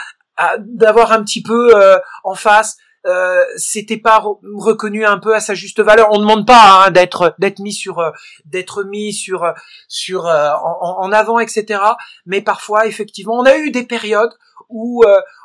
d'avoir 0.58 1.12
un 1.12 1.22
petit 1.22 1.42
peu 1.42 1.76
euh, 1.76 1.98
en 2.24 2.34
face 2.34 2.76
euh, 3.06 3.44
c'était 3.56 3.96
pas 3.96 4.22
reconnu 4.56 5.04
un 5.06 5.18
peu 5.18 5.34
à 5.34 5.40
sa 5.40 5.54
juste 5.54 5.80
valeur. 5.80 6.08
On 6.10 6.16
ne 6.16 6.22
demande 6.22 6.46
pas 6.46 6.86
hein, 6.86 6.90
d'être 6.90 7.34
d'être 7.38 7.60
mis 7.60 7.72
sur 7.72 8.00
euh, 8.00 8.10
d'être 8.44 8.82
mis 8.84 9.12
sur 9.12 9.52
sur 9.86 10.26
euh, 10.26 10.50
en, 10.52 11.10
avant, 11.12 11.38
etc. 11.38 11.80
Mais 12.26 12.42
parfois, 12.42 12.86
effectivement, 12.86 13.34
on 13.38 13.44
a 13.44 13.56
eu 13.56 13.70
des 13.70 13.84
périodes 13.84 14.32
où 14.68 15.02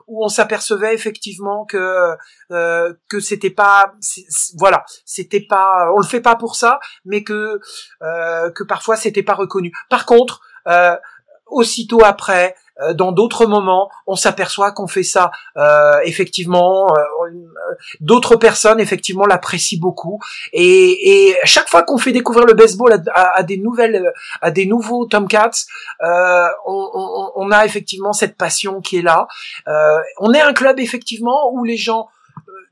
où 0.08 0.26
on 0.26 0.28
s'apercevait 0.28 0.94
effectivement 0.94 1.64
que 1.64 2.18
que 2.50 3.20
c'était 3.22 3.50
pas 3.50 3.94
voilà 4.58 4.84
c'était 5.06 5.40
pas 5.40 5.90
on 5.96 6.00
le 6.00 6.06
fait 6.06 6.20
pas 6.20 6.36
pour 6.36 6.58
ça 6.58 6.80
mais 7.06 7.24
que 7.24 7.62
que 8.02 8.64
parfois 8.64 8.98
c'était 8.98 9.24
pas 9.24 9.36
reconnu 9.36 9.72
par 9.90 10.06
contre 10.06 10.42
aussitôt 11.46 12.04
après 12.04 12.56
euh, 12.82 12.94
dans 12.94 13.12
d'autres 13.12 13.46
moments, 13.46 13.90
on 14.08 14.16
s'aperçoit 14.16 14.72
qu'on 14.72 14.88
fait 14.88 15.04
ça 15.04 15.32
euh, 15.58 16.00
effectivement. 16.04 16.88
Euh, 16.88 17.04
d'autres 18.02 18.36
personnes 18.36 18.80
effectivement 18.80 19.26
l'apprécient 19.26 19.80
beaucoup 19.80 20.20
et, 20.52 21.30
et, 21.30 21.36
chaque 21.44 21.70
fois 21.70 21.84
qu'on 21.84 21.98
fait 21.98 22.12
découvrir 22.12 22.46
le 22.46 22.54
baseball 22.54 23.02
à, 23.14 23.38
à, 23.38 23.44
des 23.44 23.58
nouvelles, 23.58 24.12
à 24.42 24.52
des 24.52 24.66
nouveaux 24.66 25.06
Tomcats, 25.06 25.52
euh, 26.04 26.48
on, 26.66 26.90
on, 26.94 27.32
on, 27.36 27.52
a 27.52 27.66
effectivement 27.66 28.14
cette 28.14 28.38
passion 28.38 28.82
qui 28.82 28.98
est 28.98 29.02
là. 29.02 29.28
On 30.20 30.34
est 30.34 30.42
un 30.42 30.54
club 30.54 30.80
effectivement 30.80 31.52
où 31.52 31.64
les 31.64 31.78
gens 31.78 32.10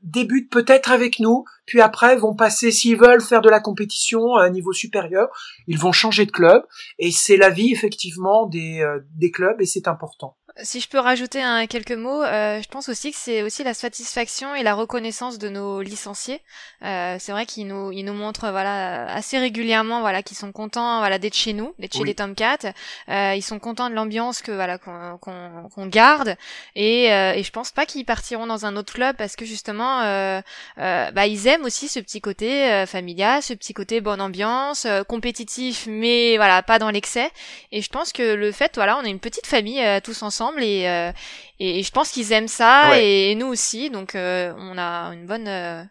débutent 0.02 0.50
peut-être 0.50 0.90
avec 0.90 1.18
nous, 1.20 1.44
puis 1.66 1.80
après 1.80 2.16
vont 2.16 2.34
passer, 2.34 2.70
s'ils 2.70 2.96
veulent 2.96 3.20
faire 3.20 3.40
de 3.40 3.48
la 3.48 3.60
compétition 3.60 4.34
à 4.34 4.44
un 4.44 4.50
niveau 4.50 4.72
supérieur, 4.72 5.28
ils 5.66 5.78
vont 5.78 5.92
changer 5.92 6.26
de 6.26 6.32
club, 6.32 6.62
et 6.98 7.10
c'est 7.10 7.36
la 7.36 7.50
vie 7.50 7.72
effectivement 7.72 8.46
des, 8.46 8.80
euh, 8.80 9.00
des 9.14 9.30
clubs, 9.30 9.60
et 9.60 9.66
c'est 9.66 9.88
important. 9.88 10.36
Si 10.60 10.80
je 10.80 10.88
peux 10.88 10.98
rajouter 10.98 11.42
un, 11.42 11.66
quelques 11.66 11.92
mots, 11.92 12.22
euh, 12.22 12.60
je 12.60 12.68
pense 12.68 12.90
aussi 12.90 13.10
que 13.10 13.16
c'est 13.18 13.42
aussi 13.42 13.64
la 13.64 13.72
satisfaction 13.72 14.54
et 14.54 14.62
la 14.62 14.74
reconnaissance 14.74 15.38
de 15.38 15.48
nos 15.48 15.80
licenciés. 15.80 16.42
Euh, 16.84 17.16
c'est 17.18 17.32
vrai 17.32 17.46
qu'ils 17.46 17.66
nous, 17.66 17.90
ils 17.90 18.04
nous 18.04 18.12
montrent 18.12 18.50
voilà 18.50 19.10
assez 19.10 19.38
régulièrement 19.38 20.00
voilà 20.00 20.22
qu'ils 20.22 20.36
sont 20.36 20.52
contents 20.52 20.98
voilà 20.98 21.18
d'être 21.18 21.36
chez 21.36 21.54
nous, 21.54 21.74
d'être 21.78 21.96
chez 21.96 22.04
les 22.04 22.14
Tomcats. 22.14 22.74
Euh, 23.08 23.34
ils 23.34 23.42
sont 23.42 23.58
contents 23.58 23.88
de 23.88 23.94
l'ambiance 23.94 24.42
que 24.42 24.52
voilà 24.52 24.76
qu'on 24.76 25.16
qu'on 25.18 25.86
garde 25.86 26.36
et, 26.76 27.10
euh, 27.14 27.32
et 27.32 27.42
je 27.42 27.50
pense 27.50 27.70
pas 27.70 27.86
qu'ils 27.86 28.04
partiront 28.04 28.46
dans 28.46 28.66
un 28.66 28.76
autre 28.76 28.92
club 28.92 29.16
parce 29.16 29.36
que 29.36 29.46
justement 29.46 30.02
euh, 30.02 30.42
euh, 30.76 31.10
bah 31.12 31.26
ils 31.26 31.46
aiment 31.46 31.64
aussi 31.64 31.88
ce 31.88 31.98
petit 31.98 32.20
côté 32.20 32.84
familial, 32.86 33.42
ce 33.42 33.54
petit 33.54 33.72
côté 33.72 34.02
bonne 34.02 34.20
ambiance, 34.20 34.86
compétitif 35.08 35.86
mais 35.88 36.36
voilà 36.36 36.62
pas 36.62 36.78
dans 36.78 36.90
l'excès. 36.90 37.30
Et 37.70 37.80
je 37.80 37.88
pense 37.88 38.12
que 38.12 38.34
le 38.34 38.52
fait 38.52 38.72
voilà 38.74 38.98
on 38.98 39.04
est 39.04 39.10
une 39.10 39.20
petite 39.20 39.46
famille 39.46 39.82
tous 40.02 40.22
ensemble 40.22 40.41
euh, 40.42 41.12
et, 41.58 41.78
et, 41.78 41.82
je 41.82 41.90
pense 41.90 42.10
qu'ils 42.10 42.32
aiment 42.32 42.48
ça 42.48 42.98
et, 42.98 43.34
nous 43.34 43.46
aussi 43.46 43.90
donc 43.90 44.14
euh, 44.14 44.52
on 44.56 44.78
a 44.78 45.12
une 45.12 45.26
bonne 45.26 45.48
euh, 45.48 45.82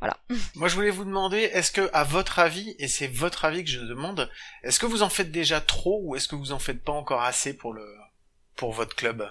voilà. 0.00 0.16
Moi, 0.54 0.68
je 0.68 0.74
voulais 0.74 0.90
vous 0.90 1.04
demander, 1.04 1.38
est-ce 1.38 1.72
que, 1.72 1.88
à 1.92 2.04
votre 2.04 2.38
avis, 2.38 2.76
et 2.78 2.86
c'est 2.86 3.06
votre 3.06 3.46
avis 3.46 3.64
que 3.64 3.70
je 3.70 3.80
demande, 3.80 4.30
est-ce 4.62 4.78
que 4.78 4.86
vous 4.86 5.02
en 5.02 5.08
faites 5.08 5.32
déjà 5.32 5.60
trop 5.60 6.00
ou 6.04 6.16
est-ce 6.16 6.28
que 6.28 6.36
vous 6.36 6.52
en 6.52 6.58
faites 6.58 6.82
pas 6.84 6.92
encore 6.92 7.22
assez 7.22 7.54
pour 7.54 7.72
le, 7.72 7.86
pour 8.56 8.72
votre 8.72 8.94
club? 8.94 9.26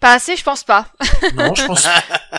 Pas 0.00 0.14
assez, 0.14 0.34
je 0.36 0.44
pense 0.44 0.64
pas. 0.64 0.88
non, 1.34 1.54
je 1.54 1.66
pense. 1.66 1.86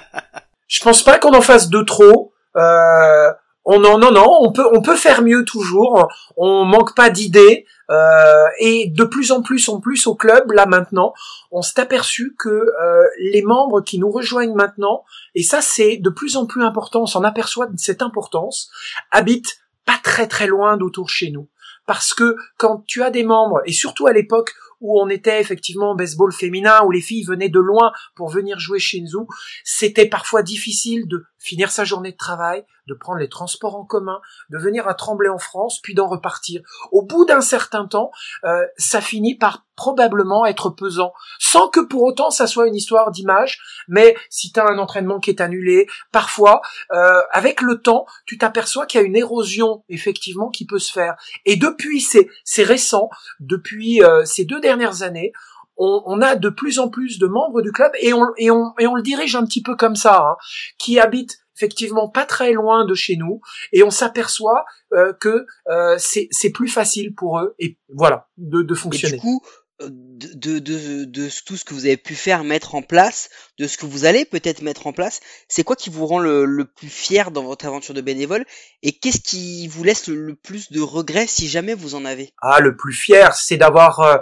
je 0.67 0.81
pense 0.81 1.03
pas 1.03 1.19
qu'on 1.19 1.33
en 1.33 1.41
fasse 1.41 1.69
de 1.69 1.81
trop. 1.83 2.33
Euh, 2.55 3.31
on 3.65 3.79
non 3.79 3.97
non 3.97 4.11
non, 4.11 4.27
on 4.41 4.51
peut 4.51 4.67
on 4.73 4.81
peut 4.81 4.95
faire 4.95 5.21
mieux 5.21 5.45
toujours. 5.45 6.07
On 6.35 6.65
manque 6.65 6.95
pas 6.95 7.09
d'idées 7.09 7.65
euh, 7.89 8.45
et 8.59 8.89
de 8.89 9.03
plus 9.03 9.31
en 9.31 9.41
plus 9.41 9.69
en 9.69 9.79
plus 9.79 10.07
au 10.07 10.15
club 10.15 10.51
là 10.51 10.65
maintenant, 10.65 11.13
on 11.51 11.61
s'est 11.61 11.79
aperçu 11.79 12.35
que 12.37 12.49
euh, 12.49 13.03
les 13.19 13.41
membres 13.41 13.81
qui 13.81 13.99
nous 13.99 14.11
rejoignent 14.11 14.55
maintenant 14.55 15.03
et 15.35 15.43
ça 15.43 15.61
c'est 15.61 15.97
de 15.97 16.09
plus 16.09 16.35
en 16.35 16.45
plus 16.45 16.63
important, 16.63 17.03
on 17.03 17.07
s'en 17.07 17.23
aperçoit 17.23 17.67
de 17.67 17.77
cette 17.77 18.01
importance, 18.01 18.69
habitent 19.11 19.59
pas 19.85 19.99
très 20.01 20.27
très 20.27 20.47
loin 20.47 20.77
d'autour 20.77 21.09
chez 21.09 21.31
nous 21.31 21.47
parce 21.85 22.13
que 22.13 22.35
quand 22.57 22.83
tu 22.87 23.03
as 23.03 23.11
des 23.11 23.23
membres, 23.23 23.61
et 23.65 23.73
surtout 23.73 24.07
à 24.07 24.13
l'époque 24.13 24.53
où 24.81 25.01
on 25.01 25.09
était 25.09 25.39
effectivement 25.39 25.91
en 25.91 25.95
baseball 25.95 26.31
féminin, 26.31 26.83
où 26.85 26.91
les 26.91 27.01
filles 27.01 27.23
venaient 27.23 27.49
de 27.49 27.59
loin 27.59 27.91
pour 28.15 28.29
venir 28.29 28.59
jouer 28.59 28.79
chez 28.79 29.01
nous, 29.01 29.27
c'était 29.63 30.07
parfois 30.07 30.43
difficile 30.43 31.07
de 31.07 31.25
finir 31.43 31.71
sa 31.71 31.83
journée 31.83 32.13
de 32.13 32.17
travail, 32.17 32.65
de 32.87 32.93
prendre 32.93 33.19
les 33.19 33.27
transports 33.27 33.75
en 33.75 33.83
commun, 33.83 34.21
de 34.49 34.57
venir 34.57 34.87
à 34.87 34.93
Tremblay 34.93 35.29
en 35.29 35.37
France, 35.37 35.79
puis 35.81 35.93
d'en 35.93 36.07
repartir. 36.07 36.61
Au 36.91 37.03
bout 37.03 37.25
d'un 37.25 37.41
certain 37.41 37.85
temps, 37.85 38.11
euh, 38.45 38.65
ça 38.77 39.01
finit 39.01 39.35
par 39.35 39.65
probablement 39.75 40.45
être 40.45 40.69
pesant, 40.69 41.13
sans 41.39 41.67
que 41.67 41.79
pour 41.79 42.03
autant 42.03 42.29
ça 42.29 42.47
soit 42.47 42.67
une 42.67 42.75
histoire 42.75 43.11
d'image, 43.11 43.59
mais 43.87 44.15
si 44.29 44.51
tu 44.51 44.59
as 44.59 44.65
un 44.65 44.77
entraînement 44.77 45.19
qui 45.19 45.31
est 45.31 45.41
annulé, 45.41 45.87
parfois, 46.11 46.61
euh, 46.93 47.21
avec 47.31 47.61
le 47.61 47.81
temps, 47.81 48.05
tu 48.25 48.37
t'aperçois 48.37 48.85
qu'il 48.85 49.01
y 49.01 49.03
a 49.03 49.07
une 49.07 49.17
érosion 49.17 49.83
effectivement 49.89 50.49
qui 50.49 50.65
peut 50.65 50.79
se 50.79 50.93
faire. 50.93 51.15
Et 51.45 51.57
depuis, 51.57 51.99
c'est 52.01 52.63
récent, 52.63 53.09
depuis 53.39 54.03
euh, 54.03 54.23
ces 54.25 54.45
deux 54.45 54.61
dernières 54.61 55.01
années, 55.01 55.33
on, 55.77 56.03
on, 56.05 56.21
a 56.21 56.35
de 56.35 56.49
plus 56.49 56.79
en 56.79 56.89
plus 56.89 57.19
de 57.19 57.27
membres 57.27 57.61
du 57.61 57.71
club 57.71 57.91
et 57.99 58.13
on, 58.13 58.25
et 58.37 58.51
on, 58.51 58.73
et 58.79 58.87
on 58.87 58.95
le 58.95 59.01
dirige 59.01 59.35
un 59.35 59.45
petit 59.45 59.61
peu 59.61 59.75
comme 59.75 59.95
ça, 59.95 60.19
hein, 60.19 60.35
qui 60.77 60.99
habitent 60.99 61.39
effectivement 61.55 62.09
pas 62.09 62.25
très 62.25 62.53
loin 62.53 62.85
de 62.85 62.93
chez 62.93 63.15
nous 63.15 63.41
et 63.71 63.83
on 63.83 63.91
s'aperçoit 63.91 64.65
euh, 64.93 65.13
que 65.13 65.45
euh, 65.69 65.95
c'est 65.97 66.49
plus 66.51 66.67
facile 66.67 67.13
pour 67.13 67.39
eux 67.39 67.55
et 67.59 67.77
voilà 67.89 68.27
de, 68.37 68.61
de 68.61 68.73
fonctionner. 68.73 69.13
Et 69.13 69.17
du 69.17 69.21
coup, 69.21 69.41
euh, 69.81 69.89
de, 69.89 70.59
de, 70.59 71.05
de, 71.05 71.29
tout 71.45 71.57
ce 71.57 71.65
que 71.65 71.73
vous 71.73 71.85
avez 71.85 71.97
pu 71.97 72.15
faire, 72.15 72.43
mettre 72.43 72.75
en 72.75 72.81
place, 72.81 73.29
de 73.59 73.67
ce 73.67 73.77
que 73.77 73.85
vous 73.85 74.05
allez 74.05 74.25
peut-être 74.25 74.61
mettre 74.61 74.87
en 74.87 74.93
place, 74.93 75.19
c'est 75.47 75.63
quoi 75.63 75.75
qui 75.75 75.89
vous 75.89 76.05
rend 76.05 76.19
le, 76.19 76.45
le, 76.45 76.65
plus 76.65 76.89
fier 76.89 77.31
dans 77.31 77.43
votre 77.43 77.65
aventure 77.65 77.93
de 77.93 78.01
bénévole 78.01 78.45
et 78.81 78.91
qu'est-ce 78.93 79.19
qui 79.19 79.67
vous 79.67 79.83
laisse 79.83 80.07
le, 80.07 80.35
plus 80.35 80.71
de 80.71 80.79
regrets 80.79 81.27
si 81.27 81.47
jamais 81.47 81.73
vous 81.73 81.95
en 81.95 82.05
avez? 82.05 82.33
Ah, 82.41 82.59
le 82.59 82.75
plus 82.75 82.93
fier, 82.93 83.33
c'est 83.35 83.57
d'avoir, 83.57 83.99
euh 84.01 84.17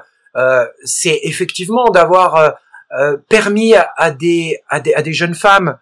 c'est 0.84 1.20
effectivement 1.24 1.90
d'avoir 1.90 2.56
euh, 2.94 3.16
permis 3.30 3.74
à, 3.74 4.12
des, 4.12 4.60
à, 4.68 4.82
des, 4.82 4.94
à 4.94 5.02
des 5.02 5.14
jeunes 5.14 5.36
femmes 5.36 5.78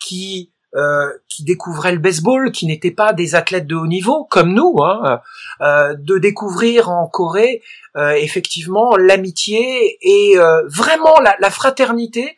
qui 0.00 0.50
euh, 0.76 1.12
qui 1.28 1.44
découvraient 1.44 1.92
le 1.92 1.98
baseball, 1.98 2.50
qui 2.50 2.66
n'étaient 2.66 2.90
pas 2.90 3.12
des 3.12 3.36
athlètes 3.36 3.68
de 3.68 3.76
haut 3.76 3.86
niveau 3.86 4.24
comme 4.24 4.52
nous, 4.52 4.74
hein, 4.82 5.20
euh, 5.60 5.94
de 5.96 6.18
découvrir 6.18 6.90
en 6.90 7.06
Corée 7.06 7.62
euh, 7.96 8.10
effectivement 8.12 8.96
l'amitié 8.96 9.98
et 10.00 10.36
vraiment 10.66 11.14
la, 11.20 11.50
fraternité 11.50 12.36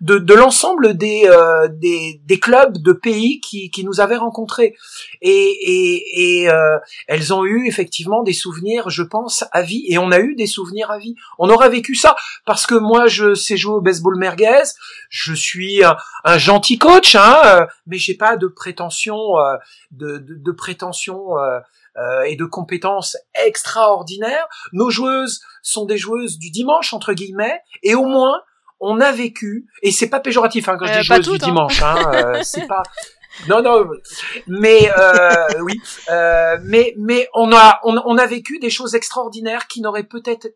de, 0.00 0.18
de 0.18 0.34
l'ensemble 0.34 0.94
des, 0.94 1.24
euh, 1.26 1.68
des, 1.68 2.20
des 2.24 2.38
clubs 2.38 2.76
de 2.78 2.92
pays 2.92 3.40
qui, 3.40 3.70
qui 3.70 3.84
nous 3.84 4.00
avaient 4.00 4.16
rencontrés. 4.16 4.76
Et, 5.22 5.30
et, 5.30 6.42
et 6.42 6.50
euh, 6.50 6.78
elles 7.06 7.32
ont 7.32 7.44
eu 7.44 7.66
effectivement 7.66 8.22
des 8.22 8.32
souvenirs 8.32 8.90
je 8.90 9.02
pense 9.02 9.44
à 9.52 9.62
vie. 9.62 9.84
Et 9.88 9.98
on 9.98 10.10
a 10.10 10.18
eu 10.20 10.34
des 10.34 10.46
souvenirs 10.46 10.90
à 10.90 10.98
vie. 10.98 11.14
On 11.38 11.48
aura 11.48 11.68
vécu 11.68 11.94
ça. 11.94 12.14
Parce 12.44 12.66
que 12.66 12.74
moi 12.74 13.06
je 13.06 13.34
sais 13.34 13.56
jouer 13.56 13.76
au 13.76 13.80
baseball 13.80 14.18
merguez. 14.18 14.64
Je 15.08 15.32
suis 15.32 15.82
un, 15.82 16.38
gentil 16.38 16.78
coach 16.78 17.14
hein, 17.14 17.36
euh, 17.46 17.66
mais 17.86 17.98
j'ai 17.98 18.14
pas 18.14 18.36
de 18.36 18.46
prétention 18.46 19.34
de, 19.90 20.18
de, 20.18 20.34
de 20.34 20.52
prétention 20.52 21.30
et 22.26 22.36
de 22.36 22.44
compétences 22.44 23.16
extraordinaires. 23.46 24.46
Nos 24.72 24.90
joueuses 24.90 25.40
sont 25.62 25.86
des 25.86 25.96
joueuses 25.96 26.38
du 26.38 26.50
dimanche 26.50 26.92
entre 26.92 27.12
guillemets. 27.12 27.60
Et 27.82 27.94
au 27.94 28.04
moins 28.04 28.40
on 28.84 29.00
a 29.00 29.12
vécu, 29.12 29.66
et 29.82 29.90
c'est 29.90 30.08
pas 30.08 30.20
péjoratif 30.20 30.68
hein, 30.68 30.76
quand 30.78 30.86
je 30.86 30.92
euh, 30.92 31.00
dis 31.00 31.06
joueuse 31.06 31.28
du 31.28 31.34
hein. 31.34 31.38
dimanche, 31.38 31.82
hein, 31.82 31.96
euh, 32.12 32.40
c'est 32.42 32.66
pas. 32.66 32.82
Non, 33.48 33.62
non, 33.62 33.88
mais 34.46 34.90
euh, 34.96 35.60
oui, 35.62 35.80
mais 36.62 36.94
mais 36.98 37.28
on 37.34 37.52
a 37.52 37.80
on, 37.82 38.18
a 38.18 38.26
vécu 38.26 38.58
des 38.60 38.70
choses 38.70 38.94
extraordinaires 38.94 39.66
qui 39.66 39.80
n'auraient 39.80 40.04
peut-être 40.04 40.48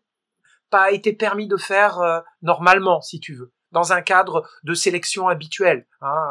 pas 0.69 0.91
été 0.91 1.11
permis 1.11 1.47
de 1.47 1.57
faire 1.57 2.23
normalement, 2.41 3.01
si 3.01 3.19
tu 3.19 3.33
veux, 3.33 3.51
dans 3.71 3.91
un 3.91 4.01
cadre 4.01 4.47
de 4.63 4.73
sélection 4.73 5.27
habituel. 5.27 5.87
Hein, 6.01 6.23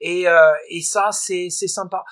et, 0.00 0.26
et 0.68 0.80
ça, 0.80 1.10
c'est 1.12 1.46
c'est 1.50 1.68
sympa. 1.68 2.02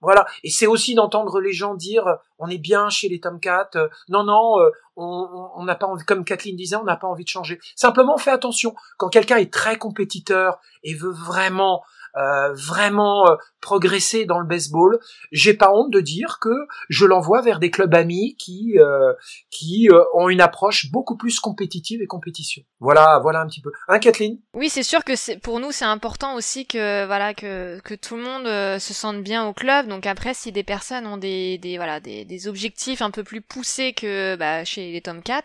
Voilà. 0.00 0.24
Et 0.44 0.50
c'est 0.50 0.66
aussi 0.66 0.94
d'entendre 0.94 1.40
les 1.40 1.52
gens 1.52 1.74
dire 1.74 2.04
on 2.38 2.48
est 2.48 2.58
bien 2.58 2.88
chez 2.88 3.08
les 3.08 3.20
Tomcats. 3.20 3.70
Euh, 3.76 3.88
non, 4.08 4.24
non, 4.24 4.58
euh, 4.60 4.70
on 4.96 5.62
n'a 5.64 5.74
pas 5.74 5.86
envie, 5.86 6.04
comme 6.04 6.24
Kathleen 6.24 6.56
disait, 6.56 6.76
on 6.76 6.84
n'a 6.84 6.96
pas 6.96 7.06
envie 7.06 7.24
de 7.24 7.28
changer. 7.28 7.58
Simplement, 7.76 8.16
fais 8.18 8.30
attention. 8.30 8.74
Quand 8.98 9.08
quelqu'un 9.08 9.36
est 9.36 9.52
très 9.52 9.78
compétiteur 9.78 10.58
et 10.82 10.94
veut 10.94 11.12
vraiment 11.12 11.82
euh, 12.16 12.52
vraiment 12.52 13.28
euh, 13.28 13.36
progresser 13.60 14.24
dans 14.24 14.38
le 14.38 14.46
baseball, 14.46 14.98
j'ai 15.32 15.54
pas 15.54 15.72
honte 15.72 15.90
de 15.92 16.00
dire 16.00 16.38
que 16.40 16.54
je 16.88 17.06
l'envoie 17.06 17.42
vers 17.42 17.58
des 17.58 17.70
clubs 17.70 17.94
amis 17.94 18.36
qui 18.38 18.78
euh, 18.78 19.12
qui 19.50 19.88
ont 20.14 20.28
une 20.28 20.40
approche 20.40 20.90
beaucoup 20.90 21.16
plus 21.16 21.40
compétitive 21.40 22.02
et 22.02 22.06
compétition. 22.06 22.62
Voilà, 22.80 23.18
voilà 23.22 23.40
un 23.40 23.46
petit 23.46 23.60
peu. 23.60 23.70
Hein, 23.88 23.98
Kathleen? 23.98 24.38
Oui, 24.54 24.68
c'est 24.68 24.82
sûr 24.82 25.04
que 25.04 25.16
c'est 25.16 25.38
pour 25.38 25.60
nous 25.60 25.72
c'est 25.72 25.84
important 25.84 26.34
aussi 26.34 26.66
que 26.66 27.06
voilà 27.06 27.34
que 27.34 27.80
que 27.80 27.94
tout 27.94 28.16
le 28.16 28.22
monde 28.22 28.46
se 28.80 28.94
sente 28.94 29.22
bien 29.22 29.46
au 29.46 29.52
club. 29.52 29.86
Donc 29.88 30.06
après, 30.06 30.34
si 30.34 30.52
des 30.52 30.64
personnes 30.64 31.06
ont 31.06 31.16
des 31.16 31.58
des 31.58 31.76
voilà 31.76 32.00
des, 32.00 32.24
des 32.24 32.48
objectifs 32.48 33.02
un 33.02 33.10
peu 33.10 33.24
plus 33.24 33.40
poussés 33.40 33.92
que 33.92 34.36
bah, 34.36 34.64
chez 34.64 34.92
les 34.92 35.00
Tomcats, 35.00 35.42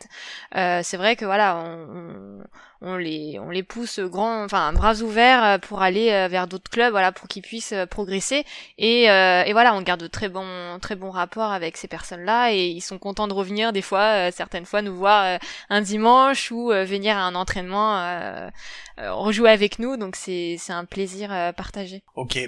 euh, 0.56 0.82
c'est 0.84 0.98
vrai 0.98 1.16
que 1.16 1.26
voilà 1.26 1.58
on, 1.58 2.44
on 2.75 2.75
les 2.82 3.40
on 3.40 3.50
les 3.50 3.64
pousse 3.64 4.00
grand 4.00 4.44
enfin 4.44 4.72
bras 4.74 5.02
ouverts 5.02 5.44
euh, 5.44 5.58
pour 5.58 5.82
aller 5.82 6.12
euh, 6.12 6.28
vers 6.28 6.48
d'autres 6.48 6.70
clubs 6.70 6.92
voilà 6.92 7.12
pour 7.12 7.28
qu'ils 7.28 7.42
puissent 7.42 7.74
euh, 7.74 7.86
progresser. 7.86 8.46
Et, 8.78 9.04
et 9.04 9.54
voilà 9.54 9.74
on 9.76 9.82
garde 9.82 10.02
de 10.02 10.08
très 10.08 10.30
bons 10.30 10.80
très 10.82 10.96
bons 10.96 11.12
rapports 11.12 11.52
avec 11.52 11.78
ces 11.78 11.88
personnes 11.88 12.24
là 12.24 12.52
et 12.52 12.68
ils 12.68 12.82
sont 12.82 13.00
contents 13.00 13.28
de 13.28 13.34
revenir 13.34 13.74
des 13.74 13.82
fois 13.82 14.32
certaines 14.32 14.66
fois 14.66 14.82
nous 14.82 14.96
voir 14.96 15.40
un 15.70 15.82
dimanche 15.82 16.52
ou 16.52 16.70
venir 16.70 17.18
à 17.18 17.22
un 17.22 17.36
entraînement 17.36 18.50
rejouer 18.98 19.50
avec 19.50 19.80
nous. 19.80 19.98
Donc 19.98 20.16
c'est 20.16 20.56
c'est 20.60 20.74
un 20.74 20.86
plaisir 20.86 21.30
partagé. 21.56 22.04
Ok 22.16 22.40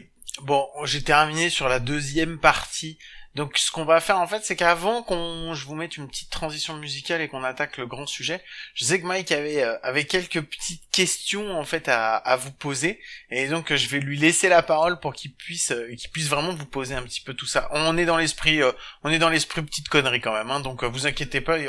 bon 0.42 0.68
j'ai 0.86 1.04
terminé 1.04 1.50
sur 1.50 1.68
la 1.68 1.80
deuxième 1.80 2.40
partie. 2.40 2.98
Donc 3.36 3.60
ce 3.60 3.72
qu'on 3.72 3.86
va 3.86 4.02
faire 4.02 4.18
en 4.18 4.26
fait, 4.26 4.44
c'est 4.44 4.56
qu'avant 4.56 5.04
qu'on 5.04 5.54
je 5.54 5.66
vous 5.66 5.76
mette 5.76 5.96
une 5.98 6.08
petite 6.08 6.32
transition 6.32 6.76
musicale 6.76 7.22
et 7.22 7.28
qu'on 7.28 7.44
attaque 7.44 7.78
le 7.78 7.86
grand 7.86 8.08
sujet, 8.08 8.42
je 8.74 8.84
sais 8.84 9.00
que 9.00 9.06
Mike 9.06 9.32
avait 9.32 9.62
euh, 9.62 9.78
avait 9.84 10.06
quelques 10.06 10.42
petites 10.42 10.90
questions 10.92 11.56
en 11.56 11.64
fait 11.64 11.88
à, 11.88 12.16
à 12.16 12.36
vous 12.36 12.52
poser. 12.52 13.00
Et 13.30 13.48
donc 13.48 13.76
je 13.76 13.90
vais 13.90 14.00
lui 14.00 14.18
laisser 14.18 14.50
la 14.50 14.64
parole 14.64 15.00
pour 15.00 15.14
qu'il 15.14 15.34
puisse 15.34 15.72
euh, 15.72 15.94
qu'il 15.96 16.10
puisse 16.10 16.30
vraiment 16.30 16.56
vous 16.56 16.66
poser 16.66 16.96
un 16.96 17.04
petit 17.04 17.22
peu 17.22 17.36
tout 17.36 17.46
ça. 17.46 17.70
On 17.72 17.96
est 17.98 18.06
dans 18.06 18.18
l'esprit 18.18 18.64
euh, 18.64 18.72
on 19.04 19.12
est 19.12 19.20
dans 19.20 19.30
l'esprit 19.30 19.62
petite 19.62 19.90
connerie 19.90 20.22
quand 20.22 20.34
même 20.34 20.50
hein, 20.50 20.60
donc 20.60 20.84
vous 20.84 21.06
inquiétez 21.06 21.42
pas, 21.42 21.60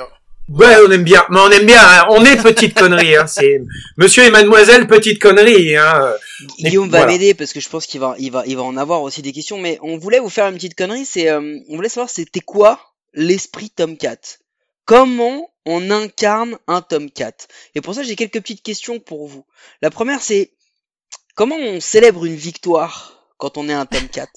Ouais, 0.49 0.77
on 0.87 0.91
aime 0.91 1.05
bien, 1.05 1.25
mais 1.29 1.41
on 1.41 1.51
aime 1.51 1.67
bien. 1.67 1.81
Hein. 1.81 2.07
On 2.11 2.25
est 2.25 2.43
petite 2.43 2.79
connerie. 2.79 3.17
Hein. 3.17 3.27
C'est 3.27 3.63
Monsieur 3.99 4.25
et 4.25 4.31
Mademoiselle 4.31 4.87
petite 4.87 5.21
connerie. 5.21 5.77
Hein. 5.77 6.15
Guillaume 6.59 6.89
va 6.89 7.05
m'aider 7.05 7.35
parce 7.35 7.53
que 7.53 7.61
je 7.61 7.69
pense 7.69 7.87
qu'il 7.87 8.01
va, 8.01 8.15
il 8.19 8.33
va, 8.33 8.45
il 8.47 8.57
va 8.57 8.63
en 8.63 8.79
avoir 8.79 9.03
aussi 9.03 9.21
des 9.21 9.33
questions. 9.33 9.59
Mais 9.59 9.79
on 9.83 9.99
voulait 9.99 10.21
vous 10.21 10.31
faire 10.31 10.49
une 10.49 10.55
petite 10.55 10.75
connerie. 10.75 11.05
C'est, 11.05 11.29
euh, 11.29 11.59
on 11.69 11.77
voulait 11.77 11.91
savoir 11.91 12.09
c'était 12.09 12.41
quoi 12.41 12.81
l'esprit 13.13 13.69
Tomcat. 13.69 14.39
Comment 14.87 15.51
on 15.67 15.91
incarne 15.91 16.57
un 16.67 16.81
Tomcat? 16.81 17.35
Et 17.75 17.83
pour 17.83 17.95
ça, 17.95 18.03
j'ai 18.03 18.17
quelques 18.17 18.41
petites 18.41 18.63
questions 18.63 19.01
pour 19.01 19.29
vous. 19.29 19.45
La 19.83 19.91
première, 19.91 20.23
c'est 20.23 20.53
comment 21.35 21.57
on 21.57 21.79
célèbre 21.79 22.25
une 22.25 22.37
victoire 22.37 23.29
quand 23.37 23.59
on 23.59 23.69
est 23.69 23.75
un 23.75 23.85
Tomcat? 23.85 24.29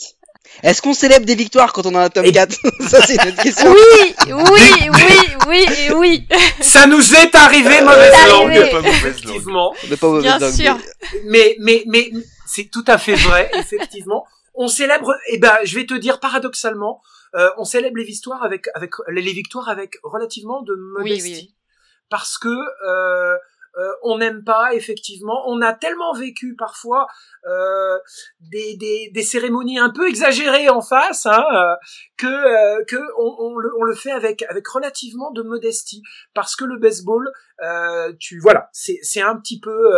Est-ce 0.63 0.81
qu'on 0.81 0.93
célèbre 0.93 1.25
des 1.25 1.35
victoires 1.35 1.73
quand 1.73 1.85
on 1.85 1.95
a 1.95 2.03
un 2.03 2.09
tome 2.09 2.31
4 2.31 2.51
Ça, 2.87 3.01
c'est 3.01 3.23
une 3.23 3.35
question. 3.35 3.71
Oui, 3.71 4.15
oui, 4.27 4.89
oui, 4.89 5.35
oui, 5.47 5.65
oui. 5.95 6.27
Ça 6.61 6.87
nous 6.87 7.15
est 7.15 7.33
arrivé, 7.35 7.81
mauvaise 7.81 8.13
langue. 8.27 8.71
Pas 8.71 8.89
effectivement. 8.89 9.73
Pas 9.99 10.19
Bien 10.19 10.51
sûr. 10.51 10.77
Mais, 11.25 11.55
mais, 11.59 11.83
mais, 11.87 12.11
c'est 12.45 12.69
tout 12.69 12.83
à 12.87 12.97
fait 12.97 13.15
vrai, 13.15 13.49
effectivement. 13.55 14.25
On 14.53 14.67
célèbre, 14.67 15.15
eh 15.29 15.37
ben, 15.37 15.57
je 15.63 15.75
vais 15.75 15.85
te 15.85 15.93
dire 15.93 16.19
paradoxalement, 16.19 17.01
euh, 17.35 17.49
on 17.57 17.63
célèbre 17.63 17.97
les 17.97 18.03
victoires 18.03 18.43
avec, 18.43 18.67
avec, 18.75 18.91
les 19.07 19.31
victoires 19.31 19.69
avec 19.69 19.97
relativement 20.03 20.61
de 20.61 20.75
modestie. 20.75 21.31
Oui, 21.31 21.37
oui, 21.39 21.55
Parce 22.09 22.37
que, 22.37 22.49
euh, 22.49 23.37
euh, 23.77 23.91
on 24.03 24.17
n'aime 24.17 24.43
pas 24.43 24.73
effectivement. 24.73 25.43
On 25.47 25.61
a 25.61 25.73
tellement 25.73 26.13
vécu 26.13 26.55
parfois 26.55 27.07
euh, 27.45 27.97
des, 28.39 28.75
des, 28.77 29.11
des, 29.13 29.23
cérémonies 29.23 29.79
un 29.79 29.89
peu 29.89 30.07
exagérées 30.07 30.69
en 30.69 30.81
face 30.81 31.25
hein, 31.25 31.43
euh, 31.53 31.75
que 32.17 32.27
euh, 32.27 32.83
que 32.85 32.97
on, 33.17 33.35
on, 33.39 33.57
le, 33.57 33.71
on, 33.79 33.83
le, 33.83 33.95
fait 33.95 34.11
avec 34.11 34.43
avec 34.49 34.67
relativement 34.67 35.31
de 35.31 35.41
modestie 35.41 36.03
parce 36.33 36.55
que 36.55 36.65
le 36.65 36.77
baseball, 36.77 37.31
tu 38.19 38.39
voilà, 38.39 38.69
c'est 38.73 38.99
c'est 39.01 39.21
un 39.21 39.37
petit 39.37 39.59
peu 39.59 39.91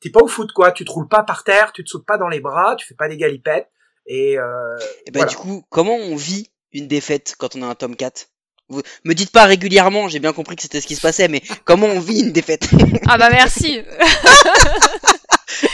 t'es 0.00 0.10
pas 0.10 0.22
au 0.22 0.28
foot 0.28 0.52
quoi. 0.52 0.72
Tu 0.72 0.84
te 0.84 0.90
roules 0.90 1.08
pas 1.08 1.22
par 1.22 1.44
terre, 1.44 1.72
tu 1.72 1.82
te 1.82 1.90
sautes 1.90 2.06
pas 2.06 2.18
dans 2.18 2.28
les 2.28 2.40
bras, 2.40 2.76
tu 2.76 2.86
fais 2.86 2.94
pas 2.94 3.08
des 3.08 3.16
galipettes. 3.16 3.70
Et, 4.06 4.38
euh, 4.38 4.76
et 5.06 5.10
ben 5.10 5.24
du 5.24 5.36
coup, 5.36 5.64
comment 5.70 5.96
on 5.96 6.16
vit 6.16 6.50
une 6.72 6.88
défaite 6.88 7.36
quand 7.38 7.56
on 7.56 7.62
a 7.62 7.66
un 7.66 7.74
tome 7.74 7.96
4 7.96 8.26
vous 8.74 8.82
me 9.04 9.14
dites 9.14 9.30
pas 9.30 9.44
régulièrement, 9.44 10.08
j'ai 10.08 10.18
bien 10.18 10.32
compris 10.32 10.56
que 10.56 10.62
c'était 10.62 10.80
ce 10.80 10.86
qui 10.86 10.96
se 10.96 11.00
passait, 11.00 11.28
mais 11.28 11.42
comment 11.64 11.86
on 11.86 12.00
vit 12.00 12.20
une 12.20 12.32
défaite 12.32 12.68
Ah 13.08 13.18
bah 13.18 13.30
merci. 13.30 13.80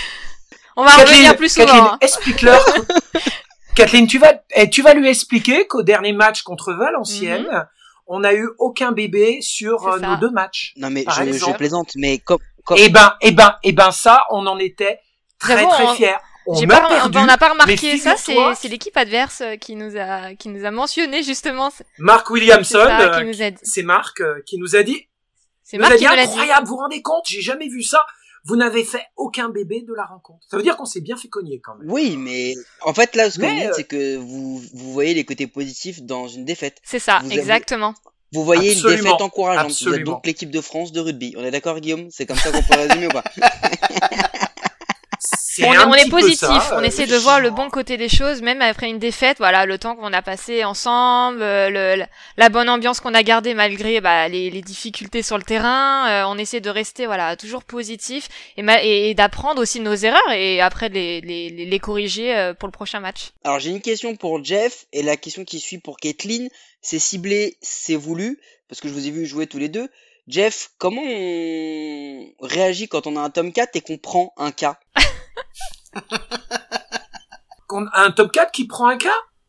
on 0.77 0.85
va 0.85 0.91
revenir 0.97 1.37
plus 1.37 1.53
souvent. 1.53 1.67
Kathleen, 1.67 1.85
hein. 1.85 1.99
explique-leur. 2.01 2.65
Kathleen, 3.75 4.07
tu 4.07 4.19
vas, 4.19 4.35
eh, 4.55 4.69
tu 4.69 4.83
vas 4.83 4.95
lui 4.95 5.09
expliquer 5.09 5.67
qu'au 5.67 5.83
dernier 5.83 6.13
match 6.13 6.43
contre 6.43 6.73
Valenciennes, 6.73 7.49
mhm. 7.51 7.67
on 8.07 8.21
n'a 8.21 8.35
eu 8.35 8.49
aucun 8.59 8.93
bébé 8.93 9.39
sur 9.41 9.89
euh, 9.89 9.99
nos 9.99 10.17
deux 10.17 10.31
matchs. 10.31 10.73
Non 10.77 10.91
mais 10.91 11.05
je, 11.09 11.33
je, 11.33 11.53
plaisante, 11.53 11.93
mais 11.97 12.19
comme. 12.19 12.41
Eh 12.77 12.89
ben, 12.89 13.15
eh 13.21 13.33
ben, 13.33 13.57
eh 13.63 13.73
ben, 13.73 13.91
ça, 13.91 14.25
on 14.31 14.47
en 14.47 14.59
était 14.59 15.01
très 15.39 15.67
très 15.67 15.87
hein. 15.87 15.95
fiers 15.95 16.17
on 16.47 17.27
n'a 17.27 17.39
pas 17.39 17.51
remarqué 17.51 17.99
ça, 17.99 18.17
c'est 18.17 18.69
l'équipe 18.69 18.97
adverse 18.97 19.41
euh, 19.41 19.57
qui 19.57 19.77
nous 19.77 19.97
a 19.97 20.35
qui 20.35 20.49
nous 20.49 20.65
a 20.65 20.71
mentionné 20.71 21.23
justement. 21.23 21.71
Mark 21.99 22.29
Williamson, 22.31 22.79
euh, 22.79 23.51
c'est 23.63 23.83
Marc 23.83 24.21
euh, 24.21 24.41
qui 24.47 24.59
nous 24.59 24.77
a 24.77 24.83
dit. 24.83 25.07
C'est 25.63 25.79
Marc 25.79 25.97
qui 25.97 26.07
incroyable, 26.07 26.67
vous 26.67 26.75
vous 26.75 26.81
rendez 26.81 27.03
compte, 27.03 27.25
j'ai 27.27 27.43
jamais 27.43 27.69
vu 27.69 27.83
ça. 27.83 28.05
Vous 28.45 28.57
n'avez 28.57 28.85
fait 28.85 29.05
aucun 29.17 29.51
bébé 29.51 29.85
de 29.87 29.93
la 29.93 30.05
rencontre. 30.05 30.41
Ça 30.51 30.57
veut 30.57 30.63
dire 30.63 30.79
qu'on 30.79 30.87
s'est 30.87 31.03
bien 31.03 31.17
fait 31.17 31.29
cogner 31.29 31.61
quand 31.61 31.75
même. 31.77 31.91
Oui, 31.91 32.17
mais 32.17 32.55
en 32.81 32.95
fait 32.95 33.15
là, 33.15 33.31
ce 33.31 33.39
que 33.39 33.45
vous 33.45 33.61
dites, 33.61 33.75
c'est 33.75 33.85
que 33.85 34.17
vous 34.17 34.63
vous 34.73 34.93
voyez 34.93 35.13
les 35.13 35.25
côtés 35.25 35.47
positifs 35.47 36.03
dans 36.03 36.27
une 36.27 36.45
défaite. 36.47 36.79
C'est 36.83 36.99
ça, 36.99 37.21
exactement. 37.31 37.95
Vous 38.33 38.45
voyez 38.45 38.75
une 38.75 38.83
défaite 38.83 39.21
encourageante. 39.21 39.83
Vous 39.83 39.95
êtes 39.95 40.05
donc 40.05 40.25
l'équipe 40.25 40.51
de 40.51 40.61
France 40.61 40.93
de 40.93 41.01
rugby. 41.01 41.35
On 41.37 41.45
est 41.45 41.51
d'accord, 41.51 41.81
Guillaume? 41.81 42.09
C'est 42.11 42.27
comme 42.27 42.37
ça 42.37 42.53
qu'on 42.53 42.63
peut 42.63 42.75
résumer 42.89 43.07
ou 43.07 43.11
pas? 43.11 43.25
on, 45.63 45.95
est 45.95 46.09
positif, 46.09 46.73
on 46.73 46.83
essaie 46.83 47.07
de 47.07 47.17
voir 47.17 47.41
le 47.41 47.51
bon 47.51 47.69
côté 47.69 47.97
des 47.97 48.09
choses, 48.09 48.43
même 48.43 48.63
après 48.63 48.89
une 48.89 48.99
défaite. 48.99 49.39
Voilà, 49.39 49.67
le 49.67 49.79
temps 49.79 49.97
qu'on 49.97 50.13
a 50.13 50.23
passé 50.23 50.65
ensemble, 50.65 51.43
euh, 51.43 52.05
la 52.37 52.49
bonne 52.49 52.69
ambiance 52.69 53.01
qu'on 53.01 53.15
a 53.15 53.23
gardée 53.23 53.55
malgré 53.55 54.01
bah, 54.01 54.29
les, 54.29 54.51
difficultés 54.63 55.23
sur 55.23 55.37
le 55.37 55.45
terrain. 55.45 56.09
Euh, 56.09 56.25
on 56.27 56.39
essaie 56.39 56.61
de 56.61 56.71
rester 56.71 57.07
voilà 57.07 57.37
toujours 57.37 57.65
positif 57.65 58.29
et, 58.57 59.15
d'apprendre 59.15 59.61
aussi 59.61 59.81
nos 59.81 59.95
erreurs 59.95 60.31
et 60.33 60.61
après 60.61 60.89
les, 60.89 61.21
les, 61.21 61.79
corriger 61.79 62.37
euh, 62.37 62.55
pour 62.55 62.69
le 62.69 62.73
prochain 62.73 63.01
match. 63.01 63.31
Alors 63.45 63.59
j'ai 63.59 63.71
une 63.71 63.81
question 63.81 64.17
pour 64.17 64.45
Jeff 64.45 64.87
et 64.93 65.03
la 65.03 65.17
question 65.17 65.45
qui 65.45 65.61
suit 65.61 65.79
pour 65.79 65.97
Kathleen. 65.97 66.49
C'est 66.83 66.99
ciblé, 66.99 67.57
c'est 67.61 67.97
voulu 67.97 68.39
parce 68.69 68.81
que 68.81 68.89
je 68.89 68.95
vous 68.95 69.07
ai 69.07 69.11
vu 69.11 69.27
jouer 69.27 69.47
tous 69.47 69.59
les 69.59 69.69
deux. 69.69 69.89
Jeff, 70.31 70.71
comment 70.79 71.03
on 71.03 72.47
réagit 72.47 72.89
quand 72.89 73.09
on 73.09 73.17
a 73.17 73.21
un 73.21 73.31
tome 73.31 73.53
4 73.53 73.75
et 73.75 73.81
qu'on 73.81 73.99
prend 73.99 74.33
un 74.37 74.53
cas 74.53 74.79
un 77.95 78.11
top 78.13 78.31
4 78.31 78.53
qui 78.53 78.69
prend 78.69 78.87
un 78.87 78.97
cas 78.97 79.09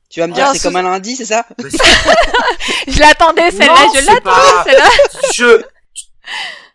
Tu 0.10 0.22
vas 0.22 0.28
me 0.28 0.34
dire, 0.34 0.48
c'est 0.54 0.64
comme 0.64 0.76
un 0.78 0.82
lundi, 0.82 1.16
c'est 1.16 1.26
ça 1.26 1.46
Je 1.60 3.00
l'attendais, 3.00 3.52
celle-là, 3.52 3.86
je 3.94 4.06
l'attendais, 4.08 4.72
celle-là. 4.72 4.90
Je... 5.36 5.64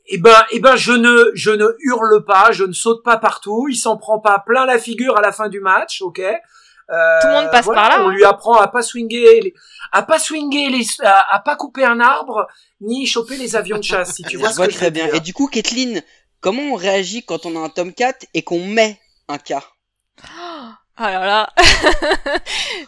Eh 0.09 0.19
ben, 0.19 0.45
eh 0.53 0.61
ben, 0.61 0.77
je 0.77 0.93
ne, 0.93 1.33
je 1.35 1.51
ne 1.51 1.67
hurle 1.81 2.25
pas, 2.25 2.53
je 2.53 2.63
ne 2.63 2.73
saute 2.73 3.03
pas 3.03 3.17
partout, 3.17 3.67
il 3.69 3.75
s'en 3.75 3.97
prend 3.97 4.21
pas 4.21 4.39
plein 4.39 4.67
la 4.67 4.79
figure 4.79 5.19
à 5.19 5.21
la 5.21 5.33
fin 5.33 5.49
du 5.49 5.59
match, 5.59 6.01
ok? 6.01 6.23
Euh, 6.91 7.21
Tout 7.21 7.29
le 7.29 7.33
monde 7.33 7.51
passe 7.51 7.67
par 7.67 7.89
là. 7.89 8.03
On 8.03 8.09
hein. 8.09 8.13
lui 8.13 8.25
apprend 8.25 8.55
à 8.55 8.69
pas 8.69 8.83
swinger, 8.83 9.55
à 9.93 10.03
pas 10.03 10.19
swinger, 10.19 10.69
les, 10.71 10.85
à, 11.03 11.39
pas 11.45 11.57
couper 11.57 11.85
un 11.85 12.01
arbre, 12.01 12.47
ni 12.81 13.07
choper 13.07 13.37
les 13.37 13.57
avions 13.57 13.79
de 13.79 13.85
chasse, 13.85 14.15
si 14.15 14.23
tu 14.23 14.37
vois 14.37 14.53
ce 14.53 14.61
que 14.61 14.71
très 14.71 14.91
bien. 14.91 15.09
Et 15.13 15.21
du 15.21 15.33
coup, 15.33 15.49
Kathleen, 15.49 16.03
comment 16.41 16.63
on 16.63 16.75
réagit 16.75 17.25
quand 17.25 17.47
on 17.47 17.57
a 17.57 17.61
un 17.65 17.69
tome 17.69 17.93
4 17.93 18.27
et 18.35 18.43
qu'on 18.43 18.65
met 18.65 19.01
un 19.29 19.39
cas. 19.39 19.63
Alors 20.99 21.23
ah 21.23 21.27
là, 21.27 21.51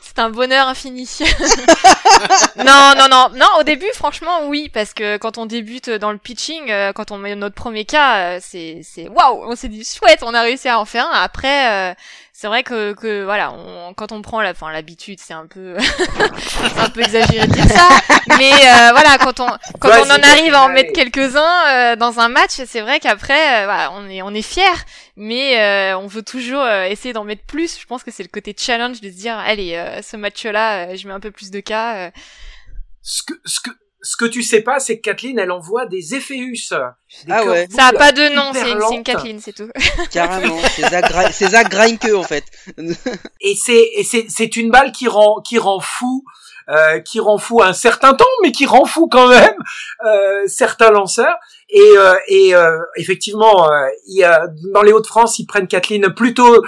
c'est 0.01 0.19
un 0.19 0.31
bonheur 0.31 0.67
infini. 0.67 1.07
non, 2.57 2.95
non, 2.97 3.07
non, 3.11 3.29
non. 3.35 3.47
Au 3.61 3.65
début, 3.65 3.91
franchement, 3.93 4.47
oui, 4.47 4.71
parce 4.73 4.95
que 4.95 5.19
quand 5.19 5.37
on 5.37 5.45
débute 5.45 5.91
dans 5.91 6.11
le 6.11 6.17
pitching, 6.17 6.71
euh, 6.71 6.95
quand 6.95 7.11
on 7.11 7.19
met 7.19 7.35
notre 7.35 7.55
premier 7.55 7.85
cas, 7.85 8.17
euh, 8.17 8.39
c'est, 8.41 8.81
c'est 8.83 9.09
waouh, 9.09 9.45
on 9.45 9.55
s'est 9.57 9.69
dit 9.69 9.85
chouette, 9.85 10.23
on 10.23 10.33
a 10.33 10.41
réussi 10.41 10.71
à 10.71 10.81
en 10.81 10.87
faire 10.87 11.07
un. 11.07 11.21
Après, 11.21 11.91
euh, 11.91 11.95
c'est 12.41 12.47
vrai 12.47 12.63
que, 12.63 12.93
que 12.93 13.25
voilà, 13.25 13.53
on, 13.53 13.95
quand 13.95 14.13
on 14.13 14.23
prend 14.23 14.41
la, 14.41 14.53
enfin 14.53 14.71
l'habitude, 14.71 15.19
c'est 15.21 15.35
un 15.35 15.49
peu, 15.49 15.75
c'est 15.81 16.79
un 16.79 16.89
peu 16.89 17.01
exagéré 17.01 17.49
de 17.49 17.53
dire 17.53 17.67
ça, 17.67 17.89
mais 18.39 18.53
euh, 18.53 18.91
voilà, 18.93 19.19
quand 19.19 19.41
on, 19.41 19.49
quand 19.81 19.91
on 20.05 20.09
en 20.09 20.23
arrive 20.23 20.55
à 20.55 20.63
en 20.63 20.69
mettre 20.69 20.93
quelques-uns 20.93 21.67
euh, 21.67 21.97
dans 21.97 22.21
un 22.21 22.29
match, 22.29 22.53
c'est 22.53 22.81
vrai 22.81 23.01
qu'après, 23.01 23.63
euh, 23.63 23.65
voilà, 23.65 23.91
on 23.93 24.09
est, 24.09 24.23
on 24.23 24.33
est 24.33 24.43
fier, 24.43 24.85
mais 25.17 25.93
on 25.95 26.07
veut 26.07 26.23
toujours 26.23 26.65
essayer 26.65 27.13
d'en 27.13 27.25
mettre 27.25 27.43
plus. 27.43 27.77
Je 27.81 27.87
pense 27.87 28.05
que 28.05 28.13
c'est 28.13 28.23
le 28.23 28.29
côté 28.29 28.55
challenge 28.57 29.01
de 29.01 29.11
se 29.11 29.17
dire, 29.17 29.37
allez, 29.37 29.99
ce 30.05 30.17
match-là, 30.17 30.95
je 30.95 31.09
mets 31.09 31.15
un 31.15 31.21
peu 31.21 31.33
plus 31.33 31.51
de 31.51 31.59
cas. 31.59 32.13
Ce 33.03 33.25
que, 33.25 33.35
ce 33.47 33.59
que, 33.59 33.71
ce 34.09 34.17
que 34.17 34.25
tu 34.25 34.43
sais 34.43 34.63
pas, 34.63 34.81
c'est 34.81 34.97
que 34.97 35.03
Kathleen, 35.03 35.39
elle 35.39 35.51
envoie 35.51 35.85
des 35.85 36.15
Ephéus. 36.15 36.73
ah 37.29 37.45
ouais. 37.45 37.69
Ça 37.71 37.89
a 37.89 37.93
pas 37.93 38.11
de 38.11 38.35
nom, 38.35 38.53
c'est 38.55 38.71
une, 38.71 39.03
Kathleen, 39.03 39.39
c'est 39.39 39.53
tout. 39.53 39.69
Carrément, 40.11 40.57
c'est 41.31 41.49
Zach 41.51 41.71
Greinke 41.71 42.15
en 42.15 42.23
fait. 42.23 42.45
et 43.43 43.55
c'est 43.55 43.91
et 43.97 44.05
c'est 44.05 44.25
c'est 44.31 44.57
une 44.57 44.71
balle 44.71 44.93
qui 44.93 45.09
rend 45.09 45.43
qui 45.43 45.59
rend 45.59 45.81
fou. 45.81 46.25
Euh, 46.71 47.01
qui 47.01 47.19
rend 47.19 47.39
fou 47.39 47.63
un 47.63 47.73
certain 47.73 48.13
temps, 48.13 48.27
mais 48.43 48.53
qui 48.53 48.67
rend 48.67 48.85
fou 48.85 49.09
quand 49.09 49.29
même 49.29 49.55
euh, 50.05 50.43
certains 50.47 50.91
lanceurs. 50.91 51.37
Et, 51.71 51.81
euh, 51.97 52.15
et 52.27 52.55
euh, 52.55 52.79
effectivement, 52.97 53.73
euh, 53.73 53.89
il 54.07 54.19
y 54.19 54.25
a, 54.25 54.47
dans 54.75 54.83
les 54.83 54.93
Hauts-de-France, 54.93 55.39
ils 55.39 55.47
prennent 55.47 55.67
Kathleen 55.67 56.13
plutôt 56.13 56.63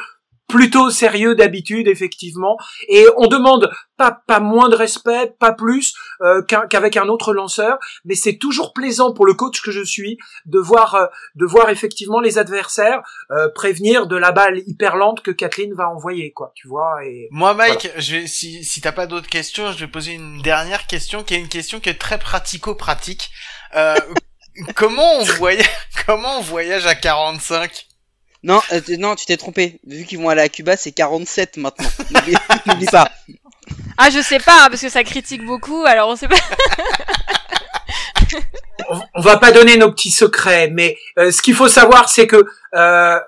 plutôt 0.50 0.90
sérieux 0.90 1.34
d'habitude 1.34 1.88
effectivement. 1.88 2.58
Et 2.88 3.06
on 3.16 3.26
demande 3.26 3.70
pas 3.96 4.22
pas 4.26 4.40
moins 4.40 4.68
de 4.68 4.74
respect 4.74 5.34
pas 5.38 5.52
plus 5.52 5.94
euh, 6.20 6.42
qu'avec 6.42 6.96
un 6.96 7.08
autre 7.08 7.32
lanceur. 7.32 7.78
Mais 8.04 8.14
c'est 8.14 8.36
toujours 8.36 8.72
plaisant 8.72 9.12
pour 9.12 9.26
le 9.26 9.34
coach 9.34 9.62
que 9.62 9.70
je 9.70 9.82
suis 9.82 10.18
de 10.46 10.58
voir 10.58 10.94
euh, 10.94 11.06
de 11.34 11.46
voir 11.46 11.70
effectivement 11.70 12.20
les 12.20 12.38
adversaires 12.38 13.02
euh, 13.30 13.48
prévenir 13.54 14.06
de 14.06 14.16
la 14.16 14.32
balle 14.32 14.62
hyper 14.66 14.96
lente 14.96 15.22
que 15.22 15.30
Kathleen 15.30 15.74
va 15.74 15.88
envoyer 15.88 16.32
quoi 16.32 16.52
tu 16.54 16.68
vois 16.68 17.04
et 17.04 17.28
moi 17.30 17.54
Mike 17.54 17.90
je 17.96 18.16
vais, 18.16 18.26
si 18.26 18.64
si 18.64 18.80
t'as 18.80 18.92
pas 18.92 19.06
d'autres 19.06 19.28
questions 19.28 19.72
je 19.72 19.78
vais 19.78 19.90
poser 19.90 20.12
une 20.12 20.42
dernière 20.42 20.86
question 20.86 21.22
qui 21.22 21.34
est 21.34 21.38
une 21.38 21.48
question 21.48 21.80
qui 21.80 21.88
est 21.88 22.00
très 22.00 22.18
pratico-pratique. 22.18 23.30
Comment 24.74 25.18
on 25.20 25.24
voyage 25.24 25.70
comment 26.06 26.38
on 26.38 26.42
voyage 26.42 26.86
à 26.86 26.94
45 26.94 27.86
non, 28.42 28.60
euh, 28.72 28.80
non, 28.98 29.16
tu 29.16 29.26
t'es 29.26 29.36
trompé. 29.36 29.80
Vu 29.86 30.04
qu'ils 30.04 30.18
vont 30.18 30.28
aller 30.28 30.40
à 30.40 30.48
Cuba, 30.48 30.76
c'est 30.76 30.92
47 30.92 31.58
maintenant. 31.58 31.90
N'oublie 32.66 32.86
pas. 32.86 33.10
Ah, 33.98 34.08
je 34.10 34.20
sais 34.20 34.38
pas, 34.38 34.68
parce 34.70 34.80
que 34.80 34.88
ça 34.88 35.04
critique 35.04 35.44
beaucoup, 35.44 35.84
alors 35.84 36.08
on 36.08 36.16
sait 36.16 36.28
pas. 36.28 36.36
on, 39.14 39.20
va 39.20 39.36
pas 39.36 39.52
donner 39.52 39.76
nos 39.76 39.92
petits 39.92 40.10
secrets, 40.10 40.70
mais 40.70 40.96
euh, 41.18 41.30
ce 41.30 41.42
qu'il 41.42 41.54
faut 41.54 41.68
savoir, 41.68 42.08
c'est 42.08 42.26
que 42.26 42.44
euh, 42.74 43.18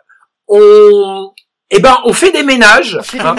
on, 0.48 1.30
eh 1.70 1.80
ben, 1.80 1.98
on 2.04 2.12
fait 2.12 2.32
des 2.32 2.42
ménages. 2.42 2.98
Hein. 3.18 3.36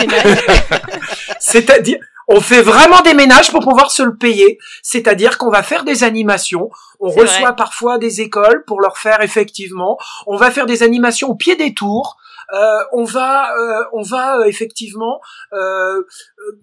C'est-à-dire, 1.40 1.98
on 2.28 2.40
fait 2.40 2.62
vraiment 2.62 3.02
des 3.02 3.14
ménages 3.14 3.52
pour 3.52 3.62
pouvoir 3.62 3.92
se 3.92 4.04
le 4.04 4.16
payer. 4.16 4.58
C'est-à-dire 4.82 5.38
qu'on 5.38 5.50
va 5.50 5.64
faire 5.64 5.84
des 5.84 6.04
animations. 6.04 6.70
On 7.06 7.10
reçoit 7.10 7.52
parfois 7.52 7.98
des 7.98 8.22
écoles 8.22 8.64
pour 8.66 8.80
leur 8.80 8.98
faire 8.98 9.20
effectivement. 9.22 9.98
On 10.26 10.38
va 10.38 10.52
faire 10.52 10.66
des 10.66 10.84
animations 10.84 11.30
au 11.30 11.36
pied 11.36 11.58
des 11.58 11.74
tours. 11.74 12.16
Euh, 12.54 12.84
on 12.94 13.04
va, 13.04 13.54
euh, 13.58 13.84
on 13.92 14.04
va 14.04 14.40
euh, 14.40 14.44
effectivement 14.44 15.20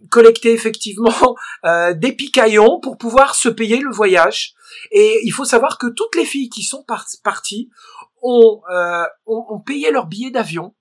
collecter 0.08 0.52
effectivement 0.52 1.36
des 1.94 2.12
picaillons 2.12 2.80
pour 2.80 2.96
pouvoir 2.96 3.34
se 3.34 3.50
payer 3.50 3.80
le 3.80 3.90
voyage. 3.90 4.54
Et 4.92 5.20
il 5.24 5.30
faut 5.30 5.44
savoir 5.44 5.76
que 5.76 5.88
toutes 5.88 6.16
les 6.16 6.24
filles 6.24 6.48
qui 6.48 6.62
sont 6.62 6.86
parties 7.22 7.70
ont, 8.22 8.62
ont, 9.26 9.46
ont 9.50 9.60
payé 9.60 9.90
leur 9.90 10.06
billet 10.06 10.30
d'avion. 10.30 10.74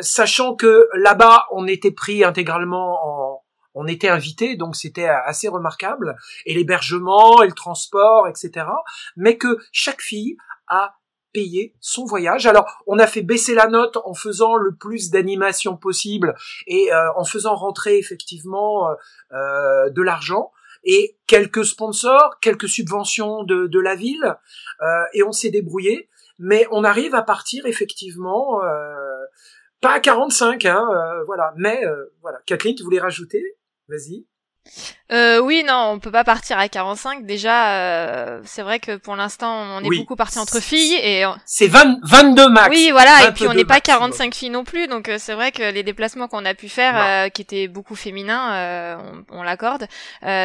sachant 0.00 0.56
que 0.56 0.88
là-bas 0.94 1.46
on 1.52 1.68
était 1.68 1.92
pris 1.92 2.24
intégralement 2.24 2.98
en, 3.04 3.33
on 3.74 3.86
était 3.86 4.08
invité, 4.08 4.56
donc 4.56 4.76
c'était 4.76 5.08
assez 5.08 5.48
remarquable, 5.48 6.16
et 6.46 6.54
l'hébergement, 6.54 7.42
et 7.42 7.46
le 7.46 7.52
transport, 7.52 8.28
etc. 8.28 8.66
Mais 9.16 9.36
que 9.36 9.58
chaque 9.72 10.00
fille 10.00 10.36
a 10.68 10.94
payé 11.34 11.74
son 11.80 12.06
voyage. 12.06 12.46
Alors, 12.46 12.82
on 12.86 12.98
a 12.98 13.06
fait 13.06 13.20
baisser 13.20 13.54
la 13.54 13.66
note 13.66 13.98
en 14.04 14.14
faisant 14.14 14.54
le 14.54 14.74
plus 14.74 15.10
d'animation 15.10 15.76
possible 15.76 16.34
et 16.66 16.94
euh, 16.94 17.12
en 17.16 17.24
faisant 17.24 17.56
rentrer 17.56 17.98
effectivement 17.98 18.88
euh, 18.88 18.94
euh, 19.32 19.90
de 19.90 20.00
l'argent 20.00 20.52
et 20.84 21.18
quelques 21.26 21.64
sponsors, 21.64 22.38
quelques 22.40 22.68
subventions 22.68 23.42
de, 23.42 23.80
la 23.80 23.94
ville, 23.94 24.36
et 25.14 25.22
on 25.22 25.32
s'est 25.32 25.48
débrouillé. 25.48 26.10
Mais 26.38 26.66
on 26.72 26.84
arrive 26.84 27.14
à 27.14 27.22
partir 27.22 27.64
effectivement, 27.64 28.60
pas 29.80 29.94
à 29.94 30.00
45, 30.00 30.66
hein, 30.66 30.86
voilà. 31.24 31.54
Mais 31.56 31.80
voilà, 32.20 32.38
Kathleen, 32.44 32.74
tu 32.74 32.82
voulais 32.82 33.00
rajouter? 33.00 33.42
Vas-y. 33.88 34.26
Euh, 35.12 35.38
oui, 35.38 35.62
non, 35.66 35.90
on 35.92 35.98
peut 35.98 36.10
pas 36.10 36.24
partir 36.24 36.58
à 36.58 36.68
45. 36.68 37.26
Déjà, 37.26 37.74
euh, 37.74 38.40
c'est 38.44 38.62
vrai 38.62 38.80
que 38.80 38.96
pour 38.96 39.16
l'instant, 39.16 39.54
on 39.54 39.80
est 39.80 39.96
beaucoup 39.96 40.16
parti 40.16 40.38
entre 40.38 40.60
filles 40.60 40.94
et 40.94 41.24
c'est 41.44 41.68
22 41.68 42.48
max. 42.48 42.70
Oui, 42.70 42.88
voilà, 42.90 43.28
et 43.28 43.32
puis 43.32 43.46
on 43.46 43.52
n'est 43.52 43.66
pas 43.66 43.80
45 43.80 44.34
filles 44.34 44.50
non 44.50 44.64
plus, 44.64 44.88
donc 44.88 45.08
euh, 45.08 45.16
c'est 45.18 45.34
vrai 45.34 45.52
que 45.52 45.62
les 45.62 45.82
déplacements 45.82 46.26
qu'on 46.26 46.44
a 46.44 46.54
pu 46.54 46.68
faire, 46.68 46.94
euh, 46.96 47.28
qui 47.28 47.42
étaient 47.42 47.68
beaucoup 47.68 47.94
féminins, 47.94 48.54
euh, 48.54 48.96
on, 49.30 49.40
on 49.40 49.42
l'accorde. 49.42 49.86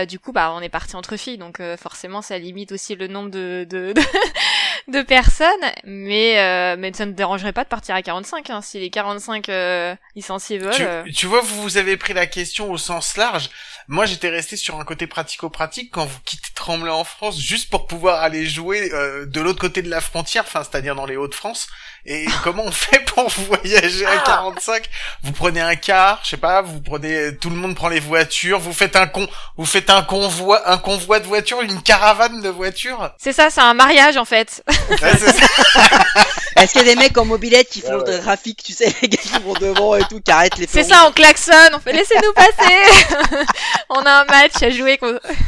du 0.07 0.19
coup, 0.19 0.33
bah, 0.33 0.51
on 0.53 0.61
est 0.61 0.69
parti 0.69 0.95
entre 0.95 1.15
filles, 1.15 1.37
donc 1.37 1.61
forcément, 1.81 2.21
ça 2.21 2.37
limite 2.37 2.71
aussi 2.73 2.95
le 2.95 3.07
nombre 3.07 3.29
de 3.29 3.65
de, 3.69 3.93
de, 4.89 5.01
personnes, 5.01 5.47
mais 5.85 6.75
mais 6.77 6.91
ça 6.93 7.05
ne 7.05 7.13
dérangerait 7.13 7.53
pas 7.53 7.63
de 7.63 7.69
partir 7.69 7.95
à 7.95 8.01
45 8.01 8.49
hein, 8.49 8.61
si 8.61 8.79
les 8.79 8.89
45 8.89 9.47
licenciés 10.15 10.57
veulent. 10.57 11.05
Tu, 11.05 11.13
tu 11.13 11.25
vois, 11.27 11.39
vous 11.41 11.61
vous 11.61 11.77
avez 11.77 11.95
pris 11.95 12.13
la 12.13 12.27
question 12.27 12.71
au 12.71 12.77
sens 12.77 13.15
large. 13.15 13.49
Moi, 13.91 14.05
j'étais 14.09 14.29
resté 14.29 14.57
sur 14.57 14.79
un 14.79 14.83
côté 14.83 15.07
pratico-pratique 15.07 15.91
quand 15.91 16.05
vous 16.05 16.19
quittez 16.25 16.49
Tremblay 16.59 16.91
en 16.91 17.05
France, 17.05 17.39
juste 17.39 17.69
pour 17.69 17.87
pouvoir 17.87 18.21
aller 18.21 18.45
jouer 18.45 18.91
euh, 18.93 19.25
de 19.25 19.39
l'autre 19.39 19.59
côté 19.59 19.81
de 19.81 19.89
la 19.89 20.01
frontière, 20.01 20.43
enfin, 20.45 20.61
c'est-à-dire 20.61 20.93
dans 20.93 21.05
les 21.05 21.15
Hauts-de-France. 21.15 21.69
Et 22.05 22.25
comment 22.43 22.63
on 22.65 22.71
fait 22.71 22.99
pour 23.05 23.29
voyager 23.47 24.05
à 24.05 24.17
45 24.17 24.89
Vous 25.23 25.31
prenez 25.31 25.61
un 25.61 25.75
car, 25.75 26.19
je 26.23 26.31
sais 26.31 26.37
pas, 26.37 26.61
vous 26.61 26.81
prenez, 26.81 27.35
tout 27.37 27.49
le 27.49 27.55
monde 27.55 27.75
prend 27.75 27.87
les 27.87 28.01
voitures, 28.01 28.59
vous 28.59 28.73
faites 28.73 28.97
un 28.97 29.07
con, 29.07 29.27
vous 29.55 29.65
faites 29.65 29.89
un 29.89 30.01
convoi, 30.01 30.69
un 30.69 30.77
convoi 30.77 31.19
de 31.19 31.25
voitures, 31.25 31.61
une 31.61 31.81
caravane 31.81 32.41
de 32.41 32.49
voitures? 32.49 33.11
C'est 33.17 33.33
ça, 33.33 33.49
c'est 33.49 33.61
un 33.61 33.73
mariage 33.73 34.17
en 34.17 34.25
fait. 34.25 34.63
Est-ce 36.61 36.73
qu'il 36.73 36.85
y 36.85 36.89
a 36.89 36.93
des 36.93 36.99
mecs 36.99 37.17
en 37.17 37.25
mobilette 37.25 37.69
qui 37.69 37.81
font 37.81 37.97
le 37.97 38.19
trafic, 38.19 38.61
tu 38.61 38.73
sais, 38.73 38.93
les 39.01 39.07
gars 39.07 39.21
qui 39.21 39.41
vont 39.43 39.53
devant 39.53 39.95
et 39.95 40.03
tout, 40.03 40.19
qui 40.19 40.31
arrêtent 40.31 40.57
les 40.57 40.67
C'est 40.67 40.83
ça, 40.83 41.05
on 41.07 41.11
klaxonne, 41.11 41.73
on 41.73 41.79
fait 41.79 41.93
laissez-nous 41.93 42.33
passer. 42.33 43.45
on 43.89 44.01
a 44.01 44.21
un 44.21 44.25
match 44.25 44.61
à 44.61 44.69
jouer. 44.69 44.99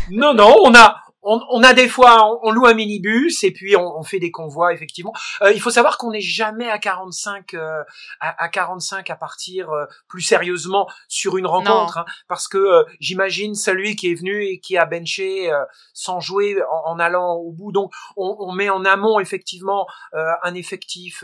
Non, 0.09 0.34
non, 0.34 0.55
on 0.64 0.74
a, 0.74 0.95
on, 1.24 1.63
a 1.63 1.74
des 1.74 1.88
fois, 1.88 2.39
on, 2.43 2.51
loue 2.51 2.65
un 2.65 2.74
minibus 2.74 3.43
et 3.43 3.51
puis 3.51 3.76
on, 3.76 4.03
fait 4.03 4.19
des 4.19 4.32
convois 4.32 4.74
effectivement. 4.74 5.13
Euh, 5.41 5.51
il 5.51 5.61
faut 5.61 5.69
savoir 5.69 5.97
qu'on 5.97 6.11
n'est 6.11 6.22
jamais 6.22 6.69
à 6.69 6.80
45 6.80 7.53
euh, 7.53 7.84
à, 8.19 8.49
45 8.49 9.09
à 9.09 9.15
partir 9.15 9.69
euh, 9.69 9.86
plus 10.07 10.22
sérieusement 10.22 10.89
sur 11.07 11.38
une 11.38 11.45
rencontre, 11.45 11.99
hein, 11.99 12.05
parce 12.28 12.47
que 12.47 12.86
j'imagine 12.99 13.55
celui 13.55 13.95
qui 13.95 14.11
est 14.11 14.15
venu 14.15 14.43
et 14.43 14.59
qui 14.59 14.78
a 14.78 14.86
benché 14.86 15.51
sans 15.93 16.19
jouer 16.19 16.57
en, 16.86 16.99
allant 16.99 17.34
au 17.34 17.51
bout. 17.51 17.72
Donc 17.72 17.93
on, 18.17 18.51
met 18.53 18.69
en 18.69 18.86
amont 18.86 19.19
effectivement 19.19 19.88
un 20.13 20.53
effectif 20.55 21.24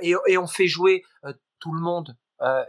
et, 0.00 0.14
et, 0.26 0.38
on 0.38 0.46
fait 0.46 0.66
jouer 0.66 1.04
tout 1.60 1.72
le 1.72 1.80
monde. 1.80 2.16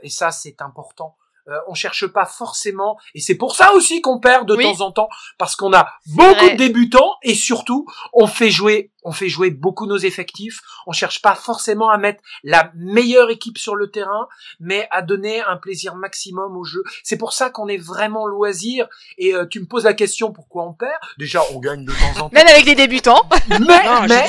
et 0.02 0.10
ça 0.10 0.32
c'est 0.32 0.62
important. 0.62 1.16
Euh, 1.50 1.58
on 1.68 1.74
cherche 1.74 2.08
pas 2.08 2.26
forcément, 2.26 2.98
et 3.16 3.20
c'est 3.20 3.36
pour 3.36 3.56
ça 3.56 3.74
aussi 3.74 4.02
qu'on 4.02 4.20
perd 4.20 4.48
de 4.48 4.56
temps 4.56 4.80
en 4.80 4.91
temps, 4.91 5.10
parce 5.38 5.58
qu'on 5.58 5.74
a 5.74 5.91
beaucoup 6.08 6.50
de 6.50 6.56
débutants 6.56 7.16
et 7.22 7.36
surtout 7.36 7.86
on 8.14 8.28
fait 8.28 8.50
jouer, 8.50 8.91
on 9.04 9.12
fait 9.12 9.28
jouer 9.28 9.50
beaucoup 9.50 9.86
nos 9.86 9.98
effectifs. 9.98 10.62
On 10.88 10.94
cherche 10.94 11.22
pas 11.22 11.36
forcément 11.36 11.89
à 11.89 11.98
mettre 11.98 12.22
la 12.44 12.72
meilleure 12.76 13.30
équipe 13.30 13.58
sur 13.58 13.76
le 13.76 13.91
terrain, 13.91 14.28
mais 14.60 14.88
à 14.91 15.02
donner 15.02 15.41
un 15.41 15.58
plaisir 15.58 15.96
maximum 15.96 16.56
au 16.56 16.64
jeu. 16.64 16.84
C'est 17.04 17.18
pour 17.18 17.34
ça 17.34 17.50
qu'on 17.50 17.68
est 17.68 17.78
vraiment 17.78 18.26
loisir. 18.26 18.88
Et 19.18 19.34
euh, 19.34 19.46
tu 19.46 19.60
me 19.60 19.66
poses 19.66 19.84
la 19.84 19.94
question 19.94 20.32
pourquoi 20.32 20.64
on 20.64 20.74
perd? 20.74 20.94
Déjà, 21.18 21.41
on 21.54 21.60
gagne 21.60 21.86
de 21.86 21.91
temps 21.91 22.12
en 22.12 22.14
temps. 22.14 22.30
Même 22.32 22.48
avec 22.48 22.66
des 22.66 22.76
débutants. 22.76 23.22
Mais, 23.50 24.08
mais 24.08 24.26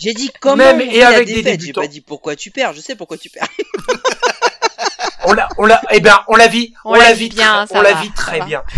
j'ai 0.00 0.12
dit, 0.12 0.30
comment 0.40 0.56
même 0.56 0.80
et 0.80 1.02
avec 1.02 1.26
des 1.26 1.42
débutants. 1.42 1.82
J'ai 1.82 1.86
pas 1.86 1.92
dit 1.92 2.00
pourquoi 2.00 2.36
tu 2.36 2.50
perds. 2.50 2.72
Je 2.72 2.80
sais 2.80 2.96
pourquoi 2.96 3.16
tu 3.16 3.30
perds. 3.30 3.48
on 5.26 5.32
l'a, 5.32 5.48
on 5.58 5.66
l'a, 5.66 5.80
eh 5.90 6.00
ben, 6.00 6.18
on 6.28 6.36
la 6.36 6.48
vit, 6.48 6.74
on, 6.84 6.94
la 6.94 7.12
vit, 7.12 7.28
bien, 7.28 7.66
on 7.70 7.82
la 7.82 7.94
vit 7.94 8.10
très 8.12 8.40
bien. 8.42 8.62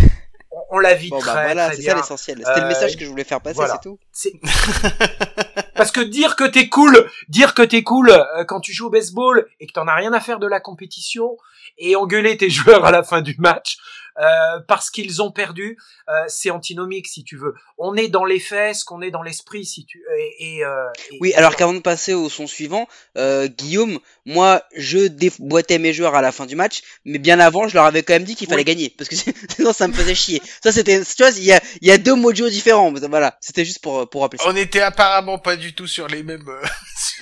On, 0.71 0.77
la 0.77 0.93
vit 0.93 1.09
bon, 1.09 1.17
bah, 1.17 1.31
très, 1.31 1.45
voilà, 1.45 1.71
c'est 1.71 1.81
ça 1.81 1.95
l'essentiel. 1.95 2.43
C'était 2.45 2.61
le 2.61 2.67
message 2.67 2.95
que 2.95 3.03
je 3.03 3.09
voulais 3.09 3.23
faire 3.23 3.41
passer, 3.41 3.59
c'est 3.71 3.81
tout. 3.81 3.97
Parce 5.75 5.91
que 5.91 6.01
dire 6.01 6.35
que 6.35 6.43
t'es 6.43 6.69
cool, 6.69 7.09
dire 7.27 7.55
que 7.55 7.63
t'es 7.63 7.81
cool 7.81 8.11
euh, 8.11 8.43
quand 8.45 8.59
tu 8.59 8.71
joues 8.71 8.87
au 8.87 8.89
baseball 8.91 9.47
et 9.59 9.65
que 9.65 9.73
t'en 9.73 9.87
as 9.87 9.95
rien 9.95 10.13
à 10.13 10.19
faire 10.19 10.37
de 10.37 10.45
la 10.45 10.59
compétition 10.59 11.37
et 11.77 11.95
engueuler 11.95 12.37
tes 12.37 12.49
joueurs 12.51 12.85
à 12.85 12.91
la 12.91 13.01
fin 13.01 13.21
du 13.21 13.35
match, 13.39 13.77
euh, 14.17 14.59
parce 14.67 14.89
qu'ils 14.89 15.21
ont 15.21 15.31
perdu, 15.31 15.77
euh, 16.09 16.23
c'est 16.27 16.49
antinomique 16.49 17.07
si 17.07 17.23
tu 17.23 17.37
veux. 17.37 17.53
On 17.77 17.95
est 17.95 18.07
dans 18.07 18.25
les 18.25 18.39
fesses, 18.39 18.83
qu'on 18.83 19.01
est 19.01 19.11
dans 19.11 19.21
l'esprit 19.21 19.65
si 19.65 19.85
tu 19.85 20.01
et, 20.39 20.63
euh, 20.63 20.85
oui. 21.21 21.33
Alors 21.35 21.55
qu'avant 21.55 21.73
de 21.73 21.79
passer 21.79 22.13
au 22.13 22.29
son 22.29 22.47
suivant, 22.47 22.87
Guillaume, 23.15 23.99
moi 24.25 24.63
je 24.75 25.07
déboîtais 25.07 25.79
mes 25.79 25.93
joueurs 25.93 26.15
à 26.15 26.21
la 26.21 26.31
fin 26.31 26.45
du 26.45 26.55
match, 26.55 26.81
mais 27.05 27.19
bien 27.19 27.39
avant 27.39 27.67
je 27.67 27.75
leur 27.75 27.85
avais 27.85 28.03
quand 28.03 28.13
même 28.13 28.23
dit 28.23 28.35
qu'il 28.35 28.47
fallait 28.47 28.63
gagner 28.63 28.93
parce 28.97 29.09
que 29.09 29.15
sinon 29.55 29.73
ça 29.73 29.87
me 29.87 29.93
faisait 29.93 30.15
chier. 30.15 30.41
Ça 30.63 30.71
c'était, 30.71 31.01
tu 31.03 31.23
vois, 31.23 31.31
il 31.31 31.43
y 31.43 31.53
a, 31.53 31.61
il 31.81 31.87
y 31.87 31.91
a 31.91 31.97
deux 31.97 32.15
modules 32.15 32.49
différents. 32.49 32.91
Voilà, 32.91 33.37
c'était 33.41 33.65
juste 33.65 33.81
pour 33.81 34.09
pour 34.09 34.21
rappeler. 34.21 34.39
On 34.45 34.55
était 34.55 34.81
apparemment 34.81 35.39
pas 35.39 35.55
du 35.55 35.73
tout 35.73 35.87
sur 35.87 36.07
les 36.07 36.23
mêmes 36.23 36.45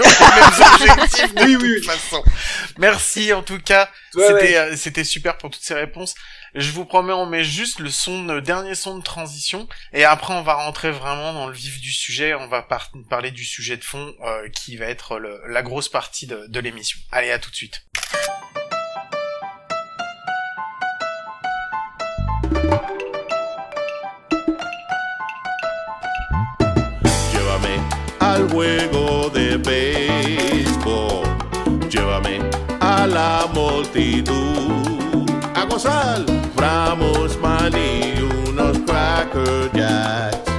sur 0.03 0.25
les 0.35 0.41
mêmes 0.41 0.91
objectifs 0.91 1.33
de 1.33 1.57
oui, 1.57 1.75
toute 1.75 1.85
façon. 1.91 2.23
Merci 2.77 3.33
en 3.33 3.43
tout 3.43 3.59
cas. 3.59 3.89
c'était 4.13 4.75
c'était 4.75 5.03
super 5.03 5.37
pour 5.37 5.49
toutes 5.49 5.63
ces 5.63 5.73
réponses. 5.73 6.15
Je 6.55 6.71
vous 6.71 6.85
promets, 6.85 7.13
on 7.13 7.25
met 7.25 7.43
juste 7.43 7.79
le 7.79 7.89
son, 7.89 8.25
le 8.25 8.41
dernier 8.41 8.73
son 8.73 8.97
de 8.97 9.03
transition, 9.03 9.67
et 9.93 10.05
après 10.05 10.33
on 10.33 10.41
va 10.41 10.53
rentrer 10.53 10.91
vraiment 10.91 11.33
dans 11.33 11.47
le 11.47 11.53
vif 11.53 11.79
du 11.81 11.91
sujet. 11.91 12.33
On 12.33 12.47
va 12.47 12.65
parler 13.09 13.31
du 13.31 13.43
sujet 13.43 13.77
de 13.77 13.83
fond, 13.83 14.13
euh, 14.23 14.49
qui 14.49 14.77
va 14.77 14.85
être 14.85 15.19
la 15.47 15.61
grosse 15.61 15.89
partie 15.89 16.25
de, 16.25 16.45
de 16.47 16.59
l'émission. 16.59 16.99
Allez, 17.11 17.31
à 17.31 17.39
tout 17.39 17.51
de 17.51 17.55
suite. 17.55 17.83
al 28.37 28.47
juego 28.49 29.06
béisbol, 29.57 31.23
llévame 31.89 32.39
a 32.79 33.05
la 33.07 33.47
multitud 33.53 35.29
a 35.55 35.65
gozar. 35.65 36.37
compramos 36.57 37.37
maní 37.39 38.13
unos 38.47 38.77
Cracker 38.85 39.69
Jacks. 39.73 40.51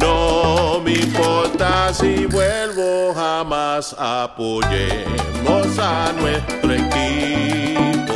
No 0.00 0.80
me 0.84 0.92
importa 0.94 1.92
si 1.94 2.26
vuelvo 2.26 3.14
jamás, 3.14 3.94
apoyemos 3.98 5.78
a 5.78 6.12
nuestro 6.20 6.72
equipo. 6.72 8.14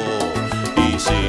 Y 0.77 0.99
si 0.99 1.23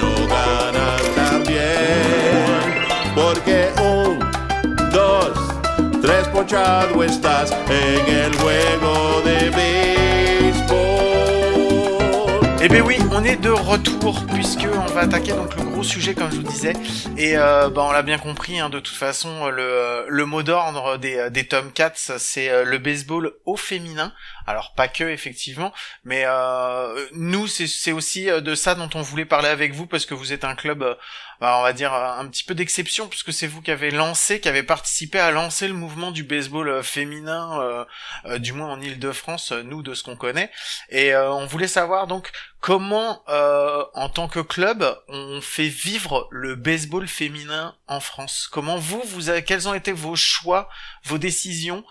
no 0.00 0.26
ganas 0.26 1.02
también, 1.14 2.84
porque 3.14 3.70
dos, 3.76 3.99
Eh 12.62 12.68
bien 12.68 12.82
oui, 12.84 12.98
on 13.12 13.22
est 13.24 13.36
de 13.36 13.50
retour 13.50 14.24
puisque 14.34 14.66
on 14.70 14.92
va 14.92 15.02
attaquer 15.02 15.30
donc 15.32 15.54
le 15.56 15.62
gros 15.62 15.84
sujet 15.84 16.14
comme 16.14 16.30
je 16.30 16.36
vous 16.36 16.42
disais. 16.42 16.72
Et 17.16 17.38
euh, 17.38 17.70
bah, 17.70 17.86
on 17.88 17.92
l'a 17.92 18.02
bien 18.02 18.18
compris 18.18 18.58
hein, 18.58 18.68
de 18.68 18.80
toute 18.80 18.96
façon 18.96 19.48
le, 19.48 20.04
le 20.08 20.26
mot 20.26 20.42
d'ordre 20.42 20.96
des, 20.98 21.30
des 21.30 21.46
Tomcats 21.46 21.92
c'est 21.94 22.50
euh, 22.50 22.64
le 22.64 22.78
baseball 22.78 23.32
au 23.46 23.56
féminin 23.56 24.12
alors 24.50 24.74
pas 24.74 24.88
que 24.88 25.04
effectivement 25.04 25.72
mais 26.04 26.24
euh, 26.26 27.06
nous 27.12 27.46
c'est 27.46 27.92
aussi 27.92 28.28
euh, 28.28 28.40
de 28.40 28.54
ça 28.54 28.74
dont 28.74 28.90
on 28.94 29.02
voulait 29.02 29.24
parler 29.24 29.48
avec 29.48 29.72
vous 29.72 29.86
parce 29.86 30.06
que 30.06 30.14
vous 30.14 30.32
êtes 30.32 30.44
un 30.44 30.54
club 30.54 30.96
bah, 31.40 31.56
on 31.58 31.62
va 31.62 31.72
dire 31.72 31.94
un 31.94 32.26
petit 32.26 32.44
peu 32.44 32.54
d'exception 32.54 33.08
puisque 33.08 33.32
c'est 33.32 33.46
vous 33.46 33.62
qui 33.62 33.70
avez 33.70 33.90
lancé, 33.90 34.40
qui 34.40 34.48
avez 34.48 34.62
participé 34.62 35.18
à 35.18 35.30
lancer 35.30 35.68
le 35.68 35.74
mouvement 35.74 36.10
du 36.10 36.22
baseball 36.22 36.68
euh, 36.68 36.82
féminin, 36.82 37.58
euh, 37.62 37.84
euh, 38.26 38.38
du 38.38 38.52
moins 38.52 38.70
en 38.70 38.80
Île-de-France, 38.80 39.52
nous 39.52 39.82
de 39.82 39.94
ce 39.94 40.02
qu'on 40.02 40.16
connaît. 40.16 40.50
Et 40.90 41.16
on 41.16 41.46
voulait 41.46 41.66
savoir 41.66 42.06
donc 42.06 42.30
comment, 42.60 43.22
en 43.26 44.08
tant 44.10 44.28
que 44.28 44.40
club, 44.40 44.84
on 45.08 45.40
fait 45.40 45.68
vivre 45.68 46.28
le 46.30 46.56
baseball 46.56 47.08
féminin 47.08 47.74
en 47.86 48.00
France? 48.00 48.48
Comment 48.52 48.76
vous, 48.76 49.00
vous 49.06 49.30
avez, 49.30 49.42
quels 49.42 49.66
ont 49.66 49.74
été 49.74 49.92
vos 49.92 50.16
choix, 50.16 50.68
vos 51.04 51.18
décisions 51.18 51.84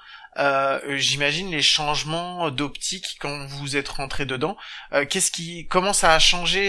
j'imagine 0.95 1.51
les 1.51 1.61
changements 1.61 2.49
d'optique 2.51 3.17
quand 3.19 3.45
vous 3.47 3.75
êtes 3.75 3.89
rentré 3.89 4.25
dedans. 4.25 4.57
Qu'est-ce 5.09 5.31
qui, 5.31 5.67
comment 5.67 5.93
ça 5.93 6.13
a 6.13 6.19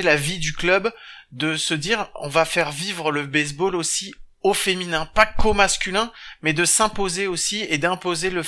la 0.02 0.16
vie 0.16 0.38
du 0.38 0.52
club 0.52 0.92
de 1.32 1.56
se 1.56 1.74
dire 1.74 2.08
on 2.16 2.28
va 2.28 2.44
faire 2.44 2.72
vivre 2.72 3.12
le 3.12 3.26
baseball 3.26 3.76
aussi 3.76 4.14
au 4.42 4.54
féminin, 4.54 5.06
pas 5.06 5.26
qu'au 5.26 5.52
masculin, 5.52 6.12
mais 6.42 6.52
de 6.52 6.64
s'imposer 6.64 7.26
aussi 7.26 7.60
et 7.68 7.78
d'imposer 7.78 8.30
le, 8.30 8.42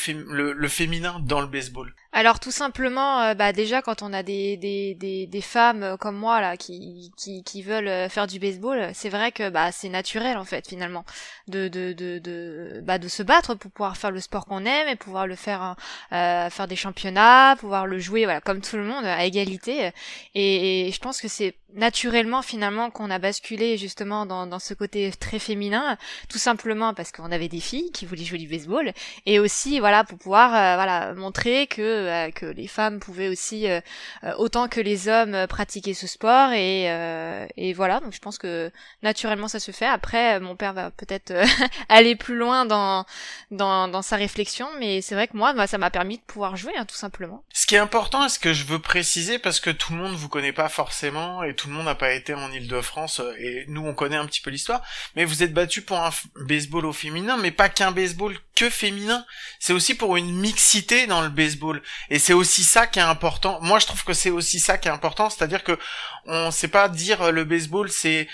le, 0.52 0.68
féminin 0.68 1.20
dans 1.20 1.40
le 1.40 1.46
baseball? 1.46 1.94
Alors 2.14 2.40
tout 2.40 2.50
simplement, 2.50 3.22
euh, 3.22 3.34
bah 3.34 3.54
déjà 3.54 3.80
quand 3.80 4.02
on 4.02 4.12
a 4.12 4.22
des, 4.22 4.58
des, 4.58 4.94
des, 5.26 5.40
femmes 5.40 5.82
euh, 5.82 5.96
comme 5.96 6.14
moi 6.16 6.42
là 6.42 6.58
qui, 6.58 7.10
qui, 7.16 7.62
veulent 7.62 7.88
euh, 7.88 8.08
faire 8.10 8.26
du 8.26 8.38
baseball, 8.38 8.90
c'est 8.92 9.08
vrai 9.08 9.32
que 9.32 9.48
bah 9.48 9.72
c'est 9.72 9.88
naturel 9.88 10.36
en 10.36 10.44
fait 10.44 10.68
finalement 10.68 11.06
de 11.48 11.68
de, 11.68 11.94
de, 11.94 12.18
de, 12.18 12.82
bah, 12.82 12.98
de 12.98 13.08
se 13.08 13.22
battre 13.22 13.54
pour 13.54 13.70
pouvoir 13.70 13.96
faire 13.96 14.10
le 14.10 14.20
sport 14.20 14.44
qu'on 14.44 14.66
aime 14.66 14.88
et 14.88 14.96
pouvoir 14.96 15.26
le 15.26 15.36
faire 15.36 15.74
euh, 16.12 16.50
faire 16.50 16.68
des 16.68 16.76
championnats, 16.76 17.56
pouvoir 17.58 17.86
le 17.86 17.98
jouer 17.98 18.24
voilà 18.24 18.42
comme 18.42 18.60
tout 18.60 18.76
le 18.76 18.84
monde 18.84 19.06
à 19.06 19.24
égalité. 19.24 19.90
Et, 20.34 20.90
je 20.92 20.98
pense 21.00 21.18
que 21.20 21.28
c'est 21.28 21.54
naturellement 21.74 22.42
finalement 22.42 22.90
qu'on 22.90 23.10
a 23.10 23.18
basculé 23.18 23.78
justement 23.78 24.26
dans, 24.26 24.46
dans 24.46 24.58
ce 24.58 24.74
côté 24.74 25.10
très 25.18 25.38
féminin, 25.38 25.96
tout 26.28 26.38
simplement 26.38 26.92
parce 26.92 27.10
qu'on 27.10 27.32
avait 27.32 27.48
des 27.48 27.60
filles 27.60 27.90
qui 27.92 28.04
voulaient 28.04 28.24
jouer 28.24 28.38
du 28.38 28.48
baseball 28.48 28.92
et 29.24 29.38
aussi 29.38 29.80
voilà 29.80 30.04
pour 30.04 30.18
pouvoir 30.18 30.50
voilà 30.50 31.14
montrer 31.14 31.66
que 31.66 32.01
euh, 32.02 32.30
que 32.30 32.46
les 32.46 32.66
femmes 32.66 33.00
pouvaient 33.00 33.28
aussi 33.28 33.68
euh, 33.68 33.80
euh, 34.24 34.32
autant 34.36 34.68
que 34.68 34.80
les 34.80 35.08
hommes 35.08 35.46
pratiquer 35.46 35.94
ce 35.94 36.06
sport 36.06 36.52
et, 36.52 36.84
et 37.56 37.72
voilà. 37.72 38.00
Donc 38.00 38.12
je 38.12 38.18
pense 38.18 38.38
que 38.38 38.70
naturellement 39.02 39.48
ça 39.48 39.60
se 39.60 39.70
fait. 39.70 39.86
Après 39.86 40.40
mon 40.40 40.56
père 40.56 40.72
va 40.72 40.90
peut-être 40.90 41.32
aller 41.88 42.16
plus 42.16 42.36
loin 42.36 42.64
dans, 42.64 43.04
dans 43.50 43.88
dans 43.88 44.02
sa 44.02 44.16
réflexion. 44.16 44.68
Mais 44.78 45.00
c'est 45.00 45.14
vrai 45.14 45.28
que 45.28 45.36
moi 45.36 45.52
bah, 45.52 45.66
ça 45.66 45.78
m'a 45.78 45.90
permis 45.90 46.18
de 46.18 46.22
pouvoir 46.22 46.56
jouer 46.56 46.72
hein, 46.76 46.84
tout 46.84 46.96
simplement. 46.96 47.44
Ce 47.52 47.66
qui 47.66 47.74
est 47.74 47.78
important 47.78 48.24
et 48.24 48.28
ce 48.28 48.38
que 48.38 48.52
je 48.52 48.64
veux 48.64 48.78
préciser 48.78 49.38
parce 49.38 49.60
que 49.60 49.70
tout 49.70 49.92
le 49.92 49.98
monde 49.98 50.14
vous 50.14 50.28
connaît 50.28 50.52
pas 50.52 50.68
forcément 50.68 51.42
et 51.42 51.54
tout 51.54 51.68
le 51.68 51.74
monde 51.74 51.86
n'a 51.86 51.94
pas 51.94 52.12
été 52.12 52.34
en 52.34 52.50
Ile-de-France 52.50 53.20
et 53.38 53.64
nous 53.68 53.84
on 53.84 53.94
connaît 53.94 54.16
un 54.16 54.26
petit 54.26 54.40
peu 54.40 54.50
l'histoire 54.50 54.82
mais 55.16 55.24
vous 55.24 55.42
êtes 55.42 55.52
battu 55.52 55.82
pour 55.82 55.98
un 55.98 56.10
baseball 56.36 56.86
au 56.86 56.92
féminin 56.92 57.36
mais 57.36 57.50
pas 57.50 57.68
qu'un 57.68 57.92
baseball 57.92 58.36
que 58.54 58.70
féminin. 58.70 59.24
C'est 59.58 59.72
aussi 59.72 59.94
pour 59.94 60.16
une 60.16 60.32
mixité 60.32 61.06
dans 61.06 61.22
le 61.22 61.28
baseball. 61.28 61.82
Et 62.10 62.18
c'est 62.18 62.32
aussi 62.32 62.64
ça 62.64 62.86
qui 62.86 62.98
est 62.98 63.02
important. 63.02 63.58
Moi, 63.62 63.78
je 63.78 63.86
trouve 63.86 64.04
que 64.04 64.12
c'est 64.12 64.30
aussi 64.30 64.60
ça 64.60 64.78
qui 64.78 64.88
est 64.88 64.92
important, 64.92 65.30
c'est-à-dire 65.30 65.64
que 65.64 65.78
on 66.26 66.50
sait 66.50 66.68
pas 66.68 66.88
dire 66.88 67.22
euh, 67.22 67.30
le 67.32 67.44
baseball 67.44 67.90
c'est 67.90 68.28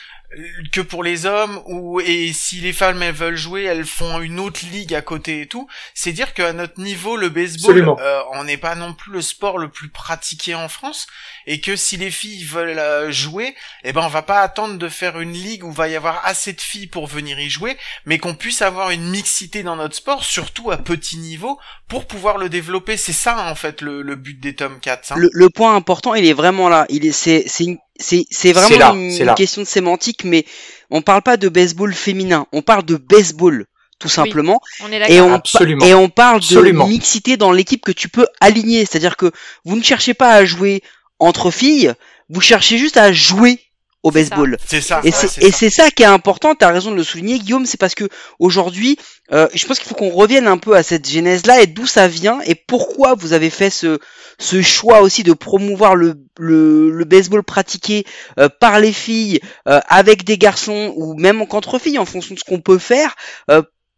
que 0.73 0.83
pour 0.83 1.03
les 1.03 1.25
hommes 1.25 1.63
ou 1.67 2.01
et 2.01 2.33
si 2.35 2.57
les 2.57 2.75
femmes 2.75 3.03
elles 3.03 3.15
veulent 3.15 3.37
jouer 3.37 3.63
elles 3.63 3.87
font 3.87 4.21
une 4.21 4.39
autre 4.39 4.61
ligue 4.71 4.95
à 4.95 5.01
côté 5.01 5.41
et 5.41 5.47
tout. 5.47 5.69
C'est 5.95 6.13
dire 6.13 6.35
qu'à 6.35 6.53
notre 6.53 6.81
niveau 6.81 7.17
le 7.17 7.31
baseball 7.31 7.97
euh, 7.99 8.21
on 8.33 8.45
n'est 8.45 8.59
pas 8.59 8.75
non 8.75 8.93
plus 8.93 9.13
le 9.13 9.23
sport 9.23 9.57
le 9.57 9.71
plus 9.71 9.89
pratiqué 9.89 10.55
en 10.55 10.69
France. 10.69 11.07
Et 11.47 11.61
que 11.61 11.77
si 11.77 11.97
les 11.97 12.11
filles 12.11 12.45
veulent 12.45 12.79
euh, 12.79 13.11
jouer 13.11 13.55
eh 13.85 13.93
ben 13.95 14.03
on 14.03 14.09
va 14.09 14.21
pas 14.21 14.41
attendre 14.41 14.77
de 14.77 14.89
faire 14.89 15.19
une 15.19 15.33
ligue 15.33 15.65
où 15.65 15.73
va 15.73 15.89
y 15.89 15.97
avoir 15.97 16.21
assez 16.27 16.53
de 16.53 16.61
filles 16.61 16.89
pour 16.89 17.07
venir 17.07 17.41
y 17.41 17.49
jouer 17.49 17.79
mais 18.05 18.19
qu'on 18.19 18.35
puisse 18.35 18.61
avoir 18.61 18.91
une 18.91 19.09
mixité 19.09 19.63
dans 19.63 19.77
notre 19.77 19.97
sport 19.97 20.25
surtout 20.25 20.71
à 20.71 20.77
petit 20.77 21.17
niveau 21.17 21.59
pour 21.89 22.07
pouvoir 22.07 22.37
le 22.37 22.51
développer. 22.51 22.99
C'est 22.99 23.15
ça 23.15 23.49
en 23.51 23.55
fait 23.55 23.81
le, 23.81 24.03
le 24.03 24.15
but 24.15 24.39
des 24.39 24.55
tomes 24.55 24.79
4 24.79 25.13
hein. 25.13 25.15
le, 25.17 25.31
le, 25.33 25.49
point 25.49 25.75
important 25.75 26.15
il 26.15 26.27
est 26.27 26.35
vraiment 26.35 26.69
là. 26.69 26.85
Il 26.91 27.07
est 27.07 27.13
c'est 27.13 27.45
c'est 27.47 27.65
une 27.65 27.79
c'est 27.99 28.53
vraiment 28.53 28.95
une, 28.95 29.35
question 29.35 29.63
de 29.63 29.67
sémantique, 29.67 30.25
mais 30.25 30.45
on 30.91 31.03
parle 31.03 31.23
pas 31.23 31.37
de 31.37 31.49
baseball 31.49 31.93
féminin, 31.95 32.47
on 32.53 32.63
parle 32.63 32.85
de 32.85 32.97
baseball 32.97 33.67
tout 33.99 34.09
simplement. 34.09 34.61
on 34.85 34.93
est 34.93 35.13
et, 35.13 35.21
on 35.21 35.43
et 35.85 35.95
on 35.95 36.09
parle 36.09 36.41
de 36.41 36.71
mixité 36.87 37.37
dans 37.37 37.51
l'équipe 37.51 37.85
que 37.85 37.91
tu 37.93 38.09
peux 38.09 38.29
aligner, 38.41 38.87
c'est-à-dire 38.87 39.17
que 39.17 39.33
vous 39.65 39.77
ne 39.77 39.83
cherchez 39.83 40.15
pas 40.15 40.35
à 40.35 40.45
jouer 40.45 40.83
entre 41.19 41.51
filles, 41.51 41.93
vous 42.29 42.41
cherchez 42.41 42.79
juste 42.79 42.97
à 42.97 43.13
jouer 43.13 43.61
au 44.03 44.11
baseball. 44.11 44.57
C'est 44.65 44.81
ça. 44.81 45.01
Et 45.05 45.11
c'est 45.11 45.71
ça. 45.71 45.91
qui 45.91 46.03
est 46.03 46.07
important. 46.07 46.55
T'as 46.55 46.73
raison 46.73 46.91
de 46.91 46.97
le 46.97 47.03
souligner, 47.03 47.39
Guillaume. 47.39 47.67
C'est 47.67 47.79
parce 47.81 47.95
que 47.95 48.09
aujourd'hui, 48.39 48.97
euh, 49.33 49.49
je 49.55 49.67
pense 49.67 49.79
qu'il 49.79 49.89
faut 49.89 49.95
qu'on 49.95 50.11
revienne 50.11 50.47
un 50.47 50.59
peu 50.59 50.77
à 50.77 50.83
cette 50.83 51.09
genèse-là 51.09 51.63
et 51.63 51.67
d'où 51.67 51.87
ça 51.87 52.09
vient 52.09 52.41
et 52.47 52.55
pourquoi 52.55 53.15
vous 53.15 53.33
avez 53.33 53.51
fait 53.51 53.71
ce 53.71 53.99
ce 54.41 54.63
choix 54.63 55.01
aussi 55.01 55.25
de 55.25 55.33
promouvoir 55.33 55.97
le 55.97 56.15
le, 56.39 56.91
le 56.91 57.05
baseball 57.05 57.43
pratiqué 57.43 58.05
euh, 58.39 58.49
par 58.61 58.79
les 58.79 58.93
filles 58.93 59.41
euh, 59.67 59.81
avec 59.89 60.25
des 60.25 60.39
garçons 60.39 60.93
ou 60.97 61.15
même 61.15 61.47
qu'entre 61.47 61.79
filles 61.79 61.99
en 61.99 62.07
fonction 62.07 62.35
de 62.35 62.39
ce 62.39 62.45
qu'on 62.45 62.61
peut 62.61 62.79
faire 62.79 63.17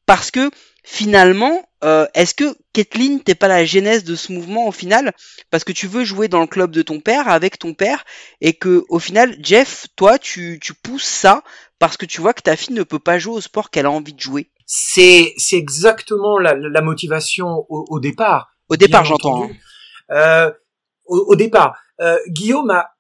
parce 0.07 0.31
que 0.31 0.51
finalement, 0.83 1.69
euh, 1.83 2.07
est-ce 2.15 2.35
que 2.35 2.57
Kathleen, 2.73 3.23
t'es 3.23 3.35
pas 3.35 3.49
la 3.49 3.65
genèse 3.65 4.05
de 4.05 4.15
ce 4.15 4.33
mouvement 4.33 4.67
au 4.67 4.73
final? 4.73 5.13
Parce 5.51 5.65
que 5.65 5.73
tu 5.73 5.87
veux 5.87 6.05
jouer 6.05 6.29
dans 6.29 6.41
le 6.41 6.47
club 6.47 6.71
de 6.71 6.83
ton 6.83 7.01
père, 7.01 7.29
avec 7.29 7.59
ton 7.59 7.75
père, 7.75 8.05
et 8.41 8.53
que 8.53 8.85
au 8.89 8.99
final, 8.99 9.37
Jeff, 9.41 9.87
toi, 9.97 10.19
tu, 10.19 10.59
tu 10.61 10.75
pousses 10.75 11.05
ça 11.05 11.43
parce 11.79 11.97
que 11.97 12.07
tu 12.07 12.21
vois 12.21 12.35
que 12.35 12.43
ta 12.43 12.57
fille 12.57 12.75
ne 12.75 12.83
peut 12.83 12.99
pas 12.99 13.19
jouer 13.19 13.37
au 13.37 13.41
sport 13.41 13.71
qu'elle 13.71 13.87
a 13.87 13.91
envie 13.91 14.13
de 14.13 14.21
jouer. 14.21 14.51
C'est 14.67 15.35
c'est 15.37 15.57
exactement 15.57 16.39
la, 16.39 16.55
la 16.55 16.83
motivation 16.83 17.65
au, 17.69 17.87
au, 17.89 17.99
départ. 17.99 18.53
Au 18.69 18.77
départ, 18.77 19.05
j'entends. 19.05 19.45
Hein. 19.45 19.51
Euh, 20.13 20.53
au, 21.07 21.35
départ, 21.35 21.77
euh, 22.01 22.19
Guillaume 22.29 22.71
a 22.71 22.91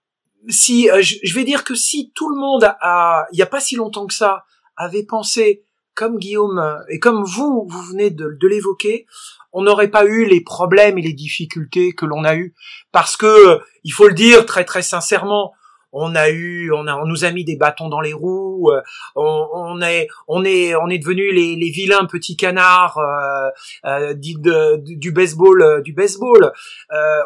si 0.48 0.90
euh, 0.90 1.02
je, 1.02 1.34
vais 1.34 1.44
dire 1.44 1.62
que 1.64 1.74
si 1.74 2.12
tout 2.14 2.28
le 2.28 2.40
monde 2.40 2.64
a 2.80 3.26
il 3.32 3.38
y 3.38 3.42
a 3.42 3.46
pas 3.46 3.60
si 3.60 3.76
longtemps 3.76 4.06
que 4.06 4.14
ça 4.14 4.44
avait 4.76 5.04
pensé 5.04 5.64
comme 6.00 6.16
Guillaume 6.18 6.58
euh, 6.58 6.78
et 6.88 6.98
comme 6.98 7.24
vous, 7.24 7.66
vous 7.68 7.82
venez 7.82 8.08
de, 8.08 8.46
l'évoquer, 8.48 9.06
on 9.52 9.60
n'aurait 9.60 9.90
pas 9.90 10.06
eu 10.06 10.24
les 10.24 10.40
problèmes 10.40 10.96
et 10.96 11.02
les 11.02 11.12
difficultés 11.12 11.92
que 11.92 12.06
l'on 12.06 12.24
a 12.24 12.36
eu 12.36 12.54
parce 12.90 13.18
que 13.18 13.26
euh, 13.26 13.58
il 13.84 13.92
faut 13.92 14.08
le 14.08 14.14
dire 14.14 14.46
très 14.46 14.64
très 14.64 14.80
sincèrement, 14.80 15.52
on 15.92 16.14
a 16.14 16.30
eu, 16.30 16.72
on, 16.72 16.86
a, 16.86 16.96
on 16.96 17.04
nous 17.04 17.24
a 17.24 17.32
mis 17.32 17.44
des 17.44 17.56
bâtons 17.56 17.88
dans 17.90 18.00
les 18.00 18.14
roues, 18.14 18.70
euh, 18.70 18.80
on, 19.16 19.82
est, 19.82 20.06
on 20.26 20.42
est, 20.44 20.74
on 20.76 20.88
est 20.88 20.98
devenu 20.98 21.32
les, 21.32 21.70
vilains 21.70 22.06
petits 22.06 22.36
canards 22.36 22.98
euh, 23.84 24.14
du 24.14 25.12
baseball, 25.12 25.82
du 25.82 25.92
baseball. 25.92 26.52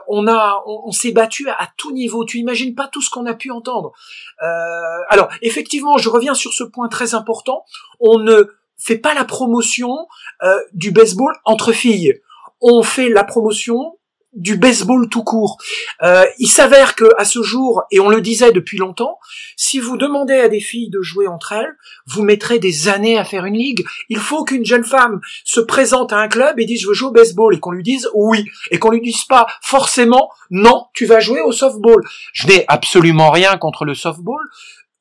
on 0.09 0.27
a, 0.27 0.63
on, 0.67 0.91
s'est 0.93 1.13
battu 1.13 1.49
à, 1.49 1.69
tout 1.77 1.93
niveau. 1.93 2.25
Tu 2.25 2.39
imagines 2.39 2.75
pas 2.75 2.89
tout 2.89 3.03
ce 3.03 3.11
qu'on 3.11 3.27
a 3.27 3.35
pu 3.35 3.51
entendre. 3.51 3.93
alors 4.41 5.29
effectivement, 5.43 5.99
je 5.99 6.09
reviens 6.09 6.35
sur 6.35 6.55
ce 6.55 6.65
point 6.65 6.89
très 6.89 7.15
important. 7.15 7.67
On 8.01 8.19
ne 8.19 8.51
fait 8.77 8.99
pas 8.99 9.15
la 9.15 9.25
promotion 9.25 10.07
euh, 10.43 10.59
du 10.73 10.91
baseball 10.91 11.35
entre 11.45 11.73
filles. 11.73 12.21
On 12.61 12.83
fait 12.83 13.09
la 13.09 13.25
promotion 13.25 13.99
du 14.35 14.57
baseball 14.57 15.09
tout 15.09 15.23
court. 15.23 15.59
Euh, 16.03 16.25
il 16.39 16.49
s'avère 16.49 16.95
que 16.95 17.05
à 17.19 17.25
ce 17.25 17.43
jour, 17.43 17.83
et 17.91 18.01
on 18.01 18.09
le 18.09 18.21
disait 18.21 18.53
depuis 18.53 18.79
longtemps, 18.79 19.19
si 19.57 19.79
vous 19.79 19.97
demandez 19.97 20.35
à 20.35 20.49
des 20.49 20.61
filles 20.61 20.91
de 20.91 21.01
jouer 21.01 21.27
entre 21.27 21.53
elles, 21.53 21.77
vous 22.07 22.23
mettrez 22.23 22.59
des 22.59 22.89
années 22.89 23.17
à 23.17 23.25
faire 23.25 23.45
une 23.47 23.57
ligue. 23.57 23.85
Il 24.09 24.19
faut 24.19 24.45
qu'une 24.45 24.65
jeune 24.65 24.85
femme 24.85 25.21
se 25.45 25.61
présente 25.61 26.13
à 26.13 26.19
un 26.19 26.29
club 26.29 26.59
et 26.59 26.65
dise 26.65 26.83
je 26.83 26.89
veux 26.89 26.95
jouer 26.95 27.09
au 27.09 27.13
baseball 27.13 27.55
et 27.55 27.61
qu'on 27.61 27.71
lui 27.71 27.83
dise 27.83 28.09
oui 28.15 28.45
et 28.71 28.79
qu'on 28.79 28.91
lui 28.91 29.01
dise 29.01 29.25
pas 29.25 29.47
forcément 29.63 30.31
non 30.51 30.87
tu 30.95 31.07
vas 31.07 31.21
jouer 31.21 31.41
au 31.41 31.53
softball. 31.53 32.03
Je 32.33 32.49
n'ai 32.49 32.65
absolument 32.69 33.31
rien 33.31 33.57
contre 33.57 33.85
le 33.85 33.95
softball, 33.95 34.43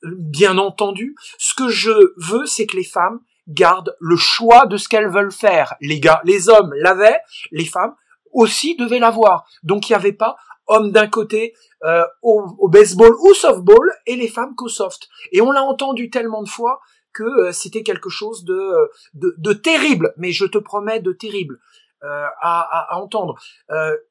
bien 0.03 0.57
entendu. 0.57 1.15
Ce 1.39 1.53
que 1.55 1.69
je 1.69 1.91
veux, 2.17 2.45
c'est 2.45 2.67
que 2.67 2.77
les 2.77 2.83
femmes 2.83 3.19
gardent 3.47 3.95
le 3.99 4.15
choix 4.15 4.65
de 4.65 4.77
ce 4.77 4.87
qu'elles 4.87 5.09
veulent 5.09 5.31
faire. 5.31 5.75
Les 5.81 5.99
gars, 5.99 6.21
les 6.23 6.49
hommes 6.49 6.73
l'avaient, 6.75 7.19
les 7.51 7.65
femmes 7.65 7.95
aussi 8.31 8.75
devaient 8.75 8.99
l'avoir. 8.99 9.45
Donc 9.63 9.89
il 9.89 9.93
n'y 9.93 9.97
avait 9.97 10.13
pas 10.13 10.35
hommes 10.67 10.91
d'un 10.91 11.07
côté 11.07 11.53
euh, 11.83 12.05
au, 12.21 12.67
baseball 12.69 13.13
ou 13.21 13.33
softball 13.33 13.91
et 14.05 14.15
les 14.15 14.27
femmes 14.27 14.55
qu'au 14.55 14.69
soft. 14.69 15.07
Et 15.31 15.41
on 15.41 15.51
l'a 15.51 15.63
entendu 15.63 16.09
tellement 16.09 16.43
de 16.43 16.49
fois 16.49 16.79
que 17.13 17.23
euh, 17.23 17.51
c'était 17.51 17.83
quelque 17.83 18.09
chose 18.09 18.43
de, 18.43 18.73
de, 19.13 19.53
terrible, 19.53 20.13
mais 20.17 20.31
je 20.31 20.45
te 20.45 20.57
promets 20.57 20.99
de 20.99 21.11
terrible. 21.11 21.59
Euh, 22.03 22.25
à, 22.41 22.93
à, 22.93 22.97
entendre. 22.97 23.35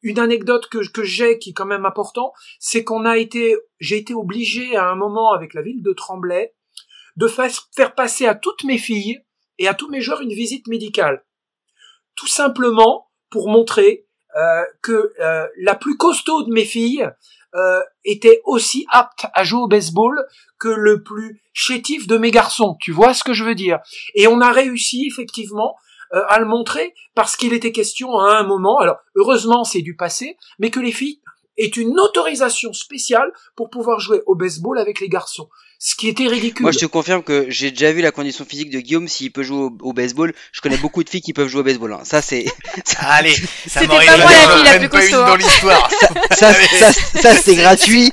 une 0.00 0.18
anecdote 0.18 0.66
que, 0.70 0.78
que 0.90 1.02
j'ai 1.02 1.38
qui 1.38 1.50
est 1.50 1.52
quand 1.52 1.66
même 1.66 1.84
important, 1.84 2.32
c'est 2.58 2.84
qu'on 2.84 3.04
a 3.04 3.18
été, 3.18 3.54
j'ai 3.80 3.98
été 3.98 4.14
obligé 4.14 4.76
à 4.76 4.88
un 4.88 4.94
moment 4.94 5.32
avec 5.32 5.52
la 5.52 5.60
ville 5.60 5.82
de 5.82 5.92
Tremblay 5.92 6.54
de 7.16 7.28
faire 7.28 7.94
passer 7.94 8.26
à 8.26 8.34
toutes 8.34 8.64
mes 8.64 8.78
filles 8.78 9.22
et 9.58 9.68
à 9.68 9.74
tous 9.74 9.88
mes 9.88 10.00
joueurs 10.00 10.20
une 10.20 10.32
visite 10.32 10.66
médicale. 10.66 11.24
Tout 12.14 12.26
simplement 12.26 13.10
pour 13.30 13.48
montrer 13.48 14.06
euh, 14.36 14.62
que 14.82 15.12
euh, 15.20 15.46
la 15.58 15.74
plus 15.74 15.96
costaud 15.96 16.42
de 16.44 16.52
mes 16.52 16.64
filles 16.64 17.06
euh, 17.54 17.80
était 18.04 18.40
aussi 18.44 18.86
apte 18.90 19.26
à 19.34 19.44
jouer 19.44 19.60
au 19.60 19.68
baseball 19.68 20.24
que 20.58 20.68
le 20.68 21.02
plus 21.02 21.42
chétif 21.52 22.06
de 22.06 22.16
mes 22.16 22.30
garçons. 22.30 22.76
Tu 22.80 22.92
vois 22.92 23.12
ce 23.12 23.24
que 23.24 23.34
je 23.34 23.44
veux 23.44 23.54
dire? 23.54 23.80
Et 24.14 24.26
on 24.26 24.40
a 24.40 24.50
réussi 24.50 25.06
effectivement 25.06 25.76
à 26.28 26.38
le 26.38 26.44
montrer 26.44 26.94
parce 27.14 27.36
qu'il 27.36 27.54
était 27.54 27.72
question 27.72 28.18
à 28.18 28.36
un 28.36 28.42
moment, 28.42 28.78
alors 28.80 28.98
heureusement 29.14 29.64
c'est 29.64 29.80
du 29.80 29.96
passé, 29.96 30.36
mais 30.58 30.70
que 30.70 30.78
les 30.78 30.92
filles 30.92 31.22
est 31.56 31.78
une 31.78 31.98
autorisation 31.98 32.74
spéciale 32.74 33.32
pour 33.56 33.70
pouvoir 33.70 33.98
jouer 33.98 34.20
au 34.26 34.34
baseball 34.34 34.78
avec 34.78 35.00
les 35.00 35.08
garçons. 35.08 35.48
Ce 35.84 35.96
qui 35.96 36.08
était 36.08 36.28
ridicule. 36.28 36.62
Moi, 36.62 36.70
je 36.70 36.78
te 36.78 36.86
confirme 36.86 37.24
que 37.24 37.46
j'ai 37.48 37.72
déjà 37.72 37.90
vu 37.90 38.02
la 38.02 38.12
condition 38.12 38.44
physique 38.44 38.70
de 38.70 38.78
Guillaume 38.78 39.08
s'il 39.08 39.32
peut 39.32 39.42
jouer 39.42 39.68
au, 39.80 39.92
baseball. 39.92 40.32
Je 40.52 40.60
connais 40.60 40.76
beaucoup 40.76 41.02
de 41.02 41.10
filles 41.10 41.22
qui 41.22 41.32
peuvent 41.32 41.48
jouer 41.48 41.62
au 41.62 41.64
baseball. 41.64 41.92
Hein. 41.94 42.02
Ça, 42.04 42.22
c'est. 42.22 42.44
Allez, 43.00 43.34
ça 43.66 43.84
m'aurait 43.88 44.06
pas 44.06 44.16
moi 44.18 44.30
la 44.30 44.54
fille 44.54 44.64
la 44.64 44.78
plus 44.78 44.88
costaud. 44.88 45.26
dans 45.26 45.34
l'histoire. 45.34 45.90
ça, 46.30 46.54
ça, 46.54 46.92
ça, 46.92 47.34
c'est 47.34 47.56
gratuit. 47.56 48.12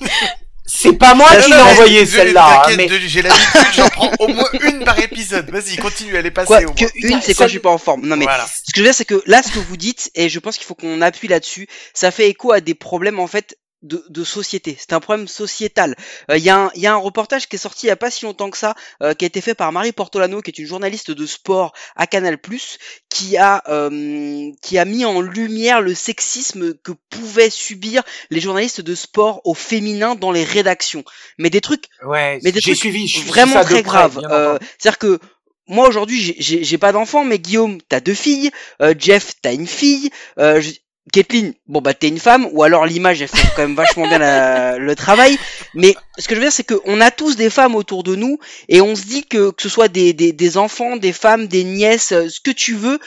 C'est 0.65 0.93
pas 0.93 1.13
moi 1.13 1.29
qui 1.35 1.51
l'ai 1.51 1.57
envoyé 1.57 2.05
celle-là. 2.07 2.63
Hein, 2.65 2.73
mais... 2.75 2.89
J'ai 3.05 3.21
l'habitude, 3.21 3.61
j'en 3.75 3.89
prends 3.89 4.13
au 4.17 4.29
moins 4.29 4.49
une 4.61 4.83
par 4.83 4.97
épisode. 4.97 5.47
Vas-y, 5.51 5.77
continue, 5.77 6.15
elle 6.15 6.25
est 6.25 6.31
passée. 6.31 6.47
Quoi, 6.47 6.73
que 6.73 6.85
une, 6.95 7.21
c'est 7.21 7.35
quand 7.35 7.45
je 7.45 7.51
suis 7.51 7.59
pas 7.59 7.69
en 7.69 7.77
forme. 7.77 8.03
Non 8.07 8.15
mais 8.15 8.25
Ce 8.25 8.73
que 8.73 8.77
je 8.77 8.81
veux 8.81 8.87
dire, 8.87 8.95
c'est 8.95 9.05
que 9.05 9.21
là, 9.27 9.43
ce 9.43 9.51
que 9.51 9.59
vous 9.59 9.77
dites, 9.77 10.09
et 10.15 10.27
je 10.27 10.39
pense 10.39 10.57
qu'il 10.57 10.65
faut 10.65 10.75
qu'on 10.75 11.01
appuie 11.01 11.27
là-dessus, 11.27 11.67
ça 11.93 12.09
fait 12.09 12.29
écho 12.29 12.51
à 12.51 12.61
des 12.61 12.73
problèmes 12.73 13.19
en 13.19 13.27
fait 13.27 13.55
de, 13.81 14.03
de 14.09 14.23
société. 14.23 14.75
C'est 14.79 14.93
un 14.93 14.99
problème 14.99 15.27
sociétal. 15.27 15.95
Il 16.29 16.37
y, 16.37 16.49
a 16.49 16.57
un, 16.57 16.71
y 16.75 16.87
a 16.87 16.93
un 16.93 16.97
reportage 16.97 17.47
qui 17.47 17.55
est 17.55 17.59
sorti 17.59 17.85
il 17.85 17.89
y 17.89 17.91
a 17.91 17.95
pas 17.95 18.11
si 18.11 18.25
longtemps 18.25 18.49
que 18.49 18.57
ça, 18.57 18.75
euh, 19.01 19.13
qui 19.13 19.25
a 19.25 19.27
été 19.27 19.41
fait 19.41 19.55
par 19.55 19.71
Marie 19.71 19.91
Portolano, 19.91 20.41
qui 20.41 20.51
est 20.51 20.59
une 20.59 20.67
journaliste 20.67 21.11
de 21.11 21.25
sport 21.25 21.73
à 21.95 22.07
Canal+, 22.07 22.37
qui 23.09 23.37
a 23.37 23.63
euh, 23.67 24.51
qui 24.61 24.77
a 24.77 24.85
mis 24.85 25.05
en 25.05 25.21
lumière 25.21 25.81
le 25.81 25.93
sexisme 25.93 26.73
que 26.73 26.91
pouvaient 27.09 27.49
subir 27.49 28.03
les 28.29 28.39
journalistes 28.39 28.81
de 28.81 28.95
sport 28.95 29.41
au 29.45 29.53
féminin 29.53 30.15
dans 30.15 30.31
les 30.31 30.43
rédactions. 30.43 31.03
Mais 31.37 31.49
des 31.49 31.61
trucs, 31.61 31.85
ouais, 32.03 32.39
mais 32.43 32.51
des 32.51 32.61
trucs 32.61 32.75
suivi, 32.75 33.07
vraiment 33.27 33.63
très 33.63 33.83
graves. 33.83 34.19
Euh, 34.23 34.57
C'est-à-dire 34.77 34.97
que 34.97 35.19
moi 35.67 35.87
aujourd'hui 35.87 36.35
j'ai 36.39 36.77
pas 36.77 36.91
d'enfant 36.91 37.23
mais 37.23 37.37
Guillaume 37.37 37.77
t'as 37.87 37.99
deux 37.99 38.15
filles 38.15 38.49
euh, 38.81 38.95
Jeff 38.97 39.35
t'as 39.41 39.53
une 39.53 39.67
fille 39.67 40.09
euh, 40.39 40.61
Kathleen, 41.11 41.53
bon 41.67 41.81
bah 41.81 41.93
t'es 41.93 42.07
une 42.07 42.19
femme, 42.19 42.47
ou 42.51 42.63
alors 42.63 42.85
l'image 42.85 43.21
elle 43.21 43.27
fait 43.27 43.47
quand 43.55 43.63
même 43.63 43.75
vachement 43.75 44.07
bien 44.07 44.19
le 44.77 44.95
travail, 44.95 45.37
mais 45.73 45.95
ce 46.17 46.27
que 46.27 46.35
je 46.35 46.39
veux 46.39 46.45
dire 46.45 46.51
c'est 46.51 46.67
qu'on 46.67 47.01
a 47.01 47.11
tous 47.11 47.35
des 47.35 47.49
femmes 47.49 47.75
autour 47.75 48.03
de 48.03 48.15
nous, 48.15 48.39
et 48.67 48.81
on 48.81 48.95
se 48.95 49.03
dit 49.03 49.25
que 49.25 49.51
que 49.51 49.61
ce 49.61 49.69
soit 49.69 49.87
des, 49.87 50.13
des, 50.13 50.31
des 50.31 50.57
enfants, 50.57 50.97
des 50.97 51.13
femmes, 51.13 51.47
des 51.47 51.63
nièces, 51.63 52.09
ce 52.09 52.39
que 52.39 52.51
tu 52.51 52.75
veux, 52.75 52.99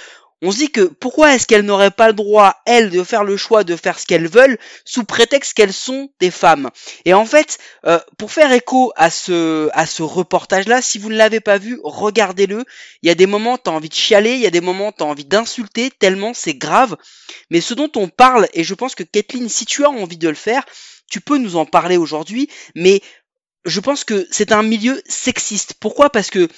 on 0.43 0.51
se 0.51 0.59
dit 0.59 0.73
que 0.73 0.83
pourquoi 0.83 1.35
est-ce 1.35 1.47
qu'elles 1.47 1.65
n'auraient 1.65 1.93
pas 1.93 2.09
le 2.09 2.15
droit, 2.15 2.57
elles, 2.67 2.91
de 2.91 3.05
faire 3.05 3.23
le 3.23 3.37
choix 3.37 3.63
de 3.63 3.77
faire 3.77 3.99
ce 3.99 4.07
qu'elles 4.07 4.29
veulent, 4.29 4.59
sous 4.85 5.05
prétexte 5.05 5.55
qu'elles 5.55 5.73
sont 5.73 6.11
des 6.19 6.33
femmes. 6.33 6.71
Et 7.05 7.15
en 7.15 7.25
fait, 7.25 7.59
euh, 7.87 8.01
pour 8.19 8.33
faire 8.33 8.51
écho 8.51 8.93
à 8.97 9.11
ce, 9.11 9.71
à 9.73 9.87
ce 9.87 10.03
reportage-là, 10.03 10.83
si 10.83 10.99
vous 10.99 11.11
ne 11.11 11.17
l'avez 11.17 11.41
pas 11.41 11.59
vu, 11.59 11.79
regardez-le. 11.85 12.65
Il 13.03 13.07
y 13.07 13.11
a 13.11 13.15
des 13.15 13.27
moments, 13.27 13.57
t'as 13.57 13.71
envie 13.71 13.89
de 13.89 13.95
chialer, 13.95 14.33
il 14.33 14.41
y 14.41 14.47
a 14.47 14.51
des 14.51 14.61
moments, 14.61 14.91
t'as 14.91 15.05
envie 15.05 15.25
d'insulter, 15.25 15.91
tellement 15.91 16.35
c'est 16.35 16.55
grave. 16.55 16.97
Mais 17.51 17.61
ce 17.61 17.75
dont 17.75 17.91
on 17.95 18.09
parle, 18.09 18.49
et 18.53 18.65
je 18.65 18.75
pense 18.75 18.97
que 18.97 19.05
Kathleen, 19.05 19.49
si 19.49 19.65
tu 19.65 19.85
as 19.85 19.91
envie 19.91 20.19
de 20.19 20.29
le 20.29 20.35
faire, 20.35 20.65
tu 21.09 21.21
peux 21.21 21.39
nous 21.39 21.57
en 21.57 21.67
parler 21.67 21.97
aujourd'hui, 21.97 22.49
mais 22.75 23.01
je 23.65 23.79
pense 23.79 24.03
que 24.03 24.27
c'est 24.31 24.51
un 24.51 24.63
milieu 24.63 25.01
sexiste. 25.07 25.75
Pourquoi? 25.79 26.11
Parce 26.11 26.31
que 26.31 26.49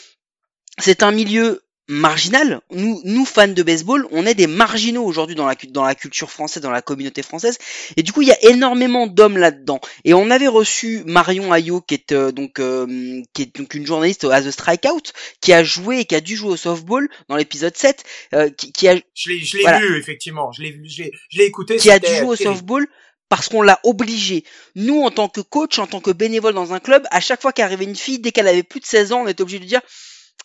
c'est 0.79 1.03
un 1.03 1.11
milieu 1.11 1.64
marginal. 1.89 2.61
Nous, 2.71 3.01
nous 3.05 3.25
fans 3.25 3.49
de 3.49 3.63
baseball, 3.63 4.07
on 4.11 4.27
est 4.27 4.35
des 4.35 4.47
marginaux 4.47 5.05
aujourd'hui 5.05 5.37
dans 5.37 5.47
la, 5.47 5.55
dans 5.69 5.85
la 5.85 5.95
culture 5.95 6.31
française, 6.31 6.63
dans 6.63 6.71
la 6.71 6.83
communauté 6.83 7.23
française. 7.23 7.59
Et 7.97 8.03
du 8.03 8.13
coup, 8.13 8.23
il 8.23 8.29
y 8.29 8.33
a 8.33 8.45
énormément 8.45 9.07
d'hommes 9.07 9.37
là-dedans. 9.37 9.81
Et 10.05 10.15
on 10.15 10.31
avait 10.31 10.49
reçu 10.49 11.03
Marion 11.07 11.53
Ayot, 11.53 11.81
qui 11.83 11.95
est 11.95 12.13
euh, 12.13 12.33
donc 12.33 12.59
euh, 12.59 13.23
qui 13.33 13.43
est 13.43 13.57
donc 13.57 13.75
une 13.75 13.87
journaliste 13.87 14.25
à 14.25 14.41
The 14.43 14.51
Strikeout, 14.51 15.13
qui 15.41 15.53
a 15.53 15.63
joué 15.63 16.01
et 16.01 16.05
qui 16.05 16.15
a 16.15 16.21
dû 16.21 16.37
jouer 16.37 16.53
au 16.53 16.57
softball 16.57 17.09
dans 17.29 17.37
l'épisode 17.37 17.77
7, 17.77 18.03
euh, 18.35 18.51
qui, 18.51 18.73
qui, 18.73 18.89
a 18.89 18.97
je 19.15 19.31
l'ai 19.31 19.41
je 19.41 19.57
l'ai 19.59 19.79
vu 19.79 19.99
effectivement, 19.99 20.53
je 20.53 20.63
l'ai 20.63 20.81
je 20.85 21.03
l'ai 21.03 21.13
je 21.29 21.39
l'ai 21.39 21.45
écouté. 21.45 21.77
Qui 21.77 21.91
a 21.91 21.99
dû 21.99 22.07
jouer 22.07 22.29
au 22.29 22.37
softball 22.37 22.87
parce 23.29 23.49
qu'on 23.49 23.63
l'a 23.63 23.81
obligé. 23.85 24.45
Nous, 24.77 25.01
en 25.01 25.11
tant 25.11 25.29
que 25.29 25.41
coach, 25.41 25.79
en 25.79 25.87
tant 25.87 26.01
que 26.01 26.11
bénévole 26.11 26.55
dans 26.55 26.73
un 26.73 26.81
club, 26.81 27.05
à 27.11 27.21
chaque 27.21 27.43
fois 27.43 27.53
qu'arrivait 27.53 27.85
une 27.85 27.97
fille, 27.97 28.19
dès 28.19 28.33
qu'elle 28.33 28.49
avait 28.49 28.63
plus 28.63 28.81
de 28.81 28.87
16 28.87 29.13
ans, 29.13 29.23
on 29.23 29.27
était 29.27 29.43
obligé 29.43 29.59
de 29.59 29.65
dire 29.65 29.81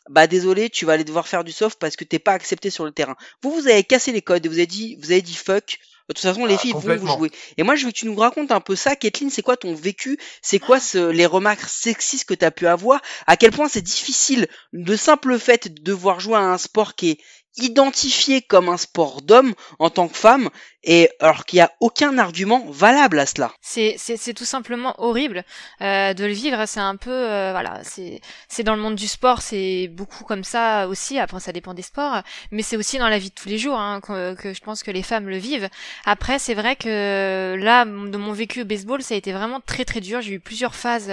bah 0.10 0.28
désolé, 0.28 0.70
tu 0.70 0.86
vas 0.86 0.93
aller 0.93 1.03
devoir 1.03 1.28
faire 1.28 1.43
du 1.43 1.51
soft 1.51 1.80
parce 1.80 1.95
que 1.95 2.03
t'es 2.03 2.20
pas 2.20 2.34
accepté 2.34 2.70
sur 2.70 2.84
le 2.84 2.91
terrain. 2.91 3.16
Vous, 3.43 3.51
vous 3.51 3.68
avez 3.68 3.84
cassé 3.84 4.12
les 4.12 4.22
codes 4.22 4.45
et 4.45 4.49
vous 4.49 4.55
avez 4.55 4.68
dit, 4.68 4.97
vous 5.01 5.12
avez 5.12 5.22
dit 5.22 5.36
fuck. 5.36 5.80
De 6.10 6.14
toute 6.16 6.24
façon, 6.24 6.47
les 6.47 6.55
ah, 6.55 6.57
filles 6.57 6.72
vont 6.74 6.97
vous 6.97 7.07
jouer. 7.07 7.32
Et 7.57 7.62
moi, 7.62 7.76
je 7.76 7.86
veux 7.86 7.91
que 7.91 7.97
tu 7.97 8.07
nous 8.07 8.16
racontes 8.16 8.51
un 8.51 8.62
peu 8.62 8.76
ça, 8.76 8.95
Kathleen. 8.95 9.30
C'est 9.30 9.43
quoi 9.43 9.57
ton 9.57 9.76
vécu? 9.76 10.18
C'est 10.41 10.57
quoi 10.57 10.80
ce, 10.80 11.12
les 11.12 11.28
remarques 11.28 11.62
sexistes 11.62 12.28
que 12.28 12.34
tu 12.34 12.43
as 12.43 12.49
pu 12.49 12.66
avoir? 12.66 12.99
À 13.28 13.38
quel 13.38 13.51
point 13.51 13.68
c'est 13.70 13.84
difficile, 13.84 14.47
le 14.72 14.97
simple 14.97 15.38
fait 15.38 15.68
de 15.68 15.84
devoir 15.84 16.20
jouer 16.20 16.38
à 16.38 16.41
un 16.41 16.57
sport 16.57 16.95
qui 16.95 17.12
est 17.12 17.20
identifié 17.64 18.41
comme 18.41 18.70
un 18.70 18.78
sport 18.78 19.22
d'homme 19.22 19.53
en 19.80 19.89
tant 19.89 20.07
que 20.07 20.18
femme, 20.18 20.49
et 20.84 21.10
alors 21.20 21.45
qu'il 21.45 21.57
n'y 21.57 21.62
a 21.62 21.72
aucun 21.82 22.18
argument 22.18 22.66
valable 22.70 23.20
à 23.20 23.26
cela. 23.26 23.51
C'est 23.62 23.95
c'est 23.97 24.34
tout 24.34 24.45
simplement 24.45 24.95
horrible 24.97 25.43
euh, 25.82 26.14
de 26.14 26.26
le 26.26 26.32
vivre. 26.32 26.66
C'est 26.68 26.80
un 26.80 26.95
peu 26.95 27.12
euh, 27.12 27.51
voilà, 27.51 27.82
c'est 27.84 28.22
c'est 28.47 28.64
dans 28.64 28.76
le 28.76 28.82
monde 28.82 28.95
du 28.95 29.07
sport, 29.07 29.41
c'est 29.41 29.89
beaucoup 29.89 30.24
comme 30.24 30.43
ça 30.43 30.88
aussi. 30.88 31.20
Après, 31.20 31.39
ça 31.39 31.51
dépend 31.51 31.74
des 31.74 31.82
sports, 31.82 32.22
mais 32.51 32.62
c'est 32.62 32.78
aussi 32.78 32.97
dans 32.97 33.10
la 33.10 33.20
vie 33.20 33.30
de 33.30 33.36
tous 33.36 33.49
les 33.49 33.57
jours 33.57 33.78
hein, 33.78 33.99
que, 34.01 34.36
que, 34.36 34.53
je 34.53 34.62
pense 34.62 34.84
que 34.84 34.91
les 34.91 35.03
femmes 35.03 35.28
le 35.28 35.38
vivent. 35.38 35.70
Après, 36.05 36.39
c'est 36.39 36.53
vrai 36.53 36.76
que 36.76 37.55
là, 37.60 37.86
de 37.86 38.18
mon 38.18 38.32
vécu 38.32 38.62
au 38.62 38.66
baseball, 38.66 39.01
ça 39.01 39.16
a 39.16 39.18
été 39.18 39.34
vraiment 39.34 39.60
très 39.60 39.86
très 39.86 39.99
dur. 39.99 40.22
J'ai 40.22 40.34
eu 40.34 40.39
plusieurs 40.39 40.76
phases 40.76 41.12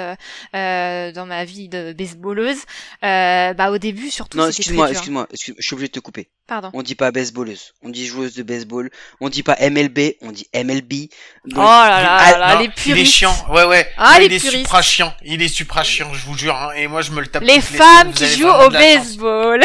euh, 0.54 1.12
dans 1.12 1.26
ma 1.26 1.44
vie 1.44 1.68
de 1.68 1.92
baseballeuse. 1.92 2.60
Euh, 3.02 3.52
bah 3.54 3.70
au 3.70 3.78
début, 3.78 4.10
surtout. 4.10 4.38
Non, 4.38 4.48
excuse-moi, 4.48 4.90
excuse-moi, 4.90 5.26
excuse 5.30 5.54
je 5.58 5.62
suis 5.62 5.74
obligé 5.74 5.88
de 5.88 5.92
te 5.92 6.00
couper. 6.00 6.28
Pardon. 6.46 6.70
On 6.74 6.82
dit 6.82 6.94
pas 6.94 7.10
baseballeuse, 7.10 7.72
on 7.82 7.88
dit 7.88 8.06
joueuse 8.06 8.34
de 8.34 8.44
baseball, 8.44 8.88
on 9.20 9.28
dit 9.28 9.42
pas 9.42 9.56
MLB, 9.60 10.14
on 10.22 10.30
dit 10.30 10.46
MLB. 10.54 11.08
oh 11.44 11.56
là 11.56 12.00
là, 12.00 12.38
là, 12.38 12.60
les 12.60 12.68
puristes. 12.68 12.86
Il 12.86 12.98
est 12.98 13.04
chiant, 13.04 13.34
ouais 13.50 13.64
ouais. 13.64 13.90
Ah, 13.96 14.18
il 14.22 14.32
est 14.32 14.38
supra 14.38 14.80
chiant, 14.80 15.12
il 15.24 15.42
est 15.42 15.48
supra 15.48 15.82
chiant, 15.82 16.14
je 16.14 16.24
vous 16.24 16.38
jure, 16.38 16.54
hein, 16.54 16.70
et 16.76 16.86
moi 16.86 17.02
je 17.02 17.10
me 17.10 17.20
le 17.20 17.26
tape. 17.26 17.42
Les 17.42 17.60
femmes 17.60 18.12
qui 18.12 18.28
jouent 18.28 18.46
au 18.46 18.70
baseball. 18.70 19.60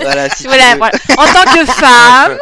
voilà, 0.00 0.28
voilà, 0.44 0.90
En 1.18 1.26
tant 1.32 1.52
que 1.52 1.66
femme, 1.72 2.38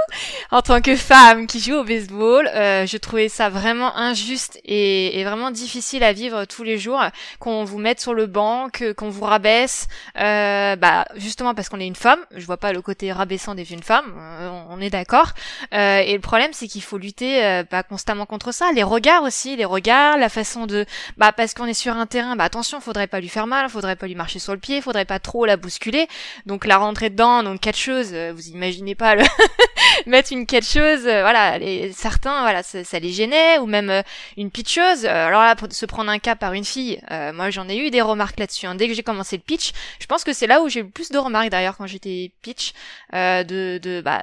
en 0.51 0.63
tant 0.63 0.81
que 0.81 0.97
femme 0.97 1.47
qui 1.47 1.61
joue 1.61 1.75
au 1.75 1.85
baseball, 1.85 2.49
euh, 2.55 2.87
je 2.87 2.97
trouvais 2.97 3.29
ça 3.29 3.51
vraiment 3.51 3.95
injuste 3.97 4.59
et, 4.65 5.21
et, 5.21 5.25
vraiment 5.25 5.51
difficile 5.51 6.03
à 6.03 6.15
vivre 6.15 6.47
tous 6.47 6.63
les 6.63 6.79
jours, 6.79 7.03
qu'on 7.39 7.65
vous 7.65 7.79
mette 7.79 8.01
sur 8.01 8.15
le 8.15 8.27
banc, 8.27 8.69
qu'on 8.97 9.11
vous 9.11 9.25
rabaisse, 9.25 9.89
euh, 10.19 10.75
bah 10.77 11.05
justement 11.17 11.55
parce 11.55 11.69
qu'on 11.69 11.81
est 11.81 11.87
une 11.87 11.95
femme. 11.95 12.21
Je 12.35 12.47
vois 12.47 12.57
pas 12.57 12.73
le 12.73 12.81
côté 12.81 13.13
rabaissant 13.13 13.55
des 13.55 13.67
jeunes 13.67 13.83
femmes, 13.83 14.15
euh, 14.19 14.51
on 14.71 14.81
est 14.81 14.89
d'accord. 14.89 15.33
Euh, 15.75 15.99
et 15.99 16.15
le 16.15 16.21
problème 16.21 16.53
c'est 16.55 16.67
qu'il 16.67 16.83
faut 16.83 16.97
lutter 16.97 17.45
euh, 17.45 17.65
bah, 17.71 17.83
constamment 17.83 18.25
contre 18.25 18.53
ça. 18.53 18.73
Les 18.73 18.83
regards 18.83 19.25
aussi, 19.25 19.55
les 19.55 19.67
regards, 19.67 20.17
la 20.17 20.31
façon 20.31 20.65
de, 20.65 20.87
bah 21.19 21.33
parce 21.33 21.53
qu'on 21.53 21.67
est 21.67 21.75
sur 21.75 21.95
un 21.95 22.07
terrain, 22.07 22.37
bah 22.37 22.45
attention, 22.45 22.81
faudrait 22.81 23.07
pas 23.07 23.21
lui 23.21 23.29
faire 23.29 23.47
mal, 23.47 23.69
faudrait 23.69 23.97
pas 23.97 24.07
lui 24.07 24.15
marcher 24.15 24.39
sur 24.39 24.55
le 24.55 24.61
pied, 24.61 24.81
faudrait 24.81 25.05
pas 25.05 25.19
trop 25.19 25.45
la 25.45 25.59
bousculer. 25.59 26.09
Donc 26.47 26.65
la 26.65 26.79
rentrer 26.79 27.11
dedans, 27.11 27.43
donc 27.43 27.61
quatre 27.61 27.79
choses, 27.79 28.15
vous 28.15 28.49
imaginez 28.49 28.95
pas 28.95 29.15
le 29.15 29.25
mettre 30.07 30.33
une 30.33 30.38
catcheuse, 30.47 31.07
euh, 31.07 31.21
voilà, 31.21 31.59
les, 31.59 31.93
certains, 31.93 32.43
voilà, 32.43 32.63
ça, 32.63 32.99
les 32.99 33.13
gênait, 33.13 33.59
ou 33.59 33.67
même 33.67 33.91
euh, 33.91 34.03
une 34.37 34.51
pitcheuse. 34.51 35.05
Euh, 35.05 35.27
alors 35.27 35.43
là, 35.43 35.57
pour 35.57 35.73
se 35.73 35.87
prendre 35.87 36.11
un 36.11 36.19
cas 36.19 36.37
par 36.37 36.53
une 36.53 36.65
fille, 36.65 37.01
moi 37.35 37.51
j'en 37.51 37.69
ai 37.69 37.77
eu 37.77 37.91
des 37.91 38.03
remarques 38.03 38.39
là-dessus. 38.39 38.67
Hein. 38.67 38.75
Dès 38.75 38.89
que 38.89 38.95
j'ai 38.95 39.03
commencé 39.03 39.37
le 39.37 39.43
pitch, 39.43 39.73
je 40.01 40.07
pense 40.07 40.25
que 40.25 40.33
c'est 40.33 40.47
là 40.47 40.61
où 40.63 40.69
j'ai 40.69 40.81
eu 40.81 40.85
le 40.85 40.91
plus 40.91 41.11
de 41.11 41.19
remarques 41.19 41.51
d'ailleurs 41.51 41.77
quand 41.77 41.87
j'étais 41.87 42.33
pitch, 42.43 42.73
de, 43.13 43.79
de, 43.79 44.01
bah, 44.01 44.23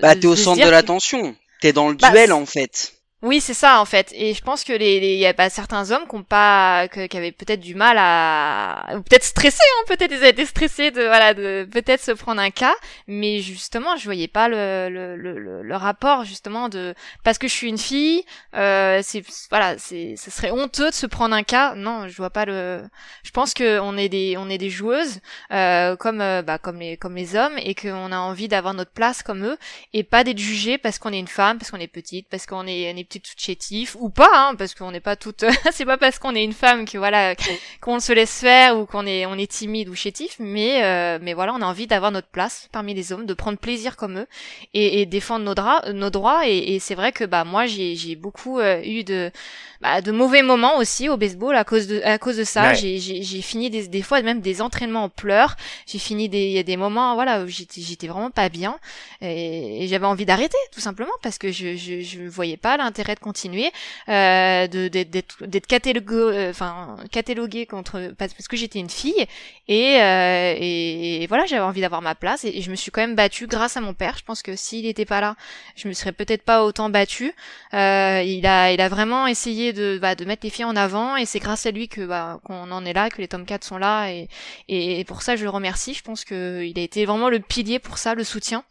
bah 0.00 0.14
t'es 0.14 0.26
au 0.26 0.36
centre 0.36 0.64
de 0.64 0.70
l'attention, 0.70 1.36
t'es 1.60 1.72
dans 1.72 1.88
le 1.88 1.94
bah, 1.94 2.10
duel 2.10 2.32
en 2.32 2.46
fait. 2.46 2.95
Oui, 3.26 3.40
c'est 3.40 3.54
ça 3.54 3.80
en 3.80 3.84
fait. 3.84 4.12
Et 4.14 4.34
je 4.34 4.40
pense 4.40 4.62
que 4.62 4.72
les, 4.72 4.98
il 4.98 5.18
y 5.18 5.26
a 5.26 5.34
pas 5.34 5.50
certains 5.50 5.90
hommes 5.90 6.06
qui 6.08 6.14
ont 6.14 6.22
pas, 6.22 6.86
qui 6.86 7.16
avaient 7.16 7.32
peut-être 7.32 7.58
du 7.58 7.74
mal 7.74 7.96
à, 7.98 8.94
ou 8.94 9.02
peut-être 9.02 9.24
stressés, 9.24 9.58
hein, 9.58 9.84
peut-être 9.88 10.12
ils 10.12 10.22
étaient 10.24 10.46
stressés 10.46 10.92
de, 10.92 11.02
voilà, 11.02 11.34
de 11.34 11.68
peut-être 11.68 12.00
se 12.04 12.12
prendre 12.12 12.40
un 12.40 12.50
cas. 12.50 12.74
Mais 13.08 13.40
justement, 13.40 13.96
je 13.96 14.04
voyais 14.04 14.28
pas 14.28 14.46
le, 14.46 14.88
le, 14.88 15.16
le, 15.16 15.60
le 15.60 15.76
rapport 15.76 16.24
justement 16.24 16.68
de, 16.68 16.94
parce 17.24 17.36
que 17.38 17.48
je 17.48 17.52
suis 17.52 17.68
une 17.68 17.78
fille, 17.78 18.24
euh, 18.54 19.00
c'est, 19.02 19.24
voilà, 19.50 19.76
c'est, 19.76 20.14
ce 20.16 20.30
serait 20.30 20.52
honteux 20.52 20.90
de 20.90 20.94
se 20.94 21.06
prendre 21.06 21.34
un 21.34 21.42
cas. 21.42 21.74
Non, 21.74 22.06
je 22.06 22.16
vois 22.16 22.30
pas 22.30 22.44
le. 22.44 22.84
Je 23.24 23.32
pense 23.32 23.54
que 23.54 23.80
on 23.80 23.96
est 23.96 24.08
des, 24.08 24.36
on 24.38 24.48
est 24.48 24.58
des 24.58 24.70
joueuses, 24.70 25.18
euh, 25.50 25.96
comme, 25.96 26.20
euh, 26.20 26.42
bah, 26.42 26.58
comme 26.58 26.78
les, 26.78 26.96
comme 26.96 27.16
les 27.16 27.34
hommes, 27.34 27.58
et 27.58 27.74
qu'on 27.74 28.12
a 28.12 28.18
envie 28.18 28.46
d'avoir 28.46 28.72
notre 28.74 28.92
place 28.92 29.24
comme 29.24 29.44
eux, 29.44 29.58
et 29.92 30.04
pas 30.04 30.22
d'être 30.22 30.38
jugé 30.38 30.78
parce 30.78 31.00
qu'on 31.00 31.12
est 31.12 31.18
une 31.18 31.26
femme, 31.26 31.58
parce 31.58 31.72
qu'on 31.72 31.80
est 31.80 31.88
petite, 31.88 32.28
parce 32.28 32.46
qu'on 32.46 32.68
est, 32.68 32.92
on 32.94 32.96
est 32.96 33.15
tout 33.20 33.32
chétif 33.36 33.96
ou 33.98 34.10
pas, 34.10 34.30
hein, 34.32 34.54
parce 34.56 34.74
qu'on 34.74 34.90
n'est 34.90 35.00
pas 35.00 35.16
toutes. 35.16 35.44
c'est 35.72 35.84
pas 35.84 35.96
parce 35.96 36.18
qu'on 36.18 36.34
est 36.34 36.44
une 36.44 36.52
femme 36.52 36.84
que 36.84 36.98
voilà 36.98 37.34
qu'on 37.80 38.00
se 38.00 38.12
laisse 38.12 38.40
faire 38.40 38.78
ou 38.78 38.86
qu'on 38.86 39.06
est 39.06 39.26
on 39.26 39.34
est 39.34 39.50
timide 39.50 39.88
ou 39.88 39.94
chétif, 39.94 40.36
mais 40.38 40.84
euh, 40.84 41.18
mais 41.20 41.34
voilà, 41.34 41.54
on 41.54 41.62
a 41.62 41.66
envie 41.66 41.86
d'avoir 41.86 42.12
notre 42.12 42.28
place 42.28 42.68
parmi 42.72 42.94
les 42.94 43.12
hommes, 43.12 43.26
de 43.26 43.34
prendre 43.34 43.58
plaisir 43.58 43.96
comme 43.96 44.18
eux 44.18 44.26
et, 44.74 45.00
et 45.00 45.06
défendre 45.06 45.44
nos, 45.44 45.54
droits 45.54 45.82
nos 45.92 46.10
droits. 46.10 46.48
Et, 46.48 46.74
et 46.74 46.80
c'est 46.80 46.94
vrai 46.94 47.12
que 47.12 47.24
bah 47.24 47.44
moi 47.44 47.66
j'ai 47.66 47.94
j'ai 47.94 48.16
beaucoup 48.16 48.58
euh, 48.58 48.80
eu 48.84 49.04
de 49.04 49.30
bah, 49.80 50.00
de 50.00 50.12
mauvais 50.12 50.42
moments 50.42 50.78
aussi 50.78 51.08
au 51.08 51.16
baseball 51.16 51.54
à 51.54 51.64
cause 51.64 51.86
de 51.86 52.00
à 52.02 52.18
cause 52.18 52.36
de 52.36 52.44
ça. 52.44 52.74
J'ai 52.74 52.98
j'ai 52.98 53.42
fini 53.42 53.70
des 53.70 53.88
des 53.88 54.02
fois 54.02 54.22
même 54.22 54.40
des 54.40 54.62
entraînements 54.62 55.04
en 55.04 55.08
pleurs. 55.08 55.56
J'ai 55.86 55.98
fini 55.98 56.28
des 56.28 56.64
des 56.64 56.76
moments 56.76 57.14
voilà 57.14 57.42
où 57.42 57.46
j'étais 57.46 57.80
j'étais 57.80 58.08
vraiment 58.08 58.30
pas 58.30 58.48
bien 58.48 58.78
et, 59.20 59.84
et 59.84 59.88
j'avais 59.88 60.06
envie 60.06 60.26
d'arrêter 60.26 60.56
tout 60.72 60.80
simplement 60.80 61.12
parce 61.22 61.38
que 61.38 61.52
je 61.52 61.76
je 61.76 62.00
je 62.00 62.22
voyais 62.22 62.56
pas 62.56 62.76
l'intérêt 62.76 62.95
de 63.04 63.20
continuer, 63.20 63.70
euh, 64.08 64.66
de 64.66 64.88
d'être 64.88 65.66
catalogué, 65.66 66.14
euh, 66.14 66.50
enfin 66.50 66.96
catalogué 67.10 67.66
contre 67.66 68.12
parce 68.18 68.48
que 68.48 68.56
j'étais 68.56 68.78
une 68.78 68.90
fille 68.90 69.26
et, 69.68 70.00
euh, 70.00 70.54
et, 70.58 71.26
voilà 71.28 71.46
j'avais 71.46 71.62
envie 71.62 71.80
d'avoir 71.80 72.02
ma 72.02 72.14
place 72.14 72.44
et, 72.44 72.62
je 72.62 72.70
me 72.70 72.76
suis 72.76 72.90
quand 72.90 73.00
même 73.00 73.14
battue 73.14 73.46
grâce 73.46 73.76
à 73.76 73.80
mon 73.80 73.94
père. 73.94 74.16
Je 74.18 74.24
pense 74.24 74.42
que 74.42 74.56
s'il 74.56 74.84
n'était 74.84 75.04
pas 75.04 75.20
là, 75.20 75.36
je 75.76 75.88
me 75.88 75.92
serais 75.92 76.12
peut-être 76.12 76.42
pas 76.42 76.64
autant 76.64 76.90
battue. 76.90 77.32
Euh, 77.74 78.22
il 78.24 78.46
a 78.46 78.72
il 78.72 78.80
a 78.80 78.88
vraiment 78.88 79.26
essayé 79.26 79.72
de 79.72 79.98
bah, 80.00 80.14
de 80.14 80.24
mettre 80.24 80.44
les 80.44 80.50
filles 80.50 80.64
en 80.64 80.76
avant 80.76 81.16
et 81.16 81.26
c'est 81.26 81.38
grâce 81.38 81.66
à 81.66 81.70
lui 81.70 81.88
que 81.88 82.02
bah, 82.06 82.40
qu'on 82.44 82.70
en 82.70 82.84
est 82.84 82.92
là, 82.92 83.10
que 83.10 83.20
les 83.20 83.28
tomes 83.28 83.46
4 83.46 83.64
sont 83.64 83.78
là 83.78 84.10
et, 84.10 84.28
et 84.68 85.04
pour 85.04 85.22
ça 85.22 85.36
je 85.36 85.44
le 85.44 85.50
remercie. 85.50 85.94
Je 85.94 86.02
pense 86.02 86.24
que 86.24 86.64
il 86.64 86.78
a 86.78 86.82
été 86.82 87.04
vraiment 87.04 87.28
le 87.28 87.40
pilier 87.40 87.78
pour 87.78 87.98
ça, 87.98 88.14
le 88.14 88.24
soutien. 88.24 88.64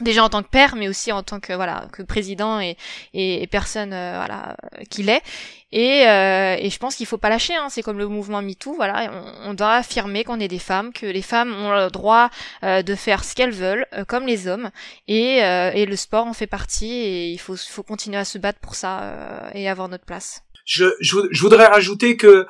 Déjà 0.00 0.24
en 0.24 0.28
tant 0.28 0.42
que 0.42 0.48
père, 0.48 0.74
mais 0.76 0.88
aussi 0.88 1.12
en 1.12 1.22
tant 1.22 1.40
que 1.40 1.52
voilà 1.52 1.86
que 1.92 2.02
président 2.02 2.60
et, 2.60 2.76
et, 3.12 3.46
personne 3.46 3.92
euh, 3.92 4.14
voilà 4.16 4.56
qu'il 4.90 5.08
est. 5.08 5.22
Et, 5.70 6.06
euh, 6.06 6.56
et 6.58 6.70
je 6.70 6.78
pense 6.78 6.94
qu'il 6.94 7.06
faut 7.06 7.18
pas 7.18 7.28
lâcher. 7.28 7.54
Hein. 7.54 7.66
C'est 7.68 7.82
comme 7.82 7.98
le 7.98 8.06
mouvement 8.06 8.42
MeToo. 8.42 8.74
Voilà, 8.74 9.10
on, 9.12 9.50
on 9.50 9.54
doit 9.54 9.72
affirmer 9.74 10.22
qu'on 10.22 10.38
est 10.38 10.48
des 10.48 10.60
femmes, 10.60 10.92
que 10.92 11.06
les 11.06 11.22
femmes 11.22 11.52
ont 11.52 11.72
le 11.72 11.90
droit 11.90 12.30
euh, 12.62 12.82
de 12.82 12.94
faire 12.94 13.24
ce 13.24 13.34
qu'elles 13.34 13.52
veulent, 13.52 13.86
euh, 13.92 14.04
comme 14.04 14.24
les 14.24 14.46
hommes. 14.46 14.70
Et, 15.08 15.38
et 15.38 15.86
le 15.86 15.96
sport 15.96 16.26
en 16.26 16.32
fait 16.32 16.46
partie. 16.46 16.92
Et 16.92 17.30
il 17.30 17.38
faut, 17.38 17.56
faut 17.56 17.82
continuer 17.82 18.18
à 18.18 18.24
se 18.24 18.38
battre 18.38 18.60
pour 18.60 18.76
ça 18.76 19.50
et 19.52 19.68
avoir 19.68 19.88
notre 19.88 20.04
place. 20.04 20.42
Je, 20.64 20.86
je, 21.00 21.16
je 21.30 21.40
voudrais 21.40 21.66
rajouter 21.66 22.16
que 22.16 22.46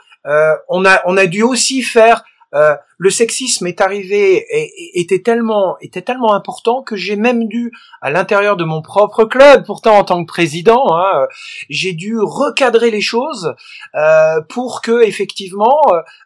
on 0.68 0.84
a 0.84 1.03
on 1.07 1.16
a 1.16 1.26
dû 1.26 1.42
aussi 1.42 1.82
faire 1.82 2.24
euh, 2.55 2.76
le 2.98 3.11
sexisme 3.11 3.66
est 3.66 3.80
arrivé 3.80 4.46
et, 4.50 5.00
était 5.00 5.22
tellement 5.22 5.76
était 5.80 6.02
tellement 6.02 6.34
important 6.34 6.82
que 6.82 6.94
j'ai 6.94 7.16
même 7.16 7.48
dû 7.48 7.72
à 8.00 8.11
l'intérieur 8.11 8.57
de 8.57 8.64
mon 8.64 8.80
propre 8.80 9.24
club, 9.24 9.64
pourtant 9.66 9.98
en 9.98 10.05
tant 10.05 10.24
que 10.24 10.28
président, 10.28 10.86
hein, 10.92 11.26
j'ai 11.68 11.92
dû 11.92 12.16
recadrer 12.18 12.90
les 12.90 13.00
choses 13.00 13.55
euh, 13.96 14.40
pour 14.48 14.82
que 14.82 15.02
effectivement 15.02 15.80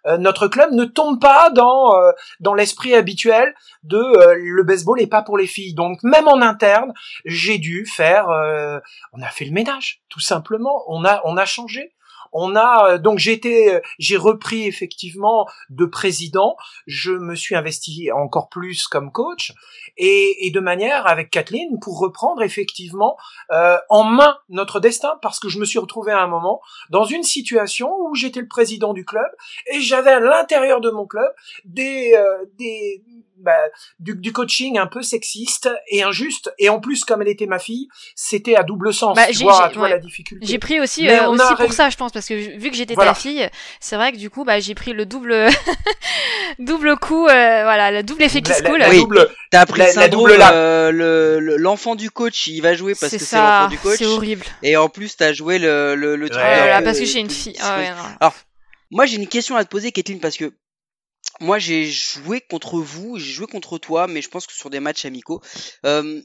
euh, 0.06 0.18
notre 0.18 0.48
club 0.48 0.72
ne 0.72 0.84
tombe 0.84 1.20
pas 1.20 1.50
dans 1.50 1.92
dans 2.40 2.54
l'esprit 2.54 2.94
habituel 2.94 3.54
de 3.82 4.02
le 4.34 4.62
baseball 4.62 5.00
est 5.00 5.06
pas 5.06 5.22
pour 5.22 5.38
les 5.38 5.46
filles. 5.46 5.74
Donc 5.74 6.02
même 6.02 6.28
en 6.28 6.42
interne, 6.42 6.92
j'ai 7.24 7.58
dû 7.58 7.86
faire 7.86 8.26
on 9.12 9.22
a 9.22 9.28
fait 9.28 9.46
le 9.46 9.52
ménage 9.52 10.02
tout 10.08 10.20
simplement, 10.20 10.84
on 10.88 11.04
a 11.04 11.22
on 11.24 11.36
a 11.36 11.46
changé 11.46 11.92
on 12.32 12.56
a 12.56 12.94
euh, 12.94 12.98
donc 12.98 13.20
euh, 13.26 13.80
j'ai 13.98 14.16
repris 14.16 14.66
effectivement 14.66 15.46
de 15.70 15.86
président. 15.86 16.56
Je 16.86 17.12
me 17.12 17.34
suis 17.34 17.54
investi 17.54 18.10
encore 18.12 18.48
plus 18.48 18.86
comme 18.86 19.12
coach 19.12 19.52
et, 19.96 20.46
et 20.46 20.50
de 20.50 20.60
manière 20.60 21.06
avec 21.06 21.30
Kathleen 21.30 21.78
pour 21.80 21.98
reprendre 21.98 22.42
effectivement 22.42 23.16
euh, 23.50 23.78
en 23.88 24.04
main 24.04 24.38
notre 24.48 24.80
destin 24.80 25.18
parce 25.22 25.40
que 25.40 25.48
je 25.48 25.58
me 25.58 25.64
suis 25.64 25.78
retrouvé 25.78 26.12
à 26.12 26.20
un 26.20 26.26
moment 26.28 26.60
dans 26.90 27.04
une 27.04 27.22
situation 27.22 27.90
où 28.00 28.14
j'étais 28.14 28.40
le 28.40 28.48
président 28.48 28.92
du 28.92 29.04
club 29.04 29.28
et 29.72 29.80
j'avais 29.80 30.10
à 30.10 30.20
l'intérieur 30.20 30.80
de 30.80 30.90
mon 30.90 31.06
club 31.06 31.32
des 31.64 32.14
des 32.58 33.02
bah, 33.40 33.52
du, 33.98 34.14
du, 34.16 34.32
coaching 34.32 34.78
un 34.78 34.86
peu 34.86 35.02
sexiste 35.02 35.70
et 35.88 36.02
injuste. 36.02 36.52
Et 36.58 36.68
en 36.68 36.80
plus 36.80 37.04
comme 37.04 37.22
elle 37.22 37.28
était 37.28 37.46
ma 37.46 37.58
fille 37.58 37.88
c'était 38.14 38.56
à 38.56 38.62
double 38.62 38.92
sens 38.92 39.16
bah, 39.16 39.26
tu 39.30 39.44
vois, 39.78 39.88
la 39.88 39.98
difficulté. 39.98 40.44
J'ai 40.46 40.58
pris 40.58 40.80
aussi, 40.80 41.08
euh, 41.08 41.28
aussi 41.28 41.54
pour 41.56 41.72
ça 41.72 41.90
je 41.90 41.96
pense 41.96 42.12
parce 42.12 42.26
que 42.26 42.34
vu 42.34 42.70
que 42.70 42.76
j'étais 42.76 42.94
ta 42.94 43.14
fille 43.14 43.48
c'est 43.80 43.96
vrai 43.96 44.12
que 44.12 44.16
du 44.16 44.30
coup 44.30 44.44
bah 44.44 44.60
j'ai 44.60 44.74
pris 44.74 44.92
le 44.92 45.06
double 45.06 45.48
double 46.58 46.96
coup 46.96 47.26
euh, 47.26 47.62
voilà 47.62 47.90
le 47.90 48.02
double 48.02 48.22
effet 48.22 48.42
qui 48.42 48.52
se 48.52 48.62
coule. 48.62 48.82
oui, 48.88 49.04
t'as 49.50 49.66
pris 49.66 49.82
la, 49.94 50.08
double 50.08 50.36
euh, 50.40 51.40
l'enfant 51.58 51.94
du 51.94 52.10
coach 52.10 52.46
il 52.46 52.60
va 52.60 52.74
jouer 52.74 52.94
parce 52.94 53.12
que 53.12 53.18
c'est 53.18 53.36
l'enfant 53.36 53.68
du 53.68 53.78
coach. 53.78 53.98
c'est 53.98 54.06
horrible. 54.06 54.44
Et 54.62 54.76
en 54.76 54.88
plus 54.88 55.16
t'as 55.16 55.32
joué 55.32 55.58
le 55.58 55.94
le, 55.94 56.16
le 56.16 56.28
truc 56.28 56.42
voilà, 56.42 56.82
parce 56.82 56.98
que 56.98 57.04
j'ai 57.04 57.20
une 57.20 57.30
fille. 57.30 57.56
ah 57.60 57.78
alors 58.20 58.34
moi 58.90 59.06
j'ai 59.06 59.16
une 59.16 59.28
question 59.28 59.56
à 59.56 59.64
te 59.64 59.68
poser 59.68 59.92
Kathleen 59.92 60.20
parce 60.20 60.36
que 60.36 60.52
moi, 61.40 61.58
j'ai 61.58 61.86
joué 61.90 62.40
contre 62.40 62.78
vous, 62.78 63.18
j'ai 63.18 63.32
joué 63.32 63.46
contre 63.46 63.78
toi, 63.78 64.06
mais 64.06 64.22
je 64.22 64.28
pense 64.28 64.46
que 64.46 64.52
sur 64.52 64.70
des 64.70 64.80
matchs 64.80 65.04
amicaux. 65.04 65.42
Euh, 65.86 66.20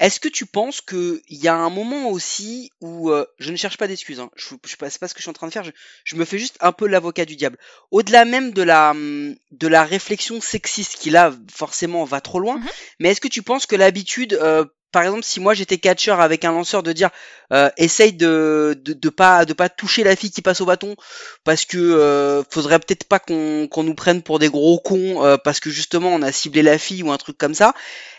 est-ce 0.00 0.18
que 0.18 0.28
tu 0.28 0.46
penses 0.46 0.80
qu'il 0.80 1.20
y 1.28 1.46
a 1.46 1.54
un 1.54 1.68
moment 1.68 2.08
aussi 2.08 2.72
où 2.80 3.10
euh, 3.10 3.26
je 3.38 3.50
ne 3.50 3.56
cherche 3.56 3.76
pas 3.76 3.86
d'excuses, 3.86 4.18
hein, 4.18 4.30
je, 4.34 4.54
je 4.66 4.76
pas, 4.76 4.88
pas 4.88 5.08
ce 5.08 5.14
que 5.14 5.18
je 5.18 5.24
suis 5.24 5.30
en 5.30 5.34
train 5.34 5.46
de 5.46 5.52
faire, 5.52 5.70
je, 6.04 6.16
me 6.16 6.24
fais 6.24 6.38
juste 6.38 6.56
un 6.60 6.72
peu 6.72 6.86
l'avocat 6.86 7.26
du 7.26 7.36
diable. 7.36 7.58
Au-delà 7.90 8.24
même 8.24 8.52
de 8.52 8.62
la 8.62 8.94
de 8.94 9.68
la 9.68 9.84
réflexion 9.84 10.40
sexiste 10.40 10.96
qui 10.96 11.10
là 11.10 11.34
forcément 11.52 12.04
va 12.04 12.22
trop 12.22 12.40
loin, 12.40 12.58
mm-hmm. 12.58 12.72
mais 12.98 13.10
est-ce 13.10 13.20
que 13.20 13.28
tu 13.28 13.42
penses 13.42 13.66
que 13.66 13.76
l'habitude 13.76 14.32
euh, 14.40 14.64
par 14.92 15.02
exemple, 15.02 15.22
si 15.24 15.40
moi 15.40 15.54
j'étais 15.54 15.78
catcheur 15.78 16.20
avec 16.20 16.44
un 16.44 16.52
lanceur 16.52 16.82
de 16.82 16.92
dire 16.92 17.10
euh, 17.52 17.70
essaye 17.76 18.12
de, 18.12 18.80
de, 18.84 19.08
pas 19.08 19.44
de 19.44 19.52
pas 19.52 19.68
toucher 19.68 20.02
la 20.04 20.16
fille 20.16 20.30
qui 20.30 20.42
passe 20.42 20.60
au 20.60 20.66
bâton 20.66 20.96
parce 21.44 21.64
que 21.64 21.78
euh, 21.78 22.42
faudrait 22.50 22.78
peut-être 22.78 23.04
pas 23.04 23.18
qu'on 23.18 23.68
qu'on 23.68 23.84
nous 23.84 23.94
prenne 23.94 24.22
pour 24.22 24.38
des 24.38 24.48
gros 24.48 24.78
cons 24.78 25.24
euh, 25.24 25.36
parce 25.42 25.60
que 25.60 25.70
justement 25.70 26.10
on 26.10 26.22
a 26.22 26.32
ciblé 26.32 26.62
la 26.62 26.78
fille 26.78 27.02
ou 27.02 27.12
un 27.12 27.18
truc 27.18 27.38
comme 27.38 27.54
ça. 27.54 27.74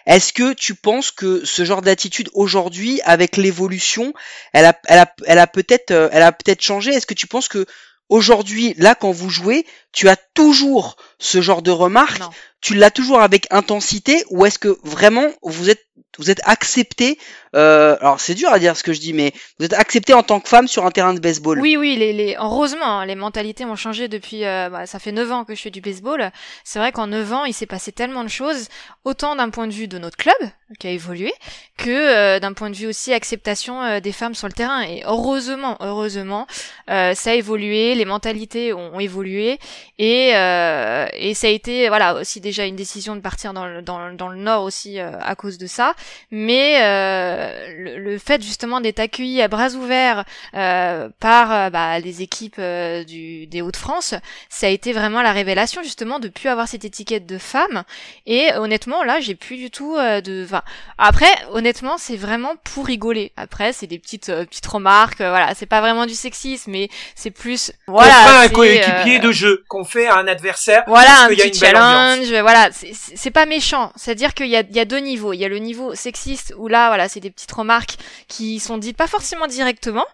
Est-ce 0.05 0.33
que 0.33 0.53
tu 0.53 0.75
penses 0.75 1.11
que 1.11 1.45
ce 1.45 1.65
genre 1.65 1.81
d'attitude 1.81 2.29
aujourd'hui 2.33 3.01
avec 3.03 3.37
l'évolution, 3.37 4.13
elle 4.53 4.65
a 4.65 4.79
elle 4.87 4.99
a 4.99 5.13
elle 5.25 5.39
a 5.39 5.47
peut-être 5.47 5.91
euh, 5.91 6.09
elle 6.11 6.23
a 6.23 6.31
peut-être 6.31 6.61
changé? 6.61 6.91
Est-ce 6.91 7.05
que 7.07 7.13
tu 7.13 7.27
penses 7.27 7.47
que 7.47 7.65
aujourd'hui 8.09 8.73
là 8.77 8.95
quand 8.95 9.11
vous 9.11 9.29
jouez, 9.29 9.65
tu 9.91 10.09
as 10.09 10.15
toujours 10.15 10.95
ce 11.19 11.41
genre 11.41 11.61
de 11.61 11.71
remarques 11.71 12.21
Tu 12.61 12.75
l'as 12.75 12.91
toujours 12.91 13.21
avec 13.21 13.47
intensité 13.51 14.23
ou 14.29 14.45
est-ce 14.45 14.59
que 14.59 14.77
vraiment 14.83 15.27
vous 15.41 15.69
êtes 15.69 15.85
vous 16.17 16.29
êtes 16.29 16.41
accepté. 16.43 17.17
Euh, 17.55 17.97
alors 17.99 18.19
c'est 18.19 18.33
dur 18.33 18.49
à 18.49 18.59
dire 18.59 18.77
ce 18.77 18.83
que 18.83 18.93
je 18.93 18.99
dis, 18.99 19.13
mais 19.13 19.33
vous 19.59 19.65
êtes 19.65 19.73
accepté 19.73 20.13
en 20.13 20.23
tant 20.23 20.39
que 20.39 20.47
femme 20.47 20.67
sur 20.67 20.85
un 20.85 20.91
terrain 20.91 21.13
de 21.13 21.19
baseball? 21.19 21.59
Oui, 21.59 21.77
oui, 21.77 21.95
les, 21.95 22.13
les... 22.13 22.35
heureusement, 22.39 22.99
hein, 22.99 23.05
les 23.05 23.15
mentalités 23.15 23.65
ont 23.65 23.75
changé 23.75 24.07
depuis. 24.07 24.45
Euh, 24.45 24.69
bah, 24.69 24.85
ça 24.85 24.99
fait 24.99 25.11
9 25.11 25.31
ans 25.31 25.45
que 25.45 25.55
je 25.55 25.61
fais 25.61 25.69
du 25.69 25.81
baseball. 25.81 26.31
C'est 26.63 26.79
vrai 26.79 26.91
qu'en 26.91 27.07
9 27.07 27.33
ans, 27.33 27.45
il 27.45 27.53
s'est 27.53 27.65
passé 27.65 27.91
tellement 27.91 28.23
de 28.23 28.29
choses, 28.29 28.67
autant 29.03 29.35
d'un 29.35 29.49
point 29.49 29.67
de 29.67 29.73
vue 29.73 29.87
de 29.87 29.97
notre 29.97 30.17
club 30.17 30.35
qui 30.79 30.87
a 30.87 30.91
évolué, 30.91 31.33
que 31.77 31.89
euh, 31.89 32.39
d'un 32.39 32.53
point 32.53 32.69
de 32.69 32.75
vue 32.75 32.87
aussi 32.87 33.13
acceptation 33.13 33.99
des 33.99 34.11
femmes 34.11 34.35
sur 34.35 34.47
le 34.47 34.53
terrain. 34.53 34.81
Et 34.81 35.03
heureusement, 35.05 35.77
heureusement, 35.81 36.47
ça 36.87 37.13
a 37.13 37.33
évolué, 37.33 37.95
les 37.95 38.05
mentalités 38.05 38.73
ont, 38.73 38.99
évolué, 38.99 39.59
et 39.97 40.29
et 40.29 41.33
ça 41.33 41.47
a 41.47 41.49
été 41.49 41.87
voilà 41.89 42.15
aussi 42.15 42.41
déjà 42.41 42.65
une 42.65 42.75
décision 42.75 43.15
de 43.15 43.21
partir 43.21 43.53
dans 43.53 43.65
le 43.65 43.81
dans, 43.81 44.13
dans 44.13 44.29
le 44.29 44.37
nord 44.37 44.63
aussi 44.63 44.99
à 44.99 45.35
cause 45.35 45.57
de 45.57 45.67
ça 45.67 45.95
mais 46.31 46.79
euh, 46.81 47.97
le, 47.97 48.17
fait 48.17 48.41
justement 48.41 48.81
d'être 48.81 48.99
accueilli 48.99 49.41
à 49.41 49.47
bras 49.47 49.71
ouverts 49.71 50.25
euh, 50.53 51.09
par 51.19 51.51
euh, 51.51 51.69
bah, 51.69 51.99
les 51.99 52.21
équipes 52.21 52.59
du, 53.07 53.47
des 53.47 53.61
Hauts-de-France, 53.61 54.15
ça 54.49 54.67
a 54.67 54.69
été 54.69 54.93
vraiment 54.93 55.21
la 55.21 55.31
révélation 55.31 55.83
justement 55.83 56.19
de 56.19 56.27
plus 56.27 56.49
avoir 56.49 56.67
cette 56.67 56.85
étiquette 56.85 57.25
de 57.25 57.37
femme. 57.37 57.83
Et 58.25 58.53
honnêtement, 58.55 59.03
là, 59.03 59.19
j'ai 59.19 59.35
plus 59.35 59.57
du 59.57 59.71
tout 59.71 59.95
de. 59.97 60.43
Enfin, 60.45 60.61
après, 60.97 61.31
honnêtement, 61.51 61.97
c'est 61.97 62.17
vraiment 62.17 62.55
pour 62.63 62.85
rigoler. 62.85 63.31
Après, 63.37 63.73
c'est 63.73 63.87
des 63.87 63.99
petites 63.99 64.31
petites 64.31 64.67
remarques. 64.67 65.19
voilà, 65.19 65.53
c'est 65.55 65.65
pas 65.65 65.81
vraiment 65.81 66.05
du 66.05 66.13
sexisme, 66.13 66.71
mais 66.71 66.89
c'est 67.15 67.31
plus. 67.31 67.71
Voilà. 67.87 68.13
Fait 68.13 68.45
un 68.45 68.49
coéquipier 68.49 69.19
de 69.19 69.31
jeu, 69.31 69.63
qu'on 69.71 69.85
fait 69.85 70.09
un 70.09 70.27
adversaire. 70.27 70.83
Voilà, 70.85 71.23
un 71.23 71.29
petit 71.29 71.57
challenge. 71.57 72.29
Voilà, 72.41 72.69
c'est 72.73 73.31
pas 73.31 73.45
méchant. 73.45 73.93
C'est-à-dire 73.95 74.33
qu'il 74.33 74.49
y 74.49 74.57
a, 74.57 74.63
y 74.69 74.79
a 74.81 74.85
deux 74.85 74.97
niveaux. 74.97 75.31
Il 75.31 75.39
y 75.39 75.45
a 75.45 75.47
le 75.47 75.59
niveau 75.59 75.95
sexiste 75.95 76.53
où 76.57 76.67
là 76.67 76.89
voilà 76.89 77.07
c'est 77.07 77.21
des 77.21 77.31
petites 77.31 77.53
remarques 77.53 77.95
qui 78.27 78.59
sont 78.59 78.77
dites 78.77 78.97
pas 78.97 79.07
forcément 79.07 79.47
directement 79.47 80.05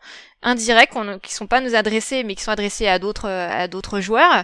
indirects 0.44 0.92
qui 1.24 1.34
sont 1.34 1.48
pas 1.48 1.62
nous 1.62 1.76
adressés 1.76 2.24
mais 2.24 2.36
qui 2.36 2.44
sont 2.44 2.52
adressés 2.52 2.88
à 2.88 3.00
d'autres 3.00 3.30
à 3.30 3.68
d'autres 3.68 4.00
joueurs 4.00 4.44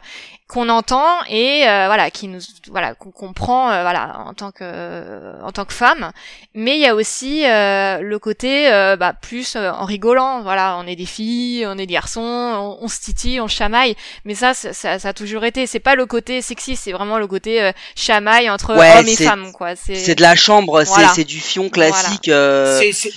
qu'on 0.53 0.69
entend 0.69 1.23
et 1.29 1.67
euh, 1.67 1.85
voilà 1.87 2.11
qui 2.11 2.27
nous 2.27 2.39
voilà 2.69 2.93
qu'on 2.93 3.11
comprend 3.11 3.71
euh, 3.71 3.81
voilà 3.81 4.23
en 4.25 4.33
tant 4.33 4.51
que 4.51 5.41
en 5.41 5.51
tant 5.51 5.65
que 5.65 5.73
femme. 5.73 6.11
Mais 6.53 6.75
il 6.75 6.81
y 6.81 6.85
a 6.85 6.93
aussi 6.93 7.45
euh, 7.45 7.99
le 7.99 8.19
côté 8.19 8.69
bah, 8.99 9.13
plus 9.19 9.55
en 9.55 9.85
rigolant. 9.85 10.41
Voilà 10.41 10.77
on 10.79 10.85
est 10.85 10.95
des 10.95 11.05
filles 11.05 11.65
on 11.65 11.77
est 11.77 11.87
des 11.87 11.93
garçons 11.93 12.77
on, 12.81 12.87
se 12.87 12.99
titille 12.99 13.41
on 13.41 13.47
chamaille. 13.47 13.95
Mais 14.25 14.35
ça 14.35 14.53
ça, 14.53 14.73
ça 14.73 15.09
a 15.09 15.13
toujours 15.13 15.43
été. 15.45 15.65
C'est 15.65 15.79
pas 15.79 15.95
le 15.95 16.05
côté 16.05 16.41
sexiste 16.41 16.83
c'est 16.83 16.91
vraiment 16.91 17.17
le 17.17 17.27
côté 17.27 17.71
chamaille 17.95 18.49
entre 18.49 18.71
hommes 18.71 19.07
et 19.07 19.15
femmes 19.15 19.51
quoi. 19.53 19.75
C'est 19.75 20.15
de 20.15 20.21
la 20.21 20.35
chambre 20.35 20.83
c'est 20.83 21.23
du 21.23 21.39
fion 21.39 21.69
classique 21.69 22.25
c'est 22.25 22.91
c'est 22.91 23.11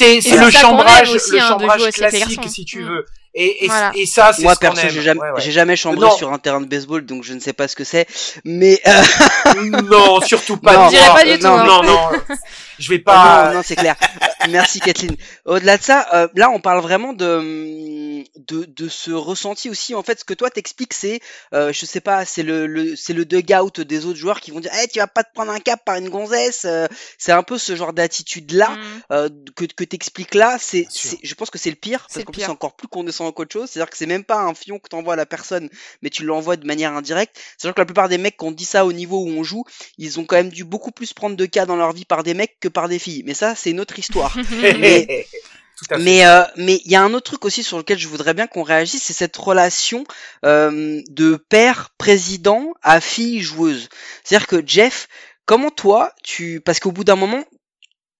le 0.00 0.50
chambrage 0.50 1.12
le 1.12 1.38
hein, 1.38 1.48
chambrage 1.48 1.90
classique 1.90 2.48
si 2.48 2.64
tu 2.64 2.80
mm. 2.80 2.88
veux 2.88 3.04
et, 3.34 3.64
et, 3.64 3.68
et 3.96 4.06
ça, 4.06 4.32
c'est 4.32 4.42
Moi, 4.42 4.54
perso, 4.56 4.88
j'ai 4.88 5.02
jamais, 5.02 5.20
j'ai 5.38 5.50
jamais 5.50 5.76
chambré 5.76 6.08
sur 6.16 6.32
un 6.32 6.38
terrain 6.38 6.60
de 6.60 6.66
baseball, 6.66 7.04
donc 7.04 7.24
je 7.24 7.34
ne 7.34 7.40
sais 7.40 7.52
pas 7.52 7.66
ce 7.66 7.74
que 7.74 7.82
c'est. 7.82 8.06
Mais 8.44 8.80
euh... 8.86 9.82
non, 9.82 10.20
surtout 10.20 10.56
pas. 10.56 10.88
Non, 10.88 10.90
pas 10.90 11.24
du 11.24 11.38
tout. 11.38 11.46
Non, 11.46 11.64
non, 11.64 11.82
non. 11.82 12.10
je 12.78 12.88
vais 12.90 13.00
pas. 13.00 13.48
Non, 13.48 13.56
non, 13.56 13.62
c'est 13.64 13.76
clair. 13.76 13.96
Merci 14.50 14.78
Kathleen. 14.78 15.16
Au-delà 15.46 15.78
de 15.78 15.82
ça, 15.82 16.06
euh, 16.14 16.28
là, 16.34 16.50
on 16.50 16.60
parle 16.60 16.80
vraiment 16.80 17.12
de, 17.12 18.22
de, 18.46 18.64
de 18.64 18.88
ce 18.88 19.10
ressenti 19.10 19.70
aussi. 19.70 19.94
En 19.94 20.02
fait, 20.02 20.20
ce 20.20 20.24
que 20.24 20.34
toi 20.34 20.50
t'expliques, 20.50 20.94
c'est, 20.94 21.20
euh, 21.54 21.72
je 21.72 21.86
sais 21.86 22.00
pas, 22.00 22.24
c'est 22.24 22.42
le, 22.42 22.66
le 22.66 22.94
c'est 22.94 23.14
le 23.14 23.24
dugout 23.24 23.82
des 23.84 24.06
autres 24.06 24.18
joueurs 24.18 24.40
qui 24.40 24.50
vont 24.50 24.60
dire, 24.60 24.72
hey, 24.74 24.86
tu 24.88 24.98
vas 24.98 25.06
pas 25.06 25.24
te 25.24 25.32
prendre 25.32 25.50
un 25.50 25.60
cap 25.60 25.84
par 25.84 25.96
une 25.96 26.08
gonzesse. 26.08 26.64
Euh, 26.66 26.86
c'est 27.18 27.32
un 27.32 27.42
peu 27.42 27.58
ce 27.58 27.74
genre 27.74 27.92
d'attitude 27.92 28.52
là 28.52 28.70
mm. 28.70 29.02
euh, 29.12 29.28
que 29.56 29.64
que 29.64 29.84
t'expliques 29.84 30.34
là. 30.34 30.56
C'est, 30.60 30.86
je 31.22 31.34
pense 31.34 31.50
que 31.50 31.58
c'est 31.58 31.70
le 31.70 31.76
pire 31.76 32.06
parce 32.12 32.24
qu'en 32.24 32.32
plus 32.32 32.42
c'est 32.42 32.48
encore 32.48 32.74
plus 32.74 32.88
condescendant 32.88 33.23
qu'autre 33.32 33.52
chose. 33.52 33.70
C'est-à-dire 33.70 33.90
que 33.90 33.96
c'est 33.96 34.06
même 34.06 34.24
pas 34.24 34.38
un 34.40 34.54
fion 34.54 34.78
que 34.78 34.88
t'envoies 34.88 35.14
à 35.14 35.16
la 35.16 35.26
personne, 35.26 35.68
mais 36.02 36.10
tu 36.10 36.24
l'envoies 36.24 36.56
de 36.56 36.66
manière 36.66 36.92
indirecte. 36.92 37.38
C'est-à-dire 37.56 37.74
que 37.74 37.80
la 37.80 37.86
plupart 37.86 38.08
des 38.08 38.18
mecs 38.18 38.36
qui 38.36 38.44
ont 38.44 38.52
dit 38.52 38.64
ça 38.64 38.86
au 38.86 38.92
niveau 38.92 39.22
où 39.22 39.28
on 39.28 39.42
joue, 39.42 39.64
ils 39.98 40.20
ont 40.20 40.24
quand 40.24 40.36
même 40.36 40.50
dû 40.50 40.64
beaucoup 40.64 40.90
plus 40.90 41.12
prendre 41.12 41.36
de 41.36 41.46
cas 41.46 41.66
dans 41.66 41.76
leur 41.76 41.92
vie 41.92 42.04
par 42.04 42.22
des 42.22 42.34
mecs 42.34 42.58
que 42.60 42.68
par 42.68 42.88
des 42.88 42.98
filles. 42.98 43.22
Mais 43.26 43.34
ça, 43.34 43.54
c'est 43.54 43.70
une 43.70 43.80
autre 43.80 43.98
histoire. 43.98 44.36
mais 44.78 45.26
mais 45.98 46.26
euh, 46.26 46.42
mais 46.56 46.80
il 46.84 46.92
y 46.92 46.96
a 46.96 47.02
un 47.02 47.14
autre 47.14 47.30
truc 47.30 47.44
aussi 47.44 47.62
sur 47.62 47.78
lequel 47.78 47.98
je 47.98 48.08
voudrais 48.08 48.34
bien 48.34 48.46
qu'on 48.46 48.62
réagisse, 48.62 49.02
c'est 49.02 49.12
cette 49.12 49.36
relation 49.36 50.04
euh, 50.44 51.02
de 51.08 51.36
père 51.36 51.90
président 51.98 52.72
à 52.82 53.00
fille 53.00 53.40
joueuse. 53.40 53.88
C'est-à-dire 54.22 54.46
que 54.46 54.62
Jeff, 54.66 55.08
comment 55.46 55.70
toi 55.70 56.12
tu 56.22 56.60
parce 56.60 56.80
qu'au 56.80 56.92
bout 56.92 57.04
d'un 57.04 57.16
moment 57.16 57.44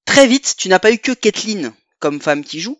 très 0.05 0.27
vite, 0.27 0.55
tu 0.57 0.69
n'as 0.69 0.79
pas 0.79 0.93
eu 0.93 0.99
que 0.99 1.13
Kathleen 1.13 1.73
comme 2.05 2.21
femme 2.21 2.45
qui 2.45 2.61
joue, 2.61 2.79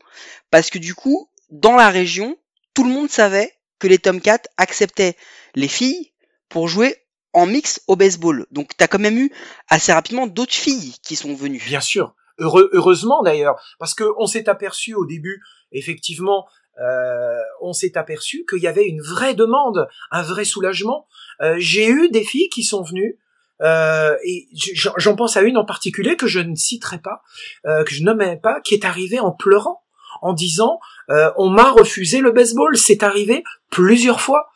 parce 0.51 0.69
que 0.69 0.79
du 0.79 0.95
coup, 0.95 1.31
dans 1.55 1.77
la 1.77 1.89
région, 1.89 2.37
tout 2.75 2.83
le 2.83 2.91
monde 2.91 3.09
savait 3.09 3.53
que 3.79 3.87
les 3.87 3.99
Tomcats 3.99 4.43
acceptaient 4.57 5.17
les 5.55 5.69
filles 5.69 6.13
pour 6.49 6.67
jouer 6.67 6.97
en 7.33 7.47
mix 7.47 7.81
au 7.87 7.95
baseball. 7.95 8.47
Donc 8.51 8.77
tu 8.77 8.83
as 8.83 8.89
quand 8.89 8.99
même 8.99 9.19
eu 9.19 9.31
assez 9.69 9.93
rapidement 9.93 10.27
d'autres 10.27 10.53
filles 10.53 10.97
qui 11.05 11.15
sont 11.15 11.33
venues. 11.33 11.63
Bien 11.65 11.81
sûr. 11.81 12.17
heureusement 12.39 13.23
d'ailleurs, 13.23 13.55
parce 13.79 13.95
que 13.95 14.03
on 14.19 14.27
s'est 14.27 14.49
aperçu 14.49 14.95
au 14.95 15.07
début, 15.07 15.41
effectivement, 15.71 16.47
euh, 16.81 17.41
on 17.61 17.73
s'est 17.73 17.97
aperçu 17.97 18.45
qu'il 18.51 18.59
y 18.59 18.67
avait 18.67 18.87
une 18.87 19.01
vraie 19.01 19.35
demande, 19.35 19.87
un 20.11 20.23
vrai 20.23 20.45
soulagement. 20.45 21.07
Euh, 21.41 21.55
j'ai 21.59 21.89
eu 21.89 22.09
des 22.09 22.25
filles 22.25 22.49
qui 22.49 22.65
sont 22.65 22.83
venues, 22.83 23.21
euh, 23.61 24.17
et 24.25 24.49
j'en 24.97 25.15
pense 25.15 25.37
à 25.37 25.43
une 25.43 25.57
en 25.57 25.65
particulier 25.65 26.17
que 26.17 26.27
je 26.27 26.41
ne 26.41 26.57
citerai 26.57 26.99
pas, 26.99 27.23
que 27.65 27.95
je 27.95 28.03
nommais 28.03 28.39
pas, 28.39 28.61
qui 28.61 28.75
est 28.75 28.85
arrivée 28.85 29.21
en 29.21 29.31
pleurant, 29.31 29.85
en 30.21 30.33
disant 30.33 30.81
on 31.09 31.51
m'a 31.51 31.71
refusé 31.71 32.21
le 32.21 32.33
baseball. 32.33 32.77
C'est 32.77 33.03
arrivé 33.03 33.45
plusieurs 33.71 34.21
fois, 34.21 34.51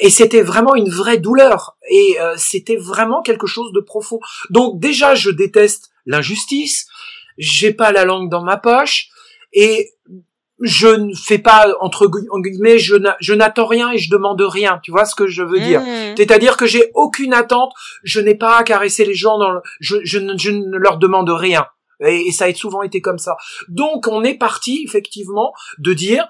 et 0.00 0.10
c'était 0.10 0.42
vraiment 0.42 0.74
une 0.74 0.90
vraie 0.90 1.18
douleur, 1.18 1.76
et 1.90 2.16
c'était 2.36 2.76
vraiment 2.76 3.22
quelque 3.22 3.46
chose 3.46 3.72
de 3.72 3.80
profond. 3.80 4.20
Donc 4.50 4.80
déjà, 4.80 5.14
je 5.14 5.30
déteste 5.30 5.90
l'injustice. 6.06 6.86
J'ai 7.38 7.72
pas 7.72 7.92
la 7.92 8.04
langue 8.04 8.30
dans 8.30 8.42
ma 8.42 8.56
poche. 8.56 9.08
Et 9.52 9.92
je 10.60 10.86
ne 10.88 11.14
fais 11.14 11.38
pas 11.38 11.74
entre 11.80 12.08
guillemets 12.08 12.78
je 12.78 13.32
n'attends 13.34 13.66
rien 13.66 13.90
et 13.90 13.98
je 13.98 14.08
demande 14.10 14.40
rien 14.40 14.80
tu 14.82 14.92
vois 14.92 15.04
ce 15.04 15.14
que 15.14 15.26
je 15.26 15.42
veux 15.42 15.58
dire? 15.58 15.80
Mmh. 15.80 16.14
c'est-à-dire 16.16 16.56
que 16.56 16.66
j'ai 16.66 16.90
aucune 16.94 17.34
attente 17.34 17.72
je 18.04 18.20
n'ai 18.20 18.36
pas 18.36 18.58
à 18.58 18.62
caresser 18.62 19.04
les 19.04 19.14
gens 19.14 19.38
dans 19.38 19.50
le, 19.50 19.60
je, 19.80 19.96
je, 20.04 20.18
ne, 20.18 20.38
je 20.38 20.50
ne 20.50 20.76
leur 20.76 20.98
demande 20.98 21.28
rien 21.28 21.66
et, 22.00 22.30
ça 22.32 22.46
a 22.46 22.54
souvent 22.54 22.82
été 22.82 23.00
comme 23.00 23.18
ça 23.18 23.36
donc 23.68 24.06
on 24.08 24.22
est 24.24 24.38
parti 24.38 24.82
effectivement 24.84 25.52
de 25.78 25.92
dire 25.92 26.28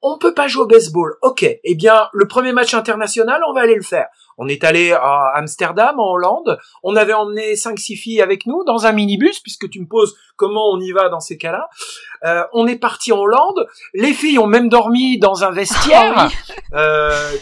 on 0.00 0.18
peut 0.18 0.34
pas 0.34 0.48
jouer 0.48 0.62
au 0.62 0.66
baseball 0.66 1.16
ok 1.22 1.44
eh 1.62 1.74
bien 1.74 2.08
le 2.12 2.26
premier 2.26 2.52
match 2.52 2.74
international 2.74 3.42
on 3.48 3.52
va 3.52 3.62
aller 3.62 3.74
le 3.74 3.82
faire 3.82 4.08
on 4.38 4.46
est 4.46 4.62
allé 4.62 4.92
à 4.92 5.32
Amsterdam, 5.34 5.98
en 5.98 6.12
Hollande. 6.12 6.58
On 6.84 6.94
avait 6.94 7.12
emmené 7.12 7.56
cinq 7.56 7.78
six 7.78 7.96
filles 7.96 8.22
avec 8.22 8.46
nous 8.46 8.62
dans 8.64 8.86
un 8.86 8.92
minibus, 8.92 9.40
puisque 9.40 9.68
tu 9.68 9.80
me 9.80 9.86
poses 9.86 10.16
comment 10.36 10.70
on 10.70 10.80
y 10.80 10.92
va 10.92 11.08
dans 11.08 11.18
ces 11.18 11.36
cas-là. 11.36 11.68
Euh, 12.24 12.44
on 12.52 12.68
est 12.68 12.78
parti 12.78 13.10
en 13.10 13.18
Hollande. 13.18 13.66
Les 13.94 14.12
filles 14.12 14.38
ont 14.38 14.46
même 14.46 14.68
dormi 14.68 15.18
dans 15.18 15.42
un 15.42 15.50
vestiaire. 15.50 16.14
Ah 16.16 16.28
euh, 16.74 17.32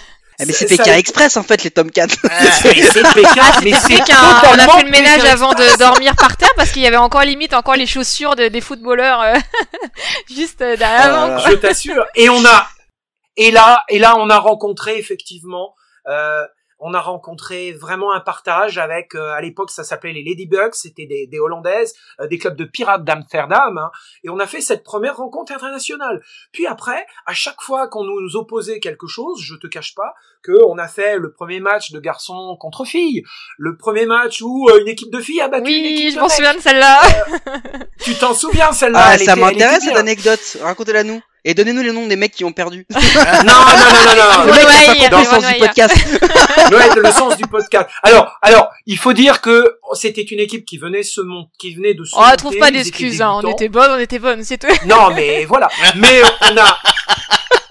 mais 0.41 0.53
c'est 0.53 0.67
Pékin 0.67 0.95
Express 0.97 1.37
en 1.37 1.43
fait 1.43 1.65
les 1.65 1.71
Tomcats. 1.71 2.07
c'est 2.63 3.15
Pékin, 3.15 3.43
ah, 3.43 3.61
mais 3.63 3.73
c'est 3.73 4.01
On 4.01 4.59
a 4.59 4.69
fait 4.69 4.85
le 4.85 4.91
ménage 4.91 5.25
avant 5.25 5.53
de 5.55 5.77
dormir 5.79 6.15
par 6.17 6.37
terre 6.37 6.53
parce 6.57 6.71
qu'il 6.71 6.83
y 6.83 6.87
avait 6.87 6.97
encore 6.97 7.23
limite 7.23 7.55
encore 7.55 7.77
les 7.77 7.87
chaussures 7.87 8.37
des 8.37 8.61
footballeurs 8.61 9.21
euh, 9.23 9.35
juste 10.35 10.59
derrière. 10.59 11.39
Je 11.49 11.55
t'assure. 11.55 12.05
Et 12.15 12.29
on 12.29 12.45
a 12.45 12.69
et 13.37 13.51
là 13.51 13.83
et 13.89 13.99
là 13.99 14.17
on 14.19 14.31
a 14.31 14.39
rencontré 14.39 14.99
effectivement 14.99 15.75
euh, 16.09 16.45
on 16.79 16.95
a 16.95 17.01
rencontré 17.01 17.73
vraiment 17.73 18.13
un 18.13 18.21
partage 18.21 18.79
avec, 18.79 19.15
euh, 19.15 19.33
à 19.33 19.41
l'époque 19.41 19.71
ça 19.71 19.85
s'appelait 19.85 20.13
les 20.13 20.23
Ladybugs, 20.23 20.75
c'était 20.75 21.07
des, 21.07 21.27
des 21.27 21.39
Hollandaises, 21.39 21.95
euh, 22.21 22.27
des 22.27 22.39
clubs 22.39 22.57
de 22.57 22.65
pirates 22.65 23.05
d'Amsterdam, 23.05 23.79
hein, 23.79 23.91
et 24.25 24.31
on 24.31 24.39
a 24.39 24.47
fait 24.47 24.61
cette 24.61 24.83
première 24.83 25.17
rencontre 25.17 25.53
internationale. 25.53 26.23
Puis 26.53 26.67
après, 26.67 27.07
à 27.27 27.33
chaque 27.33 27.61
fois 27.61 27.89
qu'on 27.89 28.05
nous 28.05 28.37
opposait 28.37 28.81
quelque 28.81 29.07
chose, 29.07 29.41
je 29.43 29.55
te 29.55 29.67
cache 29.67 29.95
pas 29.95 30.15
que 30.43 30.53
on 30.69 30.79
a 30.79 30.89
fait 30.89 31.19
le 31.19 31.33
premier 31.33 31.61
match 31.61 31.93
de 31.93 32.01
garçons 32.01 32.57
contre 32.61 32.85
filles, 32.85 33.25
le 33.59 33.77
premier 33.77 34.07
match 34.07 34.43
où 34.43 34.69
euh, 34.69 34.81
une 34.81 34.89
équipe 34.89 35.11
de 35.11 35.21
filles 35.21 35.41
a 35.41 35.49
battu 35.49 35.71
une 35.71 35.85
équipe 35.85 36.15
je 36.15 36.21
m'en 36.21 36.29
souviens 36.29 36.55
de 36.55 36.61
celle-là. 36.61 37.03
tu 38.01 38.15
t'en 38.15 38.35
souviens 38.35 38.73
celle-là? 38.73 39.01
Ah, 39.03 39.19
ça 39.19 39.37
m'intéresse 39.37 39.85
cette 39.85 39.97
anecdote, 39.97 40.59
racontez-la 40.61 41.05
nous. 41.05 41.21
Et 41.49 41.55
donnez-nous 41.55 41.83
les 41.83 41.93
noms 41.93 42.09
des 42.09 42.17
mecs 42.17 42.33
qui 42.33 42.45
ont 42.45 42.53
perdu. 42.53 42.85
non, 42.93 43.01
non, 43.01 43.45
non, 43.45 44.03
non, 44.05 44.17
non. 44.17 44.47
Le 44.47 44.99
mec 44.99 45.11
dans 45.13 45.21
le 45.21 45.25
sens 45.25 45.47
du 45.47 45.55
podcast. 45.61 45.97
le 46.97 47.11
sens 47.13 47.37
du 47.37 47.45
podcast. 47.45 47.89
Alors, 48.03 48.37
alors, 48.43 48.73
il 48.85 48.99
faut 48.99 49.13
dire 49.13 49.41
que 49.41 49.79
c'était 49.93 50.23
une 50.23 50.41
équipe 50.41 50.67
qui 50.67 50.77
venait 50.77 51.05
se 51.05 51.21
mon... 51.21 51.47
qui 51.61 51.73
venait 51.77 51.95
de 51.95 52.03
se. 52.03 52.17
Oh, 52.17 52.37
trouve 52.37 52.59
pas 52.59 52.73
d'excuses, 52.73 53.23
hein. 53.23 53.41
On 53.45 53.49
était 53.49 53.69
bonnes, 53.69 53.93
on 53.93 53.99
était 53.99 54.19
bonnes, 54.19 54.43
c'est 54.43 54.59
tout. 54.59 54.67
Non, 54.87 55.15
mais 55.15 55.45
voilà. 55.49 55.69
Mais 55.95 56.21
on 56.51 56.57
a, 56.57 56.79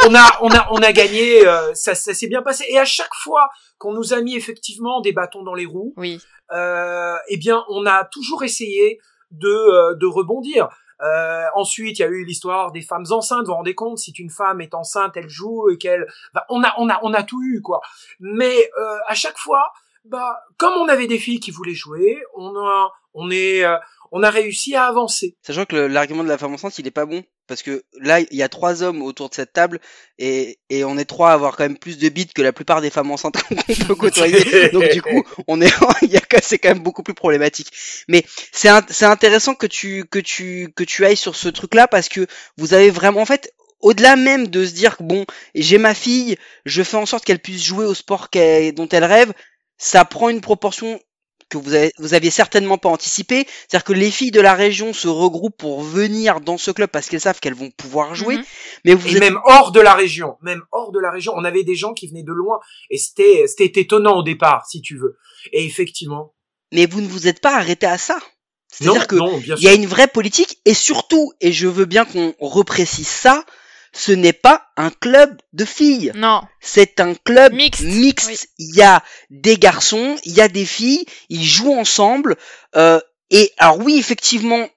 on 0.07 0.15
a, 0.15 0.37
on 0.39 0.49
a, 0.51 0.67
on 0.71 0.77
a 0.77 0.93
gagné. 0.93 1.45
Euh, 1.45 1.73
ça, 1.73 1.95
ça 1.95 2.13
s'est 2.13 2.27
bien 2.27 2.43
passé. 2.43 2.63
Et 2.69 2.79
à 2.79 2.85
chaque 2.85 3.13
fois 3.13 3.49
qu'on 3.77 3.91
nous 3.91 4.13
a 4.13 4.21
mis 4.21 4.37
effectivement 4.37 5.01
des 5.01 5.11
bâtons 5.11 5.43
dans 5.43 5.53
les 5.53 5.65
roues, 5.65 5.93
oui. 5.97 6.21
euh, 6.53 7.15
eh 7.27 7.35
bien, 7.35 7.65
on 7.67 7.85
a 7.85 8.05
toujours 8.05 8.43
essayé 8.43 8.99
de, 9.31 9.49
euh, 9.49 9.95
de 9.95 10.05
rebondir. 10.05 10.69
Euh, 11.01 11.45
ensuite, 11.55 11.99
il 11.99 12.01
y 12.01 12.05
a 12.05 12.07
eu 12.07 12.23
l'histoire 12.23 12.71
des 12.71 12.81
femmes 12.81 13.05
enceintes. 13.09 13.41
Vous 13.41 13.47
vous 13.47 13.53
rendez 13.53 13.75
compte, 13.75 13.97
si 13.97 14.11
une 14.11 14.29
femme 14.29 14.61
est 14.61 14.73
enceinte, 14.73 15.17
elle 15.17 15.29
joue 15.29 15.69
et 15.69 15.77
qu'elle, 15.77 16.07
bah, 16.33 16.45
on 16.49 16.63
a, 16.63 16.73
on 16.77 16.89
a, 16.89 16.99
on 17.03 17.13
a 17.13 17.23
tout 17.23 17.41
eu 17.43 17.61
quoi. 17.61 17.81
Mais 18.19 18.69
euh, 18.79 18.97
à 19.07 19.15
chaque 19.15 19.37
fois, 19.37 19.71
bah, 20.05 20.39
comme 20.57 20.73
on 20.73 20.87
avait 20.87 21.07
des 21.07 21.19
filles 21.19 21.39
qui 21.39 21.51
voulaient 21.51 21.73
jouer, 21.73 22.21
on 22.35 22.55
a, 22.55 22.91
on 23.13 23.29
est, 23.31 23.63
euh, 23.63 23.77
on 24.11 24.23
a 24.23 24.29
réussi 24.29 24.75
à 24.75 24.85
avancer. 24.85 25.35
Sachant 25.41 25.65
que 25.65 25.75
l'argument 25.75 26.23
de 26.23 26.29
la 26.29 26.37
femme 26.37 26.53
enceinte, 26.53 26.77
il 26.79 26.87
est 26.87 26.91
pas 26.91 27.05
bon. 27.05 27.23
Parce 27.47 27.61
que 27.61 27.83
là, 27.99 28.19
il 28.19 28.35
y 28.35 28.43
a 28.43 28.49
trois 28.49 28.81
hommes 28.81 29.01
autour 29.01 29.29
de 29.29 29.35
cette 29.35 29.53
table 29.53 29.79
et, 30.17 30.59
et 30.69 30.83
on 30.83 30.97
est 30.97 31.05
trois 31.05 31.29
à 31.29 31.33
avoir 31.33 31.55
quand 31.55 31.63
même 31.63 31.77
plus 31.77 31.97
de 31.97 32.09
bits 32.09 32.27
que 32.27 32.41
la 32.41 32.53
plupart 32.53 32.81
des 32.81 32.89
femmes 32.89 33.11
enceintes 33.11 33.37
qu'on 33.49 33.85
peut 33.85 33.95
côtoyer. 33.95 34.69
Donc 34.69 34.89
du 34.89 35.01
coup, 35.01 35.23
on 35.47 35.61
est, 35.61 35.71
c'est 36.41 36.57
quand 36.57 36.69
même 36.69 36.83
beaucoup 36.83 37.03
plus 37.03 37.13
problématique. 37.13 37.71
Mais 38.07 38.25
c'est, 38.51 38.69
c'est 38.89 39.05
intéressant 39.05 39.53
que 39.53 39.67
tu, 39.67 40.05
que 40.05 40.19
tu, 40.19 40.71
que 40.75 40.83
tu 40.83 41.05
ailles 41.05 41.17
sur 41.17 41.35
ce 41.35 41.49
truc-là 41.49 41.87
parce 41.87 42.09
que 42.09 42.25
vous 42.57 42.73
avez 42.73 42.89
vraiment, 42.89 43.21
en 43.21 43.25
fait, 43.25 43.53
au-delà 43.79 44.15
même 44.15 44.47
de 44.47 44.65
se 44.65 44.73
dire 44.73 44.97
que 44.97 45.03
bon, 45.03 45.25
j'ai 45.53 45.77
ma 45.77 45.93
fille, 45.93 46.37
je 46.65 46.81
fais 46.81 46.97
en 46.97 47.05
sorte 47.05 47.25
qu'elle 47.25 47.39
puisse 47.39 47.63
jouer 47.63 47.85
au 47.85 47.93
sport 47.93 48.29
dont 48.33 48.89
elle 48.89 49.03
rêve, 49.03 49.33
ça 49.77 50.05
prend 50.05 50.29
une 50.29 50.41
proportion 50.41 50.99
que 51.61 51.65
vous, 51.65 51.73
avez, 51.73 51.91
vous 51.97 52.13
aviez 52.13 52.31
certainement 52.31 52.77
pas 52.77 52.89
anticipé, 52.89 53.45
c'est-à-dire 53.47 53.83
que 53.83 53.93
les 53.93 54.11
filles 54.11 54.31
de 54.31 54.41
la 54.41 54.53
région 54.53 54.93
se 54.93 55.07
regroupent 55.07 55.57
pour 55.57 55.81
venir 55.81 56.41
dans 56.41 56.57
ce 56.57 56.71
club 56.71 56.89
parce 56.89 57.09
qu'elles 57.09 57.21
savent 57.21 57.39
qu'elles 57.39 57.55
vont 57.55 57.71
pouvoir 57.71 58.15
jouer. 58.15 58.37
Mhm. 58.37 58.43
Mais 58.85 58.93
vous 58.93 59.15
et 59.15 59.19
même 59.19 59.39
hors 59.45 59.71
de 59.71 59.79
la 59.79 59.93
région, 59.93 60.37
même 60.41 60.63
hors 60.71 60.91
de 60.91 60.99
la 60.99 61.11
région, 61.11 61.33
on 61.35 61.43
avait 61.43 61.63
des 61.63 61.75
gens 61.75 61.93
qui 61.93 62.07
venaient 62.07 62.23
de 62.23 62.33
loin 62.33 62.59
et 62.89 62.97
c'était 62.97 63.45
c'était 63.47 63.81
étonnant 63.81 64.17
au 64.17 64.23
départ, 64.23 64.65
si 64.69 64.81
tu 64.81 64.97
veux. 64.97 65.17
Et 65.51 65.65
effectivement. 65.65 66.33
Mais 66.71 66.85
vous 66.85 67.01
ne 67.01 67.07
vous 67.07 67.27
êtes 67.27 67.41
pas 67.41 67.55
arrêté 67.55 67.85
à 67.85 67.97
ça. 67.97 68.17
C'est-à-dire 68.71 69.07
que 69.07 69.15
il 69.57 69.63
y 69.63 69.67
a 69.67 69.73
une 69.73 69.85
vraie 69.85 70.07
politique 70.07 70.59
et 70.65 70.73
surtout, 70.73 71.31
et 71.39 71.51
je 71.51 71.67
veux 71.67 71.85
bien 71.85 72.03
qu'on 72.03 72.33
reprécise 72.39 73.07
ça, 73.07 73.45
ce 73.95 74.11
n'est 74.11 74.33
pas 74.33 74.67
un 74.75 74.89
club 74.89 75.41
de 75.53 75.63
filles. 75.63 76.11
Non. 76.15 76.41
C'est 76.59 76.99
un 76.99 77.15
club 77.15 77.53
mixte. 77.53 78.49
Il 78.59 78.75
y 78.75 78.81
a 78.81 79.01
des 79.29 79.55
garçons, 79.57 80.17
il 80.25 80.33
y 80.33 80.41
a 80.41 80.49
des 80.49 80.65
filles, 80.65 81.05
ils 81.29 81.45
jouent 81.45 81.73
ensemble. 81.73 82.35
Euh, 82.75 82.99
et 83.31 83.53
alors 83.57 83.79
oui, 83.79 83.97
effectivement, 83.97 84.67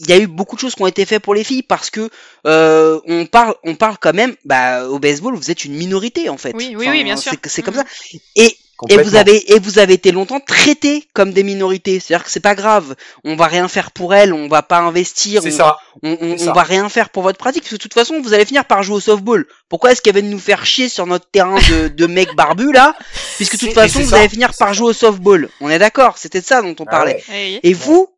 il 0.00 0.10
y 0.10 0.12
a 0.12 0.18
eu 0.18 0.26
beaucoup 0.26 0.54
de 0.54 0.60
choses 0.60 0.74
qui 0.74 0.82
ont 0.82 0.86
été 0.86 1.06
faites 1.06 1.22
pour 1.22 1.34
les 1.34 1.44
filles 1.44 1.62
parce 1.62 1.88
que 1.88 2.10
euh, 2.46 3.00
on 3.06 3.24
parle, 3.24 3.54
on 3.64 3.74
parle 3.74 3.96
quand 3.98 4.14
même. 4.14 4.36
Bah, 4.44 4.86
au 4.86 4.98
baseball, 4.98 5.34
vous 5.34 5.50
êtes 5.50 5.64
une 5.64 5.74
minorité 5.74 6.28
en 6.28 6.36
fait. 6.36 6.52
Oui, 6.54 6.74
oui, 6.76 6.88
oui, 6.90 7.04
bien 7.04 7.16
sûr. 7.16 7.32
C'est 7.44 7.62
comme 7.62 7.74
mm-hmm. 7.74 8.12
ça. 8.12 8.18
Et 8.36 8.54
et 8.88 8.96
vous 8.98 9.16
avez 9.16 9.52
et 9.52 9.58
vous 9.58 9.78
avez 9.78 9.94
été 9.94 10.12
longtemps 10.12 10.40
traité 10.40 11.08
comme 11.12 11.32
des 11.32 11.42
minorités. 11.42 11.98
C'est-à-dire 11.98 12.24
que 12.24 12.30
c'est 12.30 12.40
pas 12.40 12.54
grave. 12.54 12.94
On 13.24 13.34
va 13.34 13.46
rien 13.46 13.66
faire 13.66 13.90
pour 13.90 14.14
elles. 14.14 14.32
On 14.32 14.48
va 14.48 14.62
pas 14.62 14.78
investir. 14.78 15.42
C'est 15.42 15.50
ça. 15.50 15.78
On, 16.02 16.16
on, 16.20 16.48
on 16.48 16.52
va 16.52 16.62
rien 16.62 16.88
faire 16.88 17.10
pour 17.10 17.24
votre 17.24 17.38
pratique 17.38 17.62
parce 17.62 17.70
que 17.70 17.76
de 17.76 17.82
toute 17.82 17.94
façon 17.94 18.20
vous 18.20 18.34
allez 18.34 18.44
finir 18.44 18.64
par 18.64 18.82
jouer 18.82 18.96
au 18.96 19.00
softball. 19.00 19.46
Pourquoi 19.68 19.92
est-ce 19.92 20.00
qu'il 20.00 20.14
y 20.14 20.16
avait 20.16 20.22
de 20.22 20.32
nous 20.32 20.38
faire 20.38 20.64
chier 20.64 20.88
sur 20.88 21.06
notre 21.06 21.28
terrain 21.30 21.58
de, 21.70 21.88
de 21.88 22.06
mecs 22.06 22.34
barbus 22.36 22.72
là 22.72 22.94
Puisque 23.36 23.54
de 23.54 23.66
toute 23.66 23.74
façon 23.74 24.00
vous 24.00 24.14
allez 24.14 24.28
finir 24.28 24.52
par 24.56 24.74
jouer 24.74 24.90
au 24.90 24.92
softball. 24.92 25.48
On 25.60 25.68
est 25.68 25.78
d'accord. 25.78 26.18
C'était 26.18 26.40
de 26.40 26.46
ça 26.46 26.62
dont 26.62 26.76
on 26.78 26.84
ah 26.86 26.90
parlait. 26.90 27.24
Et 27.62 27.72
vous, 27.72 28.08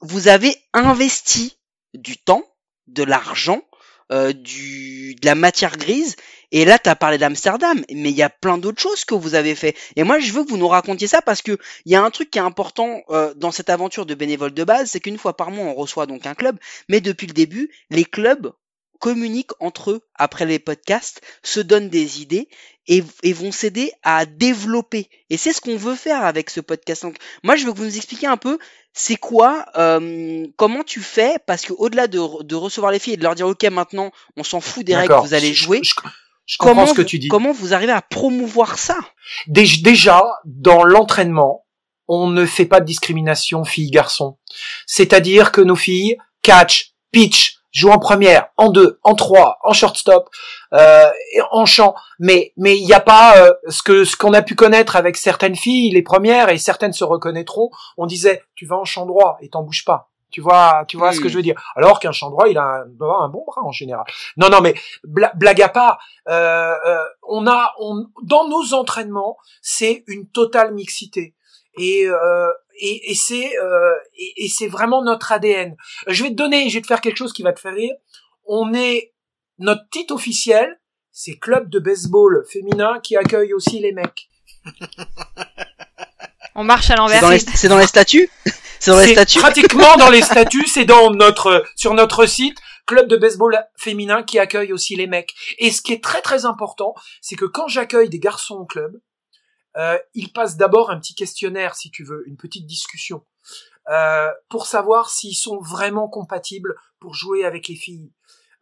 vous 0.00 0.28
avez 0.28 0.56
investi 0.74 1.58
du 1.94 2.16
temps, 2.16 2.42
de 2.88 3.04
l'argent, 3.04 3.62
euh, 4.10 4.32
du 4.32 5.14
de 5.20 5.26
la 5.26 5.34
matière 5.34 5.76
grise 5.76 6.16
et 6.50 6.64
là, 6.64 6.78
tu 6.78 6.88
as 6.88 6.96
parlé 6.96 7.18
d'Amsterdam, 7.18 7.84
mais 7.90 8.10
il 8.10 8.16
y 8.16 8.22
a 8.22 8.30
plein 8.30 8.58
d'autres 8.58 8.80
choses 8.80 9.04
que 9.04 9.14
vous 9.14 9.34
avez 9.34 9.54
fait. 9.54 9.76
Et 9.96 10.02
moi, 10.02 10.18
je 10.18 10.32
veux 10.32 10.44
que 10.44 10.50
vous 10.50 10.56
nous 10.56 10.68
racontiez 10.68 11.06
ça 11.06 11.20
parce 11.20 11.42
que 11.42 11.58
il 11.84 11.92
y 11.92 11.94
a 11.94 12.02
un 12.02 12.10
truc 12.10 12.30
qui 12.30 12.38
est 12.38 12.42
important 12.42 13.02
euh, 13.10 13.34
dans 13.34 13.50
cette 13.50 13.70
aventure 13.70 14.06
de 14.06 14.14
bénévole 14.14 14.54
de 14.54 14.64
base, 14.64 14.90
c'est 14.90 15.00
qu'une 15.00 15.18
fois 15.18 15.36
par 15.36 15.50
mois, 15.50 15.66
on 15.66 15.74
reçoit 15.74 16.06
donc 16.06 16.26
un 16.26 16.34
club, 16.34 16.58
mais 16.88 17.00
depuis 17.00 17.26
le 17.26 17.34
début, 17.34 17.70
les 17.90 18.04
clubs 18.04 18.52
communiquent 18.98 19.52
entre 19.60 19.92
eux 19.92 20.00
après 20.14 20.44
les 20.44 20.58
podcasts, 20.58 21.20
se 21.42 21.60
donnent 21.60 21.88
des 21.88 22.20
idées 22.20 22.48
et, 22.88 23.02
vont 23.32 23.52
s'aider 23.52 23.92
à 24.02 24.26
développer. 24.26 25.08
Et 25.30 25.36
c'est 25.36 25.52
ce 25.52 25.60
qu'on 25.60 25.76
veut 25.76 25.94
faire 25.94 26.24
avec 26.24 26.50
ce 26.50 26.60
podcast. 26.60 27.02
Donc, 27.02 27.16
moi, 27.44 27.54
je 27.56 27.64
veux 27.64 27.72
que 27.72 27.78
vous 27.78 27.84
nous 27.84 27.96
expliquiez 27.96 28.26
un 28.26 28.36
peu 28.36 28.58
c'est 28.94 29.16
quoi, 29.16 29.66
euh, 29.76 30.46
comment 30.56 30.82
tu 30.82 31.00
fais, 31.00 31.36
parce 31.46 31.62
que 31.64 31.72
au-delà 31.74 32.08
de, 32.08 32.42
de, 32.42 32.54
recevoir 32.56 32.90
les 32.90 32.98
filles 32.98 33.14
et 33.14 33.16
de 33.18 33.22
leur 33.22 33.36
dire 33.36 33.46
ok 33.46 33.62
maintenant 33.64 34.10
on 34.36 34.42
s'en 34.42 34.60
fout 34.60 34.84
des 34.84 34.96
règles, 34.96 35.14
vous 35.22 35.34
allez 35.34 35.54
jouer 35.54 35.82
comment, 36.58 36.86
ce 36.86 36.94
que 36.94 37.02
tu 37.02 37.18
dis. 37.18 37.28
Comment 37.28 37.52
vous 37.52 37.74
arrivez 37.74 37.92
à 37.92 38.02
promouvoir 38.02 38.78
ça? 38.78 38.96
Déjà, 39.46 40.22
dans 40.44 40.84
l'entraînement, 40.84 41.66
on 42.08 42.28
ne 42.28 42.46
fait 42.46 42.64
pas 42.64 42.80
de 42.80 42.86
discrimination 42.86 43.64
filles-garçons. 43.64 44.38
C'est-à-dire 44.86 45.52
que 45.52 45.60
nos 45.60 45.76
filles 45.76 46.16
catch, 46.42 46.94
pitch, 47.12 47.58
jouent 47.72 47.90
en 47.90 47.98
première, 47.98 48.48
en 48.56 48.70
deux, 48.70 48.98
en 49.02 49.14
trois, 49.14 49.58
en 49.62 49.72
shortstop, 49.72 50.28
euh, 50.72 51.06
en 51.50 51.66
chant. 51.66 51.94
Mais 52.18 52.52
mais 52.56 52.78
il 52.78 52.84
n'y 52.84 52.94
a 52.94 53.00
pas 53.00 53.38
euh, 53.38 53.52
ce 53.68 53.82
que 53.82 54.04
ce 54.04 54.16
qu'on 54.16 54.32
a 54.32 54.42
pu 54.42 54.54
connaître 54.54 54.96
avec 54.96 55.16
certaines 55.16 55.56
filles, 55.56 55.90
les 55.90 56.02
premières 56.02 56.48
et 56.48 56.58
certaines 56.58 56.92
se 56.92 57.04
reconnaîtront. 57.04 57.70
On 57.96 58.06
disait 58.06 58.42
tu 58.54 58.66
vas 58.66 58.76
en 58.76 58.84
chant 58.84 59.06
droit 59.06 59.38
et 59.42 59.48
t'en 59.50 59.62
bouges 59.62 59.84
pas. 59.84 60.07
Tu 60.30 60.42
vois, 60.42 60.84
tu 60.86 60.98
vois 60.98 61.12
ce 61.12 61.20
que 61.20 61.28
je 61.28 61.36
veux 61.36 61.42
dire. 61.42 61.60
Alors 61.74 62.00
qu'un 62.00 62.12
chant 62.12 62.30
droit, 62.30 62.48
il 62.48 62.58
a 62.58 62.62
un, 62.62 62.82
un 62.82 63.28
bon 63.28 63.44
bras 63.46 63.62
en 63.62 63.72
général. 63.72 64.04
Non, 64.36 64.50
non, 64.50 64.60
mais 64.60 64.74
blague 65.04 65.62
à 65.62 65.68
part, 65.70 65.98
euh, 66.28 66.74
euh, 66.86 67.04
on 67.26 67.46
a, 67.46 67.72
on, 67.80 68.06
dans 68.22 68.46
nos 68.46 68.74
entraînements, 68.74 69.38
c'est 69.62 70.04
une 70.06 70.28
totale 70.28 70.74
mixité. 70.74 71.34
Et, 71.78 72.06
euh, 72.06 72.50
et, 72.78 73.10
et 73.10 73.14
c'est 73.14 73.58
euh, 73.58 73.94
et, 74.18 74.44
et 74.44 74.48
c'est 74.48 74.68
vraiment 74.68 75.02
notre 75.02 75.32
ADN. 75.32 75.76
Je 76.08 76.22
vais 76.22 76.30
te 76.30 76.34
donner, 76.34 76.68
je 76.68 76.74
vais 76.74 76.82
te 76.82 76.86
faire 76.86 77.00
quelque 77.00 77.16
chose 77.16 77.32
qui 77.32 77.42
va 77.42 77.52
te 77.52 77.60
faire 77.60 77.74
rire. 77.74 77.94
On 78.44 78.74
est 78.74 79.14
notre 79.58 79.88
titre 79.90 80.14
officiel, 80.14 80.78
c'est 81.10 81.38
club 81.38 81.70
de 81.70 81.78
baseball 81.78 82.44
féminin 82.50 83.00
qui 83.02 83.16
accueille 83.16 83.54
aussi 83.54 83.80
les 83.80 83.92
mecs. 83.92 84.28
On 86.58 86.64
marche 86.64 86.90
à 86.90 86.96
l'envers. 86.96 87.20
C'est 87.54 87.68
dans, 87.68 87.78
les 87.78 87.86
statuts 87.86 88.28
C'est 88.80 88.90
dans 88.90 88.98
les 88.98 89.12
statuts 89.12 89.38
Pratiquement 89.38 89.96
dans 89.98 90.10
les 90.10 90.22
statuts, 90.22 90.66
c'est 90.66 90.84
dans 90.84 91.12
notre 91.12 91.64
sur 91.76 91.94
notre 91.94 92.26
site 92.26 92.58
club 92.84 93.06
de 93.06 93.16
baseball 93.16 93.64
féminin 93.76 94.24
qui 94.24 94.40
accueille 94.40 94.72
aussi 94.72 94.96
les 94.96 95.06
mecs. 95.06 95.34
Et 95.58 95.70
ce 95.70 95.80
qui 95.80 95.92
est 95.92 96.02
très 96.02 96.20
très 96.20 96.46
important, 96.46 96.94
c'est 97.20 97.36
que 97.36 97.44
quand 97.44 97.68
j'accueille 97.68 98.08
des 98.08 98.18
garçons 98.18 98.56
au 98.56 98.66
club, 98.66 99.00
euh, 99.76 99.96
ils 100.14 100.32
passent 100.32 100.56
d'abord 100.56 100.90
un 100.90 100.98
petit 100.98 101.14
questionnaire, 101.14 101.76
si 101.76 101.92
tu 101.92 102.02
veux, 102.02 102.24
une 102.26 102.36
petite 102.36 102.66
discussion, 102.66 103.24
euh, 103.90 104.28
pour 104.48 104.66
savoir 104.66 105.10
s'ils 105.10 105.36
sont 105.36 105.60
vraiment 105.60 106.08
compatibles 106.08 106.74
pour 106.98 107.14
jouer 107.14 107.44
avec 107.44 107.68
les 107.68 107.76
filles. 107.76 108.10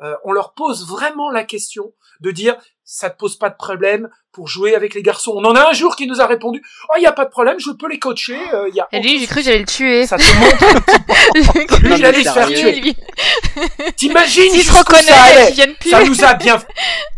Euh, 0.02 0.14
on 0.24 0.32
leur 0.32 0.52
pose 0.52 0.86
vraiment 0.86 1.31
la 1.31 1.44
question 1.44 1.93
de 2.20 2.31
dire 2.31 2.56
ça 2.85 3.09
te 3.09 3.18
pose 3.18 3.36
pas 3.36 3.48
de 3.48 3.56
problème 3.56 4.10
pour 4.31 4.47
jouer 4.47 4.74
avec 4.74 4.94
les 4.94 5.02
garçons. 5.02 5.32
On 5.35 5.44
en 5.44 5.55
a 5.55 5.70
un 5.70 5.73
jour 5.73 5.97
qui 5.97 6.06
nous 6.06 6.20
a 6.20 6.27
répondu 6.27 6.62
oh 6.90 6.94
il 6.98 7.02
y 7.02 7.06
a 7.06 7.12
pas 7.12 7.24
de 7.24 7.31
problème, 7.31 7.59
je 7.59 7.70
peux 7.70 7.89
les 7.89 7.98
coacher. 7.98 8.39
Euh, 8.52 8.68
y 8.74 8.81
a 8.81 8.89
Et 8.93 9.01
lui 9.01 9.18
j'ai 9.18 9.27
cru 9.27 9.36
que 9.36 9.43
j'allais 9.43 9.59
le 9.60 9.66
tuer. 9.66 10.06
Ça 10.06 10.18
te 10.18 10.23
montre. 10.39 11.81
lui 11.82 11.97
j'allais 11.97 12.24
se 12.24 12.31
faire 12.31 12.48
tuer. 12.48 12.94
T'imagines 13.97 14.51
S'il 14.51 14.62
se 14.62 14.73
reconnaît, 14.73 15.55
ça, 15.55 15.98
ça 15.98 16.05
nous 16.05 16.24
a 16.24 16.35
bien, 16.35 16.62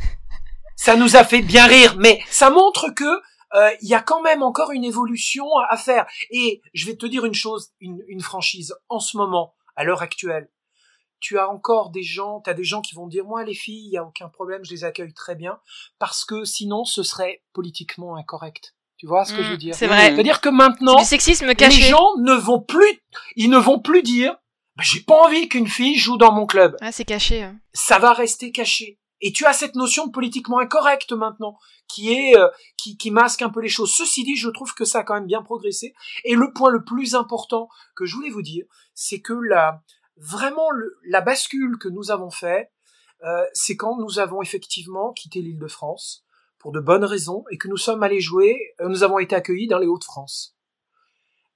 ça 0.76 0.94
nous 0.94 1.16
a 1.16 1.24
fait 1.24 1.42
bien 1.42 1.66
rire, 1.66 1.96
mais 1.98 2.20
ça 2.30 2.50
montre 2.50 2.90
que 2.94 3.20
euh, 3.54 3.70
il 3.82 3.88
y 3.88 3.94
a 3.94 4.00
quand 4.00 4.22
même 4.22 4.42
encore 4.42 4.70
une 4.70 4.84
évolution 4.84 5.46
à 5.68 5.76
faire. 5.76 6.06
Et 6.30 6.62
je 6.74 6.86
vais 6.86 6.96
te 6.96 7.06
dire 7.06 7.24
une 7.24 7.34
chose, 7.34 7.72
une, 7.80 8.02
une 8.06 8.20
franchise 8.20 8.74
en 8.88 9.00
ce 9.00 9.16
moment, 9.16 9.54
à 9.74 9.84
l'heure 9.84 10.02
actuelle, 10.02 10.48
tu 11.20 11.38
as 11.38 11.48
encore 11.48 11.90
des 11.90 12.02
gens, 12.02 12.40
tu 12.40 12.50
as 12.50 12.54
des 12.54 12.64
gens 12.64 12.80
qui 12.80 12.94
vont 12.94 13.06
dire 13.06 13.24
moi 13.24 13.44
les 13.44 13.54
filles, 13.54 13.86
il 13.86 13.92
y 13.92 13.96
a 13.96 14.04
aucun 14.04 14.28
problème, 14.28 14.64
je 14.64 14.70
les 14.70 14.84
accueille 14.84 15.12
très 15.12 15.34
bien 15.34 15.58
parce 15.98 16.24
que 16.24 16.44
sinon 16.44 16.84
ce 16.84 17.02
serait 17.02 17.42
politiquement 17.52 18.16
incorrect. 18.16 18.74
Tu 18.96 19.06
vois 19.06 19.24
ce 19.24 19.32
que 19.32 19.42
je 19.44 19.50
veux 19.50 19.54
mmh, 19.54 19.58
dire? 19.58 19.74
C'est 19.76 19.86
vrai. 19.86 20.12
C'est-à-dire 20.12 20.40
que 20.40 20.48
maintenant 20.48 20.98
sexisme 20.98 21.46
les 21.46 21.70
gens 21.70 22.16
ne 22.18 22.34
vont 22.34 22.60
plus 22.60 23.00
ils 23.36 23.48
ne 23.48 23.58
vont 23.58 23.78
plus 23.78 24.02
dire 24.02 24.36
bah, 24.76 24.84
j'ai 24.84 25.00
pas 25.00 25.24
envie 25.24 25.48
qu'une 25.48 25.66
fille 25.66 25.96
joue 25.96 26.16
dans 26.16 26.32
mon 26.32 26.46
club. 26.46 26.76
Ah, 26.80 26.92
c'est 26.92 27.04
caché. 27.04 27.42
Hein. 27.42 27.58
Ça 27.72 27.98
va 27.98 28.12
rester 28.12 28.52
caché. 28.52 28.98
Et 29.20 29.32
tu 29.32 29.44
as 29.44 29.52
cette 29.52 29.74
notion 29.74 30.06
de 30.06 30.12
politiquement 30.12 30.60
incorrect 30.60 31.10
maintenant, 31.12 31.58
qui 31.88 32.12
est 32.12 32.36
euh, 32.36 32.48
qui, 32.76 32.96
qui 32.96 33.10
masque 33.10 33.42
un 33.42 33.50
peu 33.50 33.60
les 33.60 33.68
choses. 33.68 33.92
Ceci 33.92 34.22
dit, 34.22 34.36
je 34.36 34.48
trouve 34.48 34.74
que 34.74 34.84
ça 34.84 35.00
a 35.00 35.02
quand 35.02 35.14
même 35.14 35.26
bien 35.26 35.42
progressé. 35.42 35.94
Et 36.24 36.34
le 36.34 36.52
point 36.52 36.70
le 36.70 36.84
plus 36.84 37.16
important 37.16 37.68
que 37.96 38.06
je 38.06 38.14
voulais 38.14 38.30
vous 38.30 38.42
dire, 38.42 38.64
c'est 38.94 39.20
que 39.20 39.32
la 39.32 39.82
vraiment 40.18 40.68
la 41.06 41.20
bascule 41.20 41.78
que 41.78 41.88
nous 41.88 42.10
avons 42.10 42.30
fait, 42.30 42.70
euh, 43.24 43.44
c'est 43.52 43.76
quand 43.76 43.98
nous 43.98 44.18
avons 44.18 44.42
effectivement 44.42 45.12
quitté 45.12 45.40
l'île 45.40 45.58
de 45.58 45.66
France 45.66 46.24
pour 46.58 46.72
de 46.72 46.80
bonnes 46.80 47.04
raisons 47.04 47.44
et 47.50 47.58
que 47.58 47.68
nous 47.68 47.76
sommes 47.76 48.02
allés 48.02 48.20
jouer, 48.20 48.74
euh, 48.80 48.88
nous 48.88 49.02
avons 49.02 49.18
été 49.18 49.34
accueillis 49.34 49.68
dans 49.68 49.78
les 49.78 49.86
Hauts-de-France. 49.86 50.56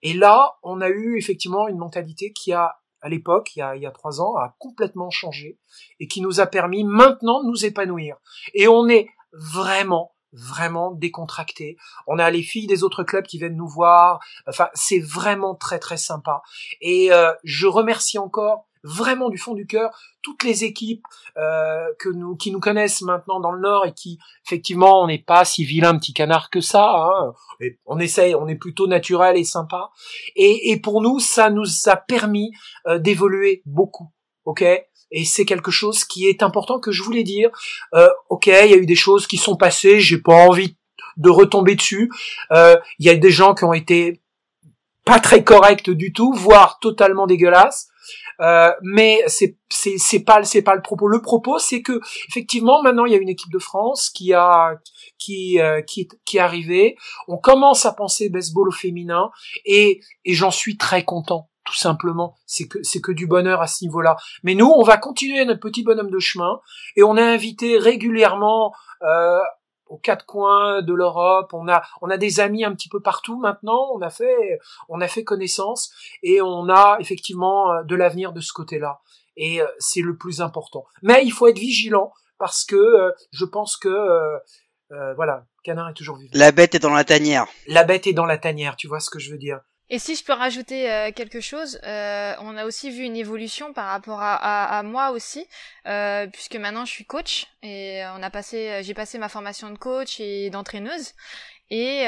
Et 0.03 0.15
là, 0.15 0.57
on 0.63 0.81
a 0.81 0.89
eu 0.89 1.17
effectivement 1.17 1.69
une 1.69 1.79
mentalité 1.79 2.33
qui 2.33 2.53
a, 2.53 2.77
à 3.01 3.09
l'époque, 3.09 3.55
il 3.55 3.61
y 3.61 3.63
a, 3.63 3.77
il 3.77 3.83
y 3.83 3.87
a 3.87 3.93
trois 3.93 4.21
ans, 4.21 4.37
a 4.37 4.57
complètement 4.59 5.11
changé 5.11 5.59
et 6.01 6.09
qui 6.09 6.21
nous 6.21 6.41
a 6.41 6.47
permis 6.47 6.83
maintenant 6.85 7.43
de 7.43 7.49
nous 7.49 7.65
épanouir. 7.65 8.17
Et 8.55 8.67
on 8.67 8.89
est 8.89 9.09
vraiment 9.33 10.12
vraiment 10.33 10.91
décontracté. 10.93 11.77
On 12.07 12.19
a 12.19 12.31
les 12.31 12.43
filles 12.43 12.67
des 12.67 12.83
autres 12.83 13.03
clubs 13.03 13.27
qui 13.27 13.39
viennent 13.39 13.57
nous 13.57 13.69
voir. 13.69 14.21
Enfin, 14.47 14.69
c'est 14.75 15.01
vraiment 15.01 15.55
très 15.55 15.79
très 15.79 15.97
sympa. 15.97 16.43
Et 16.81 17.13
euh, 17.13 17.33
je 17.45 17.67
remercie 17.67 18.19
encore 18.19 18.67
vraiment 18.85 19.29
du 19.29 19.39
fond 19.39 19.55
du 19.55 19.67
cœur 19.67 19.97
toutes 20.23 20.43
les 20.43 20.65
équipes 20.65 21.05
euh, 21.37 21.87
que 21.99 22.09
nous 22.09 22.37
qui 22.37 22.51
nous 22.51 22.61
connaissent 22.61 23.03
maintenant 23.03 23.39
dans 23.39 23.53
le 23.53 23.61
Nord 23.61 23.87
et 23.87 23.93
qui 23.93 24.19
effectivement 24.45 25.03
on 25.03 25.07
n'est 25.07 25.23
pas 25.23 25.45
si 25.45 25.65
vilain 25.65 25.97
petit 25.99 26.13
canard 26.13 26.51
que 26.51 26.61
ça. 26.61 26.91
Hein. 26.91 27.33
On 27.87 27.99
essaye, 27.99 28.35
on 28.35 28.49
est 28.49 28.57
plutôt 28.57 28.87
naturel 28.87 29.37
et 29.37 29.45
sympa. 29.45 29.91
Et, 30.37 30.73
et 30.73 30.81
pour 30.81 31.01
nous, 31.01 31.21
ça 31.21 31.51
nous 31.51 31.67
a 31.87 31.97
permis 31.97 32.53
euh, 32.87 32.99
d'évoluer 32.99 33.63
beaucoup. 33.67 34.11
Ok? 34.45 34.63
Et 34.63 35.25
c'est 35.25 35.45
quelque 35.45 35.71
chose 35.71 36.05
qui 36.05 36.27
est 36.27 36.43
important 36.43 36.81
que 36.81 36.91
je 36.91 37.03
voulais 37.03 37.23
dire. 37.23 37.51
Euh, 37.95 38.09
ok, 38.31 38.47
il 38.47 38.71
y 38.71 38.75
a 38.75 38.77
eu 38.77 38.87
des 38.87 38.95
choses 38.95 39.27
qui 39.27 39.37
sont 39.37 39.57
passées, 39.57 40.01
j'ai 40.01 40.19
pas 40.19 40.47
envie 40.47 40.77
de 41.17 41.31
retomber 41.31 41.75
dessus. 41.75 42.11
Euh, 42.51 42.77
il 42.99 43.07
y 43.07 43.11
a 43.11 43.15
des 43.15 43.31
gens 43.31 43.55
qui 43.55 43.65
ont 43.65 43.75
été 43.75 44.23
pas 45.05 45.21
très 45.21 45.45
corrects 45.45 45.91
du 45.91 46.13
tout, 46.13 46.33
voire 46.33 46.79
totalement 46.81 47.27
dégueulasses. 47.27 47.89
Euh, 48.41 48.73
mais 48.83 49.21
c'est 49.27 49.57
c'est 49.69 49.99
c'est 49.99 50.21
pas 50.21 50.43
c'est 50.43 50.63
pas 50.63 50.75
le 50.75 50.83
propos. 50.83 51.07
Le 51.07 51.21
propos 51.21 51.59
c'est 51.59 51.83
que 51.83 52.01
effectivement 52.29 52.83
maintenant 52.83 53.05
il 53.05 53.13
y 53.13 53.15
a 53.15 53.19
une 53.19 53.29
équipe 53.29 53.53
de 53.53 53.59
France 53.59 54.11
qui 54.11 54.33
a 54.33 54.75
qui 55.19 55.61
euh, 55.61 55.83
qui 55.83 56.09
qui 56.25 56.39
est 56.39 56.41
arrivée. 56.41 56.97
On 57.29 57.37
commence 57.37 57.87
à 57.87 57.93
penser 57.93 58.31
baseball 58.31 58.69
au 58.69 58.73
féminin 58.73 59.31
et 59.65 60.01
et 60.25 60.35
j'en 60.35 60.51
suis 60.51 60.77
très 60.77 61.05
content 61.05 61.51
tout 61.65 61.77
simplement. 61.77 62.35
C'est 62.47 62.69
que 62.69 62.83
c'est 62.83 63.01
que 63.01 63.13
du 63.13 63.27
bonheur 63.27 63.61
à 63.61 63.67
ce 63.67 63.85
niveau-là. 63.85 64.17
Mais 64.43 64.55
nous, 64.55 64.67
on 64.69 64.83
va 64.83 64.97
continuer 64.97 65.45
notre 65.45 65.61
petit 65.61 65.83
bonhomme 65.83 66.11
de 66.11 66.19
chemin 66.19 66.61
et 66.97 67.03
on 67.03 67.17
est 67.17 67.23
invité 67.23 67.79
régulièrement 67.79 68.75
euh, 69.03 69.39
aux 69.93 69.99
quatre 69.99 70.25
coins 70.25 70.83
de 70.83 70.95
l'Europe. 70.95 71.53
On 71.53 71.69
a 71.69 71.83
on 72.01 72.09
a 72.09 72.17
des 72.17 72.41
amis 72.41 72.65
un 72.65 72.75
petit 72.75 72.89
peu 72.89 73.01
partout 73.01 73.39
maintenant. 73.39 73.91
On 73.95 74.01
a 74.01 74.11
fait 74.11 74.59
on 74.89 75.01
a 75.01 75.09
fait 75.09 75.23
connaissance 75.23 75.93
et 76.23 76.41
on 76.41 76.69
a 76.69 76.97
effectivement 76.99 77.73
euh, 77.73 77.83
de 77.85 77.95
l'avenir 77.95 78.33
de 78.33 78.41
ce 78.41 78.53
côté-là. 78.53 79.01
Et 79.37 79.61
euh, 79.61 79.67
c'est 79.79 80.01
le 80.01 80.17
plus 80.17 80.41
important. 80.41 80.85
Mais 81.03 81.23
il 81.25 81.31
faut 81.31 81.47
être 81.47 81.59
vigilant 81.59 82.13
parce 82.39 82.65
que 82.65 82.77
euh, 82.77 83.13
je 83.33 83.45
pense 83.45 83.77
que 83.77 84.41
voilà, 85.17 85.47
canard 85.65 85.89
est 85.89 85.95
toujours 85.95 86.19
vivant. 86.19 86.33
La 86.35 86.53
bête 86.53 86.75
est 86.75 86.79
dans 86.79 86.93
la 86.93 87.05
tanière. 87.05 87.47
La 87.67 87.83
bête 87.83 88.07
est 88.07 88.13
dans 88.13 88.27
la 88.27 88.37
tanière, 88.37 88.77
tu 88.77 88.89
vois 88.89 89.01
ce 89.01 89.09
que 89.09 89.19
je 89.19 89.31
veux 89.31 89.39
dire. 89.39 89.61
Et 89.91 89.99
si 89.99 90.17
je 90.17 90.25
peux 90.25 90.33
rajouter 90.33 90.91
euh, 90.91 91.13
quelque 91.13 91.41
chose, 91.41 91.79
euh, 91.85 92.35
on 92.41 92.57
a 92.57 92.65
aussi 92.65 92.91
vu 92.91 93.03
une 93.03 93.17
évolution 93.17 93.73
par 93.73 93.89
rapport 93.89 94.21
à, 94.23 94.83
moi 94.83 95.11
aussi, 95.11 95.47
euh, 95.87 96.27
puisque 96.29 96.57
maintenant 96.57 96.85
je 96.87 96.93
suis 96.93 97.05
coach 97.05 97.47
et 97.63 98.03
on 98.17 98.23
a 98.23 98.31
passé, 98.31 98.81
j'ai 98.83 98.95
passé 98.95 99.19
ma 99.19 99.29
formation 99.29 99.71
de 99.71 99.77
coach 99.77 100.19
et 100.19 100.49
d'entraîneuse. 100.51 101.13
Et, 101.71 102.03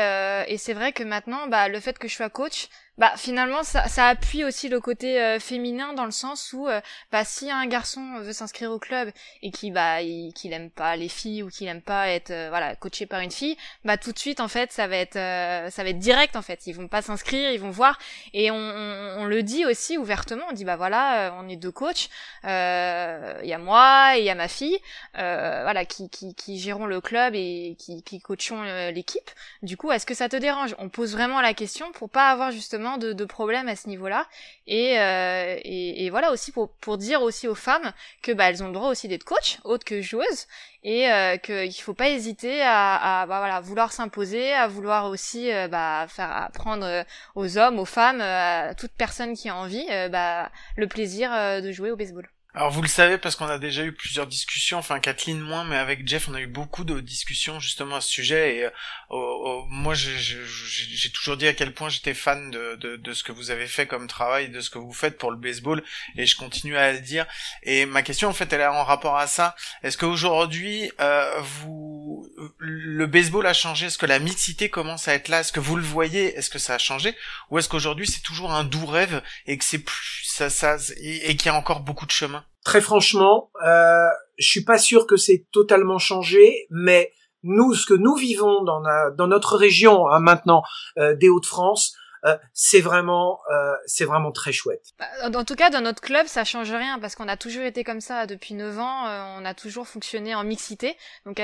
et 0.49 0.59
c'est 0.59 0.75
vrai 0.75 0.93
que 0.93 1.03
maintenant, 1.03 1.47
bah, 1.47 1.69
le 1.69 1.81
fait 1.81 1.99
que 1.99 2.07
je 2.07 2.15
sois 2.15 2.29
coach, 2.29 2.69
bah 2.97 3.12
finalement 3.16 3.65
ça, 3.65 3.89
ça 3.89 4.07
appuie 4.07 4.45
aussi 4.45 4.69
le 4.69 4.79
côté 4.79 5.21
euh, 5.21 5.41
féminin 5.41 5.95
dans 5.95 6.05
le 6.05 6.12
sens 6.12 6.53
où 6.53 6.69
euh, 6.69 6.81
bah 7.11 7.25
si 7.25 7.51
un 7.51 7.66
garçon 7.66 8.21
veut 8.21 8.33
s'inscrire 8.33 8.71
au 8.71 8.79
club 8.79 9.11
et 9.43 9.51
qui 9.51 9.73
bah 9.73 9.99
qu'il 10.35 10.53
aime 10.53 10.71
pas 10.71 10.95
les 10.95 11.09
filles 11.09 11.43
ou 11.43 11.49
qu'il 11.49 11.66
aime 11.66 11.83
pas 11.83 12.09
être 12.09 12.31
euh, 12.31 12.49
voilà 12.51 12.77
coaché 12.77 13.07
par 13.07 13.19
une 13.21 13.33
fille 13.33 13.57
bah 13.85 13.97
tout 13.97 14.12
de 14.12 14.19
suite 14.19 14.39
en 14.39 14.47
fait 14.47 14.71
ça 14.71 14.87
va 14.87 14.97
être 14.97 15.15
ça 15.15 15.83
va 15.83 15.89
être 15.89 15.99
direct 15.99 16.37
en 16.37 16.43
fait. 16.43 16.66
Ils 16.66 16.73
vont 16.75 16.89
pas 16.89 17.03
s'inscrire 17.03 17.51
ils 17.51 17.61
vont 17.61 17.71
voir. 17.71 17.99
Et 18.33 18.51
on, 18.51 18.57
on, 18.57 19.25
le 19.25 19.43
dit 19.43 19.65
aussi 19.65 19.99
ouvertement. 19.99 20.45
On 20.51 20.53
dit 20.53 20.65
bah 20.65 20.77
voilà 20.77 21.35
on 21.39 21.49
est 21.49 21.57
deux 21.57 21.71
coachs. 21.71 22.09
Il 22.45 22.49
y 22.49 23.53
a 23.53 23.59
moi 23.59 24.16
et 24.16 24.21
il 24.21 24.25
y 24.25 24.31
a 24.31 24.35
ma 24.35 24.49
fille 24.49 24.79
voilà 25.15 25.85
qui, 25.85 26.09
qui 26.11 26.35
qui 26.35 26.59
gérons 26.59 26.87
le 26.87 27.01
club 27.01 27.35
et 27.35 27.77
qui 27.79 28.03
qui 28.03 28.21
coachons 28.21 28.62
l'équipe. 28.91 29.31
Du 29.62 29.77
coup 29.77 29.91
est-ce 29.93 30.07
que 30.07 30.15
ça 30.15 30.29
te 30.29 30.37
dérange? 30.37 30.75
On 30.79 30.89
pose 30.89 31.12
vraiment 31.12 31.41
la 31.41 31.55
question 31.55 31.91
pour 31.93 32.11
pas 32.11 32.31
avoir 32.31 32.51
justement 32.51 32.84
de, 32.98 33.24
problèmes 33.24 33.69
à 33.69 33.77
ce 33.77 33.89
niveau-là. 33.89 34.27
Euh, 34.69 35.56
et, 35.62 36.05
et, 36.05 36.11
voilà 36.11 36.31
aussi 36.31 36.52
pour, 36.52 36.70
pour 36.77 36.98
dire 36.98 37.23
aussi 37.23 37.48
aux 37.48 37.55
femmes 37.55 37.93
que 38.23 38.32
bah, 38.32 38.51
elles 38.51 38.62
ont 38.62 38.69
le 38.69 38.73
droit 38.73 38.90
aussi 38.90 39.09
d'être 39.09 39.24
coach, 39.24 39.59
autre 39.65 39.85
que 39.85 40.01
joueuses, 40.01 40.47
et 40.82 41.11
euh, 41.11 41.36
qu'il 41.39 41.81
faut 41.82 41.94
pas 41.94 42.09
hésiter 42.09 42.62
à, 42.62 43.23
à 43.23 43.27
bah, 43.27 43.39
voilà, 43.39 43.61
vouloir 43.61 43.93
s'imposer, 43.93 44.52
à 44.52 44.66
vouloir 44.66 45.06
aussi 45.06 45.52
euh, 45.52 45.69
bah, 45.69 46.06
faire 46.09 46.31
apprendre 46.31 47.05
aux 47.35 47.59
hommes, 47.59 47.78
aux 47.78 47.85
femmes, 47.85 48.20
à 48.20 48.74
toute 48.74 48.93
personne 48.93 49.35
qui 49.35 49.48
a 49.48 49.56
envie, 49.56 49.86
bah, 50.11 50.51
le 50.77 50.86
plaisir 50.86 51.31
de 51.62 51.73
jouer 51.73 51.90
au 51.90 51.97
baseball. 51.97 52.28
Alors 52.56 52.70
vous 52.70 52.82
le 52.82 52.89
savez 52.89 53.18
parce 53.18 53.35
qu'on 53.35 53.48
a 53.48 53.59
déjà 53.59 53.82
eu 53.82 53.90
plusieurs 53.90 54.28
discussions, 54.28 54.78
enfin 54.78 55.01
Kathleen 55.01 55.40
moins, 55.40 55.64
mais 55.64 55.76
avec 55.76 56.06
Jeff 56.06 56.28
on 56.28 56.35
a 56.35 56.40
eu 56.40 56.47
beaucoup 56.47 56.85
de 56.85 57.01
discussions 57.01 57.59
justement 57.59 57.97
à 57.97 58.01
ce 58.01 58.09
sujet 58.09 58.59
et 58.59 58.64
euh, 58.64 59.60
moi 59.70 59.94
j'ai 59.94 61.10
toujours 61.10 61.36
dit 61.36 61.48
à 61.48 61.52
quel 61.52 61.74
point 61.74 61.89
j'étais 61.89 62.14
fan 62.14 62.52
de, 62.52 62.76
de, 62.76 62.94
de, 62.94 63.12
ce 63.12 63.24
que 63.24 63.32
vous 63.32 63.51
avez 63.51 63.66
fait 63.66 63.89
comme 63.89 64.06
travail, 64.06 64.51
de 64.51 64.60
ce 64.60 64.70
que 64.70 64.78
vous 64.78 64.93
faites 64.93 65.18
pour 65.18 65.32
le 65.32 65.36
baseball 65.36 65.82
et 66.14 66.26
je 66.26 66.36
continue 66.36 66.76
à 66.76 66.93
le 66.93 67.01
dire. 67.01 67.26
Et 67.64 67.86
ma 67.86 68.05
question 68.05 68.28
en 68.28 68.32
fait 68.32 68.52
elle 68.52 68.60
est 68.60 68.66
en 68.68 68.85
rapport 68.85 69.16
à 69.18 69.26
ça. 69.26 69.56
Est-ce 69.82 69.98
qu'aujourd'hui 69.98 70.93
euh, 71.01 71.40
vous 71.40 72.31
le 72.59 73.06
baseball 73.09 73.47
a 73.48 73.52
changé? 73.52 73.86
Est-ce 73.86 73.98
que 73.98 74.06
la 74.06 74.20
mixité 74.20 74.70
commence 74.70 75.09
à 75.09 75.14
être 75.14 75.26
là? 75.26 75.40
Est-ce 75.40 75.52
que 75.52 75.59
vous 75.59 75.74
le 75.74 75.82
voyez? 75.82 76.36
Est-ce 76.36 76.51
que 76.51 76.60
ça 76.60 76.74
a 76.74 76.78
changé? 76.78 77.16
Ou 77.51 77.59
est-ce 77.59 77.68
qu'aujourd'hui 77.68 78.06
c'est 78.06 78.22
toujours 78.22 78.52
un 78.52 78.62
doux 78.62 78.86
rêve 78.86 79.22
et 79.47 79.59
que 79.59 79.64
c'est 79.64 79.81
plus 79.81 80.22
ça, 80.24 80.51
ça 80.51 80.76
et, 81.01 81.36
qu'il 81.36 81.47
y 81.47 81.48
a 81.48 81.55
encore 81.55 81.81
beaucoup 81.81 82.06
de 82.06 82.12
chemin? 82.12 82.44
Très 82.65 82.81
franchement, 82.81 83.51
euh, 83.66 84.09
je 84.39 84.49
suis 84.49 84.65
pas 84.65 84.78
sûr 84.78 85.07
que 85.07 85.16
c'est 85.16 85.47
totalement 85.53 85.99
changé, 85.99 86.66
mais 86.70 87.12
nous, 87.43 87.74
ce 87.74 87.85
que 87.85 87.95
nous 87.95 88.15
vivons 88.15 88.65
dans, 88.65 89.27
notre 89.27 89.57
région 89.57 90.09
hein, 90.09 90.19
maintenant 90.19 90.62
euh, 90.99 91.15
des 91.15 91.28
Hauts-de-France, 91.28 91.95
euh, 92.25 92.37
c'est 92.53 92.81
vraiment 92.81 93.41
euh, 93.51 93.75
c'est 93.87 94.05
vraiment 94.05 94.33
très 94.33 94.53
chouette. 94.53 94.93
Bah, 94.99 95.07
en 95.39 95.45
tout 95.45 95.55
cas, 95.55 95.71
dans 95.71 95.83
notre 95.83 96.01
club, 96.01 96.27
ça 96.27 96.45
change 96.45 96.73
rien 96.73 96.99
parce 96.99 97.15
qu'on 97.15 97.29
a 97.29 97.37
toujours 97.37 97.65
été 97.65 97.85
comme 97.85 98.01
ça 98.01 98.27
depuis 98.27 98.55
9 98.55 98.79
ans. 98.79 99.07
Euh, 99.07 99.39
on 99.39 99.45
a 99.45 99.55
toujours 99.55 99.87
fonctionné 99.87 100.35
en 100.35 100.43
mixité. 100.43 100.97
Donc, 101.27 101.41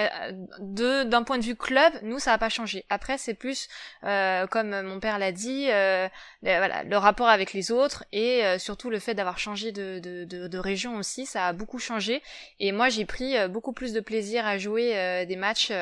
de 0.58 1.04
d'un 1.04 1.22
point 1.22 1.38
de 1.38 1.44
vue 1.44 1.56
club, 1.56 1.92
nous, 2.02 2.18
ça 2.18 2.32
a 2.32 2.38
pas 2.38 2.48
changé. 2.48 2.84
Après, 2.88 3.18
c'est 3.18 3.34
plus 3.34 3.68
comme 4.02 4.82
mon 4.82 5.00
père 5.00 5.18
l'a 5.18 5.32
dit, 5.32 5.66
le, 5.68 6.08
voilà, 6.42 6.82
le 6.82 6.96
rapport 6.96 7.28
avec 7.28 7.52
les 7.52 7.70
autres 7.70 8.04
et 8.12 8.58
surtout 8.58 8.90
le 8.90 8.98
fait 8.98 9.14
d'avoir 9.14 9.38
changé 9.38 9.72
de, 9.72 9.98
de, 9.98 10.24
de, 10.24 10.48
de, 10.48 10.58
région 10.58 10.96
aussi, 10.96 11.26
ça 11.26 11.46
a 11.46 11.52
beaucoup 11.52 11.78
changé. 11.78 12.22
Et 12.58 12.72
moi, 12.72 12.88
j'ai 12.88 13.04
pris 13.04 13.36
beaucoup 13.48 13.72
plus 13.72 13.92
de 13.92 14.00
plaisir 14.00 14.46
à 14.46 14.58
jouer 14.58 15.26
des 15.26 15.36
matchs 15.36 15.72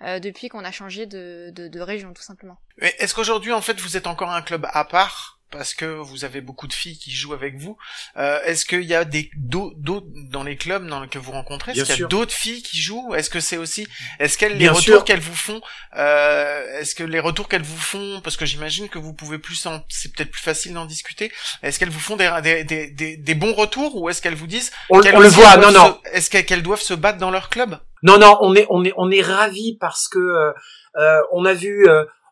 depuis 0.00 0.48
qu'on 0.48 0.64
a 0.64 0.72
changé 0.72 1.06
de, 1.06 1.50
de, 1.54 1.68
de 1.68 1.80
région, 1.80 2.12
tout 2.12 2.22
simplement. 2.22 2.58
Est-ce 2.80 3.14
qu'aujourd'hui, 3.14 3.52
en 3.52 3.60
fait, 3.60 3.78
vous 3.80 3.96
êtes 3.96 4.06
encore 4.06 4.30
un 4.30 4.39
club 4.42 4.66
à 4.72 4.84
part 4.84 5.40
parce 5.50 5.74
que 5.74 5.84
vous 5.84 6.24
avez 6.24 6.40
beaucoup 6.40 6.68
de 6.68 6.72
filles 6.72 6.96
qui 6.96 7.10
jouent 7.10 7.34
avec 7.34 7.56
vous. 7.56 7.76
Euh, 8.16 8.40
est-ce 8.44 8.64
qu'il 8.64 8.84
y 8.84 8.94
a 8.94 9.04
des 9.04 9.30
d'autres 9.36 10.06
dans 10.30 10.44
les 10.44 10.56
clubs 10.56 10.86
dans 10.86 11.00
lesquels 11.00 11.22
vous 11.22 11.32
rencontrez 11.32 11.72
Est-ce 11.72 11.84
qu'il 11.84 12.00
y 12.00 12.04
a 12.04 12.06
d'autres 12.06 12.32
filles 12.32 12.62
qui 12.62 12.80
jouent 12.80 13.14
Est-ce 13.14 13.30
que 13.30 13.40
c'est 13.40 13.56
aussi 13.56 13.86
Est-ce 14.20 14.38
qu'elles 14.38 14.56
les 14.56 14.68
retours 14.68 15.04
qu'elles 15.04 15.20
vous 15.20 15.34
font 15.34 15.60
euh, 15.96 16.78
Est-ce 16.78 16.94
que 16.94 17.02
les 17.02 17.20
retours 17.20 17.48
qu'elles 17.48 17.62
vous 17.62 17.78
font 17.78 18.20
Parce 18.22 18.36
que 18.36 18.46
j'imagine 18.46 18.88
que 18.88 18.98
vous 18.98 19.12
pouvez 19.12 19.38
plus, 19.38 19.66
c'est 19.88 20.12
peut-être 20.12 20.30
plus 20.30 20.42
facile 20.42 20.74
d'en 20.74 20.86
discuter. 20.86 21.32
Est-ce 21.62 21.78
qu'elles 21.78 21.90
vous 21.90 22.00
font 22.00 22.16
des, 22.16 22.30
des, 22.42 22.64
des, 22.64 23.16
des, 23.16 23.34
bons 23.34 23.54
retours 23.54 23.96
ou 23.96 24.08
est-ce 24.08 24.22
qu'elles 24.22 24.34
vous 24.34 24.46
disent 24.46 24.70
On, 24.88 24.98
le 24.98 25.28
voit. 25.28 25.56
Non 25.56 25.72
non. 25.72 26.00
Est-ce 26.12 26.30
qu'elles 26.30 26.62
doivent 26.62 26.80
se 26.80 26.94
battre 26.94 27.18
dans 27.18 27.30
leur 27.30 27.48
club? 27.48 27.78
Non 28.02 28.18
non. 28.18 28.38
On 28.40 28.54
est 28.54 28.66
on 28.70 28.84
est 28.84 28.92
on 28.96 29.10
est 29.10 29.22
ravis 29.22 29.76
parce 29.80 30.08
que 30.08 30.18
euh, 30.18 30.52
euh 30.96 31.20
on 31.32 31.44
a 31.44 31.54
vu 31.54 31.88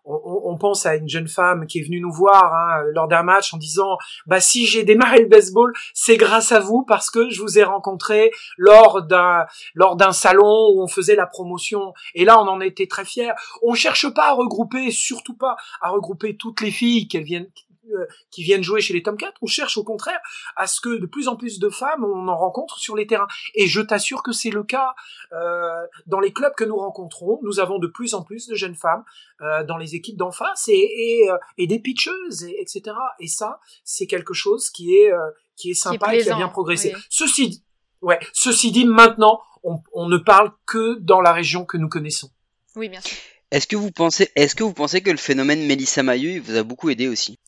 on, 0.08 0.56
pense 0.58 0.86
à 0.86 0.96
une 0.96 1.08
jeune 1.08 1.28
femme 1.28 1.66
qui 1.66 1.78
est 1.78 1.82
venue 1.82 2.00
nous 2.00 2.12
voir 2.12 2.52
hein, 2.54 2.82
lors 2.94 3.06
d'un 3.06 3.22
match 3.22 3.52
en 3.54 3.58
disant 3.58 3.98
bah 4.26 4.40
si 4.40 4.66
j'ai 4.66 4.82
démarré 4.82 5.20
le 5.20 5.28
baseball 5.28 5.72
c'est 5.94 6.16
grâce 6.16 6.50
à 6.50 6.60
vous 6.60 6.82
parce 6.82 7.10
que 7.10 7.30
je 7.30 7.40
vous 7.40 7.58
ai 7.58 7.62
rencontré 7.62 8.32
lors 8.56 9.02
d'un 9.02 9.46
lors 9.74 9.96
d'un 9.96 10.12
salon 10.12 10.72
où 10.74 10.82
on 10.82 10.88
faisait 10.88 11.14
la 11.14 11.26
promotion 11.26 11.92
et 12.14 12.24
là 12.24 12.40
on 12.40 12.48
en 12.48 12.60
était 12.60 12.86
très 12.86 13.04
fiers. 13.04 13.32
On 13.62 13.74
cherche 13.74 14.08
pas 14.12 14.30
à 14.30 14.32
regrouper 14.32 14.90
surtout 14.90 15.36
pas 15.36 15.56
à 15.80 15.90
regrouper 15.90 16.36
toutes 16.36 16.60
les 16.60 16.70
filles 16.70 17.08
qu'elles 17.08 17.24
viennent 17.24 17.50
euh, 17.92 18.06
qui 18.30 18.42
viennent 18.42 18.62
jouer 18.62 18.80
chez 18.80 18.94
les 18.94 19.02
Tomcats, 19.02 19.34
on 19.42 19.46
cherche 19.46 19.76
au 19.78 19.84
contraire 19.84 20.20
à 20.56 20.66
ce 20.66 20.80
que 20.80 20.98
de 20.98 21.06
plus 21.06 21.28
en 21.28 21.36
plus 21.36 21.58
de 21.58 21.68
femmes 21.68 22.04
on 22.04 22.28
en 22.28 22.36
rencontre 22.36 22.78
sur 22.78 22.96
les 22.96 23.06
terrains. 23.06 23.28
Et 23.54 23.66
je 23.66 23.80
t'assure 23.80 24.22
que 24.22 24.32
c'est 24.32 24.50
le 24.50 24.62
cas 24.62 24.94
euh, 25.32 25.86
dans 26.06 26.20
les 26.20 26.32
clubs 26.32 26.54
que 26.54 26.64
nous 26.64 26.76
rencontrons. 26.76 27.40
Nous 27.42 27.60
avons 27.60 27.78
de 27.78 27.86
plus 27.86 28.14
en 28.14 28.22
plus 28.22 28.46
de 28.46 28.54
jeunes 28.54 28.74
femmes 28.74 29.04
euh, 29.40 29.64
dans 29.64 29.76
les 29.76 29.94
équipes 29.94 30.16
d'en 30.16 30.32
face 30.32 30.66
et, 30.68 30.72
et, 30.72 31.30
euh, 31.30 31.36
et, 31.58 31.68
des 31.68 31.78
pitcheuses, 31.78 32.42
et, 32.44 32.60
etc. 32.60 32.96
Et 33.20 33.28
ça, 33.28 33.60
c'est 33.84 34.06
quelque 34.06 34.34
chose 34.34 34.70
qui 34.70 34.96
est 34.96 35.12
euh, 35.12 35.30
qui 35.54 35.70
est 35.70 35.74
sympa 35.74 36.14
et 36.14 36.22
qui 36.22 36.30
a 36.30 36.34
bien 36.34 36.48
progressé. 36.48 36.92
Ceci, 37.08 37.62
ouais, 38.00 38.18
ceci 38.32 38.72
dit, 38.72 38.84
maintenant, 38.84 39.40
on, 39.62 39.80
on 39.92 40.08
ne 40.08 40.16
parle 40.16 40.52
que 40.66 40.98
dans 41.00 41.20
la 41.20 41.32
région 41.32 41.64
que 41.64 41.76
nous 41.76 41.88
connaissons. 41.88 42.30
Oui, 42.74 42.88
bien 42.88 43.00
sûr. 43.00 43.16
Est-ce 43.50 43.66
que 43.66 43.76
vous 43.76 43.90
pensez, 43.90 44.30
est-ce 44.36 44.54
que 44.54 44.62
vous 44.62 44.74
pensez 44.74 45.00
que 45.00 45.10
le 45.10 45.16
phénomène 45.16 45.66
Mélissa 45.66 46.02
Maillot 46.02 46.42
vous 46.42 46.56
a 46.56 46.62
beaucoup 46.62 46.90
aidé 46.90 47.08
aussi? 47.08 47.38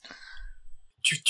Tu, 1.03 1.23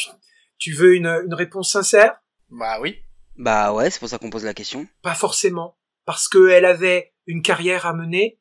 tu, 0.58 0.72
veux 0.72 0.94
une, 0.94 1.06
une 1.06 1.34
réponse 1.34 1.72
sincère? 1.72 2.16
Bah 2.50 2.78
oui. 2.80 2.98
Bah 3.36 3.72
ouais, 3.72 3.90
c'est 3.90 3.98
pour 3.98 4.08
ça 4.08 4.18
qu'on 4.18 4.30
pose 4.30 4.44
la 4.44 4.54
question. 4.54 4.86
Pas 5.02 5.14
forcément, 5.14 5.78
parce 6.04 6.28
qu'elle 6.28 6.64
avait 6.64 7.14
une 7.26 7.42
carrière 7.42 7.86
à 7.86 7.94
mener. 7.94 8.38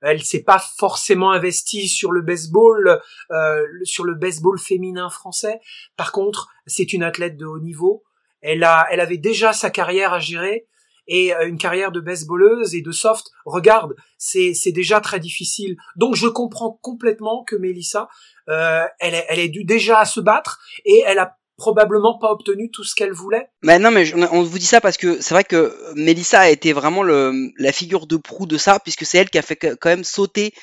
Elle 0.00 0.24
s'est 0.24 0.42
pas 0.42 0.58
forcément 0.58 1.30
investie 1.30 1.88
sur 1.88 2.10
le 2.10 2.22
baseball, 2.22 3.00
euh, 3.30 3.66
sur 3.84 4.04
le 4.04 4.14
baseball 4.14 4.58
féminin 4.58 5.08
français. 5.10 5.60
Par 5.96 6.10
contre, 6.10 6.48
c'est 6.66 6.92
une 6.92 7.04
athlète 7.04 7.36
de 7.36 7.46
haut 7.46 7.60
niveau. 7.60 8.02
Elle 8.40 8.64
a, 8.64 8.86
elle 8.90 8.98
avait 9.00 9.18
déjà 9.18 9.52
sa 9.52 9.70
carrière 9.70 10.12
à 10.12 10.18
gérer 10.18 10.66
et 11.06 11.34
euh, 11.34 11.46
une 11.46 11.58
carrière 11.58 11.92
de 11.92 12.00
baseballeuse 12.00 12.74
et 12.74 12.82
de 12.82 12.90
soft. 12.90 13.30
Regarde, 13.44 13.94
c'est 14.18 14.54
c'est 14.54 14.72
déjà 14.72 15.00
très 15.00 15.20
difficile. 15.20 15.76
Donc 15.96 16.16
je 16.16 16.26
comprends 16.26 16.78
complètement 16.82 17.44
que 17.44 17.56
Melissa 17.56 18.08
euh, 18.48 18.84
elle, 19.00 19.14
est, 19.14 19.26
elle 19.28 19.38
est 19.38 19.48
due 19.48 19.64
déjà 19.64 19.98
à 20.00 20.04
se 20.04 20.20
battre 20.20 20.60
et 20.84 21.02
elle 21.06 21.18
a 21.18 21.36
probablement 21.56 22.18
pas 22.18 22.30
obtenu 22.30 22.70
tout 22.70 22.82
ce 22.82 22.94
qu'elle 22.94 23.12
voulait. 23.12 23.46
Mais 23.62 23.78
non, 23.78 23.90
mais 23.90 24.12
on 24.32 24.42
vous 24.42 24.58
dit 24.58 24.66
ça 24.66 24.80
parce 24.80 24.96
que 24.96 25.20
c'est 25.20 25.34
vrai 25.34 25.44
que 25.44 25.76
Melissa 25.94 26.40
a 26.40 26.48
été 26.48 26.72
vraiment 26.72 27.02
le, 27.02 27.50
la 27.56 27.72
figure 27.72 28.06
de 28.06 28.16
proue 28.16 28.46
de 28.46 28.58
ça, 28.58 28.80
puisque 28.80 29.06
c'est 29.06 29.18
elle 29.18 29.30
qui 29.30 29.38
a 29.38 29.42
fait 29.42 29.56
quand 29.56 29.88
même 29.90 30.04
sauter 30.04 30.54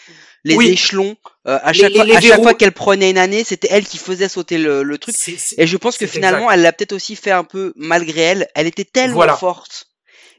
les 0.44 0.56
échelons 0.56 1.16
euh, 1.48 1.60
à 1.62 1.74
chaque 1.74 1.94
fois, 1.94 2.04
à 2.04 2.22
chaque 2.22 2.42
fois 2.42 2.54
qu'elle 2.54 2.72
prenait 2.72 3.12
une 3.12 3.18
année, 3.18 3.44
c'était 3.44 3.68
elle 3.72 3.86
qui 3.86 3.98
faisait 3.98 4.30
sauter 4.30 4.58
le, 4.58 4.84
le 4.84 4.98
truc. 4.98 5.16
et 5.58 5.68
je 5.68 5.78
pense 5.78 5.98
que 5.98 6.08
finalement, 6.08 6.52
elle 6.52 6.62
l'a 6.62 6.74
peut-être 6.74 6.94
aussi 6.94 7.16
fait 7.16 7.32
un 7.32 7.44
peu 7.44 7.74
malgré 7.76 8.22
elle. 8.22 8.48
Elle 8.56 8.68
était 8.68 8.86
tellement 8.86 9.28
forte 9.36 9.88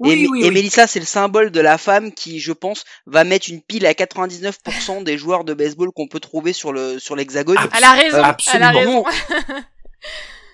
et, 0.04 0.26
et 0.42 0.50
Mélissa, 0.50 0.86
c'est 0.86 1.00
le 1.00 1.06
symbole 1.06 1.50
de 1.50 1.60
la 1.60 1.78
femme 1.78 2.12
qui, 2.12 2.40
je 2.40 2.52
pense, 2.52 2.84
va 3.06 3.24
mettre 3.24 3.50
une 3.50 3.60
pile 3.60 3.86
à 3.86 3.92
99% 3.92 5.02
des 5.04 5.18
joueurs 5.18 5.44
de 5.44 5.54
baseball 5.54 5.90
qu'on 5.92 6.08
peut 6.08 6.20
trouver 6.20 6.52
sur 6.52 6.72
le 6.72 6.98
sur 6.98 7.16
l'hexagone. 7.16 7.58
Elle 7.76 7.84
a 7.84 7.92
raison. 7.92 8.22
Elle 8.54 8.62
a 8.62 8.70
raison. 8.70 9.04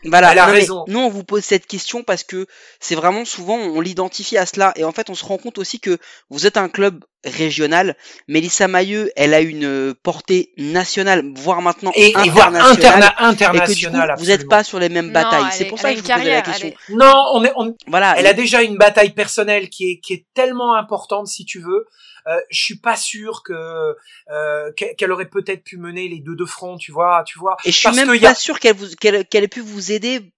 Voilà, 0.08 0.32
Elle 0.32 0.38
a 0.38 0.46
raison. 0.46 0.84
nous 0.88 1.00
on 1.00 1.08
vous 1.08 1.24
pose 1.24 1.44
cette 1.44 1.66
question 1.66 2.02
parce 2.02 2.24
que 2.24 2.46
c'est 2.80 2.94
vraiment 2.94 3.24
souvent 3.24 3.56
on 3.56 3.80
l'identifie 3.80 4.38
à 4.38 4.46
cela 4.46 4.72
et 4.76 4.84
en 4.84 4.92
fait 4.92 5.10
on 5.10 5.14
se 5.14 5.24
rend 5.24 5.38
compte 5.38 5.58
aussi 5.58 5.80
que 5.80 5.98
vous 6.30 6.46
êtes 6.46 6.56
un 6.56 6.68
club 6.68 7.04
régional. 7.26 7.96
Mélissa 8.28 8.68
Mailleux, 8.68 9.10
elle 9.16 9.34
a 9.34 9.40
une 9.40 9.94
portée 10.02 10.52
nationale, 10.56 11.24
voire 11.34 11.60
maintenant 11.60 11.92
et, 11.94 12.14
internationale. 12.14 13.14
internationale. 13.18 14.14
vous 14.18 14.26
n'êtes 14.26 14.48
pas 14.48 14.64
sur 14.64 14.78
les 14.78 14.88
mêmes 14.88 15.12
batailles. 15.12 15.50
C'est 15.52 15.64
pour 15.66 15.78
ça 15.78 15.90
que 15.90 15.96
je 15.96 16.02
vous 16.02 16.08
pose 16.08 16.24
la 16.24 16.42
question. 16.42 16.72
Non, 16.90 17.24
on 17.34 17.44
est, 17.44 17.52
on... 17.56 17.74
voilà. 17.88 18.14
Elle 18.18 18.26
a 18.26 18.32
déjà 18.32 18.62
une 18.62 18.76
bataille 18.76 19.10
personnelle 19.10 19.68
qui 19.68 19.90
est 19.90 20.00
qui 20.00 20.14
est 20.14 20.26
tellement 20.34 20.74
importante 20.74 21.26
si 21.26 21.44
tu 21.44 21.60
veux. 21.60 21.86
Euh, 22.26 22.40
je 22.50 22.60
suis 22.60 22.78
pas 22.78 22.96
sûr 22.96 23.42
que 23.44 23.94
euh, 24.30 24.72
qu'elle 24.72 25.12
aurait 25.12 25.28
peut-être 25.28 25.62
pu 25.62 25.76
mener 25.76 26.08
les 26.08 26.18
deux 26.18 26.34
de 26.34 26.44
front, 26.44 26.76
tu 26.76 26.90
vois, 26.90 27.22
tu 27.24 27.38
vois. 27.38 27.56
Et 27.64 27.70
je 27.70 27.78
suis 27.78 27.90
même 27.90 28.18
pas 28.20 28.34
sûr 28.34 28.58
qu'elle 28.58 28.74
vous 28.74 28.88
qu'elle 29.00 29.24
qu'elle 29.26 29.44
ait 29.44 29.48
pu 29.48 29.60
vous 29.60 29.92
aider 29.92 30.32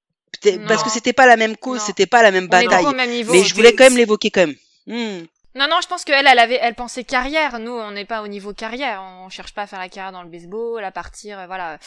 parce 0.66 0.82
que 0.82 0.90
c'était 0.90 1.12
pas 1.12 1.27
la 1.27 1.36
même 1.36 1.56
cause, 1.56 1.81
c'était 1.81 2.06
pas 2.06 2.23
la 2.23 2.31
même 2.31 2.48
bataille. 2.48 2.85
Mais 2.97 3.43
je 3.43 3.55
voulais 3.55 3.74
quand 3.74 3.85
même 3.85 3.97
l'évoquer 3.97 4.31
quand 4.31 4.47
même. 4.47 4.56
Hmm. 4.86 5.27
Non, 5.59 5.66
non, 5.68 5.80
je 5.82 5.89
pense 5.89 6.05
qu'elle, 6.05 6.24
elle 6.24 6.39
avait, 6.39 6.60
elle 6.62 6.76
pensait 6.76 7.02
carrière. 7.02 7.59
Nous, 7.59 7.72
on 7.72 7.90
n'est 7.90 8.05
pas 8.05 8.22
au 8.22 8.28
niveau 8.28 8.52
carrière. 8.52 9.02
On 9.02 9.28
cherche 9.28 9.52
pas 9.52 9.62
à 9.62 9.66
faire 9.66 9.80
la 9.80 9.89
carrière 9.89 10.12
dans 10.12 10.22
le 10.22 10.28
baseball, 10.28 10.85
à 10.85 10.93
partir, 10.93 11.36
euh, 11.36 11.47
voilà, 11.47 11.78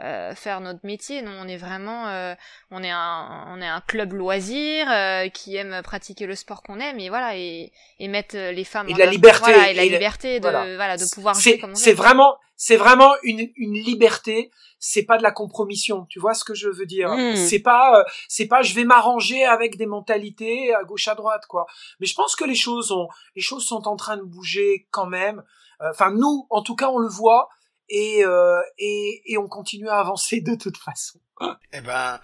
euh, 0.00 0.34
faire 0.34 0.60
notre 0.60 0.80
métier. 0.84 1.20
Non, 1.20 1.32
on 1.42 1.46
est 1.46 1.58
vraiment, 1.58 2.08
euh, 2.08 2.34
on 2.70 2.82
est 2.82 2.90
un, 2.90 3.44
on 3.48 3.60
est 3.60 3.66
un 3.66 3.82
club 3.86 4.14
loisir 4.14 4.86
euh, 4.90 5.28
qui 5.28 5.56
aime 5.56 5.82
pratiquer 5.82 6.24
le 6.24 6.34
sport 6.34 6.62
qu'on 6.62 6.80
aime 6.80 6.98
et 7.00 7.10
voilà 7.10 7.36
et, 7.36 7.70
et 7.98 8.08
mettre 8.08 8.34
les 8.34 8.64
femmes 8.64 8.88
et 8.88 8.94
la 8.94 9.06
liberté 9.06 9.52
voilà, 9.52 9.70
et 9.70 9.74
la 9.74 9.84
liberté 9.84 10.40
de, 10.40 10.76
voilà. 10.76 10.96
de 10.96 11.14
pouvoir 11.14 11.34
jouer 11.34 11.58
comme 11.58 11.74
C'est 11.74 11.92
vraiment, 11.92 12.38
c'est 12.58 12.76
vraiment 12.76 13.14
une, 13.22 13.48
une 13.56 13.74
liberté. 13.74 14.50
C'est 14.78 15.04
pas 15.04 15.16
de 15.16 15.22
la 15.22 15.30
compromission. 15.30 16.06
Tu 16.10 16.20
vois 16.20 16.34
ce 16.34 16.44
que 16.44 16.54
je 16.54 16.68
veux 16.68 16.84
dire? 16.86 17.08
Mmh. 17.08 17.36
C'est 17.36 17.60
pas, 17.60 18.04
c'est 18.28 18.46
pas, 18.46 18.62
je 18.62 18.74
vais 18.74 18.84
m'arranger 18.84 19.44
avec 19.44 19.76
des 19.76 19.86
mentalités 19.86 20.74
à 20.74 20.84
gauche 20.84 21.08
à 21.08 21.14
droite 21.14 21.46
quoi. 21.48 21.66
Mais 22.00 22.06
je 22.06 22.14
pense 22.14 22.36
que 22.36 22.44
les 22.44 22.54
choses 22.54 22.92
ont, 22.92 23.08
les 23.34 23.42
choses 23.42 23.64
sont 23.64 23.88
en 23.88 23.96
train 23.96 24.18
de 24.18 24.22
bouger 24.22 24.86
quand 24.90 25.06
même. 25.06 25.42
Enfin 25.80 26.10
nous, 26.10 26.46
en 26.50 26.62
tout 26.62 26.74
cas, 26.74 26.90
on 26.90 26.98
le 26.98 27.08
voit 27.08 27.48
et, 27.88 28.24
euh, 28.24 28.60
et, 28.78 29.22
et 29.26 29.38
on 29.38 29.48
continue 29.48 29.88
à 29.88 29.98
avancer 29.98 30.40
de 30.40 30.54
toute 30.54 30.76
façon. 30.76 31.20
Eh 31.72 31.80
ben, 31.80 32.18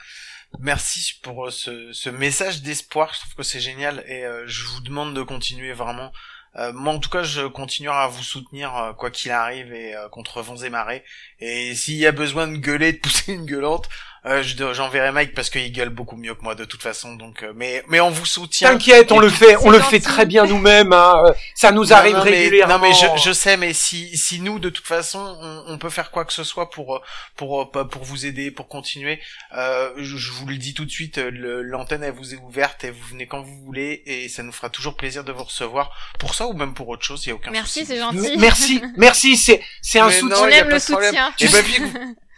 merci 0.59 1.21
pour 1.23 1.53
ce, 1.53 1.93
ce 1.93 2.11
message 2.11 2.63
d'espoir. 2.63 3.13
Je 3.15 3.21
trouve 3.21 3.35
que 3.35 3.43
c'est 3.45 3.61
génial 3.61 4.03
et 4.09 4.25
euh, 4.25 4.45
je 4.47 4.65
vous 4.67 4.81
demande 4.81 5.15
de 5.15 5.23
continuer 5.23 5.73
vraiment. 5.73 6.11
Euh, 6.57 6.73
moi, 6.73 6.95
en 6.95 6.99
tout 6.99 7.11
cas, 7.11 7.23
je 7.23 7.47
continuerai 7.47 7.97
à 7.97 8.07
vous 8.07 8.23
soutenir 8.23 8.77
euh, 8.77 8.93
quoi 8.93 9.11
qu'il 9.11 9.31
arrive 9.33 9.73
et 9.73 9.95
contre 10.11 10.43
vents 10.43 10.57
et 10.57 10.71
marées. 10.71 11.05
Et 11.41 11.75
s'il 11.75 11.97
y 11.97 12.07
a 12.07 12.13
besoin 12.13 12.47
de 12.49 12.57
gueuler, 12.57 12.93
de 12.93 12.99
pousser 12.99 13.33
une 13.33 13.47
gueulante, 13.47 13.89
Euh, 14.27 14.43
J'enverrai 14.73 15.13
Mike 15.13 15.35
parce 15.35 15.51
qu'il 15.51 15.71
gueule 15.71 15.91
beaucoup 15.91 16.17
mieux 16.17 16.35
que 16.35 16.43
moi 16.43 16.55
de 16.55 16.65
toute 16.65 16.83
façon. 16.83 17.15
Donc, 17.15 17.43
euh, 17.43 17.53
mais 17.55 17.85
mais 17.89 18.01
on 18.01 18.09
vous 18.09 18.25
soutient. 18.25 18.71
T'inquiète, 18.71 19.13
on 19.13 19.19
le 19.19 19.29
fait, 19.29 19.57
on 19.57 19.71
le 19.71 19.81
fait 19.81 20.01
très 20.01 20.25
bien 20.25 20.47
nous-mêmes. 20.47 20.95
Hein. 20.95 21.23
Ça 21.55 21.73
nous 21.73 21.93
arrive 21.93 22.17
régulièrement. 22.17 22.79
non 22.79 22.81
mais 22.81 22.95
je, 22.95 23.07
je, 23.23 23.33
sais, 23.33 23.59
mais 23.59 23.75
si 23.75 24.17
si 24.17 24.41
nous 24.41 24.59
de 24.59 24.71
toute 24.71 24.87
façon 24.87 25.19
on, 25.19 25.75
on, 25.75 25.79
peut 25.79 25.91
faire 25.91 26.11
quoi 26.11 26.25
que 26.25 26.33
ce 26.33 26.43
soit 26.43 26.71
pour 26.71 27.03
pour 27.37 27.71
pour 27.71 28.05
vous 28.05 28.25
aider, 28.25 28.51
pour 28.51 28.69
continuer. 28.69 29.21
Euh, 29.57 29.91
je, 29.99 30.17
je, 30.17 30.33
vous 30.33 30.47
le 30.47 30.57
dis 30.57 30.73
tout 30.73 30.87
de 30.87 30.91
suite, 30.91 31.19
l'antenne 31.19 32.03
elle 32.03 32.15
vous 32.15 32.33
est 32.33 32.39
ouverte 32.39 32.85
et 32.85 32.91
vous 32.91 33.07
venez 33.11 33.27
quand 33.27 33.43
vous 33.43 33.59
voulez 33.65 34.03
et 34.07 34.31
ça 34.31 34.43
nous 34.43 34.53
fera 34.53 34.71
toujours 34.71 34.97
plaisir 34.97 35.25
de 35.25 35.33
vous 35.33 35.45
recevoir 35.45 35.91
pour 36.19 36.35
ça 36.35 36.47
ou 36.47 36.55
même 36.55 36.73
pour 36.73 36.89
autre 36.89 37.05
chose. 37.05 37.27
Il 37.27 37.29
y 37.29 37.33
a 37.33 37.35
aucun 37.35 37.51
Merci, 37.51 37.85
c'est 37.85 37.99
gentil. 37.99 38.39
Merci, 38.39 38.83
merci. 38.97 39.37
C'est 39.37 39.63
c'est 39.83 39.99
un 39.99 40.11
soutien. 40.11 40.39
on 40.41 40.49
aime 40.49 40.71
le 40.71 40.79
soutien. 40.79 41.31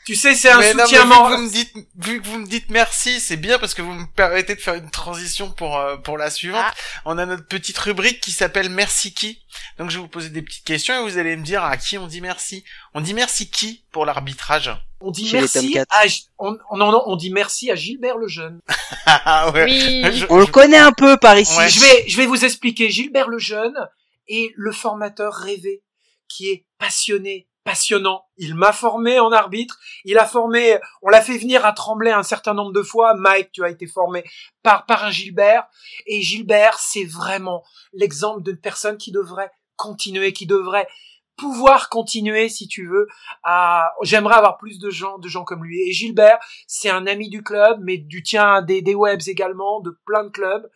Tu 0.07 0.15
sais, 0.15 0.37
c'est 0.37 0.51
un 0.51 0.63
soutien. 0.63 1.05
Non, 1.05 1.29
vu, 1.29 1.35
que 1.35 1.37
vous 1.37 1.43
me 1.43 1.51
dites, 1.51 1.75
vu 1.99 2.23
que 2.23 2.29
vous 2.29 2.39
me 2.39 2.47
dites 2.47 2.71
merci, 2.71 3.19
c'est 3.19 3.37
bien 3.37 3.59
parce 3.59 3.75
que 3.75 3.83
vous 3.83 3.93
me 3.93 4.07
permettez 4.15 4.55
de 4.55 4.61
faire 4.61 4.75
une 4.75 4.89
transition 4.89 5.51
pour 5.51 5.77
euh, 5.77 5.97
pour 5.97 6.17
la 6.17 6.31
suivante. 6.31 6.65
Ah. 6.65 6.75
On 7.05 7.19
a 7.19 7.27
notre 7.27 7.47
petite 7.47 7.77
rubrique 7.77 8.21
qui 8.21 8.31
s'appelle 8.31 8.71
Merci 8.71 9.13
qui. 9.13 9.43
Donc 9.79 9.91
je 9.91 9.97
vais 9.97 10.03
vous 10.03 10.09
poser 10.09 10.29
des 10.29 10.43
petites 10.43 10.65
questions 10.65 10.95
et 10.95 11.03
vous 11.03 11.19
allez 11.19 11.37
me 11.37 11.43
dire 11.43 11.65
à 11.65 11.77
qui 11.77 11.99
on 11.99 12.07
dit 12.07 12.21
merci. 12.21 12.63
On 12.95 13.01
dit 13.01 13.15
merci 13.15 13.51
qui 13.51 13.83
pour 13.91 14.07
l'arbitrage 14.07 14.71
on 15.01 15.11
dit 15.11 15.29
merci 15.31 15.79
à 15.79 16.05
on, 16.39 16.57
on, 16.71 16.81
on, 16.81 17.17
dit 17.17 17.31
merci 17.31 17.71
à 17.71 17.75
Gilbert 17.75 18.17
le 18.17 18.29
jeune. 18.29 18.61
ah 19.07 19.51
ouais. 19.53 19.65
oui. 19.65 20.25
on 20.31 20.39
le 20.39 20.47
connaît 20.47 20.79
un 20.79 20.93
peu 20.93 21.17
par 21.19 21.39
ici. 21.39 21.59
Je 21.69 21.81
vais 21.81 22.05
je 22.09 22.17
vais 22.17 22.27
vous 22.27 22.45
expliquer 22.45 22.91
Gilbert 22.91 23.29
le 23.29 23.39
jeune 23.39 23.77
est 24.29 24.53
le 24.57 24.73
formateur 24.73 25.35
rêvé 25.35 25.83
qui 26.29 26.49
est 26.49 26.65
passionné, 26.79 27.47
passionnant. 27.67 28.25
Il 28.39 28.55
m'a 28.55 28.73
formé 28.73 29.19
en 29.19 29.33
arbitre. 29.33 29.79
Il 30.05 30.19
a 30.19 30.25
formé, 30.25 30.79
on 31.03 31.09
l'a 31.09 31.21
fait 31.21 31.37
venir 31.37 31.67
à 31.67 31.73
Tremblay 31.73 32.13
un 32.13 32.23
certain 32.23 32.55
nombre 32.55 32.73
de 32.73 32.83
fois. 32.83 33.15
Mike, 33.15 33.51
tu 33.53 33.65
as 33.65 33.69
été 33.69 33.89
formé 33.89 34.25
par, 34.63 34.87
par 34.87 35.11
Gilbert. 35.11 35.67
Et 36.07 36.23
Gilbert, 36.23 36.79
c'est 36.79 37.05
vraiment 37.05 37.65
l'exemple 37.93 38.43
d'une 38.43 38.57
personne 38.57 38.97
qui 38.97 39.11
devrait 39.11 39.51
continuer, 39.75 40.33
qui 40.33 40.47
devrait 40.47 40.87
pouvoir 41.37 41.89
continuer 41.89 42.49
si 42.49 42.67
tu 42.67 42.87
veux 42.89 43.09
à 43.43 43.93
j'aimerais 44.03 44.37
avoir 44.37 44.57
plus 44.59 44.79
de 44.79 44.91
gens 44.91 45.19
de 45.19 45.29
gens 45.29 45.45
comme 45.45 45.65
lui. 45.65 45.89
Et 45.89 45.93
Gilbert 45.93 46.39
c'est 46.67 46.91
un 46.91 47.07
ami 47.07 47.29
du 47.29 47.43
club 47.43 47.79
mais 47.83 47.99
du 47.99 48.23
tien 48.23 48.63
des, 48.63 48.83
des 48.83 48.95
webs 48.95 49.23
également 49.27 49.81
de 49.81 49.97
plein 50.07 50.25
de 50.25 50.31
clubs. 50.31 50.69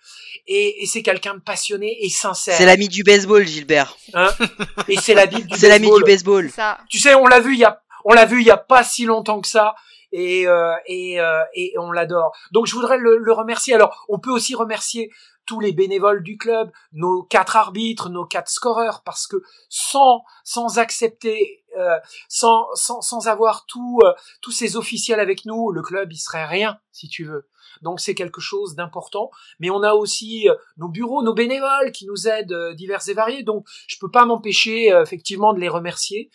Et, 0.46 0.82
et 0.82 0.86
c'est 0.86 1.02
quelqu'un 1.02 1.34
de 1.34 1.40
passionné 1.40 2.04
et 2.04 2.08
sincère. 2.08 2.54
C'est 2.54 2.66
l'ami 2.66 2.88
du 2.88 3.02
baseball 3.02 3.46
Gilbert. 3.46 3.96
Hein? 4.14 4.28
Et 4.88 4.96
c'est 4.96 5.14
l'ami 5.14 5.44
du 5.44 5.56
c'est 5.56 5.68
l'ami 5.68 5.88
du 5.94 6.04
baseball. 6.04 6.50
ça. 6.50 6.78
tu 6.88 6.98
sais 6.98 7.14
on 7.14 7.26
l'a 7.26 7.40
vu 7.40 7.54
il 7.54 7.60
y 7.60 7.64
a 7.64 7.82
on 8.04 8.12
l'a 8.12 8.24
vu 8.24 8.40
il 8.40 8.46
y 8.46 8.50
a 8.50 8.56
pas 8.56 8.84
si 8.84 9.04
longtemps 9.04 9.40
que 9.40 9.48
ça. 9.48 9.74
Et 10.12 10.48
euh, 10.48 10.74
et, 10.86 11.20
euh, 11.20 11.42
et 11.54 11.72
on 11.78 11.92
l'adore. 11.92 12.32
Donc 12.50 12.66
je 12.66 12.74
voudrais 12.74 12.98
le, 12.98 13.16
le 13.16 13.32
remercier. 13.32 13.74
Alors 13.74 14.04
on 14.08 14.18
peut 14.18 14.32
aussi 14.32 14.56
remercier 14.56 15.10
tous 15.50 15.58
les 15.58 15.72
bénévoles 15.72 16.22
du 16.22 16.38
club, 16.38 16.70
nos 16.92 17.24
quatre 17.24 17.56
arbitres, 17.56 18.08
nos 18.08 18.24
quatre 18.24 18.48
scoreurs, 18.48 19.02
parce 19.04 19.26
que 19.26 19.38
sans 19.68 20.22
sans 20.44 20.78
accepter, 20.78 21.64
euh, 21.76 21.98
sans, 22.28 22.68
sans 22.74 23.00
sans 23.00 23.26
avoir 23.26 23.66
tout 23.66 23.98
euh, 24.04 24.12
tous 24.42 24.52
ces 24.52 24.76
officiels 24.76 25.18
avec 25.18 25.46
nous, 25.46 25.72
le 25.72 25.82
club 25.82 26.12
il 26.12 26.18
serait 26.18 26.46
rien 26.46 26.78
si 26.92 27.08
tu 27.08 27.24
veux. 27.24 27.48
Donc 27.82 27.98
c'est 27.98 28.14
quelque 28.14 28.40
chose 28.40 28.76
d'important. 28.76 29.32
Mais 29.58 29.70
on 29.70 29.82
a 29.82 29.94
aussi 29.94 30.48
euh, 30.48 30.54
nos 30.76 30.86
bureaux, 30.88 31.24
nos 31.24 31.34
bénévoles 31.34 31.90
qui 31.90 32.06
nous 32.06 32.28
aident 32.28 32.74
divers 32.76 33.08
et 33.08 33.14
variés. 33.14 33.42
Donc 33.42 33.66
je 33.88 33.96
peux 34.00 34.10
pas 34.10 34.26
m'empêcher 34.26 34.86
effectivement 35.02 35.52
de 35.52 35.58
les 35.58 35.68
remercier. 35.68 36.30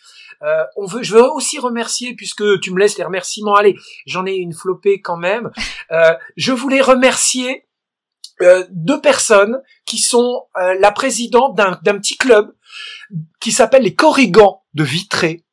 on 0.76 0.84
veut, 0.84 1.02
je 1.02 1.14
veux 1.14 1.30
aussi 1.30 1.58
remercier 1.58 2.14
puisque 2.14 2.60
tu 2.60 2.70
me 2.70 2.78
laisses 2.78 2.98
les 2.98 3.04
remerciements. 3.04 3.54
Allez, 3.54 3.76
j'en 4.04 4.26
ai 4.26 4.34
une 4.34 4.52
flopée 4.52 5.00
quand 5.00 5.16
même. 5.16 5.50
je 6.36 6.52
voulais 6.52 6.82
remercier 6.82 7.65
euh, 8.42 8.64
deux 8.70 9.00
personnes 9.00 9.62
qui 9.86 9.98
sont 9.98 10.46
euh, 10.58 10.74
la 10.78 10.92
présidente 10.92 11.56
d'un 11.56 11.98
petit 11.98 12.16
club 12.16 12.54
qui 13.40 13.52
s'appelle 13.52 13.82
les 13.82 13.94
Corrigans 13.94 14.62
de 14.74 14.84
Vitré, 14.84 15.44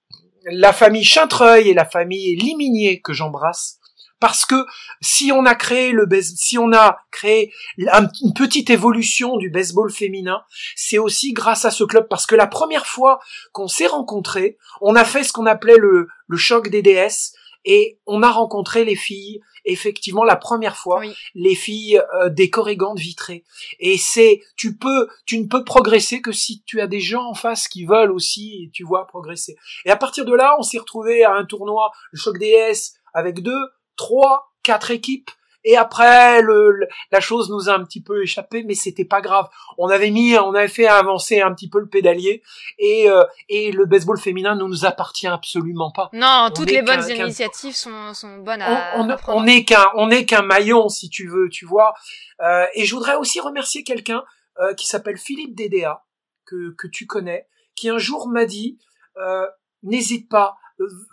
la 0.46 0.74
famille 0.74 1.06
Chintreuil 1.06 1.70
et 1.70 1.74
la 1.74 1.86
famille 1.86 2.36
Liminier 2.36 3.02
que 3.02 3.14
j'embrasse. 3.14 3.80
Parce 4.20 4.46
que 4.46 4.66
si 5.02 5.32
on 5.34 5.46
a 5.46 5.54
créé 5.54 5.92
le 5.92 6.08
si 6.22 6.58
on 6.58 6.72
a 6.72 6.98
créé 7.12 7.52
une 7.78 8.34
petite 8.34 8.70
évolution 8.70 9.36
du 9.36 9.50
baseball 9.50 9.92
féminin, 9.92 10.42
c'est 10.76 10.98
aussi 10.98 11.34
grâce 11.34 11.66
à 11.66 11.72
ce 11.72 11.84
club 11.84 12.08
parce 12.10 12.26
que 12.26 12.36
la 12.36 12.48
première 12.48 12.88
fois 12.88 13.20
qu'on 13.52 13.68
s'est 13.68 13.88
rencontrés, 13.88 14.58
on 14.80 14.96
a 14.96 15.04
fait 15.04 15.24
ce 15.24 15.34
qu'on 15.34 15.46
appelait 15.46 15.78
le, 15.78 16.08
le 16.28 16.38
choc 16.38 16.70
des 16.70 16.82
déesses 16.82 17.34
et 17.66 18.00
on 18.06 18.24
a 18.24 18.32
rencontré 18.32 18.86
les 18.86 18.96
filles 18.96 19.42
effectivement 19.66 20.24
la 20.24 20.36
première 20.36 20.78
fois 20.78 21.02
les 21.36 21.56
filles 21.56 22.02
euh, 22.16 22.30
des 22.30 22.50
corrigantes 22.50 23.00
vitrées. 23.00 23.44
Et 23.80 23.98
c'est 23.98 24.42
tu 24.56 24.78
peux 24.78 25.08
tu 25.26 25.40
ne 25.40 25.48
peux 25.48 25.64
progresser 25.64 26.22
que 26.22 26.32
si 26.32 26.64
tu 26.66 26.82
as 26.82 26.88
des 26.88 27.00
gens 27.00 27.26
en 27.26 27.34
face 27.34 27.68
qui 27.68 27.86
veulent 27.86 28.12
aussi 28.12 28.70
tu 28.74 28.84
vois 28.84 29.08
progresser. 29.08 29.56
Et 29.86 29.90
à 29.90 29.96
partir 29.96 30.26
de 30.26 30.34
là 30.34 30.56
on 30.60 30.64
s'est 30.64 30.80
retrouvé 30.80 31.24
à 31.24 31.34
un 31.34 31.46
tournoi 31.46 31.92
le 32.12 32.20
choc 32.20 32.38
DS 32.38 32.94
avec 33.14 33.42
deux 33.42 33.62
trois 33.96 34.54
quatre 34.64 34.92
équipes 34.92 35.32
et 35.64 35.78
après, 35.78 36.42
le, 36.42 36.88
la 37.12 37.20
chose 37.20 37.50
nous 37.50 37.70
a 37.70 37.74
un 37.74 37.84
petit 37.84 38.02
peu 38.02 38.22
échappé, 38.24 38.64
mais 38.64 38.76
c'était 38.76 39.06
pas 39.06 39.22
grave. 39.22 39.48
On 39.78 39.90
avait 39.90 40.12
mis, 40.12 40.38
on 40.38 40.54
avait 40.54 40.68
fait 40.68 40.88
avancer 40.88 41.42
un 41.42 41.54
petit 41.54 41.70
peu 41.70 41.80
le 41.80 41.88
pédalier, 41.88 42.44
et 42.78 43.10
euh, 43.10 43.24
et 43.50 43.72
le 43.72 43.86
baseball 43.86 44.20
féminin 44.20 44.56
ne 44.56 44.64
nous 44.64 44.86
appartient 44.86 45.28
absolument 45.28 45.92
pas. 45.92 46.10
Non, 46.14 46.50
toutes 46.54 46.72
les 46.72 46.82
bonnes 46.82 47.10
initiatives 47.10 47.76
sont, 47.76 48.14
sont 48.14 48.38
bonnes 48.38 48.62
à. 48.62 48.98
On, 48.98 49.08
on 49.28 49.44
n'est 49.44 49.64
qu'un, 49.64 49.88
on 49.96 50.10
est 50.12 50.26
qu'un 50.26 50.44
maillon, 50.44 50.90
si 50.90 51.10
tu 51.10 51.28
veux, 51.28 51.50
tu 51.50 51.66
vois. 51.66 51.94
Euh, 52.42 52.66
et 52.76 52.86
je 52.86 52.94
voudrais 52.94 53.16
aussi 53.16 53.40
remercier 53.40 53.84
quelqu'un 53.84 54.24
euh, 54.60 54.74
qui 54.74 54.86
s'appelle 54.86 55.18
Philippe 55.18 55.56
Dédéa, 55.56 56.04
que 56.46 56.76
que 56.78 56.88
tu 56.88 57.08
connais, 57.08 57.48
qui 57.76 57.90
un 57.90 57.98
jour 57.98 58.28
m'a 58.28 58.46
dit, 58.46 58.78
euh, 59.18 59.48
n'hésite 59.82 60.30
pas, 60.30 60.58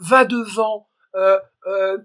va 0.01 0.25
devant 0.25 0.77
euh, 0.77 0.79
euh, 0.79 0.90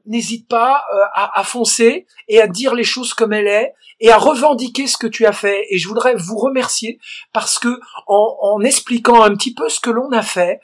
n'hésite 0.05 0.47
pas 0.47 0.83
euh, 0.93 0.99
à, 1.13 1.43
foncer 1.43 2.05
et 2.27 2.41
à 2.41 2.47
dire 2.47 2.73
les 2.73 2.83
choses 2.83 3.13
comme 3.13 3.33
elles 3.33 3.47
est 3.47 3.73
et 3.99 4.11
à 4.11 4.17
revendiquer 4.17 4.87
ce 4.87 4.97
que 4.97 5.07
tu 5.07 5.25
as 5.25 5.31
fait. 5.31 5.65
Et 5.69 5.77
je 5.77 5.87
voudrais 5.87 6.15
vous 6.15 6.37
remercier 6.37 6.99
parce 7.33 7.59
que 7.59 7.79
en, 8.07 8.61
expliquant 8.61 9.23
un 9.23 9.33
petit 9.35 9.53
peu 9.53 9.69
ce 9.69 9.79
que 9.79 9.89
l'on 9.89 10.11
a 10.11 10.21
fait, 10.21 10.59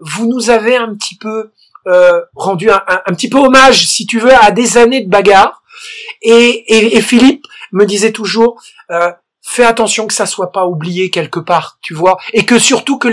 vous 0.00 0.26
nous 0.26 0.50
avez 0.50 0.76
un 0.76 0.94
petit 0.94 1.16
peu 1.16 1.52
rendu 2.34 2.70
un, 2.70 3.12
petit 3.14 3.28
peu 3.28 3.38
hommage, 3.38 3.86
si 3.86 4.06
tu 4.06 4.18
veux, 4.18 4.34
à 4.34 4.50
des 4.50 4.76
années 4.76 5.02
de 5.02 5.10
bagarre. 5.10 5.62
Et 6.20 7.00
Philippe 7.00 7.46
me 7.72 7.86
disait 7.86 8.12
toujours, 8.12 8.60
fais 9.44 9.64
attention 9.64 10.06
que 10.06 10.14
ça 10.14 10.26
soit 10.26 10.52
pas 10.52 10.66
oublié 10.66 11.10
quelque 11.10 11.40
part, 11.40 11.78
tu 11.80 11.94
vois, 11.94 12.18
et 12.32 12.44
que 12.44 12.58
surtout 12.58 12.98
que 12.98 13.08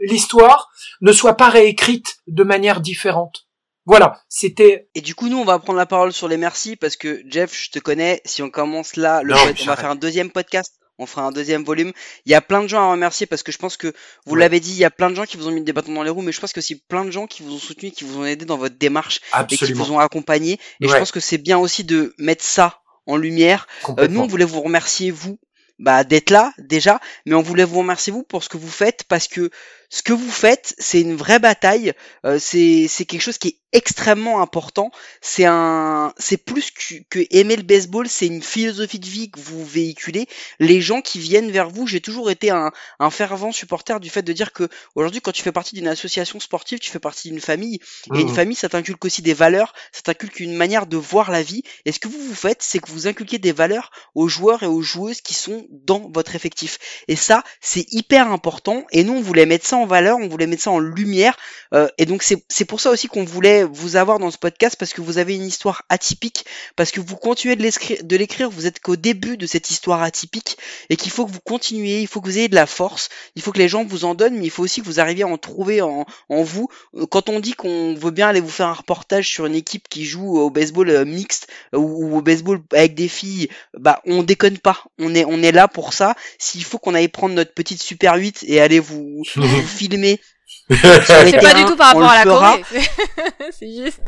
l'histoire 0.00 0.70
ne 1.00 1.12
soit 1.12 1.36
pas 1.36 1.48
réécrite 1.48 2.18
de 2.26 2.44
manière 2.44 2.80
différente. 2.80 3.45
Voilà, 3.86 4.20
c'était. 4.28 4.88
Et 4.94 5.00
du 5.00 5.14
coup, 5.14 5.28
nous, 5.28 5.38
on 5.38 5.44
va 5.44 5.58
prendre 5.60 5.78
la 5.78 5.86
parole 5.86 6.12
sur 6.12 6.28
les 6.28 6.36
merci 6.36 6.76
parce 6.76 6.96
que 6.96 7.22
Jeff, 7.28 7.56
je 7.56 7.70
te 7.70 7.78
connais. 7.78 8.20
Si 8.24 8.42
on 8.42 8.50
commence 8.50 8.96
là, 8.96 9.22
le 9.22 9.34
on 9.34 9.64
va 9.64 9.76
faire 9.76 9.90
un 9.90 9.94
deuxième 9.94 10.30
podcast. 10.30 10.74
On 10.98 11.06
fera 11.06 11.26
un 11.26 11.32
deuxième 11.32 11.62
volume. 11.62 11.92
Il 12.24 12.32
y 12.32 12.34
a 12.34 12.40
plein 12.40 12.62
de 12.62 12.68
gens 12.68 12.88
à 12.88 12.90
remercier 12.90 13.26
parce 13.26 13.42
que 13.42 13.52
je 13.52 13.58
pense 13.58 13.76
que 13.76 13.92
vous 14.24 14.34
l'avez 14.34 14.60
dit, 14.60 14.70
il 14.70 14.78
y 14.78 14.84
a 14.84 14.90
plein 14.90 15.10
de 15.10 15.14
gens 15.14 15.24
qui 15.24 15.36
vous 15.36 15.46
ont 15.46 15.50
mis 15.50 15.62
des 15.62 15.74
bâtons 15.74 15.92
dans 15.92 16.02
les 16.02 16.10
roues, 16.10 16.22
mais 16.22 16.32
je 16.32 16.40
pense 16.40 16.54
que 16.54 16.60
aussi 16.60 16.76
plein 16.76 17.04
de 17.04 17.10
gens 17.10 17.26
qui 17.26 17.42
vous 17.42 17.54
ont 17.54 17.58
soutenu, 17.58 17.90
qui 17.90 18.04
vous 18.04 18.18
ont 18.18 18.24
aidé 18.24 18.46
dans 18.46 18.56
votre 18.56 18.76
démarche 18.76 19.20
et 19.50 19.56
qui 19.56 19.72
vous 19.74 19.92
ont 19.92 19.98
accompagné. 19.98 20.58
Et 20.80 20.88
je 20.88 20.96
pense 20.96 21.12
que 21.12 21.20
c'est 21.20 21.38
bien 21.38 21.58
aussi 21.58 21.84
de 21.84 22.14
mettre 22.18 22.44
ça 22.44 22.80
en 23.06 23.16
lumière. 23.16 23.66
Euh, 23.98 24.08
nous, 24.08 24.20
on 24.20 24.26
voulait 24.26 24.46
vous 24.46 24.62
remercier 24.62 25.10
vous 25.10 25.38
bah 25.78 26.04
d'être 26.04 26.30
là 26.30 26.52
déjà, 26.58 27.00
mais 27.26 27.34
on 27.34 27.42
voulait 27.42 27.64
vous 27.64 27.78
remercier 27.78 28.12
vous 28.12 28.22
pour 28.22 28.42
ce 28.42 28.48
que 28.48 28.56
vous 28.56 28.70
faites 28.70 29.04
parce 29.04 29.28
que 29.28 29.50
ce 29.88 30.02
que 30.02 30.12
vous 30.12 30.30
faites, 30.30 30.74
c'est 30.78 31.00
une 31.00 31.14
vraie 31.14 31.38
bataille, 31.38 31.92
euh, 32.24 32.38
c'est 32.40 32.86
c'est 32.88 33.04
quelque 33.04 33.20
chose 33.20 33.38
qui 33.38 33.48
est 33.48 33.56
extrêmement 33.72 34.40
important. 34.40 34.90
C'est 35.20 35.44
un, 35.44 36.14
c'est 36.18 36.38
plus 36.38 36.70
que, 36.70 36.94
que, 37.10 37.26
aimer 37.30 37.56
le 37.56 37.62
baseball, 37.62 38.08
c'est 38.08 38.26
une 38.26 38.42
philosophie 38.42 38.98
de 38.98 39.06
vie 39.06 39.30
que 39.30 39.38
vous 39.38 39.64
véhiculez. 39.64 40.26
Les 40.60 40.80
gens 40.80 41.02
qui 41.02 41.18
viennent 41.18 41.50
vers 41.50 41.68
vous, 41.68 41.86
j'ai 41.86 42.00
toujours 42.00 42.30
été 42.30 42.50
un, 42.50 42.72
un, 42.98 43.10
fervent 43.10 43.52
supporter 43.52 44.00
du 44.00 44.08
fait 44.08 44.22
de 44.22 44.32
dire 44.32 44.52
que 44.52 44.68
aujourd'hui, 44.94 45.20
quand 45.20 45.32
tu 45.32 45.42
fais 45.42 45.52
partie 45.52 45.74
d'une 45.74 45.88
association 45.88 46.40
sportive, 46.40 46.78
tu 46.78 46.90
fais 46.90 46.98
partie 46.98 47.28
d'une 47.28 47.40
famille. 47.40 47.80
Et 48.14 48.20
une 48.20 48.30
mmh. 48.30 48.34
famille, 48.34 48.56
ça 48.56 48.70
t'inculque 48.70 49.04
aussi 49.04 49.20
des 49.20 49.34
valeurs, 49.34 49.74
ça 49.92 50.00
t'inculque 50.02 50.40
une 50.40 50.54
manière 50.54 50.86
de 50.86 50.96
voir 50.96 51.30
la 51.30 51.42
vie. 51.42 51.62
Et 51.84 51.92
ce 51.92 51.98
que 51.98 52.08
vous 52.08 52.20
vous 52.20 52.34
faites, 52.34 52.62
c'est 52.62 52.78
que 52.78 52.90
vous 52.90 53.06
inculquez 53.06 53.38
des 53.38 53.52
valeurs 53.52 53.90
aux 54.14 54.28
joueurs 54.28 54.62
et 54.62 54.66
aux 54.66 54.82
joueuses 54.82 55.20
qui 55.20 55.34
sont 55.34 55.65
dans 55.70 56.10
votre 56.12 56.34
effectif. 56.34 56.78
Et 57.08 57.16
ça, 57.16 57.42
c'est 57.60 57.86
hyper 57.92 58.30
important. 58.30 58.84
Et 58.92 59.04
nous, 59.04 59.14
on 59.14 59.20
voulait 59.20 59.46
mettre 59.46 59.66
ça 59.66 59.76
en 59.76 59.86
valeur, 59.86 60.18
on 60.18 60.28
voulait 60.28 60.46
mettre 60.46 60.62
ça 60.62 60.70
en 60.70 60.78
lumière. 60.78 61.36
Euh, 61.74 61.88
et 61.98 62.06
donc, 62.06 62.22
c'est 62.22 62.64
pour 62.64 62.80
ça 62.80 62.90
aussi 62.90 63.08
qu'on 63.08 63.24
voulait 63.24 63.64
vous 63.64 63.96
avoir 63.96 64.18
dans 64.18 64.30
ce 64.30 64.38
podcast, 64.38 64.76
parce 64.78 64.92
que 64.92 65.00
vous 65.00 65.18
avez 65.18 65.34
une 65.34 65.46
histoire 65.46 65.84
atypique, 65.88 66.44
parce 66.76 66.90
que 66.90 67.00
vous 67.00 67.16
continuez 67.16 67.56
de 67.56 68.16
l'écrire, 68.16 68.50
vous 68.50 68.66
êtes 68.66 68.80
qu'au 68.80 68.96
début 68.96 69.36
de 69.36 69.46
cette 69.46 69.70
histoire 69.70 70.02
atypique, 70.02 70.58
et 70.90 70.96
qu'il 70.96 71.10
faut 71.10 71.26
que 71.26 71.32
vous 71.32 71.40
continuiez, 71.40 72.00
il 72.00 72.06
faut 72.06 72.20
que 72.20 72.28
vous 72.28 72.38
ayez 72.38 72.48
de 72.48 72.54
la 72.54 72.66
force, 72.66 73.08
il 73.34 73.42
faut 73.42 73.52
que 73.52 73.58
les 73.58 73.68
gens 73.68 73.84
vous 73.84 74.04
en 74.04 74.14
donnent, 74.14 74.36
mais 74.36 74.44
il 74.44 74.50
faut 74.50 74.62
aussi 74.62 74.80
que 74.80 74.86
vous 74.86 75.00
arriviez 75.00 75.24
à 75.24 75.28
en 75.28 75.38
trouver 75.38 75.82
en, 75.82 76.06
en 76.28 76.42
vous. 76.42 76.68
Quand 77.10 77.28
on 77.28 77.40
dit 77.40 77.52
qu'on 77.52 77.94
veut 77.94 78.10
bien 78.10 78.28
aller 78.28 78.40
vous 78.40 78.48
faire 78.48 78.68
un 78.68 78.72
reportage 78.72 79.28
sur 79.28 79.46
une 79.46 79.54
équipe 79.54 79.88
qui 79.88 80.04
joue 80.04 80.38
au 80.38 80.50
baseball 80.50 80.90
euh, 80.90 81.04
mixte 81.04 81.48
ou, 81.72 82.16
au 82.16 82.22
baseball 82.22 82.60
avec 82.72 82.94
des 82.94 83.08
filles, 83.08 83.48
bah 83.78 84.00
on 84.06 84.22
déconne 84.22 84.58
pas. 84.58 84.84
On 84.98 85.14
est 85.14 85.24
on 85.24 85.42
est 85.42 85.52
là 85.56 85.66
pour 85.66 85.92
ça. 85.92 86.14
S'il 86.38 86.62
faut 86.62 86.78
qu'on 86.78 86.94
aille 86.94 87.08
prendre 87.08 87.34
notre 87.34 87.52
petite 87.52 87.82
Super 87.82 88.14
8 88.14 88.44
et 88.46 88.60
aller 88.60 88.78
vous, 88.78 89.22
filmer 89.66 90.20
c'est 90.68 91.40
pas 91.40 91.54
du 91.54 91.64
tout 91.64 91.76
par 91.76 91.88
rapport 91.88 92.10
à 92.10 92.24
la 92.24 92.24
Corée. 92.24 92.64
c'est 93.58 93.68
juste. 93.68 94.00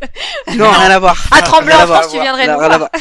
Non, 0.56 0.70
rien 0.70 0.90
à 0.90 0.98
voir. 0.98 1.16
À 1.30 1.42
Tremblant, 1.42 1.80
je 1.80 1.86
pense 1.86 2.06
que 2.06 2.12
tu 2.12 2.20
viendrais 2.20 2.46
nous 2.46 2.58
voir. 2.58 2.88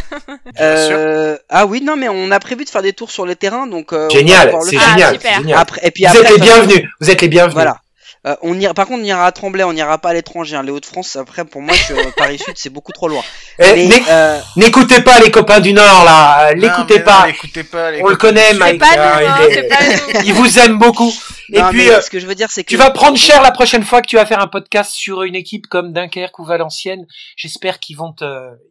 Euh, 0.59 1.37
ah 1.49 1.65
oui, 1.67 1.81
non, 1.81 1.95
mais 1.97 2.09
on 2.09 2.31
a 2.31 2.39
prévu 2.39 2.65
de 2.65 2.69
faire 2.69 2.81
des 2.81 2.93
tours 2.93 3.11
sur 3.11 3.25
le 3.25 3.35
terrain, 3.35 3.67
donc. 3.67 3.93
Euh, 3.93 4.09
génial, 4.09 4.55
c'est 4.63 4.79
génial, 4.79 5.19
ah, 5.23 5.37
génial. 5.37 5.59
Après, 5.59 5.81
et 5.83 5.91
puis 5.91 6.05
vous 6.05 6.17
après, 6.17 6.21
êtes 6.21 6.31
les 6.31 6.41
bienvenus. 6.41 6.89
Vous 6.99 7.11
êtes 7.11 7.21
les 7.21 7.27
bienvenus. 7.27 7.53
Voilà. 7.53 7.81
Euh, 8.27 8.35
on 8.41 8.59
ira, 8.59 8.73
par 8.73 8.87
contre, 8.87 9.01
on 9.01 9.05
ira 9.05 9.25
à 9.25 9.31
Tremblay, 9.31 9.63
on 9.63 9.71
n'ira 9.71 9.97
pas 9.99 10.09
à 10.09 10.13
l'étranger. 10.13 10.57
Hein. 10.57 10.63
Les 10.63 10.71
Hauts-de-France, 10.71 11.15
après, 11.15 11.45
pour 11.45 11.61
moi, 11.61 11.73
je, 11.73 11.93
Paris 12.17 12.39
Sud, 12.39 12.55
c'est 12.57 12.69
beaucoup 12.69 12.91
trop 12.91 13.07
loin. 13.07 13.23
Eh, 13.57 13.89
euh, 14.09 14.39
n'écoutez 14.57 15.01
pas 15.01 15.19
les 15.19 15.31
copains 15.31 15.61
du 15.61 15.71
Nord, 15.71 16.03
là. 16.03 16.53
L'écoutez 16.53 16.99
pas. 16.99 17.27
pas. 17.71 17.91
On 18.01 18.09
le 18.09 18.17
connaît, 18.17 18.53
Mike. 18.53 18.81
Pas 18.81 19.21
il, 19.21 19.67
pas 19.69 20.21
il, 20.25 20.33
vous 20.33 20.59
aime 20.59 20.77
beaucoup. 20.77 21.13
Et 21.53 21.61
puis, 21.69 21.89
euh, 21.89 22.01
ce 22.01 22.09
que 22.09 22.19
je 22.19 22.27
veux 22.27 22.35
dire, 22.35 22.51
c'est 22.51 22.65
que 22.65 22.69
tu 22.69 22.75
vas 22.75 22.91
prendre 22.91 23.17
cher 23.17 23.41
la 23.41 23.51
prochaine 23.51 23.83
fois 23.83 24.01
que 24.01 24.07
tu 24.07 24.17
vas 24.17 24.25
faire 24.25 24.41
un 24.41 24.47
podcast 24.47 24.91
sur 24.91 25.23
une 25.23 25.35
équipe 25.35 25.67
comme 25.67 25.93
Dunkerque 25.93 26.37
ou 26.39 26.43
Valenciennes. 26.43 27.05
J'espère 27.37 27.79
qu'ils 27.79 27.95
vont 27.95 28.11
te, 28.11 28.25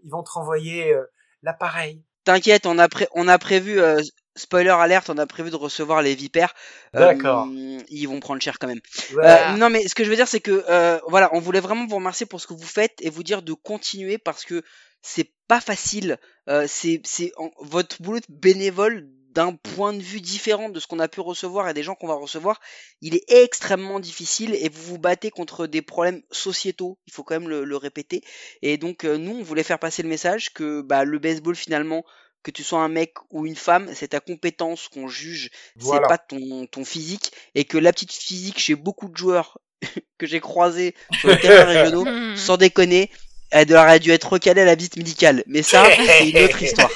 ils 0.05 0.11
vont 0.11 0.23
te 0.23 0.33
renvoyer 0.33 0.95
l'appareil. 1.43 2.03
T'inquiète, 2.25 2.67
on 2.67 2.79
a 2.79 2.89
pré 2.89 3.07
on 3.15 3.27
a 3.27 3.39
prévu 3.39 3.81
spoiler 4.37 4.71
alerte, 4.71 5.11
on 5.11 5.19
a 5.19 5.27
prévu 5.27 5.51
de 5.51 5.57
recevoir 5.57 6.03
les 6.03 6.15
vipères. 6.15 6.55
D'accord. 6.93 7.49
Euh, 7.51 7.79
ils 7.89 8.07
vont 8.07 8.21
prendre 8.21 8.41
cher 8.41 8.59
quand 8.59 8.69
même. 8.69 8.81
Euh, 9.17 9.57
non, 9.57 9.71
mais 9.71 9.89
ce 9.89 9.95
que 9.95 10.05
je 10.05 10.11
veux 10.11 10.17
dire, 10.17 10.29
c'est 10.29 10.41
que 10.41 10.65
euh, 10.69 11.01
voilà, 11.09 11.31
on 11.33 11.41
voulait 11.41 11.61
vraiment 11.61 11.87
vous 11.87 11.97
remercier 11.97 12.27
pour 12.27 12.41
ce 12.41 12.47
que 12.47 12.55
vous 12.55 12.67
faites 12.67 12.95
et 13.01 13.11
vous 13.11 13.23
dire 13.23 13.43
de 13.43 13.53
continuer 13.53 14.19
parce 14.19 14.45
que 14.45 14.63
c'est 15.03 15.33
pas 15.49 15.61
facile. 15.61 16.19
c'est 16.67 17.01
c'est 17.05 17.33
votre 17.61 18.03
boulot 18.03 18.21
de 18.21 18.25
bénévole 18.29 19.09
d'un 19.31 19.55
point 19.55 19.93
de 19.93 20.01
vue 20.01 20.23
différent 20.23 20.71
de 20.71 20.81
ce 20.81 20.87
qu'on 20.87 20.99
a 20.99 21.09
pu 21.09 21.21
recevoir 21.21 21.69
et 21.69 21.75
des 21.75 21.83
gens 21.83 21.95
qu'on 21.95 22.07
va 22.07 22.15
recevoir, 22.15 22.59
il 23.03 23.15
est 23.15 23.31
extrêmement 23.31 24.01
difficile 24.01 24.55
et 24.55 24.71
vous 24.71 24.83
vous 24.83 24.99
battez 24.99 25.31
contre 25.31 25.67
des 25.67 25.83
problèmes 25.83 26.23
sociétaux, 26.31 26.99
il 27.07 27.13
faut 27.13 27.23
quand 27.23 27.39
même 27.39 27.51
le, 27.51 27.77
répéter. 27.77 28.23
Et 28.63 28.79
donc 28.79 29.05
nous, 29.05 29.33
on 29.33 29.43
voulait 29.43 29.63
faire 29.63 29.79
passer 29.79 30.03
le 30.03 30.09
message 30.09 30.55
que 30.55 30.81
bah, 30.81 31.05
le 31.05 31.19
baseball 31.19 31.55
finalement, 31.55 32.03
que 32.47 32.53
tu 32.53 32.63
sois 32.63 32.79
un 32.79 32.89
mec 32.89 33.15
ou 33.33 33.45
une 33.45 33.57
femme, 33.57 33.91
c'est 33.93 34.09
ta 34.09 34.21
compétence 34.21 34.87
qu'on 34.87 35.09
juge, 35.09 35.51
c'est 35.81 36.01
pas 36.03 36.17
ton, 36.17 36.67
ton 36.67 36.85
physique, 36.85 37.33
et 37.57 37.65
que 37.65 37.77
la 37.77 37.93
petite 37.93 38.13
physique 38.13 38.61
chez 38.61 38.77
beaucoup 38.77 39.09
de 39.09 39.17
joueurs 39.17 39.59
que 40.19 40.29
j'ai 40.29 40.39
croisés 40.39 40.95
sur 41.19 41.29
les 41.29 41.41
terrains 41.41 41.65
régionaux, 41.65 42.07
sans 42.37 42.57
déconner, 42.57 43.11
elle 43.51 43.75
aurait 43.75 43.99
dû 43.99 44.13
être 44.13 44.33
recalée 44.33 44.61
à 44.61 44.65
la 44.65 44.77
visite 44.77 44.97
médicale. 44.97 45.43
Mais 45.49 45.65
ça, 45.65 45.85
c'est 46.07 46.29
une 46.31 46.39
autre 46.39 46.63
histoire. 46.63 46.91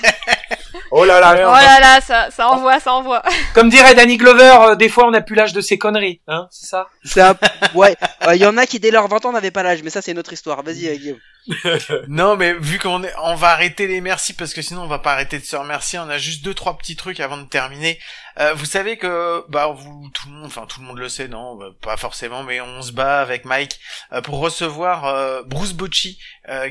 Oh 0.93 1.05
là 1.05 1.19
là. 1.19 1.33
Oh 1.35 1.53
là 1.53 1.81
là, 1.81 2.01
ça, 2.01 2.31
ça 2.31 2.49
envoie, 2.49 2.79
ça 2.79 2.93
envoie. 2.93 3.23
Comme 3.53 3.71
dirait 3.71 3.97
Danny 3.97 4.19
Glover, 4.19 4.57
euh, 4.61 4.75
des 4.77 4.89
fois 4.89 5.07
on 5.07 5.11
n'a 5.11 5.21
plus 5.21 5.35
l'âge 5.35 5.53
de 5.53 5.61
ces 5.61 5.79
conneries, 5.79 6.21
hein, 6.29 6.47
c'est 6.53 6.67
ça? 6.67 6.89
C'est 7.05 7.21
un... 7.21 7.37
ouais. 7.75 7.97
Il 8.23 8.29
euh, 8.29 8.37
y 8.37 8.47
en 8.47 8.57
a 8.57 8.67
qui 8.67 8.79
dès 8.79 8.93
leurs 8.93 9.09
20 9.09 9.25
ans 9.27 9.33
n'avaient 9.33 9.51
pas 9.51 9.65
l'âge, 9.65 9.83
mais 9.83 9.91
ça 9.91 10.01
c'est 10.01 10.13
une 10.13 10.19
autre 10.21 10.33
histoire. 10.33 10.63
Vas-y, 10.63 10.89
euh, 10.89 10.97
Guillaume. 10.97 11.19
non, 12.09 12.37
mais 12.37 12.55
vu 12.55 12.79
qu'on 12.79 13.03
est, 13.03 13.12
on 13.23 13.35
va 13.35 13.51
arrêter 13.51 13.87
les 13.87 14.01
merci 14.01 14.35
parce 14.35 14.53
que 14.53 14.62
sinon 14.62 14.83
on 14.83 14.87
va 14.87 14.99
pas 14.99 15.12
arrêter 15.12 15.39
de 15.39 15.45
se 15.45 15.57
remercier. 15.57 15.99
On 15.99 16.09
a 16.09 16.19
juste 16.19 16.45
deux 16.45 16.55
trois 16.55 16.77
petits 16.77 16.97
trucs 16.97 17.21
avant 17.21 17.39
de 17.39 17.47
terminer. 17.47 17.99
Euh, 18.39 18.55
vous 18.55 18.65
savez 18.65 18.97
que 18.97 19.45
bah 19.49 19.75
tout 20.15 20.29
le 20.29 20.33
monde, 20.33 20.47
enfin 20.47 20.67
tout 20.67 20.81
le 20.81 20.87
monde 20.87 20.99
le 20.99 21.09
sait, 21.09 21.29
non, 21.29 21.57
bah, 21.57 21.71
pas 21.81 21.97
forcément, 21.97 22.43
mais 22.43 22.61
on 22.61 22.83
se 22.83 22.93
bat 22.93 23.21
avec 23.21 23.45
Mike 23.45 23.81
euh, 24.12 24.21
pour 24.21 24.39
recevoir 24.39 25.07
euh, 25.07 25.43
Bruce 25.43 25.73
Bocci, 25.73 26.19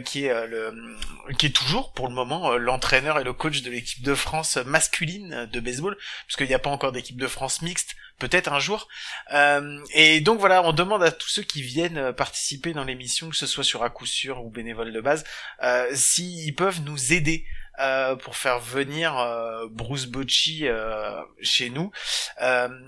qui 0.06 0.26
est 0.26 0.48
le, 0.48 0.74
qui 1.38 1.48
est 1.48 1.56
toujours 1.56 1.94
pour 1.94 2.08
le 2.08 2.14
moment 2.14 2.58
l'entraîneur 2.58 3.20
et 3.20 3.24
le 3.24 3.34
coach 3.34 3.62
de 3.62 3.72
l'équipe 3.72 4.04
de 4.04 4.14
France 4.14 4.58
masculine 4.58 5.48
de 5.52 5.60
baseball, 5.60 5.98
puisqu'il 6.26 6.48
n'y 6.48 6.54
a 6.54 6.60
pas 6.60 6.70
encore 6.70 6.92
d'équipe 6.92 7.18
de 7.18 7.28
France 7.28 7.62
mixte 7.62 7.96
peut-être 8.20 8.52
un 8.54 8.60
jour. 8.60 8.88
Euh, 9.34 9.80
et 9.94 10.20
donc 10.22 10.40
voilà, 10.40 10.64
on 10.64 10.74
demande 10.74 11.04
à 11.04 11.12
tous 11.12 11.30
ceux 11.30 11.44
qui 11.44 11.62
viennent 11.62 12.14
participer 12.14 12.74
dans 12.74 12.84
l'émission, 12.84 13.30
que 13.30 13.36
ce 13.36 13.48
soit 13.48 13.64
sur 13.64 13.84
à 13.84 13.90
coup 13.90 14.06
sûr 14.06 14.44
ou 14.44 14.50
bénévole 14.50 14.94
de 14.94 15.02
base, 15.02 15.24
euh, 15.64 15.88
s'ils 15.94 16.54
peuvent 16.56 16.82
nous 16.86 17.14
aider. 17.14 17.46
Euh, 17.82 18.18
pour 18.18 18.36
faire 18.36 18.60
venir 18.60 19.18
euh, 19.18 19.66
Bruce 19.72 20.06
Bocci 20.06 20.68
euh, 20.68 21.22
chez 21.42 21.70
nous. 21.70 21.94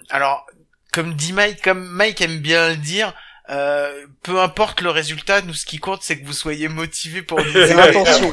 alors, 0.10 0.45
comme 0.91 1.14
dit 1.14 1.32
Mike, 1.32 1.62
comme 1.62 1.88
Mike 1.88 2.20
aime 2.20 2.40
bien 2.40 2.72
le 2.72 2.76
dire, 2.76 3.14
euh, 3.49 4.06
peu 4.24 4.40
importe 4.40 4.82
le 4.82 4.90
résultat, 4.90 5.41
nous 5.41 5.53
ce 5.53 5.66
qui 5.66 5.80
compte 5.80 6.03
c'est 6.03 6.20
que 6.20 6.26
vous 6.26 6.34
soyez 6.34 6.68
motivés 6.68 7.22
pour 7.22 7.40
nous. 7.40 7.52
C'est 7.53 7.74
l'intention. 7.74 8.32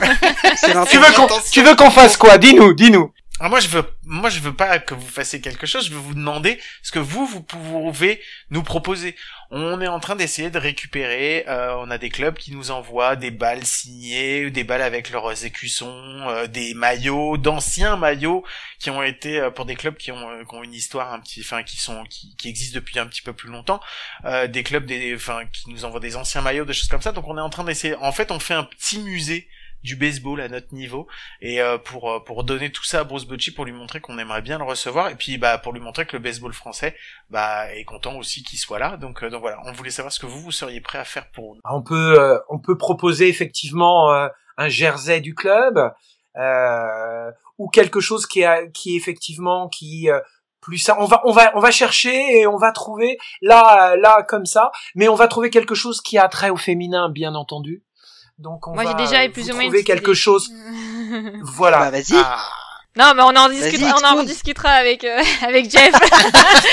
tu 0.90 0.98
veux 0.98 1.12
qu'on, 1.14 1.28
tu 1.50 1.62
veux 1.62 1.74
qu'on 1.74 1.90
fasse 1.90 2.16
quoi? 2.16 2.38
Dis-nous, 2.38 2.72
dis-nous. 2.74 3.12
Alors 3.40 3.50
moi 3.50 3.60
je 3.60 3.68
veux 3.68 3.84
moi 4.02 4.30
je 4.30 4.40
veux 4.40 4.52
pas 4.52 4.80
que 4.80 4.94
vous 4.94 5.06
fassiez 5.06 5.40
quelque 5.40 5.64
chose, 5.64 5.86
je 5.86 5.92
veux 5.92 6.00
vous 6.00 6.14
demander 6.14 6.60
ce 6.82 6.90
que 6.90 6.98
vous 6.98 7.24
vous 7.24 7.40
pouvez 7.40 8.20
nous 8.50 8.64
proposer. 8.64 9.14
On 9.52 9.80
est 9.80 9.86
en 9.86 10.00
train 10.00 10.16
d'essayer 10.16 10.50
de 10.50 10.58
récupérer 10.58 11.44
euh, 11.46 11.76
on 11.78 11.88
a 11.88 11.98
des 11.98 12.08
clubs 12.10 12.34
qui 12.36 12.52
nous 12.52 12.72
envoient 12.72 13.14
des 13.14 13.30
balles 13.30 13.64
signées, 13.64 14.50
des 14.50 14.64
balles 14.64 14.82
avec 14.82 15.10
leurs 15.10 15.44
écussons, 15.44 16.24
euh, 16.28 16.48
des 16.48 16.74
maillots, 16.74 17.36
d'anciens 17.36 17.96
maillots 17.96 18.44
qui 18.80 18.90
ont 18.90 19.04
été 19.04 19.38
euh, 19.38 19.50
pour 19.50 19.66
des 19.66 19.76
clubs 19.76 19.96
qui 19.96 20.10
ont, 20.10 20.44
qui 20.44 20.54
ont 20.56 20.64
une 20.64 20.74
histoire 20.74 21.12
un 21.12 21.20
petit 21.20 21.40
enfin 21.40 21.62
qui 21.62 21.76
sont 21.76 22.02
qui, 22.06 22.34
qui 22.36 22.48
existent 22.48 22.74
depuis 22.74 22.98
un 22.98 23.06
petit 23.06 23.22
peu 23.22 23.32
plus 23.32 23.50
longtemps, 23.50 23.80
des 24.48 24.64
clubs 24.64 24.84
des 24.84 25.14
enfin 25.14 25.42
qui 25.52 25.70
nous 25.70 25.84
envoient 25.84 26.00
des 26.00 26.16
anciens 26.16 26.42
maillots, 26.42 26.64
des 26.64 26.72
choses 26.72 26.88
comme 26.88 27.02
ça. 27.02 27.12
Donc 27.12 27.28
on 27.28 27.38
est 27.38 27.40
en 27.40 27.50
train 27.50 27.64
d'essayer 27.64 27.94
en 27.94 28.10
fait 28.10 28.32
on 28.32 28.40
fait 28.40 28.54
un 28.54 28.64
petit 28.64 28.98
musée 28.98 29.48
du 29.82 29.96
baseball 29.96 30.40
à 30.40 30.48
notre 30.48 30.74
niveau. 30.74 31.06
Et 31.40 31.60
euh, 31.60 31.78
pour 31.78 32.10
euh, 32.10 32.20
pour 32.20 32.44
donner 32.44 32.70
tout 32.70 32.84
ça 32.84 33.00
à 33.00 33.04
Bruce 33.04 33.24
Bocci 33.24 33.52
pour 33.52 33.64
lui 33.64 33.72
montrer 33.72 34.00
qu'on 34.00 34.18
aimerait 34.18 34.42
bien 34.42 34.58
le 34.58 34.64
recevoir. 34.64 35.08
Et 35.08 35.14
puis 35.14 35.38
bah 35.38 35.58
pour 35.58 35.72
lui 35.72 35.80
montrer 35.80 36.06
que 36.06 36.16
le 36.16 36.22
baseball 36.22 36.52
français 36.52 36.96
bah 37.30 37.72
est 37.74 37.84
content 37.84 38.16
aussi 38.16 38.42
qu'il 38.42 38.58
soit 38.58 38.78
là. 38.78 38.96
Donc 38.96 39.22
euh, 39.22 39.30
donc 39.30 39.40
voilà. 39.40 39.60
On 39.64 39.72
voulait 39.72 39.90
savoir 39.90 40.12
ce 40.12 40.20
que 40.20 40.26
vous 40.26 40.40
vous 40.40 40.52
seriez 40.52 40.80
prêt 40.80 40.98
à 40.98 41.04
faire 41.04 41.30
pour 41.30 41.54
nous. 41.54 41.60
On 41.64 41.82
peut 41.82 42.40
on 42.48 42.58
peut 42.58 42.76
proposer 42.76 43.28
effectivement 43.28 44.10
un 44.56 44.68
jersey 44.68 45.20
du 45.20 45.34
club 45.34 45.92
ou 47.58 47.68
quelque 47.68 48.00
chose 48.00 48.26
qui 48.26 48.40
est 48.40 48.72
qui 48.72 48.96
effectivement 48.96 49.68
qui 49.68 50.08
plus 50.60 50.78
ça. 50.78 50.96
On 51.00 51.04
va 51.04 51.22
on 51.24 51.32
va 51.32 51.52
on 51.56 51.60
va 51.60 51.70
chercher 51.70 52.40
et 52.40 52.46
on 52.46 52.56
va 52.56 52.72
trouver 52.72 53.18
là 53.42 53.96
là 53.96 54.22
comme 54.22 54.46
ça. 54.46 54.70
Mais 54.94 55.08
on 55.08 55.14
va 55.14 55.28
trouver 55.28 55.50
quelque 55.50 55.74
chose 55.74 56.00
qui 56.00 56.18
a 56.18 56.28
trait 56.28 56.50
au 56.50 56.56
féminin 56.56 57.08
bien 57.08 57.34
entendu 57.34 57.84
donc 58.38 58.68
on 58.68 58.74
Moi, 58.74 58.84
va 58.84 58.90
j'ai 58.90 58.96
déjà 58.96 59.28
plus 59.28 59.50
ou 59.50 59.54
moins 59.54 59.64
trouver 59.64 59.84
quelque 59.84 60.14
chose. 60.14 60.50
voilà. 61.42 61.78
Bah, 61.78 61.90
vas-y. 61.90 62.14
Ah. 62.14 62.38
Non, 62.98 63.12
mais 63.14 63.22
on 63.22 63.36
en 63.36 63.48
discutera, 63.48 63.94
on 64.02 64.18
en 64.18 64.22
discutera 64.24 64.70
avec 64.70 65.04
euh, 65.04 65.22
avec 65.46 65.70
Jeff. 65.70 65.92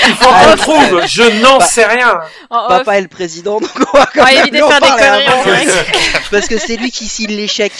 Il 0.08 0.14
faut 0.16 0.28
qu'on 0.28 0.56
trouve. 0.56 1.06
Je 1.06 1.40
n'en 1.40 1.58
bah, 1.58 1.64
sais 1.64 1.84
rien. 1.84 2.20
Papa 2.50 2.98
est 2.98 3.02
le 3.02 3.08
président, 3.08 3.60
donc 3.60 3.70
on 3.92 3.98
va 3.98 4.06
quand 4.06 4.24
même 4.24 4.38
éviter 4.38 4.60
de 4.60 4.64
faire 4.64 4.80
des 4.80 4.88
conneries. 4.88 5.68
parce 6.32 6.48
que 6.48 6.58
c'est 6.58 6.76
lui 6.76 6.90
qui 6.90 7.06
signe 7.06 7.30
l'échec. 7.30 7.72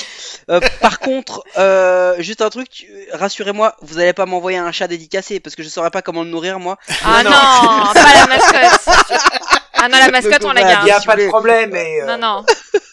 Euh, 0.49 0.61
par 0.81 1.01
contre, 1.01 1.43
euh, 1.59 2.15
juste 2.21 2.41
un 2.41 2.51
truc, 2.51 2.87
rassurez-moi, 3.13 3.75
vous 3.83 3.99
allez 3.99 4.13
pas 4.13 4.27
m'envoyer 4.27 4.59
un 4.59 4.71
chat 4.71 4.87
dédicacé 4.87 5.41
parce 5.41 5.57
que 5.57 5.65
je 5.65 5.69
saurais 5.69 5.91
pas 5.91 6.03
comment 6.03 6.23
le 6.23 6.31
nourrir 6.31 6.61
moi. 6.61 6.79
Ah 7.05 7.25
non, 7.25 7.31
non 7.31 7.93
pas 7.93 8.15
la 8.15 8.27
mascotte. 8.29 9.63
Ah 9.87 9.89
non, 9.89 9.99
la 9.99 10.11
mascotte, 10.11 10.45
on 10.45 10.53
la 10.53 10.63
garde. 10.63 10.87
Il 10.87 10.89
y 10.89 10.93
a 10.93 11.01
pas 11.01 11.17
de 11.17 11.29
problème. 11.29 11.71
Mais, 11.71 12.03
Non, 12.07 12.19
non, 12.19 12.45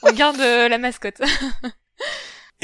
on 0.04 0.12
garde 0.12 0.38
la 0.40 0.78
mascotte. 0.78 1.22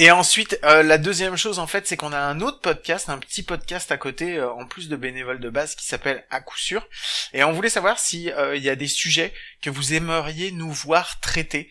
Et 0.02 0.12
ensuite, 0.12 0.58
euh, 0.64 0.82
la 0.82 0.98
deuxième 0.98 1.36
chose 1.36 1.60
en 1.60 1.68
fait, 1.68 1.86
c'est 1.86 1.98
qu'on 1.98 2.14
a 2.14 2.20
un 2.20 2.40
autre 2.40 2.62
podcast, 2.62 3.10
un 3.10 3.18
petit 3.18 3.44
podcast 3.44 3.92
à 3.92 3.98
côté, 3.98 4.38
euh, 4.38 4.50
en 4.50 4.66
plus 4.66 4.88
de 4.88 4.96
bénévoles 4.96 5.42
de 5.42 5.50
base, 5.50 5.76
qui 5.76 5.86
s'appelle 5.86 6.26
À 6.30 6.40
coup 6.40 6.58
sûr. 6.58 6.88
Et 7.34 7.44
on 7.44 7.52
voulait 7.52 7.68
savoir 7.68 8.00
si 8.00 8.32
euh, 8.32 8.56
il 8.56 8.64
y 8.64 8.70
a 8.70 8.78
des 8.78 8.88
sujets 8.88 9.34
que 9.62 9.70
vous 9.70 9.94
aimeriez 9.94 10.52
nous 10.52 10.72
voir 10.72 11.20
traiter. 11.20 11.70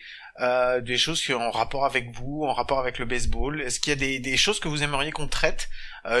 des 0.81 0.97
choses 0.97 1.21
qui 1.21 1.33
ont 1.33 1.41
en 1.41 1.49
rapport 1.49 1.85
avec 1.85 2.11
vous, 2.11 2.43
en 2.45 2.53
rapport 2.53 2.79
avec 2.79 2.99
le 2.99 3.05
baseball. 3.05 3.61
Est-ce 3.61 3.79
qu'il 3.79 3.89
y 3.89 3.93
a 3.93 3.99
des, 3.99 4.19
des, 4.19 4.37
choses 4.37 4.59
que 4.59 4.69
vous 4.69 4.83
aimeriez 4.83 5.11
qu'on 5.11 5.27
traite? 5.27 5.67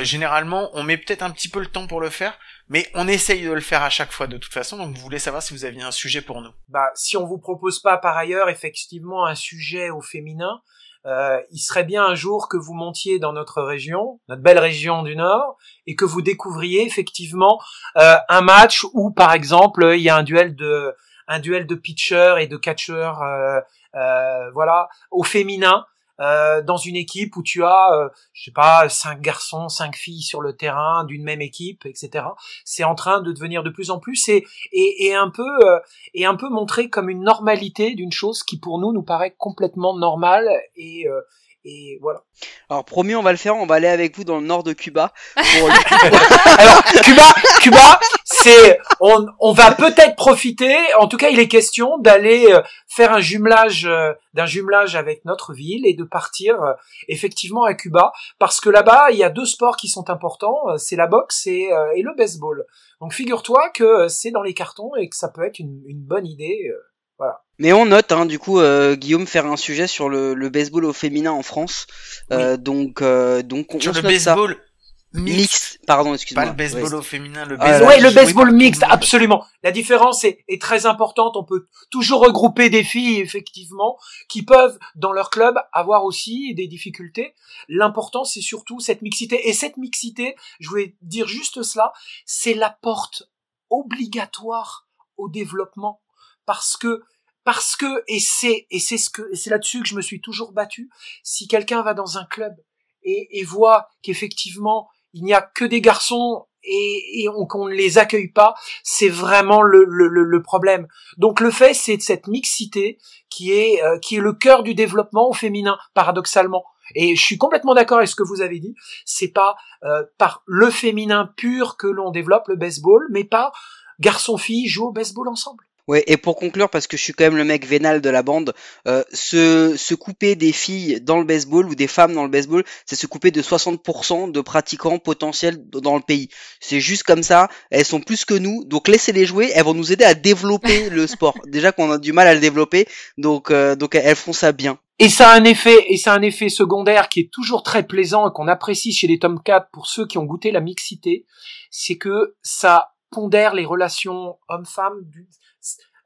Généralement, 0.01 0.71
on 0.73 0.83
met 0.83 0.97
peut-être 0.97 1.21
un 1.21 1.29
petit 1.29 1.47
peu 1.47 1.59
le 1.59 1.67
temps 1.67 1.87
pour 1.87 2.01
le 2.01 2.09
faire, 2.09 2.37
mais 2.69 2.87
on 2.93 3.07
essaye 3.07 3.43
de 3.43 3.51
le 3.51 3.61
faire 3.61 3.83
à 3.83 3.89
chaque 3.89 4.11
fois 4.11 4.27
de 4.27 4.37
toute 4.37 4.53
façon. 4.53 4.77
Donc, 4.77 4.95
vous 4.95 5.01
voulez 5.01 5.19
savoir 5.19 5.43
si 5.43 5.53
vous 5.53 5.65
aviez 5.65 5.81
un 5.81 5.91
sujet 5.91 6.21
pour 6.21 6.41
nous 6.41 6.51
Bah, 6.69 6.89
si 6.95 7.17
on 7.17 7.25
vous 7.25 7.39
propose 7.39 7.79
pas 7.79 7.97
par 7.97 8.15
ailleurs 8.15 8.49
effectivement 8.49 9.25
un 9.25 9.35
sujet 9.35 9.89
au 9.89 10.01
féminin, 10.01 10.61
euh, 11.05 11.39
il 11.51 11.59
serait 11.59 11.85
bien 11.85 12.05
un 12.05 12.15
jour 12.15 12.49
que 12.49 12.57
vous 12.57 12.73
montiez 12.73 13.19
dans 13.19 13.33
notre 13.33 13.61
région, 13.61 14.19
notre 14.27 14.41
belle 14.41 14.59
région 14.59 15.03
du 15.03 15.15
Nord, 15.15 15.57
et 15.87 15.95
que 15.95 16.05
vous 16.05 16.21
découvriez 16.21 16.85
effectivement 16.85 17.59
euh, 17.97 18.15
un 18.27 18.41
match 18.41 18.85
où, 18.93 19.11
par 19.11 19.33
exemple, 19.33 19.91
il 19.95 20.01
y 20.01 20.09
a 20.09 20.15
un 20.15 20.23
duel 20.23 20.55
de 20.55 20.93
un 21.29 21.39
duel 21.39 21.67
de 21.67 21.75
pitcher 21.75 22.35
et 22.39 22.47
de 22.47 22.57
catcher, 22.57 23.11
euh, 23.21 23.61
euh, 23.95 24.51
voilà, 24.51 24.89
au 25.11 25.23
féminin. 25.23 25.85
Euh, 26.19 26.61
dans 26.61 26.77
une 26.77 26.95
équipe 26.95 27.35
où 27.37 27.43
tu 27.43 27.63
as, 27.63 27.93
euh, 27.93 28.09
je 28.33 28.45
sais 28.45 28.51
pas, 28.51 28.89
cinq 28.89 29.21
garçons, 29.21 29.69
cinq 29.69 29.95
filles 29.95 30.21
sur 30.21 30.41
le 30.41 30.55
terrain 30.55 31.05
d'une 31.05 31.23
même 31.23 31.41
équipe, 31.41 31.85
etc. 31.85 32.25
C'est 32.65 32.83
en 32.83 32.95
train 32.95 33.21
de 33.21 33.31
devenir 33.31 33.63
de 33.63 33.69
plus 33.69 33.89
en 33.89 33.99
plus 33.99 34.27
et, 34.27 34.45
et, 34.71 35.07
et 35.07 35.15
un 35.15 35.29
peu 35.29 35.47
euh, 35.63 35.79
et 36.13 36.25
un 36.25 36.35
peu 36.35 36.49
montré 36.49 36.89
comme 36.89 37.09
une 37.09 37.23
normalité 37.23 37.95
d'une 37.95 38.11
chose 38.11 38.43
qui 38.43 38.59
pour 38.59 38.79
nous 38.79 38.91
nous 38.91 39.03
paraît 39.03 39.35
complètement 39.37 39.97
normale 39.97 40.49
et 40.75 41.07
euh, 41.07 41.21
et 41.65 41.97
voilà. 42.01 42.21
Alors 42.69 42.85
promis, 42.85 43.15
on 43.15 43.21
va 43.21 43.31
le 43.31 43.37
faire. 43.37 43.55
On 43.55 43.65
va 43.65 43.75
aller 43.75 43.87
avec 43.87 44.15
vous 44.15 44.23
dans 44.23 44.39
le 44.39 44.45
nord 44.45 44.63
de 44.63 44.73
Cuba. 44.73 45.13
Pour... 45.35 45.69
Alors 46.57 46.83
Cuba, 47.03 47.33
Cuba, 47.59 47.99
c'est 48.23 48.79
on, 49.01 49.25
on 49.39 49.51
va 49.51 49.73
peut-être 49.73 50.15
profiter. 50.15 50.75
En 50.97 51.07
tout 51.07 51.17
cas, 51.17 51.29
il 51.29 51.39
est 51.39 51.49
question 51.49 51.97
d'aller 51.97 52.47
euh, 52.51 52.61
faire 52.87 53.11
un 53.11 53.19
jumelage, 53.19 53.85
euh, 53.85 54.13
d'un 54.33 54.45
jumelage 54.45 54.95
avec 54.95 55.25
notre 55.25 55.53
ville 55.53 55.85
et 55.85 55.93
de 55.93 56.03
partir 56.05 56.61
euh, 56.63 56.73
effectivement 57.09 57.63
à 57.63 57.73
Cuba 57.73 58.13
parce 58.39 58.61
que 58.61 58.69
là-bas, 58.69 59.11
il 59.11 59.17
y 59.17 59.23
a 59.23 59.29
deux 59.29 59.45
sports 59.45 59.75
qui 59.75 59.89
sont 59.89 60.09
importants. 60.09 60.77
C'est 60.77 60.95
la 60.95 61.07
boxe 61.07 61.45
et, 61.47 61.69
et 61.95 62.01
le 62.01 62.15
baseball. 62.15 62.65
Donc 63.01 63.13
figure-toi 63.13 63.69
que 63.73 64.07
c'est 64.07 64.31
dans 64.31 64.43
les 64.43 64.53
cartons 64.53 64.91
et 64.97 65.09
que 65.09 65.15
ça 65.15 65.29
peut 65.29 65.43
être 65.43 65.59
une, 65.59 65.81
une 65.87 66.01
bonne 66.01 66.25
idée. 66.25 66.71
Voilà. 67.19 67.41
Mais 67.59 67.73
on 67.73 67.85
note, 67.85 68.11
hein, 68.13 68.25
du 68.25 68.39
coup, 68.39 68.59
euh, 68.59 68.95
Guillaume 68.95 69.27
faire 69.27 69.45
un 69.45 69.57
sujet 69.57 69.85
sur 69.85 70.07
le, 70.07 70.33
le, 70.33 70.49
baseball 70.49 70.85
au 70.85 70.93
féminin 70.93 71.33
en 71.33 71.43
France. 71.43 71.85
Euh, 72.31 72.55
donc, 72.55 73.01
euh, 73.01 73.43
donc 73.43 73.75
on, 73.75 73.79
sur 73.79 73.91
on 73.91 73.95
le 73.95 74.01
note 74.01 74.11
baseball 74.11 74.53
ça. 74.53 75.19
Mixte. 75.19 75.79
Pardon, 75.87 76.13
excuse-moi. 76.13 76.45
Pas 76.45 76.51
le 76.51 76.55
baseball 76.55 76.83
ouais. 76.83 76.93
au 76.93 77.01
féminin, 77.01 77.43
le 77.43 77.57
baseball. 77.57 77.89
Ah, 77.91 77.95
oui, 77.95 78.01
le 78.01 78.11
baseball 78.11 78.51
mixte, 78.53 78.83
absolument. 78.87 79.43
La 79.63 79.71
différence 79.71 80.23
est, 80.23 80.45
est, 80.47 80.61
très 80.61 80.85
importante. 80.85 81.35
On 81.35 81.43
peut 81.43 81.67
toujours 81.89 82.21
regrouper 82.21 82.69
des 82.69 82.83
filles, 82.83 83.19
effectivement, 83.19 83.97
qui 84.29 84.43
peuvent, 84.43 84.77
dans 84.95 85.11
leur 85.11 85.31
club, 85.31 85.55
avoir 85.73 86.05
aussi 86.05 86.53
des 86.53 86.67
difficultés. 86.67 87.33
L'important, 87.67 88.23
c'est 88.23 88.41
surtout 88.41 88.79
cette 88.79 89.01
mixité. 89.01 89.49
Et 89.49 89.53
cette 89.53 89.77
mixité, 89.77 90.35
je 90.59 90.69
voulais 90.69 90.95
dire 91.01 91.27
juste 91.27 91.63
cela, 91.63 91.91
c'est 92.25 92.53
la 92.53 92.69
porte 92.69 93.23
obligatoire 93.71 94.87
au 95.17 95.27
développement. 95.27 96.01
Parce 96.49 96.77
que 96.77 97.03
parce 97.43 97.75
que 97.75 98.03
et 98.07 98.19
c'est 98.19 98.65
et 98.71 98.79
c'est 98.79 98.97
ce 98.97 99.11
que 99.11 99.21
c'est 99.35 99.51
là-dessus 99.51 99.83
que 99.83 99.87
je 99.87 99.93
me 99.93 100.01
suis 100.01 100.19
toujours 100.19 100.51
battu. 100.51 100.89
Si 101.21 101.47
quelqu'un 101.47 101.83
va 101.83 101.93
dans 101.93 102.17
un 102.17 102.25
club 102.25 102.55
et, 103.03 103.39
et 103.39 103.43
voit 103.43 103.89
qu'effectivement 104.01 104.89
il 105.13 105.25
n'y 105.25 105.33
a 105.35 105.43
que 105.43 105.63
des 105.63 105.79
garçons 105.79 106.47
et, 106.63 107.21
et 107.21 107.29
on, 107.29 107.45
qu'on 107.45 107.67
ne 107.67 107.75
les 107.75 107.99
accueille 107.99 108.31
pas, 108.31 108.55
c'est 108.81 109.09
vraiment 109.09 109.61
le, 109.61 109.85
le, 109.85 110.07
le, 110.07 110.41
problème. 110.41 110.87
Donc 111.17 111.39
le 111.39 111.51
fait, 111.51 111.75
c'est 111.75 112.01
cette 112.01 112.25
mixité 112.25 112.97
qui 113.29 113.51
est 113.51 113.83
euh, 113.83 113.99
qui 113.99 114.15
est 114.15 114.21
le 114.21 114.33
cœur 114.33 114.63
du 114.63 114.73
développement 114.73 115.29
au 115.29 115.33
féminin, 115.33 115.77
paradoxalement. 115.93 116.63
Et 116.95 117.15
je 117.15 117.23
suis 117.23 117.37
complètement 117.37 117.75
d'accord 117.75 117.99
avec 117.99 118.09
ce 118.09 118.15
que 118.15 118.23
vous 118.23 118.41
avez 118.41 118.59
dit. 118.59 118.73
C'est 119.05 119.33
pas 119.33 119.55
euh, 119.83 120.01
par 120.17 120.41
le 120.47 120.71
féminin 120.71 121.31
pur 121.37 121.77
que 121.77 121.85
l'on 121.85 122.09
développe 122.09 122.47
le 122.47 122.55
baseball, 122.55 123.05
mais 123.11 123.23
pas 123.23 123.51
garçon-fille 123.99 124.67
jouent 124.67 124.87
au 124.87 124.91
baseball 124.91 125.27
ensemble. 125.27 125.68
Ouais, 125.89 126.03
et 126.05 126.17
pour 126.17 126.35
conclure, 126.35 126.69
parce 126.69 126.85
que 126.85 126.97
je 126.97 127.01
suis 127.01 127.13
quand 127.13 127.23
même 127.23 127.35
le 127.35 127.43
mec 127.43 127.65
vénal 127.65 127.99
de 127.99 128.11
la 128.11 128.21
bande, 128.21 128.53
euh, 128.87 129.01
se, 129.11 129.75
se 129.75 129.95
couper 129.95 130.35
des 130.35 130.51
filles 130.51 131.01
dans 131.01 131.17
le 131.17 131.23
baseball 131.23 131.67
ou 131.67 131.73
des 131.73 131.87
femmes 131.87 132.13
dans 132.13 132.21
le 132.21 132.29
baseball, 132.29 132.63
c'est 132.85 132.95
se 132.95 133.07
couper 133.07 133.31
de 133.31 133.41
60% 133.41 134.31
de 134.31 134.41
pratiquants 134.41 134.99
potentiels 134.99 135.57
dans 135.67 135.95
le 135.95 136.03
pays. 136.03 136.29
C'est 136.59 136.79
juste 136.79 137.01
comme 137.01 137.23
ça, 137.23 137.49
elles 137.71 137.85
sont 137.85 138.01
plus 138.01 138.23
que 138.23 138.35
nous, 138.35 138.65
donc 138.65 138.87
laissez-les 138.87 139.25
jouer, 139.25 139.49
elles 139.55 139.63
vont 139.63 139.73
nous 139.73 139.91
aider 139.91 140.03
à 140.05 140.13
développer 140.13 140.89
le 140.91 141.07
sport. 141.07 141.33
Déjà 141.47 141.71
qu'on 141.71 141.89
a 141.89 141.97
du 141.97 142.13
mal 142.13 142.27
à 142.27 142.35
le 142.35 142.39
développer, 142.39 142.85
donc, 143.17 143.49
euh, 143.49 143.75
donc 143.75 143.95
elles 143.95 144.15
font 144.15 144.31
ça 144.31 144.51
bien. 144.51 144.77
Et 144.99 145.09
ça 145.09 145.31
a 145.31 145.39
un 145.39 145.43
effet, 145.43 145.91
et 145.91 145.97
ça 145.97 146.13
a 146.13 146.19
un 146.19 146.21
effet 146.21 146.49
secondaire 146.49 147.09
qui 147.09 147.21
est 147.21 147.31
toujours 147.33 147.63
très 147.63 147.81
plaisant 147.81 148.29
et 148.29 148.31
qu'on 148.31 148.47
apprécie 148.47 148.93
chez 148.93 149.07
les 149.07 149.17
Tomcats 149.17 149.67
pour 149.73 149.87
ceux 149.87 150.05
qui 150.05 150.19
ont 150.19 150.25
goûté 150.25 150.51
la 150.51 150.61
mixité, 150.61 151.25
c'est 151.71 151.97
que 151.97 152.35
ça 152.43 152.89
pondère 153.09 153.55
les 153.55 153.65
relations 153.65 154.37
hommes-femmes 154.49 155.01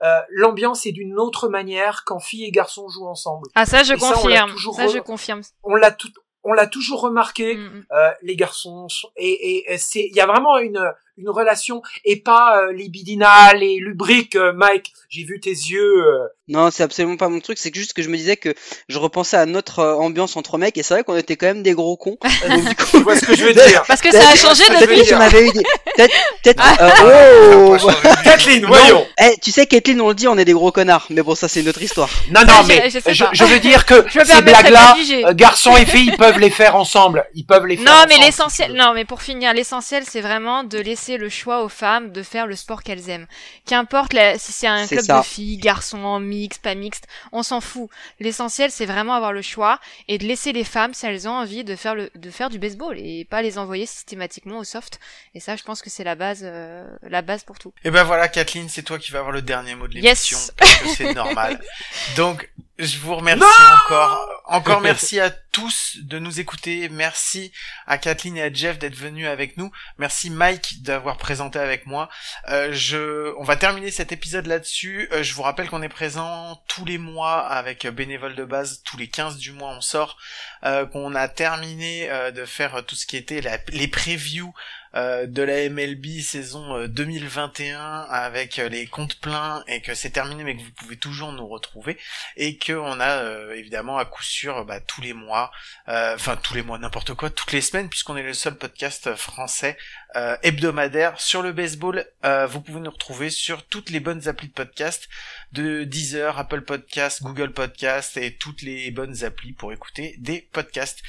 euh, 0.04 0.20
l'ambiance 0.30 0.86
est 0.86 0.92
d'une 0.92 1.18
autre 1.20 1.48
manière 1.50 2.04
quand 2.06 2.20
filles 2.20 2.46
et 2.46 2.52
garçons 2.52 2.90
jouent 2.90 3.08
ensemble. 3.08 3.48
Ah 3.56 3.66
ça 3.66 3.84
je 3.84 3.94
et 3.94 3.98
confirme. 3.98 4.52
Ça, 4.58 4.74
ça 4.74 4.88
je 4.88 5.00
confirme. 5.00 5.42
On 5.64 5.76
l'a 5.76 5.92
tout, 5.92 6.12
on 6.44 6.54
l'a 6.54 6.68
toujours 6.68 7.02
remarqué. 7.02 7.56
Mm 7.56 7.68
-hmm. 7.68 7.84
euh, 7.98 8.12
les 8.22 8.36
garçons 8.36 8.90
sont, 8.90 9.10
et, 9.16 9.74
et 9.74 9.78
c'est, 9.78 10.06
il 10.12 10.16
y 10.16 10.22
a 10.22 10.26
vraiment 10.26 10.58
une 10.58 10.94
une 11.18 11.30
relation 11.30 11.81
et 12.06 12.15
pas 12.18 12.60
euh, 12.61 12.73
libidinale 12.73 13.61
et 13.64 13.77
lubrique. 13.80 14.35
Euh, 14.35 14.52
Mike, 14.53 14.94
j'ai 15.10 15.23
vu 15.23 15.40
tes 15.40 15.52
yeux. 15.52 16.03
Euh. 16.03 16.27
Non, 16.48 16.72
c'est 16.72 16.84
absolument 16.84 17.18
pas 17.18 17.30
mon 17.30 17.40
truc. 17.40 17.57
C'est 17.57 17.73
juste 17.73 17.94
que 17.94 18.02
je 18.02 18.10
me 18.10 18.18
disais 18.18 18.35
que 18.35 18.53
je 18.90 18.98
repensais 18.98 19.38
à 19.38 19.45
notre 19.45 19.80
euh, 19.80 19.94
ambiance 19.95 20.35
entre 20.35 20.57
mecs 20.57 20.77
et 20.77 20.84
c'est 20.84 20.95
vrai 20.95 21.03
qu'on 21.03 21.15
était 21.15 21.35
quand 21.35 21.45
même 21.45 21.61
des 21.64 21.73
gros 21.73 21.95
cons. 21.98 22.18
Donc, 22.49 22.64
du 22.68 22.76
coup, 22.76 22.85
tu 22.91 23.03
vois 23.03 23.15
ce 23.15 23.26
que 23.26 23.35
je 23.35 23.45
veux 23.45 23.53
dire 23.53 23.84
Parce 23.88 24.02
que 24.02 24.11
ça 24.11 24.27
a 24.30 24.35
changé 24.35 24.64
depuis. 24.69 25.14
On 25.14 25.19
avait 25.19 25.48
eu 25.48 25.52
des... 25.52 25.64
peut-être, 25.95 26.14
peut-être. 26.44 26.64
Ah, 26.65 26.94
oh 27.06 27.77
Kathleen, 28.23 28.65
voyons. 28.65 29.06
Eh, 29.22 29.35
tu 29.41 29.52
sais, 29.52 29.68
Kathleen, 29.68 30.02
on 30.02 30.10
le 30.10 30.15
dit, 30.15 30.27
on 30.27 30.38
est 30.38 30.45
des 30.45 30.53
gros 30.53 30.72
connards. 30.72 31.06
Mais 31.11 31.22
bon, 31.22 31.35
ça 31.35 31.48
c'est 31.48 31.61
une 31.61 31.69
autre 31.69 31.81
histoire. 31.81 32.10
Non, 32.31 32.41
non, 32.41 32.48
Ah, 32.49 32.64
mais 32.68 32.90
je- 32.90 32.99
je 32.99 33.14
je, 33.14 33.23
je 33.31 33.44
veux 33.44 33.60
dire 33.60 33.85
que 33.85 34.03
Je 34.07 34.19
ces 34.26 34.41
blagues-là, 34.41 34.95
euh, 35.27 35.34
garçons 35.34 35.77
et 35.77 35.85
filles 35.85 36.15
peuvent 36.18 36.40
les 36.40 36.49
faire 36.49 36.76
ensemble. 36.76 37.23
Ils 37.35 37.45
peuvent 37.45 37.68
les 37.68 37.77
faire. 37.77 37.85
Non, 37.85 37.91
mais 38.07 38.15
ensemble, 38.15 38.26
l'essentiel, 38.26 38.73
non, 38.73 38.94
mais 38.95 39.06
pour 39.06 39.22
finir, 39.22 39.53
l'essentiel, 39.53 40.03
c'est 40.10 40.22
vraiment 40.22 40.64
de 40.64 40.80
laisser 40.80 41.03
le 41.18 41.30
choix 41.30 41.64
aux 41.64 41.70
femmes 41.70 42.12
de 42.12 42.24
faire 42.24 42.48
le 42.48 42.56
sport 42.56 42.84
qu'elles 42.84 43.10
aiment. 43.10 43.28
Qu'importe 43.66 44.14
la- 44.14 44.38
si 44.40 44.52
c'est 44.52 44.68
un 44.68 44.88
club 44.88 45.02
ça. 45.06 45.20
de 45.20 45.24
filles, 45.26 45.58
garçons, 45.58 46.20
mixte, 46.20 46.62
pas 46.62 46.76
mixte, 46.76 47.06
on 47.32 47.44
s'en 47.44 47.62
fout. 47.62 47.90
L'essentiel, 48.20 48.72
c'est 48.72 48.86
vraiment 48.86 49.14
avoir 49.14 49.34
le 49.34 49.42
choix 49.42 49.80
et 50.08 50.18
de 50.18 50.26
laisser 50.26 50.52
les 50.54 50.64
femmes, 50.64 50.94
si 50.94 51.06
elles 51.06 51.28
ont 51.28 51.32
envie, 51.34 51.64
de 51.64 51.76
faire 51.76 51.96
le, 51.96 52.10
de 52.16 52.30
faire 52.32 52.50
du 52.50 52.60
baseball 52.60 52.98
et 52.98 53.26
pas 53.26 53.42
les 53.42 53.58
envoyer 53.58 53.86
systématiquement 53.86 54.58
au 54.60 54.64
soft. 54.64 55.00
Et 55.36 55.40
ça, 55.40 55.56
je 55.56 55.64
pense 55.64 55.82
que 55.82 55.90
c'est 55.90 56.04
la 56.04 56.16
base, 56.16 56.42
euh, 56.44 56.88
la 57.04 57.22
base 57.22 57.44
pour 57.44 57.60
tout. 57.60 57.74
Et 57.84 57.92
ben 57.92 58.04
voilà, 58.04 58.28
Kathleen, 58.28 58.70
c'est 58.70 58.84
toi 58.84 58.98
qui 59.00 59.12
vas 59.12 59.20
avoir 59.20 59.32
le 59.34 59.42
dernier 59.42 59.76
mot 59.76 59.88
de 59.88 59.94
Yes. 59.96 60.04
l'émission, 60.32 60.38
parce 60.58 60.76
que 60.78 60.88
c'est 60.90 61.14
normal. 61.14 61.60
Donc, 62.16 62.50
je 62.80 62.98
vous 62.98 63.16
remercie 63.16 63.44
encore. 63.86 64.30
Encore 64.45 64.82
merci 64.82 65.20
à 65.20 65.30
tous 65.30 65.98
de 66.02 66.20
nous 66.20 66.40
écouter. 66.40 66.90
Merci 66.90 67.52
à 67.88 67.98
Kathleen 67.98 68.36
et 68.38 68.41
à 68.44 68.52
Jeff 68.52 68.78
d'être 68.78 68.95
venus 68.95 69.28
avec 69.28 69.58
nous. 69.58 69.72
Merci 70.00 70.30
Mike 70.30 70.82
d'avoir 70.84 71.18
présenté 71.18 71.60
avec 71.60 71.86
moi. 71.86 72.10
Euh, 72.50 72.70
je, 72.74 73.34
on 73.38 73.44
va 73.44 73.56
terminer 73.56 73.90
cet 73.91 74.12
épisode 74.12 74.48
là-dessus. 74.48 75.08
Euh, 75.12 75.24
je 75.24 75.34
vous 75.34 75.44
rappelle 75.44 75.70
qu'on 75.70 75.82
est 75.82 75.90
présent 75.90 76.62
tous 76.68 76.84
les 76.84 76.98
mois 76.98 77.40
avec 77.48 77.88
bénévoles 77.88 78.36
de 78.36 78.44
base. 78.45 78.82
Tous 78.84 78.98
les 78.98 79.08
15 79.08 79.38
du 79.38 79.52
mois, 79.54 79.70
on 79.70 79.82
sort. 79.82 80.18
Euh, 80.66 80.86
qu'on 80.86 81.16
a 81.16 81.28
terminé 81.28 82.10
euh, 82.10 82.32
de 82.32 82.44
faire 82.45 82.84
tout 82.86 82.95
ce 82.95 83.06
qui 83.06 83.18
était 83.18 83.41
la- 83.41 83.60
les 83.70 83.88
previews 83.88 84.54
de 84.94 85.41
la 85.41 85.70
MLB 85.70 86.22
saison 86.22 86.76
euh, 86.78 86.88
2021 86.88 88.02
avec 88.10 88.60
euh, 88.60 88.70
les 88.70 88.86
comptes 88.86 89.20
pleins 89.20 89.64
et 89.68 89.82
que 89.82 89.95
c'est 89.95 90.11
terminé 90.11 90.44
mais 90.44 90.56
que 90.56 90.61
vous 90.61 90.72
pouvez 90.72 90.98
toujours 90.98 91.32
nous 91.32 91.48
retrouver 91.48 91.98
et 92.38 92.57
que 92.57 92.74
on 92.74 92.99
a 92.99 93.24
euh, 93.24 93.56
évidemment 93.56 93.98
à 93.98 94.06
coup 94.06 94.24
sûr 94.24 94.65
bah, 94.65 94.80
tous 94.80 95.02
les 95.02 95.14
mois 95.14 95.52
euh, 95.90 96.14
enfin 96.15 96.36
tous 96.36 96.53
les 96.53 96.61
mois 96.61 96.78
n'importe 96.78 97.14
quoi 97.15 97.30
toutes 97.30 97.52
les 97.52 97.61
semaines 97.61 97.90
puisqu'on 97.90 98.18
est 98.18 98.24
le 98.24 98.34
seul 98.34 98.56
podcast 98.56 99.15
français 99.15 99.78
euh, 100.15 100.35
hebdomadaire 100.44 101.19
sur 101.19 101.41
le 101.41 101.52
baseball 101.52 102.06
Euh, 102.26 102.48
vous 102.48 102.61
pouvez 102.61 102.80
nous 102.80 102.91
retrouver 102.91 103.30
sur 103.30 103.65
toutes 103.65 103.90
les 103.90 103.99
bonnes 103.99 104.27
applis 104.27 104.48
de 104.48 104.53
podcast 104.53 105.10
de 105.52 105.84
Deezer, 105.84 106.38
Apple 106.40 106.61
Podcast, 106.61 107.22
Google 107.22 107.52
Podcast 107.52 108.18
et 108.18 108.35
toutes 108.35 108.61
les 108.61 108.91
bonnes 108.91 109.23
applis 109.23 109.53
pour 109.53 109.73
écouter 109.73 110.15
des 110.19 110.48
podcasts. 110.53 111.02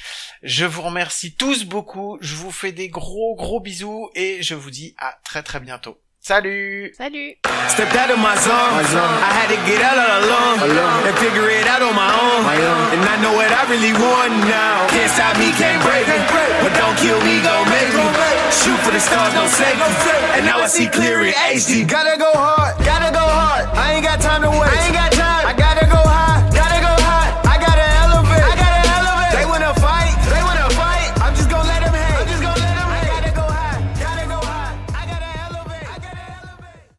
Je 0.43 0.65
vous 0.65 0.83
remercie 0.83 1.35
tous 1.35 1.65
beaucoup, 1.65 2.19
je 2.21 2.35
vous 2.35 2.51
fais 2.51 2.73
des 2.73 2.89
gros 2.89 3.37
gros 3.37 3.61
bisous 3.61 4.11
et 4.15 4.43
je 4.43 4.55
vous 4.55 4.71
dis 4.71 4.95
à 4.99 5.19
très 5.25 5.43
très 5.43 5.61
bientôt. 5.61 6.04
Salut 6.25 6.97
Salut! 6.97 7.37
Stepped 7.69 7.93
out 8.01 8.09
of 8.09 8.17
my 8.17 8.33
zone. 8.41 8.81
I 8.81 9.29
had 9.29 9.53
to 9.53 9.61
get 9.69 9.85
out 9.85 10.01
all 10.01 10.25
alone, 10.25 11.05
and 11.05 11.13
figure 11.21 11.53
it 11.53 11.69
out 11.69 11.85
on 11.85 11.93
my 11.93 12.09
own. 12.09 12.49
And 12.97 13.05
I 13.05 13.21
know 13.21 13.37
what 13.37 13.53
I 13.53 13.69
really 13.69 13.93
want 13.93 14.33
now. 14.49 14.89
Can't 14.89 15.13
stop 15.13 15.37
me, 15.37 15.53
can't 15.53 15.85
break 15.85 16.09
me. 16.09 16.17
But 16.65 16.73
don't 16.81 16.97
kill 16.97 17.21
me, 17.29 17.45
gon' 17.45 17.69
make 17.69 17.93
me. 17.93 18.09
Shoot 18.49 18.81
for 18.81 18.97
the 18.97 19.05
stars, 19.05 19.37
don't 19.37 19.45
no 19.45 19.53
safety. 19.53 19.85
And 20.33 20.49
now 20.49 20.65
I 20.65 20.67
see 20.67 20.89
clear 20.89 21.29
in 21.29 21.37
HD. 21.37 21.85
Gotta 21.85 22.17
go 22.17 22.33
hard, 22.33 22.73
gotta 22.89 23.13
go 23.13 23.21
hard. 23.21 23.69
I 23.77 23.93
ain't 23.93 24.05
got 24.09 24.17
time 24.25 24.41
to 24.49 24.49
waste. 24.49 24.73
I 24.73 24.81
ain't 24.81 24.97
got 24.97 25.14